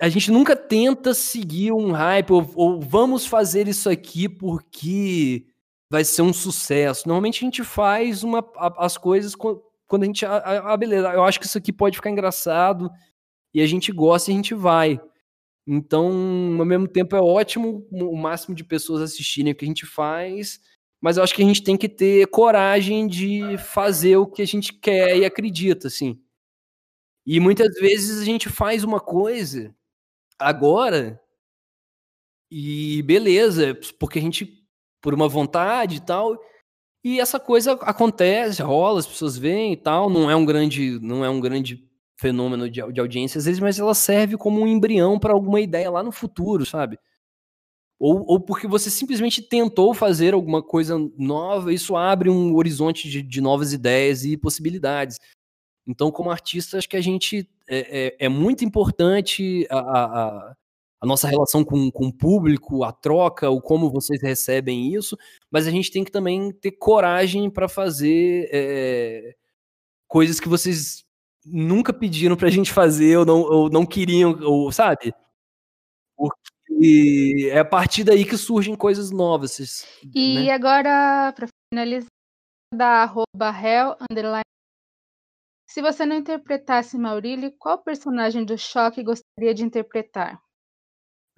a 0.00 0.08
gente 0.08 0.30
nunca 0.30 0.54
tenta 0.54 1.12
seguir 1.12 1.72
um 1.72 1.90
hype 1.90 2.32
ou, 2.32 2.50
ou, 2.54 2.80
vamos 2.80 3.26
fazer 3.26 3.66
isso 3.66 3.88
aqui 3.90 4.28
porque 4.28 5.46
vai 5.90 6.04
ser 6.04 6.22
um 6.22 6.32
sucesso. 6.32 7.08
Normalmente 7.08 7.38
a 7.38 7.46
gente 7.46 7.64
faz 7.64 8.22
uma, 8.22 8.38
a, 8.56 8.86
as 8.86 8.96
coisas 8.96 9.34
quando 9.34 10.02
a 10.02 10.06
gente. 10.06 10.24
Ah, 10.24 10.76
beleza, 10.76 11.12
eu 11.12 11.24
acho 11.24 11.40
que 11.40 11.46
isso 11.46 11.58
aqui 11.58 11.72
pode 11.72 11.96
ficar 11.96 12.10
engraçado 12.10 12.90
e 13.52 13.60
a 13.60 13.66
gente 13.66 13.90
gosta 13.90 14.30
e 14.30 14.34
a 14.34 14.36
gente 14.36 14.54
vai. 14.54 15.00
Então, 15.66 16.06
ao 16.58 16.64
mesmo 16.64 16.88
tempo, 16.88 17.14
é 17.14 17.20
ótimo 17.20 17.86
o 17.90 18.16
máximo 18.16 18.54
de 18.54 18.64
pessoas 18.64 19.02
assistirem 19.02 19.52
o 19.52 19.54
que 19.54 19.64
a 19.64 19.68
gente 19.68 19.84
faz 19.84 20.60
mas 21.00 21.16
eu 21.16 21.22
acho 21.22 21.34
que 21.34 21.42
a 21.42 21.46
gente 21.46 21.62
tem 21.62 21.76
que 21.76 21.88
ter 21.88 22.26
coragem 22.28 23.06
de 23.06 23.56
fazer 23.58 24.16
o 24.16 24.26
que 24.26 24.42
a 24.42 24.46
gente 24.46 24.72
quer 24.72 25.16
e 25.16 25.24
acredita, 25.24 25.88
assim. 25.88 26.20
E 27.26 27.40
muitas 27.40 27.74
vezes 27.80 28.20
a 28.20 28.24
gente 28.24 28.48
faz 28.48 28.84
uma 28.84 29.00
coisa 29.00 29.74
agora 30.38 31.20
e 32.50 33.02
beleza, 33.02 33.78
porque 33.98 34.18
a 34.18 34.22
gente, 34.22 34.64
por 35.00 35.14
uma 35.14 35.28
vontade 35.28 35.96
e 35.96 36.00
tal, 36.00 36.36
e 37.04 37.20
essa 37.20 37.40
coisa 37.40 37.72
acontece, 37.82 38.62
rola, 38.62 39.00
as 39.00 39.06
pessoas 39.06 39.38
veem 39.38 39.72
e 39.72 39.76
tal, 39.76 40.10
não 40.10 40.30
é 40.30 40.36
um 40.36 40.44
grande, 40.44 40.98
não 41.00 41.24
é 41.24 41.30
um 41.30 41.40
grande 41.40 41.82
fenômeno 42.18 42.68
de, 42.68 42.82
de 42.92 43.00
audiência 43.00 43.38
às 43.38 43.46
vezes, 43.46 43.60
mas 43.60 43.78
ela 43.78 43.94
serve 43.94 44.36
como 44.36 44.60
um 44.60 44.66
embrião 44.66 45.18
para 45.18 45.32
alguma 45.32 45.60
ideia 45.60 45.90
lá 45.90 46.02
no 46.02 46.12
futuro, 46.12 46.66
sabe? 46.66 46.98
Ou, 48.00 48.24
ou 48.26 48.40
porque 48.40 48.66
você 48.66 48.88
simplesmente 48.88 49.42
tentou 49.42 49.92
fazer 49.92 50.32
alguma 50.32 50.62
coisa 50.62 50.96
nova, 51.18 51.70
isso 51.70 51.94
abre 51.94 52.30
um 52.30 52.56
horizonte 52.56 53.10
de, 53.10 53.22
de 53.22 53.40
novas 53.42 53.74
ideias 53.74 54.24
e 54.24 54.38
possibilidades. 54.38 55.18
Então, 55.86 56.10
como 56.10 56.30
artista, 56.30 56.78
acho 56.78 56.88
que 56.88 56.96
a 56.96 57.00
gente 57.02 57.46
é, 57.68 58.06
é, 58.06 58.26
é 58.26 58.28
muito 58.28 58.64
importante 58.64 59.66
a, 59.70 59.78
a, 59.78 60.54
a, 61.02 61.06
nossa 61.06 61.28
relação 61.28 61.62
com, 61.62 61.90
com 61.90 62.06
o 62.06 62.12
público, 62.12 62.84
a 62.84 62.92
troca, 62.92 63.50
o 63.50 63.60
como 63.60 63.90
vocês 63.90 64.22
recebem 64.22 64.94
isso, 64.94 65.14
mas 65.50 65.66
a 65.66 65.70
gente 65.70 65.90
tem 65.90 66.02
que 66.02 66.10
também 66.10 66.52
ter 66.52 66.72
coragem 66.72 67.50
para 67.50 67.68
fazer 67.68 68.48
é, 68.50 69.34
coisas 70.08 70.40
que 70.40 70.48
vocês 70.48 71.04
nunca 71.44 71.92
pediram 71.92 72.36
para 72.36 72.48
a 72.48 72.50
gente 72.50 72.72
fazer 72.72 73.18
ou 73.18 73.26
não, 73.26 73.40
ou 73.42 73.70
não 73.70 73.84
queriam, 73.84 74.38
ou 74.42 74.72
sabe? 74.72 75.12
Porque 76.16 76.59
e 76.82 77.50
é 77.50 77.58
a 77.58 77.64
partir 77.64 78.04
daí 78.04 78.24
que 78.24 78.38
surgem 78.38 78.74
coisas 78.74 79.10
novas. 79.10 79.86
E 80.14 80.46
né? 80.46 80.50
agora, 80.50 81.30
para 81.36 81.46
finalizar, 81.70 82.08
da 82.74 83.02
arroba 83.02 83.50
hell, 83.50 83.98
underline. 84.10 84.40
Se 85.68 85.82
você 85.82 86.06
não 86.06 86.16
interpretasse 86.16 86.96
Maurílio, 86.96 87.52
qual 87.58 87.76
personagem 87.78 88.46
do 88.46 88.56
choque 88.56 89.02
gostaria 89.02 89.52
de 89.52 89.62
interpretar? 89.62 90.40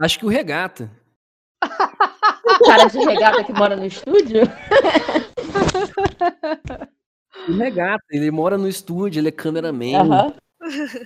Acho 0.00 0.20
que 0.20 0.26
o 0.26 0.28
Regata. 0.28 0.88
o 1.62 2.64
cara 2.64 2.86
de 2.86 2.98
regata 2.98 3.44
que 3.44 3.52
mora 3.52 3.76
no 3.76 3.86
estúdio? 3.86 4.42
o 7.48 7.52
Regata, 7.52 8.04
ele 8.10 8.30
mora 8.30 8.56
no 8.56 8.68
estúdio, 8.68 9.20
ele 9.20 9.28
é 9.28 9.32
cameraman. 9.32 10.02
Uhum. 10.02 10.34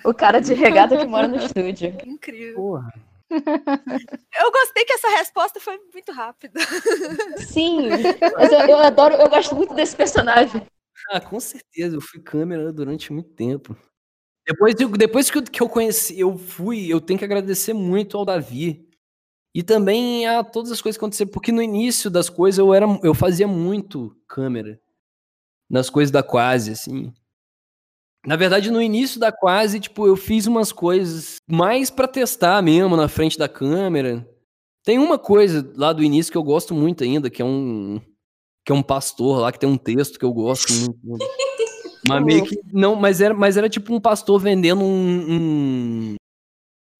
O 0.04 0.12
cara 0.12 0.40
de 0.40 0.52
regata 0.52 0.98
que 0.98 1.06
mora 1.06 1.26
no 1.26 1.36
estúdio. 1.36 1.96
Incrível. 2.04 2.56
Porra. 2.56 2.92
Eu 4.40 4.52
gostei 4.52 4.84
que 4.84 4.92
essa 4.92 5.08
resposta 5.08 5.60
foi 5.60 5.78
muito 5.92 6.12
rápida. 6.12 6.60
Sim, 7.38 7.88
mas 8.36 8.52
eu, 8.52 8.60
eu, 8.60 8.78
adoro, 8.78 9.14
eu 9.14 9.28
gosto 9.28 9.54
muito 9.54 9.74
desse 9.74 9.96
personagem. 9.96 10.66
Ah, 11.10 11.20
com 11.20 11.38
certeza, 11.40 11.96
eu 11.96 12.00
fui 12.00 12.20
câmera 12.20 12.72
durante 12.72 13.12
muito 13.12 13.30
tempo. 13.30 13.76
Depois, 14.46 14.74
depois 14.74 15.30
que, 15.30 15.38
eu, 15.38 15.42
que 15.42 15.62
eu 15.62 15.68
conheci, 15.68 16.18
eu 16.18 16.38
fui, 16.38 16.86
eu 16.86 17.00
tenho 17.00 17.18
que 17.18 17.24
agradecer 17.24 17.72
muito 17.72 18.16
ao 18.16 18.24
Davi. 18.24 18.88
E 19.52 19.62
também 19.62 20.26
a 20.26 20.44
todas 20.44 20.70
as 20.70 20.82
coisas 20.82 20.98
que 20.98 21.04
aconteceram, 21.04 21.30
porque 21.30 21.50
no 21.50 21.62
início 21.62 22.10
das 22.10 22.28
coisas 22.28 22.58
eu 22.58 22.74
era 22.74 22.86
eu 23.02 23.14
fazia 23.14 23.48
muito 23.48 24.14
câmera. 24.28 24.80
Nas 25.68 25.90
coisas 25.90 26.12
da 26.12 26.22
quase, 26.22 26.72
assim. 26.72 27.12
Na 28.26 28.34
verdade, 28.34 28.72
no 28.72 28.82
início 28.82 29.20
da 29.20 29.30
quase, 29.30 29.78
tipo, 29.78 30.04
eu 30.04 30.16
fiz 30.16 30.46
umas 30.46 30.72
coisas 30.72 31.36
mais 31.48 31.90
para 31.90 32.08
testar 32.08 32.60
mesmo 32.60 32.96
na 32.96 33.06
frente 33.06 33.38
da 33.38 33.48
câmera. 33.48 34.28
Tem 34.84 34.98
uma 34.98 35.16
coisa 35.16 35.72
lá 35.76 35.92
do 35.92 36.02
início 36.02 36.32
que 36.32 36.38
eu 36.38 36.42
gosto 36.42 36.74
muito 36.74 37.04
ainda, 37.04 37.30
que 37.30 37.40
é 37.40 37.44
um 37.44 38.00
que 38.64 38.72
é 38.72 38.74
um 38.74 38.82
pastor 38.82 39.38
lá 39.38 39.52
que 39.52 39.60
tem 39.60 39.68
um 39.68 39.78
texto 39.78 40.18
que 40.18 40.24
eu 40.24 40.32
gosto 40.32 40.72
muito. 40.72 40.98
mas 42.08 42.24
meio 42.24 42.44
que 42.44 42.60
não, 42.72 42.96
mas 42.96 43.20
era, 43.20 43.32
mas 43.32 43.56
era 43.56 43.68
tipo 43.68 43.94
um 43.94 44.00
pastor 44.00 44.40
vendendo 44.40 44.82
um, 44.82 45.30
um, 45.30 46.16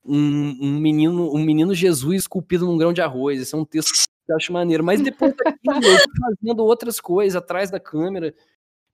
um, 0.06 0.58
um 0.62 0.78
menino, 0.78 1.34
um 1.34 1.42
menino 1.42 1.74
Jesus 1.74 2.22
esculpido 2.22 2.66
num 2.66 2.78
grão 2.78 2.92
de 2.92 3.00
arroz. 3.00 3.40
Esse 3.40 3.52
é 3.52 3.58
um 3.58 3.64
texto 3.64 3.90
que 3.90 4.32
eu 4.32 4.36
acho 4.36 4.52
maneiro. 4.52 4.84
Mas 4.84 5.00
depois 5.00 5.34
daquilo, 5.34 5.92
eu 5.92 5.98
fazendo 6.20 6.64
outras 6.64 7.00
coisas 7.00 7.34
atrás 7.34 7.68
da 7.68 7.80
câmera 7.80 8.32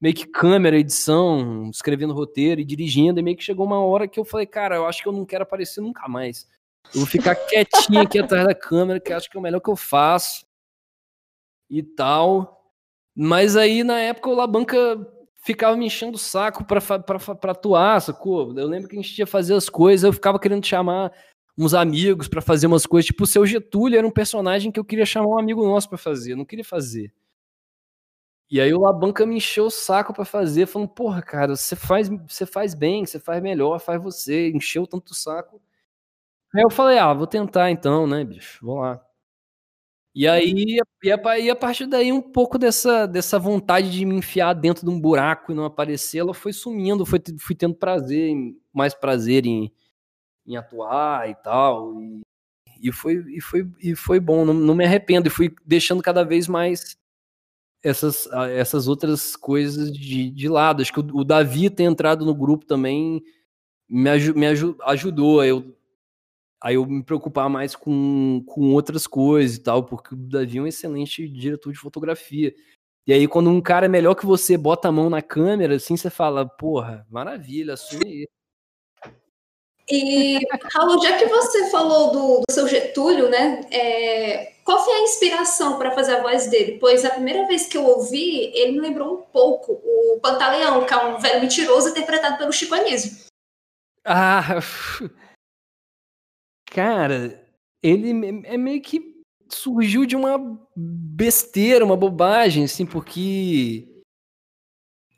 meio 0.03 0.17
que 0.17 0.27
câmera, 0.27 0.77
edição, 0.77 1.71
escrevendo 1.71 2.13
roteiro 2.13 2.61
e 2.61 2.65
dirigindo, 2.65 3.21
e 3.21 3.23
meio 3.23 3.37
que 3.37 3.45
chegou 3.45 3.65
uma 3.65 3.81
hora 3.81 4.09
que 4.09 4.19
eu 4.19 4.25
falei, 4.25 4.47
cara, 4.47 4.75
eu 4.75 4.85
acho 4.85 5.01
que 5.01 5.09
eu 5.09 5.13
não 5.13 5.25
quero 5.25 5.45
aparecer 5.45 5.81
nunca 5.81 6.09
mais. 6.09 6.49
Eu 6.93 7.03
vou 7.03 7.07
ficar 7.07 7.37
quietinho 7.47 8.01
aqui 8.01 8.19
atrás 8.19 8.45
da 8.45 8.55
câmera, 8.55 8.99
que 8.99 9.13
acho 9.13 9.31
que 9.31 9.37
é 9.37 9.41
o 9.41 9.43
melhor 9.43 9.61
que 9.61 9.71
eu 9.71 9.77
faço. 9.77 10.45
E 11.71 11.85
tal. 11.85 12.69
Mas 13.15 13.57
aí, 13.57 13.85
na 13.85 14.01
época, 14.01 14.29
o 14.29 14.35
Labanca 14.35 14.77
ficava 15.45 15.77
me 15.77 15.87
enchendo 15.87 16.17
o 16.17 16.21
saco 16.21 16.65
pra, 16.65 16.81
pra, 16.81 17.19
pra 17.37 17.53
atuar, 17.53 18.01
sacou? 18.03 18.59
Eu 18.59 18.67
lembro 18.67 18.89
que 18.89 18.99
a 18.99 19.01
gente 19.01 19.17
ia 19.17 19.27
fazer 19.27 19.55
as 19.55 19.69
coisas, 19.69 20.03
eu 20.03 20.13
ficava 20.13 20.39
querendo 20.39 20.67
chamar 20.67 21.13
uns 21.57 21.75
amigos 21.75 22.27
para 22.27 22.43
fazer 22.43 22.67
umas 22.67 22.87
coisas. 22.87 23.07
Tipo, 23.07 23.23
o 23.23 23.27
seu 23.27 23.47
Getúlio 23.47 23.97
era 23.97 24.07
um 24.07 24.11
personagem 24.11 24.73
que 24.73 24.81
eu 24.81 24.85
queria 24.85 25.07
chamar 25.07 25.29
um 25.29 25.39
amigo 25.39 25.65
nosso 25.65 25.89
para 25.89 25.99
fazer, 25.99 26.33
eu 26.33 26.37
não 26.37 26.45
queria 26.45 26.65
fazer. 26.65 27.13
E 28.53 28.61
aí 28.61 28.75
o 28.75 28.81
Labanca 28.81 29.25
me 29.25 29.37
encheu 29.37 29.65
o 29.65 29.71
saco 29.71 30.13
pra 30.13 30.27
fazer, 30.27 30.67
falando, 30.67 30.91
porra, 30.91 31.23
cara, 31.23 31.57
você 31.57 31.75
faz, 31.75 32.11
você 32.11 32.45
faz 32.45 32.75
bem, 32.75 33.07
você 33.07 33.19
faz 33.19 33.43
melhor, 33.43 33.81
faz 33.81 34.03
você, 34.03 34.51
encheu 34.51 34.87
tanto 34.87 35.13
o 35.13 35.15
saco. 35.15 35.59
Aí 36.55 36.63
eu 36.63 36.71
falei, 36.71 36.99
ah, 36.99 37.15
vou 37.15 37.27
tentar 37.27 37.71
então, 37.71 38.07
né, 38.07 38.23
bicho, 38.23 38.65
vou 38.67 38.81
lá. 38.81 39.03
E 40.15 40.29
aí, 40.29 40.53
e 41.03 41.11
a, 41.11 41.39
e 41.39 41.49
a 41.49 41.57
partir 41.57 41.87
daí, 41.87 42.13
um 42.13 42.21
pouco 42.21 42.59
dessa, 42.59 43.07
dessa 43.07 43.39
vontade 43.39 43.91
de 43.91 44.05
me 44.05 44.17
enfiar 44.17 44.53
dentro 44.53 44.85
de 44.85 44.91
um 44.91 45.01
buraco 45.01 45.51
e 45.51 45.55
não 45.55 45.65
aparecer, 45.65 46.19
ela 46.19 46.35
foi 46.35 46.53
sumindo, 46.53 47.07
foi, 47.07 47.23
fui 47.41 47.57
tendo 47.57 47.75
prazer, 47.75 48.35
mais 48.71 48.93
prazer 48.93 49.47
em, 49.47 49.73
em 50.47 50.57
atuar 50.59 51.31
e 51.31 51.35
tal. 51.37 51.99
E, 52.03 52.23
e, 52.83 52.93
foi, 52.93 53.15
e, 53.29 53.41
foi, 53.41 53.67
e 53.83 53.97
foi 53.97 54.21
bom, 54.21 54.45
não, 54.45 54.53
não 54.55 54.75
me 54.75 54.85
arrependo, 54.85 55.29
e 55.29 55.31
fui 55.31 55.55
deixando 55.65 56.03
cada 56.03 56.25
vez 56.25 56.47
mais 56.49 57.01
essas, 57.83 58.29
essas 58.55 58.89
outras 58.89 59.37
coisas 59.37 59.93
de, 59.93 60.31
de 60.31 60.49
lado. 60.49 60.83
Acho 60.83 60.93
que 60.93 61.01
o, 61.01 61.17
o 61.17 61.25
Davi 61.25 61.69
ter 61.69 61.85
entrado 61.85 62.25
no 62.25 62.35
grupo 62.35 62.65
também 62.65 63.23
me, 63.89 64.11
me 64.35 64.47
ajudou. 64.87 65.45
Eu 65.45 65.75
aí 66.63 66.77
eu 66.77 66.87
me 66.87 67.03
preocupar 67.03 67.51
mais 67.51 67.75
com, 67.75 68.43
com 68.47 68.73
outras 68.73 69.07
coisas 69.07 69.57
e 69.57 69.61
tal, 69.61 69.85
porque 69.85 70.15
o 70.15 70.17
Davi 70.17 70.59
é 70.59 70.63
um 70.63 70.67
excelente 70.67 71.29
diretor 71.29 71.73
de 71.73 71.79
fotografia. 71.79 72.55
E 73.05 73.13
aí, 73.13 73.27
quando 73.27 73.51
um 73.51 73.61
cara 73.61 73.87
é 73.87 73.89
melhor 73.89 74.15
que 74.15 74.25
você 74.25 74.57
bota 74.57 74.89
a 74.89 74.93
mão 74.93 75.11
na 75.11 75.21
câmera, 75.21 75.75
assim, 75.75 75.97
você 75.97 76.09
fala, 76.09 76.47
porra, 76.49 77.05
maravilha, 77.11 77.75
assume 77.75 78.23
isso. 78.23 78.42
E, 79.95 80.39
Raul, 80.73 81.03
já 81.03 81.19
que 81.19 81.27
você 81.27 81.71
falou 81.71 82.11
do, 82.13 82.41
do 82.49 82.51
seu 82.51 82.67
Getúlio, 82.67 83.29
né? 83.29 83.61
É, 83.71 84.55
qual 84.65 84.83
foi 84.83 84.95
a 84.95 85.03
inspiração 85.03 85.77
para 85.77 85.91
fazer 85.91 86.15
a 86.15 86.23
voz 86.23 86.49
dele? 86.49 86.79
Pois 86.81 87.05
a 87.05 87.11
primeira 87.11 87.47
vez 87.47 87.67
que 87.67 87.77
eu 87.77 87.85
ouvi, 87.85 88.51
ele 88.57 88.73
me 88.73 88.81
lembrou 88.81 89.19
um 89.19 89.23
pouco 89.23 89.73
o 89.85 90.19
Pantaleão, 90.23 90.87
que 90.87 90.95
é 90.95 90.97
um 90.97 91.19
velho 91.19 91.43
mentiroso 91.43 91.91
interpretado 91.91 92.39
pelo 92.39 92.53
Chico 92.55 92.75
Anísio. 92.75 93.27
Ah, 94.03 94.61
Cara, 96.71 97.47
ele 97.83 98.43
é 98.47 98.57
meio 98.57 98.81
que 98.81 99.23
surgiu 99.51 100.07
de 100.07 100.17
uma 100.17 100.39
besteira, 100.75 101.85
uma 101.85 101.99
bobagem, 101.99 102.65
assim, 102.65 102.87
porque 102.87 103.92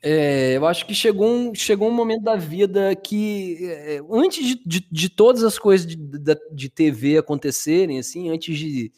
é, 0.07 0.55
eu 0.55 0.67
acho 0.67 0.85
que 0.85 0.93
chegou 0.93 1.27
um, 1.27 1.55
chegou 1.55 1.87
um 1.89 1.91
momento 1.91 2.21
da 2.21 2.35
vida 2.35 2.95
que, 2.95 3.57
é, 3.65 3.99
antes 4.11 4.45
de, 4.45 4.61
de, 4.63 4.87
de, 4.91 5.09
todas 5.09 5.43
as 5.43 5.57
coisas 5.57 5.87
de, 5.87 5.95
de, 5.95 6.37
de, 6.53 6.69
TV 6.69 7.17
acontecerem, 7.17 7.97
assim, 7.97 8.29
antes 8.29 8.55
de 8.55 8.91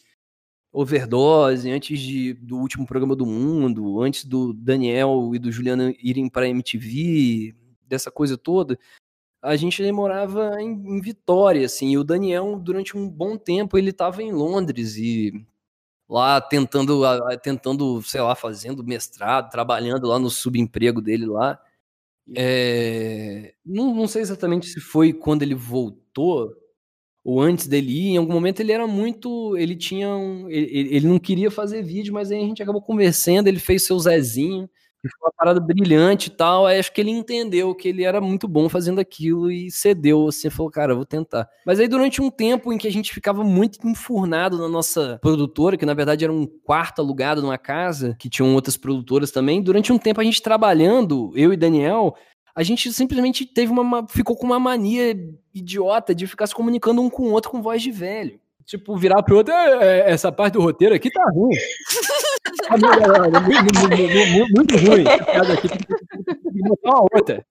Overdose, 0.69 1.71
antes 1.71 1.97
de, 1.97 2.33
do 2.33 2.57
último 2.57 2.85
programa 2.85 3.15
do 3.15 3.25
mundo, 3.25 4.01
antes 4.01 4.25
do 4.25 4.51
Daniel 4.51 5.31
e 5.33 5.39
do 5.39 5.49
Juliano 5.49 5.95
irem 6.03 6.27
para 6.27 6.49
MTV, 6.49 7.55
dessa 7.87 8.11
coisa 8.11 8.37
toda, 8.37 8.77
a 9.41 9.55
gente 9.55 9.81
demorava 9.81 10.61
em, 10.61 10.71
em 10.71 10.99
Vitória, 10.99 11.65
assim, 11.65 11.91
e 11.91 11.97
o 11.97 12.03
Daniel, 12.03 12.59
durante 12.59 12.97
um 12.97 13.09
bom 13.09 13.37
tempo, 13.37 13.77
ele 13.77 13.91
estava 13.91 14.21
em 14.21 14.33
Londres 14.33 14.97
e 14.97 15.31
lá 16.09 16.39
tentando, 16.41 17.01
tentando, 17.41 18.01
sei 18.03 18.21
lá, 18.21 18.35
fazendo 18.35 18.83
mestrado, 18.83 19.49
trabalhando 19.49 20.07
lá 20.07 20.19
no 20.19 20.29
subemprego 20.29 21.01
dele 21.01 21.25
lá. 21.25 21.59
É, 22.35 23.53
não, 23.65 23.93
não 23.95 24.07
sei 24.07 24.21
exatamente 24.21 24.67
se 24.67 24.79
foi 24.81 25.13
quando 25.13 25.43
ele 25.43 25.55
voltou 25.55 26.53
ou 27.23 27.41
antes 27.41 27.67
dele 27.67 27.91
ir, 27.91 28.07
em 28.11 28.17
algum 28.17 28.33
momento 28.33 28.61
ele 28.61 28.71
era 28.71 28.87
muito. 28.87 29.57
Ele 29.57 29.75
tinha 29.75 30.09
um. 30.09 30.49
Ele, 30.49 30.95
ele 30.95 31.07
não 31.07 31.19
queria 31.19 31.51
fazer 31.51 31.83
vídeo, 31.83 32.13
mas 32.13 32.31
aí 32.31 32.39
a 32.39 32.47
gente 32.47 32.63
acabou 32.63 32.81
conversando, 32.81 33.47
ele 33.47 33.59
fez 33.59 33.83
seu 33.85 33.99
Zezinho 33.99 34.69
foi 35.01 35.27
uma 35.27 35.31
parada 35.31 35.59
brilhante 35.59 36.27
e 36.27 36.31
tal. 36.31 36.65
Aí 36.65 36.79
acho 36.79 36.91
que 36.91 37.01
ele 37.01 37.11
entendeu 37.11 37.73
que 37.75 37.87
ele 37.87 38.03
era 38.03 38.19
muito 38.19 38.47
bom 38.47 38.67
fazendo 38.69 38.99
aquilo 38.99 39.51
e 39.51 39.69
cedeu, 39.69 40.27
assim, 40.27 40.49
falou, 40.49 40.71
cara, 40.71 40.95
vou 40.95 41.05
tentar. 41.05 41.47
Mas 41.65 41.79
aí 41.79 41.87
durante 41.87 42.21
um 42.21 42.29
tempo 42.29 42.71
em 42.73 42.77
que 42.77 42.87
a 42.87 42.91
gente 42.91 43.13
ficava 43.13 43.43
muito 43.43 43.87
enfurnado 43.87 44.57
na 44.57 44.67
nossa 44.67 45.19
produtora, 45.21 45.77
que 45.77 45.85
na 45.85 45.93
verdade 45.93 46.23
era 46.23 46.33
um 46.33 46.45
quarto 46.45 46.99
alugado 46.99 47.41
numa 47.41 47.57
casa, 47.57 48.15
que 48.19 48.29
tinham 48.29 48.53
outras 48.53 48.77
produtoras 48.77 49.31
também, 49.31 49.61
durante 49.61 49.91
um 49.91 49.97
tempo 49.97 50.21
a 50.21 50.23
gente 50.23 50.41
trabalhando, 50.41 51.31
eu 51.35 51.53
e 51.53 51.57
Daniel, 51.57 52.15
a 52.55 52.63
gente 52.63 52.91
simplesmente 52.91 53.45
teve 53.45 53.71
uma. 53.71 54.07
ficou 54.07 54.35
com 54.35 54.47
uma 54.47 54.59
mania 54.59 55.15
idiota 55.53 56.15
de 56.15 56.25
ficar 56.25 56.47
se 56.47 56.55
comunicando 56.55 57.01
um 57.01 57.09
com 57.09 57.23
o 57.23 57.31
outro 57.31 57.51
com 57.51 57.61
voz 57.61 57.83
de 57.83 57.91
velho. 57.91 58.39
Tipo, 58.65 58.97
virar 58.97 59.21
pro 59.21 59.37
outro, 59.37 59.53
essa 59.53 60.31
parte 60.31 60.53
do 60.53 60.61
roteiro 60.61 60.93
aqui 60.93 61.09
tá 61.09 61.23
ruim. 61.31 61.55
Muito 64.55 64.75
ruim. 64.77 65.03
Botar 66.67 66.89
uma 66.89 67.07
outra. 67.13 67.45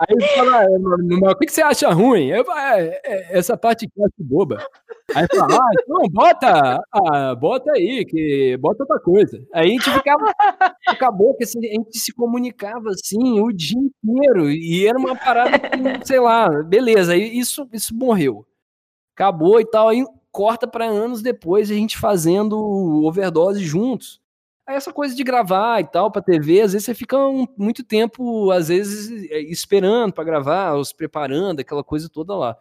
Aí 0.00 0.16
ele 0.16 0.26
fala, 0.28 1.32
o 1.32 1.36
que, 1.36 1.44
que 1.44 1.52
você 1.52 1.60
acha 1.60 1.90
ruim? 1.90 2.28
Eu 2.28 2.42
falo, 2.42 2.58
é, 2.58 3.00
é, 3.04 3.38
essa 3.38 3.54
parte 3.54 3.84
aqui 3.84 3.92
eu 3.98 4.06
acho 4.06 4.14
boba. 4.18 4.66
Aí 5.14 5.26
fala, 5.30 5.56
ah, 5.56 5.70
então 5.74 6.08
bota, 6.10 6.82
ah, 6.90 7.34
bota 7.34 7.72
aí, 7.72 8.06
que 8.06 8.56
bota 8.58 8.82
outra 8.82 8.98
coisa. 8.98 9.38
Aí 9.52 9.66
a 9.66 9.70
gente 9.72 9.90
ficava, 9.90 10.32
acabou 10.88 11.36
que 11.36 11.44
assim, 11.44 11.58
a 11.58 11.72
gente 11.72 11.98
se 11.98 12.14
comunicava 12.14 12.88
assim 12.88 13.40
o 13.40 13.52
dia 13.52 13.78
inteiro, 13.78 14.50
e 14.50 14.86
era 14.86 14.98
uma 14.98 15.14
parada 15.14 15.58
que, 15.58 16.06
sei 16.06 16.18
lá, 16.18 16.48
beleza, 16.62 17.12
aí 17.12 17.38
isso, 17.38 17.68
isso 17.70 17.94
morreu. 17.94 18.46
Acabou 19.14 19.60
e 19.60 19.66
tal, 19.66 19.90
aí 19.90 20.02
corta 20.30 20.66
para 20.66 20.86
anos 20.86 21.22
depois 21.22 21.70
a 21.70 21.74
gente 21.74 21.98
fazendo 21.98 22.56
overdose 23.04 23.64
juntos. 23.64 24.20
Aí 24.66 24.76
essa 24.76 24.92
coisa 24.92 25.14
de 25.14 25.24
gravar 25.24 25.80
e 25.80 25.84
tal 25.84 26.10
para 26.10 26.22
TV, 26.22 26.60
às 26.60 26.72
vezes 26.72 26.84
você 26.84 26.94
fica 26.94 27.18
um, 27.18 27.46
muito 27.56 27.82
tempo, 27.82 28.50
às 28.50 28.68
vezes 28.68 29.28
é, 29.30 29.40
esperando 29.40 30.12
para 30.12 30.24
gravar, 30.24 30.76
os 30.76 30.92
preparando, 30.92 31.60
aquela 31.60 31.82
coisa 31.82 32.08
toda 32.08 32.36
lá. 32.36 32.56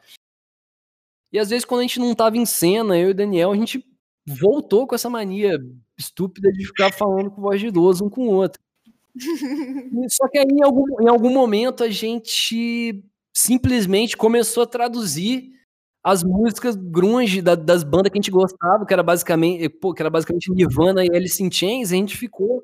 E 1.31 1.37
às 1.37 1.49
vezes 1.49 1.65
quando 1.65 1.81
a 1.81 1.83
gente 1.83 1.99
não 1.99 2.15
tava 2.15 2.37
em 2.37 2.45
cena, 2.45 2.97
eu 2.97 3.09
e 3.09 3.11
o 3.11 3.15
Daniel, 3.15 3.51
a 3.51 3.55
gente 3.55 3.85
voltou 4.25 4.87
com 4.87 4.95
essa 4.95 5.09
mania 5.09 5.59
estúpida 5.97 6.51
de 6.51 6.65
ficar 6.65 6.91
falando 6.91 7.29
com 7.31 7.41
voz 7.41 7.59
de 7.59 7.67
idoso 7.67 8.05
um 8.05 8.09
com 8.09 8.27
o 8.27 8.33
outro. 8.33 8.59
Só 10.09 10.27
que 10.29 10.37
aí 10.37 10.45
em 10.49 10.63
algum, 10.63 11.01
em 11.01 11.09
algum 11.09 11.31
momento 11.31 11.83
a 11.83 11.89
gente 11.89 13.03
simplesmente 13.33 14.17
começou 14.17 14.63
a 14.63 14.67
traduzir 14.67 15.51
as 16.03 16.23
músicas 16.23 16.75
grunge 16.75 17.41
da, 17.41 17.55
das 17.55 17.83
bandas 17.83 18.11
que 18.11 18.17
a 18.17 18.21
gente 18.21 18.31
gostava, 18.31 18.85
que 18.85 18.93
era 18.93 19.03
basicamente, 19.03 19.67
pô, 19.69 19.93
que 19.93 20.01
era 20.01 20.09
basicamente 20.09 20.51
Nirvana 20.51 21.03
e 21.03 21.09
Alice 21.15 21.43
in 21.43 21.51
Chains, 21.51 21.91
a 21.91 21.95
gente 21.95 22.17
ficou 22.17 22.63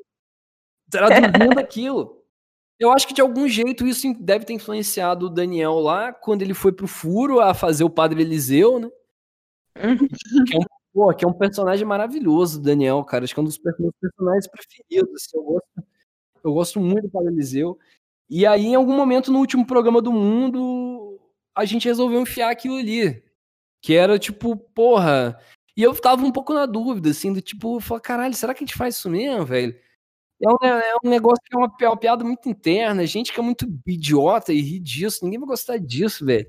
traduzindo 0.89 1.59
aquilo. 1.59 2.23
Eu 2.79 2.91
acho 2.91 3.07
que 3.07 3.13
de 3.13 3.21
algum 3.21 3.47
jeito 3.47 3.87
isso 3.87 4.13
deve 4.19 4.45
ter 4.45 4.53
influenciado 4.53 5.27
o 5.27 5.29
Daniel 5.29 5.79
lá, 5.79 6.13
quando 6.13 6.41
ele 6.41 6.53
foi 6.53 6.71
pro 6.71 6.87
Furo 6.87 7.39
a 7.39 7.53
fazer 7.53 7.83
o 7.83 7.89
Padre 7.89 8.21
Eliseu, 8.21 8.79
né? 8.79 8.89
que, 10.47 10.55
é 10.55 10.59
um, 10.59 10.65
pô, 10.93 11.13
que 11.13 11.25
é 11.25 11.27
um 11.27 11.33
personagem 11.33 11.85
maravilhoso, 11.85 12.61
Daniel, 12.61 13.03
cara. 13.03 13.23
Acho 13.23 13.33
que 13.33 13.39
é 13.39 13.43
um 13.43 13.45
dos 13.45 13.59
meus 13.59 13.93
personagens 13.99 14.47
preferidos. 14.47 15.13
Assim, 15.15 15.37
eu, 15.37 15.43
gosto, 15.43 15.67
eu 16.43 16.53
gosto 16.53 16.79
muito 16.79 17.03
do 17.03 17.09
Padre 17.09 17.33
Eliseu. 17.33 17.77
E 18.29 18.45
aí, 18.45 18.67
em 18.67 18.75
algum 18.75 18.95
momento, 18.95 19.31
no 19.31 19.39
último 19.39 19.65
programa 19.65 20.01
do 20.01 20.11
mundo, 20.11 21.19
a 21.55 21.65
gente 21.65 21.87
resolveu 21.87 22.21
enfiar 22.21 22.49
aquilo 22.49 22.77
ali. 22.77 23.23
Que 23.85 23.93
era 23.93 24.17
tipo, 24.17 24.57
porra. 24.57 25.39
E 25.77 25.83
eu 25.83 25.93
tava 25.95 26.25
um 26.25 26.31
pouco 26.31 26.51
na 26.55 26.65
dúvida, 26.65 27.11
assim, 27.11 27.31
do 27.31 27.39
tipo, 27.39 27.79
falar, 27.79 28.01
caralho, 28.01 28.33
será 28.33 28.51
que 28.51 28.63
a 28.63 28.65
gente 28.65 28.75
faz 28.75 28.95
isso 28.95 29.07
mesmo, 29.11 29.45
velho? 29.45 29.79
É 30.43 30.49
um, 30.49 30.67
é 30.67 30.95
um 31.05 31.09
negócio 31.09 31.43
que 31.45 31.55
é 31.55 31.59
uma, 31.59 31.71
é 31.81 31.87
uma 31.89 31.97
piada 31.97 32.23
muito 32.23 32.49
interna, 32.49 33.05
gente 33.05 33.31
que 33.31 33.39
é 33.39 33.43
muito 33.43 33.67
idiota 33.85 34.51
e 34.51 34.59
ri 34.59 34.79
disso, 34.79 35.23
ninguém 35.23 35.39
vai 35.39 35.49
gostar 35.49 35.77
disso, 35.77 36.25
velho. 36.25 36.47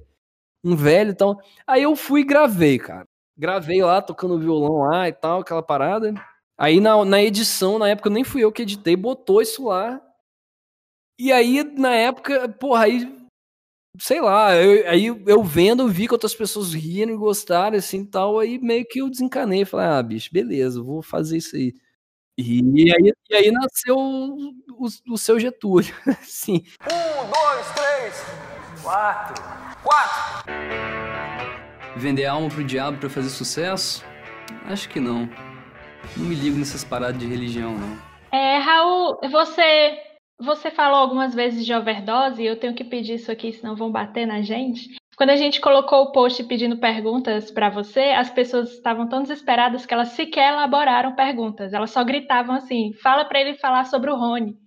Um 0.65 0.75
velho 0.75 1.11
e 1.11 1.15
tal. 1.15 1.39
Aí 1.67 1.83
eu 1.83 1.95
fui 1.95 2.23
e 2.23 2.25
gravei, 2.25 2.79
cara. 2.79 3.07
Gravei 3.37 3.83
lá, 3.83 4.01
tocando 4.01 4.39
violão 4.41 4.89
lá 4.89 5.07
e 5.07 5.13
tal, 5.13 5.41
aquela 5.41 5.63
parada. 5.63 6.15
Aí 6.57 6.81
na, 6.81 7.05
na 7.05 7.23
edição, 7.23 7.79
na 7.79 7.91
época, 7.91 8.09
nem 8.09 8.25
fui 8.25 8.43
eu 8.45 8.53
que 8.53 8.63
editei, 8.63 8.97
botou 8.97 9.43
isso 9.43 9.67
lá. 9.67 10.01
E 11.19 11.31
aí, 11.33 11.63
na 11.65 11.95
época, 11.95 12.49
porra, 12.49 12.85
aí 12.85 13.26
sei 13.99 14.21
lá, 14.21 14.55
eu, 14.57 14.89
aí 14.89 15.07
eu 15.07 15.43
vendo, 15.43 15.89
vi 15.89 16.07
que 16.07 16.15
outras 16.15 16.35
pessoas 16.35 16.73
riram 16.73 17.13
e 17.13 17.17
gostaram, 17.17 17.77
assim, 17.77 18.05
tal, 18.05 18.39
aí 18.39 18.59
meio 18.59 18.87
que 18.87 19.01
eu 19.01 19.11
desencanei, 19.11 19.65
falei, 19.65 19.87
ah, 19.87 20.03
bicho, 20.03 20.31
beleza, 20.33 20.83
vou 20.83 21.03
fazer 21.03 21.39
isso 21.39 21.57
aí. 21.57 21.75
E 22.39 22.93
aí, 22.93 23.13
e 23.31 23.35
aí 23.35 23.51
nasceu 23.51 23.97
o, 23.97 24.51
o, 24.73 24.87
o 25.13 25.17
seu 25.17 25.41
Getúlio, 25.41 25.95
sim. 26.23 26.63
Um, 26.83 27.31
dois, 27.31 27.67
três, 27.75 28.25
quatro, 28.83 29.43
quatro! 29.83 30.53
Vender 31.97 32.27
alma 32.27 32.49
pro 32.49 32.63
diabo 32.63 32.99
para 32.99 33.09
fazer 33.09 33.31
sucesso? 33.31 34.05
Acho 34.67 34.89
que 34.89 35.01
não. 35.01 35.29
Não 36.15 36.27
me 36.27 36.35
ligo 36.35 36.59
nessas 36.59 36.85
paradas 36.85 37.19
de 37.19 37.27
religião, 37.27 37.75
não. 37.75 37.99
É, 38.31 38.59
Raul, 38.59 39.19
você 39.31 39.99
você 40.39 40.71
falou 40.71 40.99
algumas 40.99 41.35
vezes 41.35 41.65
de 41.65 41.73
overdose, 41.73 42.43
e 42.43 42.47
eu 42.47 42.59
tenho 42.59 42.75
que 42.75 42.85
pedir 42.85 43.15
isso 43.15 43.33
aqui, 43.33 43.53
senão 43.53 43.75
vão 43.75 43.91
bater 43.91 44.27
na 44.27 44.43
gente. 44.43 44.97
quando 45.17 45.31
a 45.31 45.37
gente 45.37 45.63
colocou 45.63 46.03
o 46.03 46.13
post 46.13 46.45
pedindo 46.45 46.77
perguntas 46.77 47.51
para 47.51 47.71
você, 47.71 48.11
as 48.11 48.29
pessoas 48.31 48.73
estavam 48.73 49.09
tão 49.09 49.23
desesperadas 49.23 49.87
que 49.87 49.95
elas 49.95 50.11
sequer 50.11 50.53
elaboraram 50.53 51.17
perguntas. 51.17 51.73
Elas 51.73 51.91
só 51.91 52.05
gritavam 52.05 52.55
assim: 52.55 52.93
fala 53.03 53.25
para 53.25 53.41
ele 53.41 53.55
falar 53.55 53.87
sobre 53.87 54.11
o 54.11 54.17
Rony. 54.17 54.59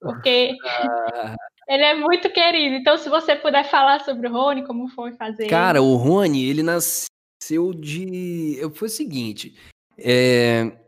Porque 0.00 0.54
ele 1.68 1.82
é 1.82 1.94
muito 1.94 2.30
querido. 2.30 2.76
Então, 2.76 2.96
se 2.96 3.08
você 3.08 3.34
puder 3.34 3.64
falar 3.64 4.00
sobre 4.04 4.28
o 4.28 4.32
Rony, 4.32 4.64
como 4.64 4.86
foi 4.88 5.12
fazer. 5.14 5.48
Cara, 5.48 5.82
o 5.82 5.96
Rony, 5.96 6.44
ele 6.48 6.62
nasceu 6.62 7.74
de. 7.74 8.60
Foi 8.74 8.86
o 8.86 8.90
seguinte. 8.90 9.56
é, 9.98 10.78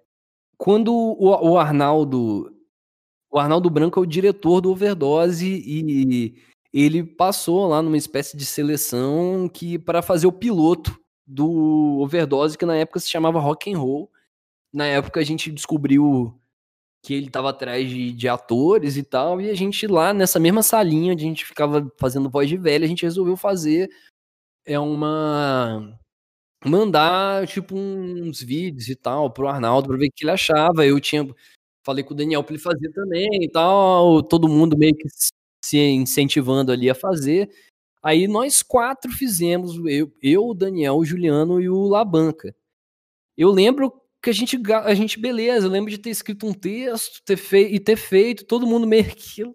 Quando 0.57 0.95
o 0.95 1.59
Arnaldo. 1.59 2.60
O 3.31 3.39
Arnaldo 3.39 3.71
Branco 3.71 4.01
é 4.01 4.03
o 4.03 4.07
diretor 4.07 4.61
do 4.61 4.71
Overdose 4.71 5.47
e 5.47 6.35
ele 6.73 7.05
passou 7.05 7.67
lá 7.69 7.83
numa 7.83 7.97
espécie 7.97 8.37
de 8.37 8.45
seleção 8.45 9.49
que 9.49 9.79
para 9.79 10.03
fazer 10.03 10.27
o 10.27 10.33
piloto 10.33 10.99
do 11.27 11.99
Overdose, 12.01 12.59
que 12.59 12.67
na 12.67 12.77
época 12.77 13.01
se 13.01 13.09
chamava 13.09 13.39
Rock 13.41 13.73
and 13.73 13.79
Roll. 13.79 14.11
Na 14.73 14.87
época 14.87 15.21
a 15.21 15.25
gente 15.25 15.51
descobriu 15.51 16.35
que 17.03 17.15
ele 17.15 17.29
estava 17.29 17.51
atrás 17.51 17.89
de, 17.89 18.13
de 18.13 18.29
atores 18.29 18.97
e 18.97 19.03
tal, 19.03 19.41
e 19.41 19.49
a 19.51 19.55
gente 19.55 19.87
lá 19.87 20.13
nessa 20.13 20.39
mesma 20.39 20.63
salinha 20.63 21.13
onde 21.13 21.25
a 21.25 21.29
gente 21.29 21.47
ficava 21.47 21.91
fazendo 21.99 22.29
voz 22.29 22.49
de 22.49 22.57
velho, 22.59 22.85
a 22.85 22.89
gente 22.89 23.05
resolveu 23.05 23.37
fazer 23.37 23.91
é 24.65 24.79
uma 24.79 25.99
mandar 26.65 27.47
tipo 27.49 27.77
uns 27.77 28.43
vídeos 28.43 28.89
e 28.89 28.97
tal 28.97 29.31
pro 29.33 29.49
Arnaldo 29.49 29.89
para 29.89 29.97
ver 29.99 30.09
o 30.09 30.13
que 30.15 30.25
ele 30.25 30.31
achava. 30.33 30.87
Eu 30.87 31.01
tinha 31.01 31.27
falei 31.85 32.05
com 32.05 32.15
o 32.15 32.17
Daniel 32.17 32.43
para 32.43 32.55
ele 32.55 32.63
fazer 32.63 32.91
também 32.93 33.29
e 33.43 33.49
tal, 33.49 34.23
todo 34.23 34.49
mundo 34.49 34.77
meio 34.77 34.95
que 34.95 35.09
se 35.65 35.79
incentivando 35.79 36.73
ali 36.73 36.89
a 36.91 36.95
fazer. 36.95 37.51
Aí 38.03 38.27
nós 38.27 38.63
quatro 38.63 39.13
fizemos, 39.13 39.77
eu, 39.87 40.13
eu 40.23 40.49
o 40.49 40.55
Daniel, 40.55 40.97
o 40.97 41.05
Juliano 41.05 41.61
e 41.61 41.69
o 41.69 41.83
Labanca. 41.87 42.55
Eu 43.37 43.51
lembro 43.51 43.93
que 44.23 44.31
a 44.31 44.33
gente, 44.33 44.59
a 44.85 44.95
gente, 44.95 45.19
beleza, 45.19 45.67
eu 45.67 45.71
lembro 45.71 45.91
de 45.91 45.99
ter 45.99 46.11
escrito 46.11 46.47
um 46.47 46.53
texto 46.53 47.23
ter 47.25 47.37
fei 47.37 47.75
e 47.75 47.81
ter 47.81 47.97
feito, 47.97 48.47
todo 48.47 48.67
mundo 48.67 48.87
meio 48.87 49.07
aquilo. 49.07 49.55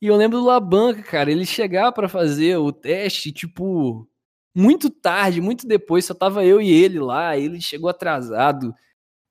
E 0.00 0.08
eu 0.08 0.16
lembro 0.16 0.38
do 0.38 0.44
Labanca, 0.44 1.02
cara, 1.02 1.30
ele 1.30 1.46
chegar 1.46 1.92
pra 1.92 2.08
fazer 2.08 2.56
o 2.58 2.72
teste, 2.72 3.32
tipo, 3.32 4.08
muito 4.54 4.90
tarde, 4.90 5.40
muito 5.40 5.66
depois, 5.66 6.04
só 6.04 6.14
tava 6.14 6.44
eu 6.44 6.60
e 6.60 6.70
ele 6.70 6.98
lá, 6.98 7.36
ele 7.36 7.60
chegou 7.60 7.88
atrasado, 7.88 8.74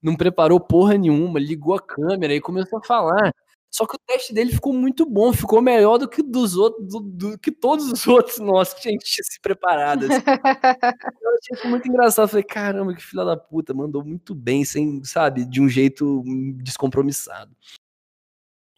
não 0.06 0.16
preparou 0.16 0.60
porra 0.60 0.96
nenhuma, 0.96 1.40
ligou 1.40 1.74
a 1.74 1.82
câmera 1.82 2.36
e 2.36 2.40
começou 2.40 2.78
a 2.78 2.84
falar. 2.84 3.34
Só 3.72 3.88
que 3.88 3.96
o 3.96 4.00
teste 4.06 4.34
dele 4.36 4.54
ficou 4.54 4.72
muito 4.72 5.04
bom, 5.04 5.34
ficou 5.34 5.62
melhor 5.64 5.98
do 5.98 6.08
que 6.08 6.22
dos 6.22 6.56
outros, 6.56 6.88
do, 6.88 7.00
do 7.00 7.40
que 7.40 7.52
todos 7.52 7.92
os 7.92 8.06
outros 8.08 8.38
nossos 8.38 8.76
que 8.76 8.88
a 8.88 8.92
gente 8.92 9.04
tinha 9.04 9.24
se 9.24 9.42
preparado. 9.42 10.06
assim. 10.06 10.14
Eu 11.22 11.30
achei 11.34 11.58
isso 11.58 11.68
muito 11.68 11.90
engraçado. 11.90 12.30
Falei, 12.30 12.44
caramba, 12.44 12.94
que 12.94 13.02
filha 13.02 13.26
da 13.26 13.36
puta, 13.36 13.74
mandou 13.74 14.06
muito 14.06 14.36
bem, 14.36 14.64
sem, 14.64 15.04
sabe, 15.04 15.44
de 15.44 15.60
um 15.60 15.68
jeito 15.68 16.24
descompromissado. 16.58 17.52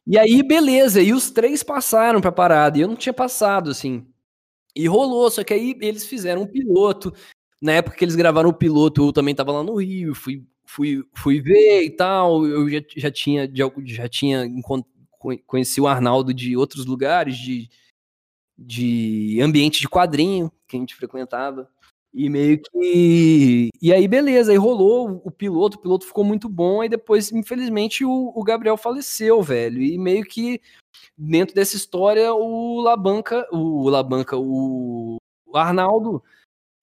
E 0.08 0.18
aí, 0.18 0.41
beleza, 0.41 1.02
e 1.02 1.12
os 1.12 1.30
três 1.30 1.62
passaram 1.62 2.22
pra 2.22 2.32
parada, 2.32 2.78
e 2.78 2.82
eu 2.82 2.88
não 2.88 2.95
tinha 2.95 3.14
passado, 3.14 3.70
assim. 3.70 4.08
E 4.74 4.88
rolou, 4.88 5.30
só 5.30 5.44
que 5.44 5.54
aí 5.54 5.78
eles 5.82 6.06
fizeram 6.06 6.44
um 6.44 6.48
piloto. 6.48 7.14
Na 7.62 7.74
época 7.74 7.98
que 7.98 8.06
eles 8.06 8.16
gravaram 8.16 8.49
o 8.49 8.54
piloto, 8.54 9.10
eu 9.10 9.14
também 9.14 9.36
tava 9.36 9.52
lá 9.52 9.62
no 9.62 9.76
Rio, 9.76 10.16
fui, 10.16 10.45
fui, 10.68 11.03
fui 11.15 11.41
ver 11.41 11.84
e 11.84 11.89
tal. 11.89 12.45
Eu 12.45 12.69
já, 12.69 12.81
já 12.95 13.11
tinha, 13.11 13.49
já 13.85 14.07
tinha 14.07 14.45
conheci 15.45 15.81
o 15.81 15.88
Arnaldo 15.88 16.34
de 16.34 16.56
outros 16.56 16.85
lugares, 16.85 17.38
de, 17.38 17.69
de 18.57 19.39
ambiente 19.41 19.80
de 19.80 19.89
quadrinho 19.89 20.52
que 20.68 20.77
a 20.77 20.80
gente 20.80 20.95
frequentava. 20.95 21.69
E 22.14 22.30
meio 22.30 22.60
que. 22.60 23.69
E 23.81 23.94
aí, 23.94 24.07
beleza, 24.07 24.52
aí 24.52 24.57
rolou 24.57 25.22
o 25.23 25.30
piloto, 25.30 25.77
o 25.77 25.81
piloto 25.81 26.06
ficou 26.06 26.23
muito 26.23 26.49
bom, 26.49 26.81
aí 26.81 26.89
depois, 26.89 27.31
infelizmente, 27.31 28.03
o, 28.03 28.31
o 28.35 28.44
Gabriel 28.44 28.77
faleceu, 28.77 29.41
velho. 29.41 29.81
E 29.81 29.98
meio 29.98 30.23
que 30.23 30.60
dentro 31.18 31.53
dessa 31.53 31.76
história, 31.76 32.34
o 32.34 32.81
Labanca, 32.81 33.48
o 33.52 33.88
Labanca, 33.89 34.35
o 34.38 35.19
Arnaldo, 35.53 36.23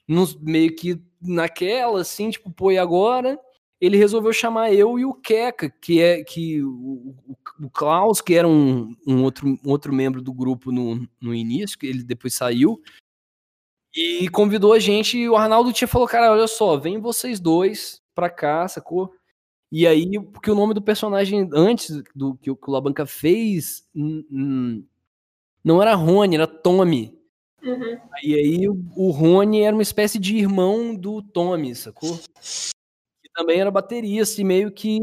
nos, 0.06 0.36
meio 0.36 0.74
que 0.76 1.00
naquela, 1.20 2.02
assim, 2.02 2.30
tipo, 2.30 2.50
pô, 2.52 2.70
e 2.70 2.78
agora? 2.78 3.40
Ele 3.80 3.96
resolveu 3.96 4.32
chamar 4.32 4.72
eu 4.72 4.98
e 4.98 5.04
o 5.04 5.12
Keka, 5.12 5.68
que 5.68 6.00
é 6.00 6.22
que 6.24 6.62
o, 6.62 7.14
o- 7.26 7.36
o 7.66 7.70
Klaus, 7.70 8.20
que 8.20 8.34
era 8.34 8.48
um, 8.48 8.94
um 9.06 9.22
outro, 9.22 9.46
um 9.48 9.70
outro 9.70 9.92
membro 9.92 10.22
do 10.22 10.32
grupo 10.32 10.72
no, 10.72 11.06
no 11.20 11.34
início, 11.34 11.78
que 11.78 11.86
ele 11.86 12.02
depois 12.02 12.34
saiu, 12.34 12.80
e 13.96 14.28
convidou 14.28 14.72
a 14.72 14.78
gente, 14.78 15.18
e 15.18 15.28
o 15.28 15.36
Arnaldo 15.36 15.72
tinha 15.72 15.86
falou, 15.86 16.08
cara, 16.08 16.32
olha 16.32 16.46
só, 16.48 16.76
vem 16.76 16.98
vocês 16.98 17.38
dois 17.38 18.00
pra 18.14 18.28
cá, 18.30 18.66
sacou? 18.66 19.12
E 19.70 19.86
aí, 19.86 20.20
porque 20.32 20.50
o 20.50 20.54
nome 20.54 20.72
do 20.74 20.80
personagem 20.82 21.48
antes 21.52 22.02
do 22.14 22.36
que 22.36 22.50
o, 22.50 22.56
que 22.56 22.68
o 22.68 22.72
Labanca 22.72 23.04
fez 23.06 23.84
não 25.64 25.80
era 25.82 25.94
Rony, 25.94 26.36
era 26.36 26.46
Tommy. 26.46 27.16
Uhum. 27.62 27.98
E 28.22 28.34
aí 28.34 28.68
o, 28.68 28.76
o 28.96 29.10
Rony 29.10 29.62
era 29.62 29.74
uma 29.74 29.82
espécie 29.82 30.18
de 30.18 30.36
irmão 30.36 30.94
do 30.94 31.22
Tommy, 31.22 31.74
sacou? 31.74 32.20
Também 33.34 33.60
era 33.60 33.70
baterista, 33.70 34.40
e 34.40 34.44
meio 34.44 34.70
que. 34.70 34.98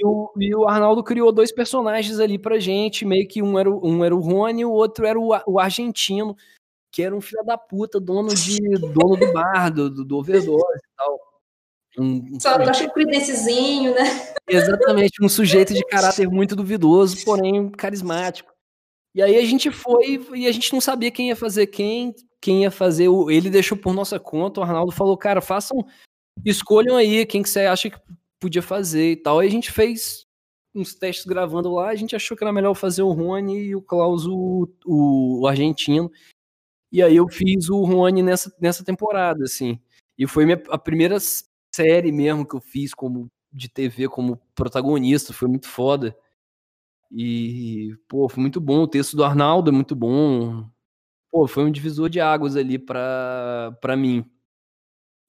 E 0.00 0.06
o, 0.06 0.30
e 0.38 0.54
o 0.54 0.68
Arnaldo 0.68 1.02
criou 1.02 1.32
dois 1.32 1.50
personagens 1.52 2.20
ali 2.20 2.38
pra 2.38 2.58
gente, 2.60 3.04
meio 3.04 3.26
que 3.26 3.42
um 3.42 3.58
era, 3.58 3.68
o- 3.68 3.80
um 3.84 4.04
era 4.04 4.14
o 4.14 4.20
Rony 4.20 4.60
e 4.62 4.64
o 4.64 4.70
outro 4.70 5.04
era 5.04 5.18
o, 5.18 5.30
o 5.46 5.58
argentino, 5.58 6.36
que 6.92 7.02
era 7.02 7.14
um 7.14 7.20
filho 7.20 7.44
da 7.44 7.58
puta, 7.58 7.98
dono 7.98 8.28
de 8.32 8.60
dono 8.92 9.16
do 9.16 9.32
bar, 9.32 9.70
do, 9.70 9.90
do, 9.90 10.04
do 10.04 10.16
overdose 10.16 10.78
e 10.78 10.96
tal. 10.96 11.18
Um, 11.98 12.36
um 12.36 12.40
Só 12.40 12.56
um 12.56 12.90
credencezinho, 12.90 13.92
né? 13.92 14.04
Exatamente, 14.48 15.22
um 15.22 15.28
sujeito 15.28 15.74
de 15.74 15.84
caráter 15.84 16.28
muito 16.30 16.54
duvidoso, 16.54 17.16
porém 17.24 17.68
carismático. 17.68 18.52
E 19.14 19.20
aí 19.20 19.36
a 19.36 19.44
gente 19.44 19.68
foi 19.72 20.24
e 20.32 20.46
a 20.46 20.52
gente 20.52 20.72
não 20.72 20.80
sabia 20.80 21.10
quem 21.10 21.28
ia 21.28 21.34
fazer 21.36 21.66
quem, 21.66 22.14
quem 22.40 22.62
ia 22.62 22.70
fazer. 22.70 23.08
O, 23.08 23.28
ele 23.32 23.50
deixou 23.50 23.76
por 23.76 23.92
nossa 23.92 24.20
conta, 24.20 24.60
o 24.60 24.62
Arnaldo 24.62 24.92
falou, 24.92 25.16
cara, 25.16 25.40
façam, 25.40 25.84
escolham 26.44 26.96
aí 26.96 27.24
quem 27.26 27.42
que 27.42 27.48
você 27.48 27.60
acha 27.60 27.90
que 27.90 27.98
podia 28.40 28.62
fazer 28.62 29.12
e 29.12 29.16
tal. 29.16 29.38
Aí 29.38 29.48
a 29.48 29.50
gente 29.50 29.70
fez 29.70 30.26
uns 30.74 30.94
testes 30.94 31.26
gravando 31.26 31.72
lá, 31.72 31.88
a 31.88 31.94
gente 31.94 32.14
achou 32.14 32.36
que 32.36 32.44
era 32.44 32.52
melhor 32.52 32.74
fazer 32.74 33.02
o 33.02 33.12
Rony 33.12 33.58
e 33.68 33.76
o 33.76 33.82
Klaus, 33.82 34.26
o, 34.26 34.68
o, 34.84 35.42
o 35.42 35.46
argentino. 35.46 36.10
E 36.90 37.02
aí 37.02 37.16
eu 37.16 37.28
fiz 37.28 37.68
o 37.68 37.82
Rony 37.84 38.22
nessa, 38.22 38.54
nessa 38.60 38.84
temporada, 38.84 39.44
assim. 39.44 39.78
E 40.16 40.26
foi 40.26 40.44
minha, 40.44 40.62
a 40.70 40.78
primeira 40.78 41.18
série 41.74 42.12
mesmo 42.12 42.46
que 42.46 42.54
eu 42.54 42.60
fiz 42.60 42.94
como 42.94 43.30
de 43.52 43.68
TV 43.68 44.08
como 44.08 44.40
protagonista, 44.54 45.32
foi 45.32 45.48
muito 45.48 45.68
foda. 45.68 46.16
E, 47.10 47.96
pô, 48.08 48.28
foi 48.28 48.40
muito 48.40 48.60
bom. 48.60 48.82
O 48.82 48.88
texto 48.88 49.16
do 49.16 49.24
Arnaldo 49.24 49.70
é 49.70 49.72
muito 49.72 49.94
bom. 49.96 50.68
Pô, 51.30 51.46
foi 51.46 51.64
um 51.64 51.70
divisor 51.70 52.08
de 52.08 52.20
águas 52.20 52.56
ali 52.56 52.78
pra, 52.78 53.76
pra 53.80 53.96
mim. 53.96 54.24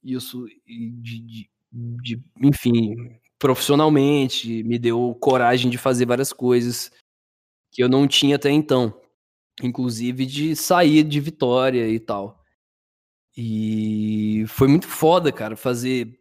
Isso, 0.03 0.45
de, 0.65 1.19
de, 1.21 1.49
de- 1.71 2.23
enfim, 2.41 2.95
profissionalmente, 3.37 4.63
me 4.63 4.79
deu 4.79 5.15
coragem 5.19 5.69
de 5.69 5.77
fazer 5.77 6.05
várias 6.05 6.31
coisas 6.33 6.91
que 7.71 7.83
eu 7.83 7.89
não 7.89 8.07
tinha 8.07 8.37
até 8.37 8.51
então. 8.51 8.93
Inclusive 9.63 10.25
de 10.25 10.55
sair 10.55 11.03
de 11.03 11.19
Vitória 11.19 11.87
e 11.89 11.99
tal. 11.99 12.43
E 13.37 14.45
foi 14.47 14.67
muito 14.67 14.87
foda, 14.87 15.31
cara, 15.31 15.55
fazer. 15.55 16.19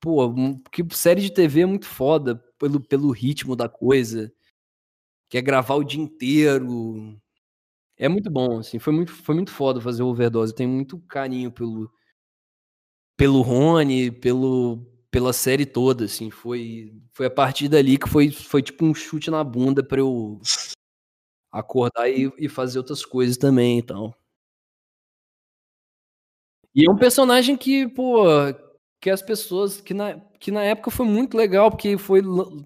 Pô, 0.00 0.32
que 0.72 0.84
série 0.94 1.22
de 1.22 1.32
TV 1.32 1.62
é 1.62 1.66
muito 1.66 1.86
foda 1.86 2.36
pelo, 2.58 2.80
pelo 2.80 3.10
ritmo 3.10 3.56
da 3.56 3.68
coisa. 3.68 4.32
Que 5.28 5.38
é 5.38 5.42
gravar 5.42 5.76
o 5.76 5.84
dia 5.84 6.00
inteiro. 6.02 7.18
É 7.98 8.08
muito 8.08 8.30
bom, 8.30 8.58
assim. 8.60 8.78
Foi 8.78 8.92
muito, 8.92 9.12
foi 9.12 9.34
muito 9.34 9.52
foda 9.52 9.80
fazer 9.80 10.02
o 10.02 10.08
overdose. 10.08 10.52
Eu 10.52 10.56
tenho 10.56 10.70
muito 10.70 10.98
carinho 11.02 11.52
pelo, 11.52 11.90
pelo 13.20 13.42
Rony, 13.42 14.10
pelo, 14.10 14.78
pela 15.10 15.34
série 15.34 15.66
toda, 15.66 16.06
assim. 16.06 16.30
Foi, 16.30 16.90
foi 17.12 17.26
a 17.26 17.30
partir 17.30 17.68
dali 17.68 17.98
que 17.98 18.08
foi, 18.08 18.30
foi 18.30 18.62
tipo 18.62 18.82
um 18.82 18.94
chute 18.94 19.30
na 19.30 19.44
bunda 19.44 19.82
pra 19.84 20.00
eu 20.00 20.40
acordar 21.52 22.08
e, 22.08 22.32
e 22.38 22.48
fazer 22.48 22.78
outras 22.78 23.04
coisas 23.04 23.36
também 23.36 23.78
e 23.78 23.82
tal. 23.82 24.14
E 26.74 26.86
é 26.86 26.90
um 26.90 26.96
personagem 26.96 27.56
que, 27.58 27.86
pô, 27.88 28.24
que 29.00 29.10
as 29.10 29.20
pessoas. 29.20 29.80
Que 29.80 29.92
na, 29.92 30.18
que 30.38 30.50
na 30.50 30.62
época 30.62 30.90
foi 30.90 31.04
muito 31.04 31.36
legal, 31.36 31.70
porque 31.70 31.98
foi 31.98 32.22
lan- 32.22 32.64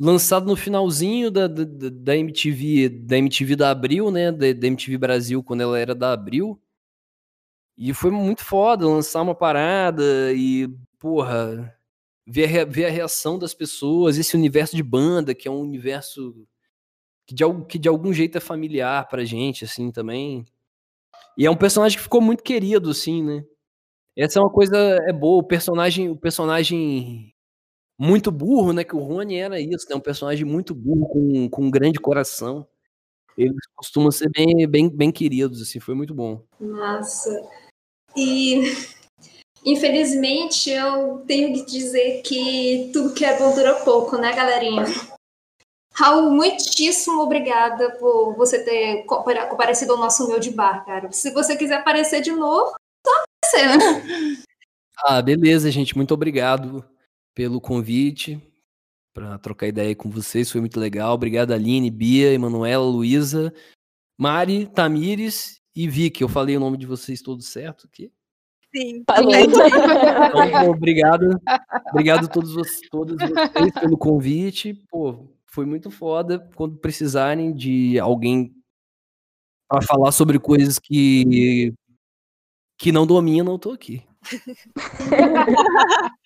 lançado 0.00 0.46
no 0.46 0.56
finalzinho 0.56 1.30
da, 1.30 1.46
da, 1.46 1.64
da- 1.64 1.88
da 1.90 2.16
MTV, 2.16 2.88
da 2.88 3.16
MTV 3.16 3.56
da 3.56 3.70
Abril, 3.70 4.10
né? 4.10 4.30
Da, 4.32 4.52
da 4.52 4.66
MTV 4.66 4.98
Brasil, 4.98 5.42
quando 5.42 5.62
ela 5.62 5.78
era 5.78 5.94
da 5.94 6.12
Abril. 6.12 6.60
E 7.76 7.92
foi 7.92 8.10
muito 8.10 8.44
foda 8.44 8.86
lançar 8.86 9.22
uma 9.22 9.34
parada 9.34 10.32
e, 10.32 10.68
porra, 10.98 11.74
ver 12.26 12.60
a, 12.60 12.64
ver 12.64 12.86
a 12.86 12.90
reação 12.90 13.38
das 13.38 13.54
pessoas, 13.54 14.18
esse 14.18 14.36
universo 14.36 14.76
de 14.76 14.82
banda, 14.82 15.34
que 15.34 15.48
é 15.48 15.50
um 15.50 15.60
universo 15.60 16.46
que 17.26 17.34
de, 17.34 17.44
que 17.68 17.78
de 17.78 17.88
algum 17.88 18.12
jeito 18.12 18.38
é 18.38 18.40
familiar 18.40 19.08
pra 19.08 19.24
gente, 19.24 19.64
assim, 19.64 19.90
também. 19.92 20.44
E 21.38 21.46
é 21.46 21.50
um 21.50 21.56
personagem 21.56 21.98
que 21.98 22.04
ficou 22.04 22.20
muito 22.20 22.42
querido, 22.44 22.90
assim, 22.90 23.22
né? 23.24 23.44
Essa 24.16 24.40
é 24.40 24.42
uma 24.42 24.52
coisa 24.52 24.76
é 25.08 25.12
boa, 25.12 25.40
o 25.40 25.46
personagem, 25.46 26.10
o 26.10 26.16
personagem 26.16 27.34
muito 27.98 28.30
burro, 28.32 28.72
né? 28.72 28.84
Que 28.84 28.96
o 28.96 29.00
Rony 29.00 29.36
era 29.36 29.60
isso, 29.60 29.86
né? 29.90 29.96
Um 29.96 30.00
personagem 30.00 30.44
muito 30.46 30.74
burro, 30.74 31.08
com, 31.08 31.48
com 31.50 31.64
um 31.66 31.70
grande 31.70 32.00
coração. 32.00 32.66
Eles 33.36 33.56
costumam 33.74 34.10
ser 34.10 34.30
bem, 34.30 34.66
bem, 34.68 34.88
bem 34.88 35.10
queridos, 35.10 35.60
assim, 35.60 35.80
foi 35.80 35.94
muito 35.94 36.14
bom. 36.14 36.42
Nossa. 36.60 37.30
E 38.16 38.62
infelizmente 39.64 40.70
eu 40.70 41.24
tenho 41.26 41.52
que 41.52 41.64
dizer 41.64 42.22
que 42.22 42.90
tudo 42.92 43.14
que 43.14 43.24
é 43.24 43.36
bom 43.38 43.54
dura 43.54 43.74
pouco, 43.84 44.16
né, 44.16 44.32
galerinha? 44.34 44.84
Raul, 45.92 46.30
muitíssimo 46.30 47.22
obrigada 47.22 47.92
por 47.98 48.34
você 48.34 48.64
ter 48.64 49.04
comparecido 49.04 49.92
ao 49.92 49.98
nosso 49.98 50.26
meu 50.28 50.40
de 50.40 50.50
bar, 50.50 50.84
cara. 50.84 51.10
Se 51.12 51.32
você 51.32 51.56
quiser 51.56 51.76
aparecer 51.76 52.20
de 52.20 52.32
novo, 52.32 52.74
só 53.06 53.12
aparecer, 53.52 53.78
né? 53.78 54.44
Ah, 55.06 55.20
beleza, 55.22 55.70
gente. 55.70 55.96
Muito 55.96 56.14
obrigado 56.14 56.84
pelo 57.34 57.60
convite 57.60 58.40
para 59.14 59.38
trocar 59.38 59.68
ideia 59.68 59.94
com 59.94 60.10
vocês. 60.10 60.50
Foi 60.50 60.60
muito 60.60 60.78
legal. 60.78 61.14
Obrigado, 61.14 61.52
Aline, 61.52 61.90
Bia, 61.90 62.32
Emanuela, 62.32 62.84
Luísa, 62.84 63.54
Mari, 64.18 64.66
Tamires 64.66 65.60
e 65.74 65.88
Vicky. 65.88 66.22
Eu 66.22 66.28
falei 66.28 66.56
o 66.56 66.60
nome 66.60 66.76
de 66.76 66.84
vocês 66.84 67.22
todos 67.22 67.46
certo 67.46 67.86
aqui? 67.86 68.12
Sim. 68.74 69.04
Falou. 69.06 69.32
Então, 70.44 70.70
obrigado. 70.70 71.40
Obrigado 71.90 72.24
a 72.26 72.28
todos 72.28 72.52
vocês, 72.54 72.80
todas 72.90 73.16
vocês 73.16 73.72
pelo 73.80 73.96
convite. 73.96 74.74
Pô, 74.90 75.28
foi 75.46 75.64
muito 75.64 75.90
foda. 75.90 76.50
Quando 76.56 76.76
precisarem 76.76 77.54
de 77.54 77.98
alguém 78.00 78.52
para 79.68 79.80
falar 79.82 80.10
sobre 80.10 80.38
coisas 80.40 80.78
que 80.78 81.72
que 82.76 82.90
não 82.90 83.06
dominam, 83.06 83.54
eu 83.54 83.58
tô 83.58 83.70
aqui. 83.70 84.04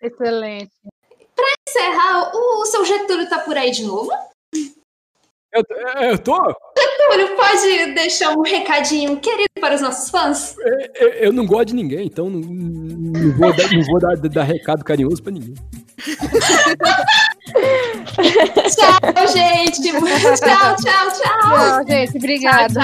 Excelente. 0.00 0.70
Encerrar, 1.68 2.30
o 2.34 2.64
seu 2.64 2.84
Getúlio 2.84 3.28
tá 3.28 3.40
por 3.40 3.56
aí 3.56 3.70
de 3.70 3.84
novo? 3.84 4.10
Eu, 5.52 5.62
eu 6.00 6.18
tô? 6.18 6.34
Getúlio, 6.78 7.36
pode 7.36 7.92
deixar 7.94 8.30
um 8.30 8.40
recadinho 8.42 9.18
querido 9.18 9.48
para 9.60 9.74
os 9.74 9.82
nossos 9.82 10.10
fãs? 10.10 10.56
Eu, 10.94 11.08
eu 11.08 11.32
não 11.32 11.44
gosto 11.44 11.66
de 11.66 11.74
ninguém, 11.74 12.06
então 12.06 12.30
não, 12.30 12.40
não 12.40 13.36
vou, 13.36 13.54
dar, 13.54 13.70
não 13.70 13.82
vou 13.82 14.00
dar, 14.00 14.16
dar 14.16 14.44
recado 14.44 14.82
carinhoso 14.82 15.22
pra 15.22 15.32
ninguém. 15.32 15.54
Tchau, 18.70 19.26
gente. 19.28 19.92
Tchau, 19.92 20.76
tchau, 20.76 21.06
tchau. 21.12 21.38
Tchau, 21.40 21.86
gente. 21.86 22.16
Obrigada. 22.16 22.80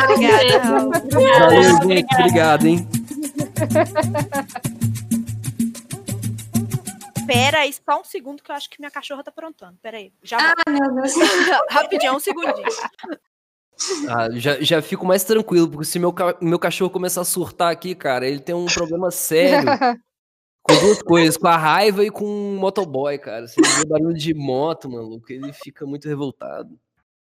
Valeu, 1.10 1.88
gente. 1.88 2.14
Obrigado, 2.14 2.66
hein? 2.66 2.88
Pera 7.26 7.60
aí, 7.60 7.72
só 7.72 8.00
um 8.00 8.04
segundo 8.04 8.42
que 8.42 8.50
eu 8.50 8.54
acho 8.54 8.68
que 8.70 8.80
minha 8.80 8.90
cachorra 8.90 9.22
tá 9.24 9.30
aprontando. 9.30 9.76
Pera 9.82 9.96
aí, 9.96 10.12
já 10.22 10.38
Ah, 10.38 10.70
meu 10.70 10.94
Deus. 10.94 11.12
Rapidinho, 11.70 12.14
um 12.14 12.20
segundinho. 12.20 12.66
Ah, 14.08 14.28
já, 14.32 14.60
já 14.60 14.80
fico 14.80 15.04
mais 15.04 15.24
tranquilo, 15.24 15.68
porque 15.68 15.84
se 15.84 15.98
meu, 15.98 16.12
ca- 16.12 16.36
meu 16.40 16.58
cachorro 16.58 16.90
começar 16.90 17.22
a 17.22 17.24
surtar 17.24 17.72
aqui, 17.72 17.94
cara, 17.94 18.26
ele 18.26 18.38
tem 18.40 18.54
um 18.54 18.66
problema 18.66 19.10
sério 19.10 19.68
com 20.62 20.74
duas 20.80 21.02
coisas, 21.02 21.36
com 21.36 21.48
a 21.48 21.56
raiva 21.56 22.04
e 22.04 22.10
com 22.10 22.24
o 22.24 22.58
motoboy, 22.60 23.18
cara. 23.18 23.46
Se 23.48 23.60
ele 23.60 23.68
vê 23.68 23.84
barulho 23.84 24.14
de 24.16 24.32
moto, 24.32 24.88
maluco, 24.88 25.30
ele 25.32 25.52
fica 25.52 25.84
muito 25.84 26.08
revoltado. 26.08 26.78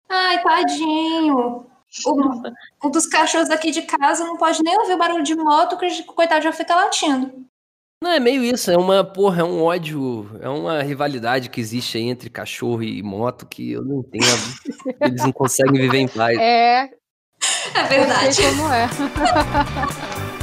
Ai, 0.08 0.42
tadinho. 0.42 1.66
Um, 2.06 2.42
um 2.84 2.90
dos 2.90 3.06
cachorros 3.06 3.50
aqui 3.50 3.70
de 3.70 3.82
casa 3.82 4.24
não 4.24 4.36
pode 4.36 4.62
nem 4.62 4.76
ouvir 4.78 4.94
o 4.94 4.98
barulho 4.98 5.22
de 5.24 5.34
moto, 5.36 5.76
que 5.78 5.86
o 5.86 6.04
coitado 6.12 6.42
já 6.42 6.52
fica 6.52 6.74
latindo. 6.74 7.44
Não, 8.02 8.10
é 8.12 8.18
meio 8.18 8.42
isso, 8.42 8.70
é 8.70 8.78
uma, 8.78 9.04
porra, 9.04 9.42
é 9.42 9.44
um 9.44 9.62
ódio, 9.62 10.26
é 10.40 10.48
uma 10.48 10.82
rivalidade 10.82 11.50
que 11.50 11.60
existe 11.60 11.98
aí 11.98 12.04
entre 12.04 12.30
cachorro 12.30 12.82
e 12.82 13.02
moto 13.02 13.46
que 13.46 13.72
eu 13.72 13.84
não 13.84 14.00
entendo. 14.00 14.24
Eles 15.02 15.22
não 15.22 15.32
conseguem 15.32 15.78
viver 15.82 15.98
em 15.98 16.08
paz. 16.08 16.38
É. 16.38 16.88
É 17.74 17.82
verdade. 17.88 18.26
Eu 18.26 18.32
sei 18.32 18.50
como 18.56 18.72
é. 18.72 18.88